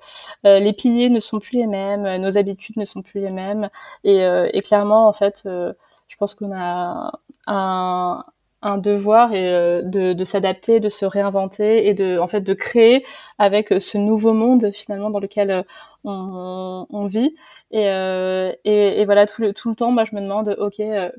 euh, 0.45 0.59
les 0.59 0.71
piliers 0.73 1.09
ne 1.09 1.19
sont 1.19 1.39
plus 1.39 1.57
les 1.57 1.67
mêmes, 1.67 2.03
nos 2.17 2.37
habitudes 2.37 2.77
ne 2.77 2.85
sont 2.85 3.01
plus 3.01 3.21
les 3.21 3.31
mêmes, 3.31 3.69
et, 4.03 4.23
euh, 4.25 4.47
et 4.53 4.61
clairement, 4.61 5.07
en 5.07 5.13
fait, 5.13 5.41
je 5.45 6.15
pense 6.17 6.35
qu'on 6.35 6.51
a 6.55 7.11
un, 7.47 8.23
un 8.61 8.77
devoir 8.77 9.33
et 9.33 9.43
de, 9.83 10.13
de 10.13 10.25
s'adapter, 10.25 10.79
de 10.79 10.89
se 10.89 11.05
réinventer 11.05 11.87
et 11.87 11.93
de, 11.95 12.19
en 12.19 12.27
fait, 12.27 12.41
de 12.41 12.53
créer 12.53 13.03
avec 13.39 13.73
ce 13.79 13.97
nouveau 13.97 14.33
monde 14.33 14.71
finalement 14.73 15.09
dans 15.09 15.19
lequel 15.19 15.65
on, 16.03 16.87
on 16.89 17.05
vit. 17.05 17.35
Et, 17.71 17.89
euh, 17.89 18.51
et, 18.63 19.01
et, 19.01 19.05
voilà, 19.05 19.27
tout 19.27 19.41
le, 19.41 19.53
tout 19.53 19.69
le 19.69 19.75
temps, 19.75 19.91
moi, 19.91 20.05
je 20.05 20.15
me 20.15 20.21
demande, 20.21 20.55
ok, 20.59 20.79
euh, 20.79 21.11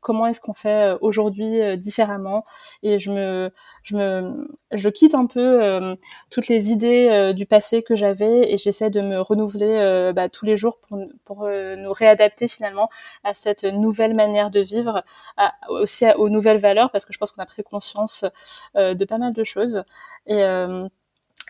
comment 0.00 0.26
est-ce 0.26 0.40
qu'on 0.40 0.54
fait 0.54 0.92
euh, 0.94 0.98
aujourd'hui 1.00 1.60
euh, 1.60 1.76
différemment? 1.76 2.44
Et 2.82 2.98
je 2.98 3.12
me, 3.12 3.50
je 3.82 3.96
me, 3.96 4.48
je 4.72 4.88
quitte 4.88 5.14
un 5.14 5.26
peu 5.26 5.96
toutes 6.30 6.48
les 6.48 6.72
idées 6.72 7.32
du 7.34 7.46
passé 7.46 7.82
que 7.82 7.96
j'avais 7.96 8.52
et 8.52 8.58
j'essaie 8.58 8.90
de 8.90 9.00
me 9.00 9.20
renouveler 9.20 10.12
bah, 10.14 10.28
tous 10.28 10.44
les 10.46 10.56
jours 10.56 10.78
pour, 10.78 10.98
pour 11.24 11.48
nous 11.48 11.92
réadapter 11.92 12.48
finalement 12.48 12.88
à 13.24 13.34
cette 13.34 13.64
nouvelle 13.64 14.14
manière 14.14 14.50
de 14.50 14.60
vivre, 14.60 15.04
à, 15.36 15.52
aussi 15.68 16.06
aux 16.16 16.28
nouvelles 16.28 16.58
valeurs, 16.58 16.90
parce 16.90 17.04
que 17.04 17.12
je 17.12 17.18
pense 17.18 17.32
qu'on 17.32 17.42
a 17.42 17.46
pris 17.46 17.62
conscience 17.62 18.24
de 18.74 19.04
pas 19.04 19.18
mal 19.18 19.32
de 19.32 19.44
choses. 19.44 19.84
Et 20.26 20.42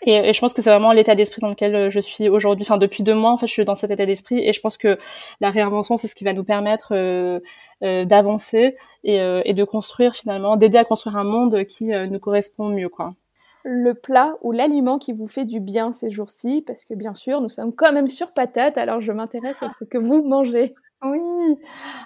et, 0.02 0.32
je 0.32 0.40
pense 0.40 0.52
que 0.52 0.62
c'est 0.62 0.70
vraiment 0.70 0.92
l'état 0.92 1.14
d'esprit 1.14 1.40
dans 1.40 1.48
lequel 1.48 1.74
euh, 1.74 1.90
je 1.90 2.00
suis 2.00 2.28
aujourd'hui. 2.28 2.64
Enfin, 2.66 2.78
depuis 2.78 3.02
deux 3.02 3.14
mois, 3.14 3.30
en 3.30 3.36
fait, 3.36 3.46
je 3.46 3.52
suis 3.52 3.64
dans 3.64 3.74
cet 3.74 3.90
état 3.90 4.06
d'esprit. 4.06 4.38
Et 4.46 4.52
je 4.52 4.60
pense 4.60 4.76
que 4.76 4.98
la 5.40 5.50
réinvention, 5.50 5.96
c'est 5.96 6.08
ce 6.08 6.14
qui 6.14 6.24
va 6.24 6.32
nous 6.32 6.44
permettre 6.44 6.92
euh, 6.92 7.40
euh, 7.82 8.04
d'avancer 8.04 8.76
et, 9.04 9.16
et, 9.16 9.54
de 9.54 9.64
construire 9.64 10.14
finalement, 10.14 10.56
d'aider 10.56 10.78
à 10.78 10.84
construire 10.84 11.16
un 11.16 11.24
monde 11.24 11.64
qui 11.64 11.86
nous 11.86 12.18
correspond 12.18 12.68
mieux, 12.68 12.88
quoi. 12.88 13.14
Le 13.64 13.94
plat 13.94 14.34
ou 14.42 14.52
l'aliment 14.52 14.98
qui 14.98 15.12
vous 15.12 15.26
fait 15.26 15.46
du 15.46 15.58
bien 15.58 15.92
ces 15.92 16.10
jours-ci, 16.10 16.62
parce 16.66 16.84
que 16.84 16.92
bien 16.92 17.14
sûr, 17.14 17.40
nous 17.40 17.48
sommes 17.48 17.74
quand 17.74 17.92
même 17.92 18.08
sur 18.08 18.32
patate. 18.32 18.76
Alors, 18.76 19.00
je 19.00 19.12
m'intéresse 19.12 19.62
à 19.62 19.70
ce 19.70 19.84
que 19.84 19.96
vous 19.96 20.22
mangez. 20.22 20.74
Oui. 21.02 21.20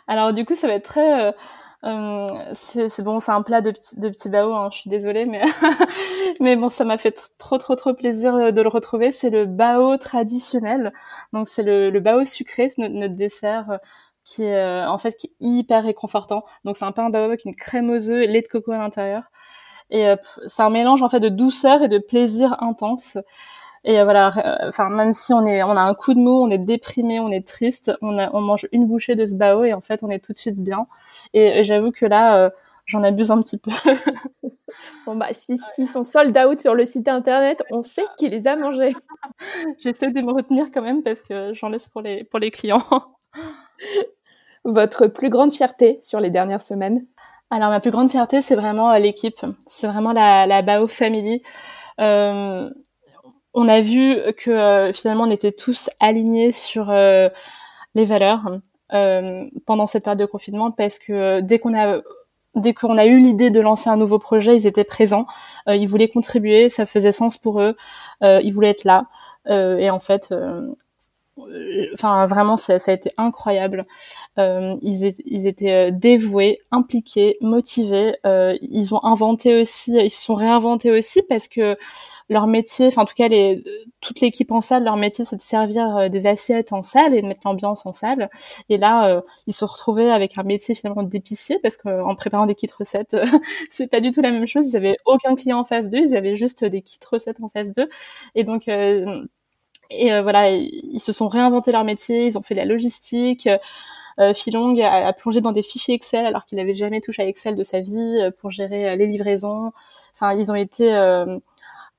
Alors, 0.06 0.32
du 0.32 0.44
coup, 0.44 0.54
ça 0.54 0.66
va 0.68 0.74
être 0.74 0.84
très 0.84 1.34
c'est 1.82 3.02
bon, 3.02 3.20
c'est 3.20 3.32
un 3.32 3.42
plat 3.42 3.60
de, 3.60 3.70
petit, 3.70 3.98
de 3.98 4.08
petits 4.08 4.28
bao, 4.28 4.52
hein, 4.52 4.68
je 4.72 4.78
suis 4.78 4.90
désolée, 4.90 5.26
mais 5.26 5.42
mais 6.40 6.56
bon, 6.56 6.68
ça 6.70 6.84
m'a 6.84 6.98
fait 6.98 7.12
trop 7.38 7.58
trop 7.58 7.76
trop 7.76 7.94
plaisir 7.94 8.34
euh, 8.34 8.50
de 8.50 8.60
le 8.62 8.68
retrouver. 8.68 9.12
C'est 9.12 9.30
le 9.30 9.46
bao 9.46 9.96
traditionnel, 9.96 10.92
donc 11.32 11.48
c'est 11.48 11.62
le, 11.62 11.90
le 11.90 12.00
bao 12.00 12.24
sucré, 12.24 12.70
notre, 12.78 12.94
notre 12.94 13.14
dessert 13.14 13.70
euh, 13.70 13.78
qui 14.24 14.44
est 14.44 14.84
en 14.86 14.98
fait 14.98 15.16
qui 15.16 15.28
est 15.28 15.34
hyper 15.40 15.84
réconfortant. 15.84 16.44
Donc 16.64 16.76
c'est 16.76 16.84
un 16.84 16.92
pain 16.92 17.10
bao 17.10 17.22
avec 17.24 17.44
une 17.44 17.54
crème 17.54 17.90
aux 17.90 18.08
œufs, 18.10 18.26
lait 18.28 18.42
de 18.42 18.48
coco 18.48 18.72
à 18.72 18.78
l'intérieur, 18.78 19.24
et 19.90 20.06
c'est 20.48 20.62
un 20.62 20.70
mélange 20.70 21.02
en 21.02 21.08
fait 21.08 21.20
de 21.20 21.28
douceur 21.30 21.82
et 21.82 21.88
de 21.88 21.98
plaisir 21.98 22.56
intense. 22.62 23.18
Et 23.88 24.04
voilà, 24.04 24.30
euh, 24.36 24.68
enfin 24.68 24.90
même 24.90 25.14
si 25.14 25.32
on 25.32 25.46
est, 25.46 25.62
on 25.62 25.70
a 25.70 25.80
un 25.80 25.94
coup 25.94 26.12
de 26.12 26.18
mou, 26.18 26.42
on 26.42 26.50
est 26.50 26.58
déprimé, 26.58 27.20
on 27.20 27.30
est 27.30 27.46
triste, 27.46 27.90
on, 28.02 28.18
a, 28.18 28.28
on 28.34 28.42
mange 28.42 28.68
une 28.70 28.86
bouchée 28.86 29.14
de 29.14 29.24
ce 29.24 29.34
bao 29.34 29.64
et 29.64 29.72
en 29.72 29.80
fait 29.80 30.02
on 30.02 30.10
est 30.10 30.18
tout 30.18 30.34
de 30.34 30.38
suite 30.38 30.62
bien. 30.62 30.86
Et, 31.32 31.64
j'avoue 31.64 31.90
que 31.90 32.04
là, 32.04 32.36
euh, 32.36 32.50
j'en 32.84 33.02
abuse 33.02 33.30
un 33.30 33.40
petit 33.40 33.56
peu. 33.56 33.70
bon 35.06 35.16
bah 35.16 35.28
si 35.32 35.56
s'ils 35.72 35.88
sont 35.88 36.04
sold 36.04 36.36
out 36.36 36.60
sur 36.60 36.74
le 36.74 36.84
site 36.84 37.08
internet, 37.08 37.62
on 37.70 37.82
sait 37.82 38.04
qui 38.18 38.28
les 38.28 38.46
a 38.46 38.56
mangés. 38.56 38.94
J'essaie 39.78 40.10
de 40.10 40.20
me 40.20 40.34
retenir 40.34 40.66
quand 40.70 40.82
même 40.82 41.02
parce 41.02 41.22
que 41.22 41.54
j'en 41.54 41.70
laisse 41.70 41.88
pour 41.88 42.02
les 42.02 42.24
pour 42.24 42.40
les 42.40 42.50
clients. 42.50 42.84
Votre 44.64 45.06
plus 45.06 45.30
grande 45.30 45.50
fierté 45.50 46.00
sur 46.02 46.20
les 46.20 46.28
dernières 46.28 46.60
semaines? 46.60 47.06
Alors 47.48 47.70
ma 47.70 47.80
plus 47.80 47.90
grande 47.90 48.10
fierté, 48.10 48.42
c'est 48.42 48.54
vraiment 48.54 48.92
euh, 48.92 48.98
l'équipe. 48.98 49.40
C'est 49.66 49.86
vraiment 49.86 50.12
la, 50.12 50.46
la 50.46 50.60
Bao 50.60 50.88
Family. 50.88 51.42
Euh, 52.00 52.68
on 53.54 53.68
a 53.68 53.80
vu 53.80 54.16
que 54.36 54.50
euh, 54.50 54.92
finalement 54.92 55.24
on 55.24 55.30
était 55.30 55.52
tous 55.52 55.90
alignés 56.00 56.52
sur 56.52 56.90
euh, 56.90 57.28
les 57.94 58.04
valeurs 58.04 58.60
euh, 58.92 59.44
pendant 59.66 59.86
cette 59.86 60.04
période 60.04 60.20
de 60.20 60.26
confinement 60.26 60.70
parce 60.70 60.98
que 60.98 61.40
dès 61.40 61.58
qu'on 61.58 61.78
a 61.78 62.00
dès 62.54 62.74
qu'on 62.74 62.98
a 62.98 63.06
eu 63.06 63.18
l'idée 63.18 63.50
de 63.50 63.60
lancer 63.60 63.88
un 63.88 63.96
nouveau 63.96 64.18
projet, 64.18 64.56
ils 64.56 64.66
étaient 64.66 64.82
présents, 64.82 65.26
ils 65.68 65.86
voulaient 65.86 66.08
contribuer, 66.08 66.70
ça 66.70 66.86
faisait 66.86 67.12
sens 67.12 67.38
pour 67.38 67.60
eux, 67.60 67.76
ils 68.22 68.50
voulaient 68.52 68.70
être 68.70 68.84
là 68.84 69.06
et 69.48 69.90
en 69.90 70.00
fait 70.00 70.34
enfin 71.94 72.26
vraiment 72.26 72.56
ça, 72.56 72.74
a 72.74 72.92
été 72.92 73.10
incroyable. 73.16 73.86
Euh, 74.38 74.76
ils, 74.82 75.46
étaient 75.46 75.92
dévoués, 75.92 76.60
impliqués, 76.70 77.36
motivés. 77.40 78.16
Euh, 78.26 78.56
ils 78.60 78.94
ont 78.94 79.04
inventé 79.04 79.60
aussi, 79.60 79.92
ils 79.92 80.10
se 80.10 80.22
sont 80.22 80.34
réinventés 80.34 80.90
aussi 80.90 81.22
parce 81.22 81.48
que 81.48 81.76
leur 82.28 82.46
métier, 82.46 82.88
enfin 82.88 83.02
en 83.02 83.04
tout 83.06 83.14
cas 83.14 83.28
toute 84.00 84.20
l'équipe 84.20 84.50
en 84.52 84.60
salle, 84.60 84.84
leur 84.84 84.96
métier 84.96 85.24
c'est 85.24 85.36
de 85.36 85.40
servir 85.42 85.96
euh, 85.96 86.08
des 86.08 86.26
assiettes 86.26 86.72
en 86.72 86.82
salle 86.82 87.14
et 87.14 87.22
de 87.22 87.26
mettre 87.26 87.40
l'ambiance 87.44 87.86
en 87.86 87.92
salle. 87.92 88.30
Et 88.68 88.78
là, 88.78 89.08
euh, 89.08 89.20
ils 89.46 89.54
se 89.54 89.64
retrouvaient 89.64 90.10
avec 90.10 90.36
un 90.38 90.42
métier 90.42 90.74
finalement 90.74 91.02
d'épicier 91.02 91.58
parce 91.62 91.76
qu'en 91.76 92.14
préparant 92.14 92.46
des 92.46 92.54
kits 92.54 92.68
recettes, 92.78 93.16
c'est 93.70 93.88
pas 93.88 94.00
du 94.00 94.12
tout 94.12 94.20
la 94.20 94.30
même 94.30 94.46
chose. 94.46 94.68
Ils 94.68 94.76
avaient 94.76 94.96
aucun 95.06 95.34
client 95.34 95.60
en 95.60 95.64
face 95.64 95.88
d'eux, 95.88 95.98
ils 95.98 96.16
avaient 96.16 96.36
juste 96.36 96.64
des 96.64 96.82
kits 96.82 96.98
recettes 97.10 97.40
en 97.42 97.48
face 97.48 97.72
d'eux. 97.72 97.88
Et 98.34 98.44
donc 98.44 98.68
euh, 99.92 99.96
et 99.96 100.22
voilà, 100.22 100.50
ils 100.50 101.00
se 101.00 101.12
sont 101.12 101.28
réinventés 101.28 101.72
leur 101.72 101.84
métier, 101.84 102.26
ils 102.26 102.38
ont 102.38 102.42
fait 102.42 102.54
la 102.54 102.64
logistique. 102.64 103.48
Euh, 104.20 104.34
Philong 104.34 104.76
a, 104.80 105.12
plongé 105.12 105.40
dans 105.40 105.52
des 105.52 105.62
fichiers 105.62 105.94
Excel 105.94 106.26
alors 106.26 106.44
qu'il 106.44 106.58
n'avait 106.58 106.74
jamais 106.74 107.00
touché 107.00 107.22
à 107.22 107.26
Excel 107.26 107.56
de 107.56 107.62
sa 107.62 107.80
vie 107.80 108.30
pour 108.40 108.50
gérer 108.50 108.96
les 108.96 109.06
livraisons. 109.06 109.72
Enfin, 110.14 110.32
ils 110.34 110.50
ont 110.50 110.56
été 110.56 110.92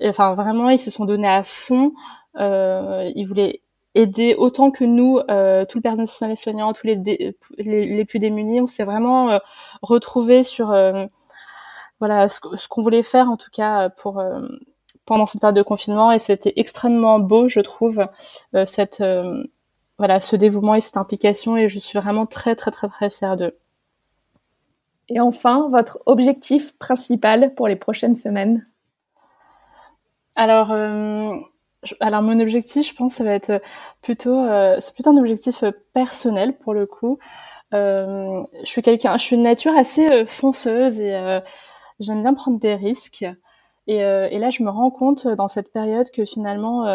enfin 0.03 0.33
vraiment, 0.33 0.69
ils 0.69 0.79
se 0.79 0.91
sont 0.91 1.05
donnés 1.05 1.27
à 1.27 1.43
fond. 1.43 1.93
Euh, 2.37 3.11
ils 3.15 3.25
voulaient 3.25 3.61
aider 3.95 4.35
autant 4.37 4.71
que 4.71 4.83
nous, 4.83 5.19
euh, 5.29 5.65
tout 5.65 5.79
le 5.79 5.81
personnel 5.81 6.37
soignant, 6.37 6.73
tous 6.73 6.87
les, 6.87 7.35
les, 7.57 8.05
plus 8.05 8.19
démunis. 8.19 8.61
On 8.61 8.67
s'est 8.67 8.83
vraiment 8.83 9.31
euh, 9.31 9.39
retrouvés 9.81 10.43
sur 10.43 10.71
euh, 10.71 11.05
voilà 11.99 12.29
ce, 12.29 12.39
ce 12.55 12.67
qu'on 12.67 12.81
voulait 12.81 13.03
faire 13.03 13.29
en 13.29 13.37
tout 13.37 13.49
cas 13.51 13.89
pour 13.89 14.19
euh, 14.19 14.41
pendant 15.09 15.25
cette 15.25 15.41
période 15.41 15.57
de 15.57 15.63
confinement 15.63 16.13
et 16.13 16.19
c'était 16.19 16.53
extrêmement 16.55 17.19
beau, 17.19 17.49
je 17.49 17.59
trouve, 17.59 18.05
cette 18.65 19.03
voilà 19.97 20.21
ce 20.21 20.37
dévouement 20.37 20.75
et 20.75 20.81
cette 20.81 20.95
implication 20.95 21.57
et 21.57 21.67
je 21.67 21.79
suis 21.79 21.99
vraiment 21.99 22.25
très 22.25 22.55
très 22.55 22.71
très 22.71 22.87
très 22.87 23.09
fière 23.09 23.35
d'eux. 23.35 23.57
Et 25.09 25.19
enfin, 25.19 25.67
votre 25.69 25.99
objectif 26.05 26.77
principal 26.77 27.53
pour 27.55 27.67
les 27.67 27.75
prochaines 27.75 28.15
semaines? 28.15 28.65
Alors, 30.35 30.71
alors 31.99 32.21
mon 32.21 32.39
objectif, 32.39 32.89
je 32.89 32.95
pense, 32.95 33.15
ça 33.15 33.23
va 33.23 33.33
être 33.33 33.61
plutôt, 34.01 34.45
c'est 34.79 34.93
plutôt 34.93 35.09
un 35.09 35.17
objectif 35.17 35.63
personnel 35.93 36.55
pour 36.57 36.73
le 36.73 36.85
coup. 36.85 37.17
je 37.71 38.45
suis 38.63 38.81
quelqu'un, 38.81 39.17
je 39.17 39.23
suis 39.23 39.35
une 39.35 39.43
nature 39.43 39.75
assez 39.75 40.25
fonceuse 40.27 40.99
et 40.99 41.41
j'aime 41.99 42.21
bien 42.21 42.33
prendre 42.33 42.59
des 42.59 42.75
risques. 42.75 43.25
Et, 43.87 43.97
et, 43.97 44.39
là, 44.39 44.49
je 44.49 44.63
me 44.63 44.69
rends 44.69 44.91
compte 44.91 45.27
dans 45.27 45.47
cette 45.47 45.71
période 45.71 46.11
que 46.11 46.25
finalement, 46.25 46.85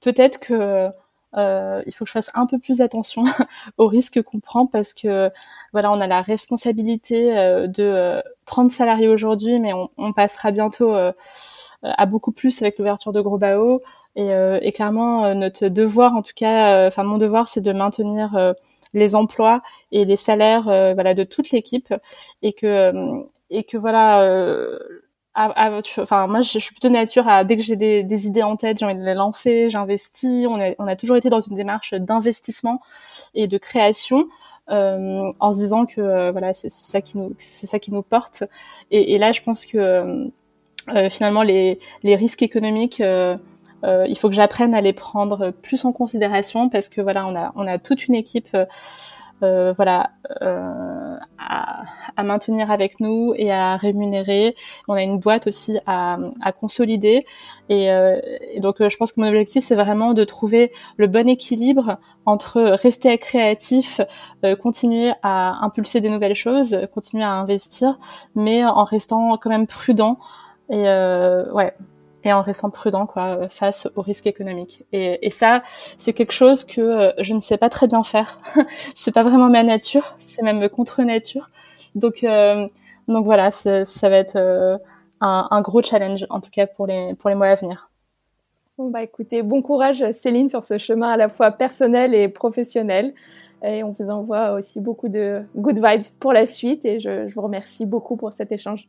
peut-être 0.00 0.40
que 0.40 0.90
euh, 1.36 1.82
il 1.86 1.92
faut 1.92 2.04
que 2.04 2.08
je 2.08 2.12
fasse 2.12 2.30
un 2.34 2.46
peu 2.46 2.58
plus 2.58 2.80
attention 2.80 3.24
aux 3.78 3.86
risques 3.86 4.22
qu'on 4.22 4.40
prend 4.40 4.66
parce 4.66 4.94
que 4.94 5.30
voilà, 5.72 5.92
on 5.92 6.00
a 6.00 6.06
la 6.06 6.22
responsabilité 6.22 7.36
euh, 7.36 7.66
de 7.66 8.22
30 8.46 8.70
euh, 8.70 8.74
salariés 8.74 9.08
aujourd'hui, 9.08 9.60
mais 9.60 9.74
on, 9.74 9.90
on, 9.98 10.12
passera 10.12 10.50
bientôt 10.52 10.94
à 11.82 12.06
beaucoup 12.06 12.32
plus 12.32 12.62
avec 12.62 12.78
l'ouverture 12.78 13.12
de 13.12 13.20
Gros 13.20 13.38
Bao. 13.38 13.82
Et, 14.16 14.30
et 14.62 14.72
clairement, 14.72 15.32
notre 15.34 15.68
devoir, 15.68 16.14
en 16.16 16.22
tout 16.22 16.32
cas, 16.34 16.88
enfin 16.88 17.04
mon 17.04 17.18
devoir, 17.18 17.46
c'est 17.46 17.60
de 17.60 17.72
maintenir 17.72 18.54
les 18.92 19.14
emplois 19.14 19.62
et 19.92 20.04
les 20.04 20.16
salaires, 20.16 20.64
voilà, 20.64 21.14
de 21.14 21.22
toute 21.22 21.50
l'équipe, 21.52 21.94
et 22.42 22.52
que 22.52 22.92
et 23.50 23.62
que 23.62 23.76
voilà 23.76 24.24
enfin 25.98 26.26
moi 26.26 26.42
je, 26.42 26.58
suis 26.58 26.72
plutôt 26.74 26.88
nature 26.88 27.28
à 27.28 27.44
dès 27.44 27.56
que 27.56 27.62
j'ai 27.62 27.76
des, 27.76 28.26
idées 28.26 28.42
en 28.42 28.56
tête 28.56 28.78
j'ai 28.78 28.86
envie 28.86 28.96
de 28.96 29.04
les 29.04 29.14
lancer 29.14 29.70
j'investis. 29.70 30.46
On 30.48 30.60
a, 30.60 30.70
on 30.78 30.86
a 30.86 30.96
toujours 30.96 31.16
été 31.16 31.30
dans 31.30 31.40
une 31.40 31.56
démarche 31.56 31.94
d'investissement 31.94 32.80
et 33.34 33.46
de 33.46 33.58
création 33.58 34.28
euh, 34.70 35.32
en 35.40 35.52
se 35.52 35.58
disant 35.58 35.86
que 35.86 36.00
euh, 36.00 36.32
voilà 36.32 36.52
c'est 36.52 36.70
ça 36.70 37.00
qui 37.00 37.18
nous 37.18 37.34
c'est 37.38 37.66
ça 37.66 37.78
qui 37.78 37.92
nous 37.92 38.02
porte. 38.02 38.44
Et, 38.90 39.14
et 39.14 39.18
là 39.18 39.32
je 39.32 39.42
pense 39.42 39.64
que 39.66 40.30
euh, 40.94 41.10
finalement 41.10 41.42
les, 41.42 41.78
les 42.02 42.16
risques 42.16 42.42
économiques 42.42 43.00
euh, 43.00 43.36
euh, 43.84 44.06
il 44.08 44.18
faut 44.18 44.28
que 44.28 44.34
j'apprenne 44.34 44.74
à 44.74 44.80
les 44.80 44.92
prendre 44.92 45.50
plus 45.50 45.84
en 45.84 45.92
considération 45.92 46.68
parce 46.68 46.88
que 46.88 47.00
voilà 47.00 47.26
on 47.26 47.36
a 47.36 47.52
on 47.56 47.66
a 47.66 47.78
toute 47.78 48.08
une 48.08 48.14
équipe 48.14 48.56
euh, 49.42 49.72
voilà, 49.76 50.10
euh, 50.42 51.16
à, 51.38 51.84
à, 52.16 52.22
maintenir 52.24 52.70
avec 52.70 53.00
nous 53.00 53.34
et 53.36 53.52
à 53.52 53.76
rémunérer. 53.76 54.54
On 54.88 54.94
a 54.94 55.02
une 55.02 55.18
boîte 55.18 55.46
aussi 55.46 55.78
à, 55.86 56.18
à 56.42 56.52
consolider. 56.52 57.24
Et, 57.68 57.90
euh, 57.90 58.20
et 58.52 58.60
donc, 58.60 58.76
je 58.80 58.96
pense 58.96 59.12
que 59.12 59.20
mon 59.20 59.28
objectif, 59.28 59.64
c'est 59.64 59.74
vraiment 59.76 60.14
de 60.14 60.24
trouver 60.24 60.72
le 60.96 61.06
bon 61.06 61.28
équilibre 61.28 61.98
entre 62.26 62.60
rester 62.60 63.16
créatif, 63.18 64.00
continuer 64.62 65.12
à 65.22 65.64
impulser 65.64 66.00
des 66.00 66.10
nouvelles 66.10 66.34
choses, 66.34 66.78
continuer 66.92 67.24
à 67.24 67.32
investir, 67.32 67.98
mais 68.34 68.64
en 68.66 68.84
restant 68.84 69.36
quand 69.38 69.48
même 69.50 69.66
prudent. 69.66 70.18
Et 70.68 70.82
ouais, 70.82 71.72
et 72.24 72.32
en 72.32 72.42
restant 72.42 72.70
prudent 72.70 73.06
quoi 73.06 73.48
face 73.48 73.88
aux 73.96 74.02
risques 74.02 74.26
économiques. 74.26 74.84
Et, 74.92 75.26
et 75.26 75.30
ça, 75.30 75.62
c'est 75.96 76.12
quelque 76.12 76.32
chose 76.32 76.64
que 76.64 76.80
euh, 76.80 77.12
je 77.18 77.34
ne 77.34 77.40
sais 77.40 77.56
pas 77.56 77.68
très 77.68 77.86
bien 77.86 78.02
faire. 78.04 78.40
c'est 78.94 79.12
pas 79.12 79.22
vraiment 79.22 79.48
ma 79.48 79.62
nature, 79.62 80.16
c'est 80.18 80.42
même 80.42 80.68
contre 80.68 81.02
nature. 81.02 81.50
Donc 81.94 82.24
euh, 82.24 82.66
donc 83.06 83.24
voilà, 83.24 83.50
ça 83.50 84.08
va 84.08 84.16
être 84.16 84.36
euh, 84.36 84.76
un, 85.20 85.48
un, 85.50 85.60
gros 85.62 85.82
challenge 85.82 86.26
en 86.30 86.40
tout 86.40 86.50
cas 86.50 86.66
pour 86.66 86.86
les 86.86 87.14
pour 87.14 87.30
les 87.30 87.36
mois 87.36 87.48
à 87.48 87.54
venir. 87.54 87.90
Bon 88.76 88.90
bah 88.90 89.02
écoutez, 89.02 89.42
bon 89.42 89.62
courage 89.62 90.04
Céline 90.12 90.48
sur 90.48 90.62
ce 90.62 90.78
chemin 90.78 91.08
à 91.08 91.16
la 91.16 91.28
fois 91.28 91.50
personnel 91.50 92.14
et 92.14 92.28
professionnel. 92.28 93.14
Et 93.64 93.82
on 93.82 93.96
vous 93.98 94.08
envoie 94.08 94.52
aussi 94.52 94.78
beaucoup 94.78 95.08
de 95.08 95.42
good 95.56 95.84
vibes 95.84 96.02
pour 96.20 96.32
la 96.32 96.46
suite. 96.46 96.84
Et 96.84 97.00
je, 97.00 97.26
je 97.26 97.34
vous 97.34 97.42
remercie 97.42 97.86
beaucoup 97.86 98.16
pour 98.16 98.32
cet 98.32 98.52
échange. 98.52 98.86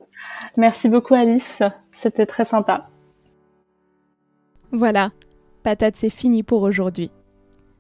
Merci 0.58 0.90
beaucoup 0.90 1.16
Alice, 1.16 1.64
c'était 1.92 2.28
très 2.28 2.46
sympa. 2.46 2.88
Voilà, 4.72 5.12
patate, 5.64 5.96
c'est 5.96 6.12
fini 6.12 6.44
pour 6.44 6.62
aujourd'hui. 6.62 7.10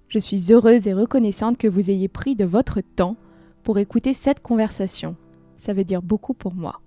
Je 0.07 0.17
suis 0.17 0.51
heureuse 0.51 0.87
et 0.87 0.93
reconnaissante 0.93 1.57
que 1.59 1.67
vous 1.67 1.91
ayez 1.91 2.07
pris 2.07 2.35
de 2.35 2.45
votre 2.45 2.81
temps 2.81 3.15
pour 3.63 3.77
écouter 3.77 4.13
cette 4.13 4.41
conversation. 4.41 5.15
Ça 5.57 5.73
veut 5.73 5.83
dire 5.83 6.01
beaucoup 6.01 6.33
pour 6.33 6.55
moi. 6.55 6.81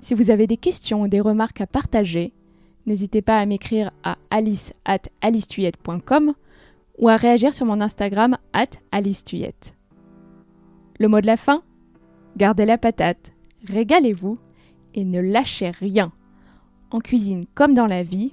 Si 0.00 0.14
vous 0.14 0.30
avez 0.30 0.46
des 0.46 0.56
questions 0.56 1.02
ou 1.02 1.08
des 1.08 1.20
remarques 1.20 1.60
à 1.60 1.66
partager, 1.66 2.32
n'hésitez 2.86 3.20
pas 3.20 3.38
à 3.38 3.44
m'écrire 3.44 3.90
à 4.02 4.16
alice 4.30 4.72
at 4.86 5.02
ou 6.98 7.08
à 7.08 7.16
réagir 7.16 7.52
sur 7.52 7.66
mon 7.66 7.82
Instagram 7.82 8.38
at. 8.54 8.70
Le 10.98 11.06
mot 11.08 11.20
de 11.20 11.26
la 11.26 11.36
fin 11.36 11.62
Gardez 12.36 12.64
la 12.64 12.78
patate, 12.78 13.32
régalez-vous 13.64 14.38
et 14.94 15.04
ne 15.04 15.20
lâchez 15.20 15.70
rien. 15.70 16.12
En 16.90 16.98
cuisine 16.98 17.44
comme 17.54 17.74
dans 17.74 17.86
la 17.86 18.02
vie, 18.02 18.32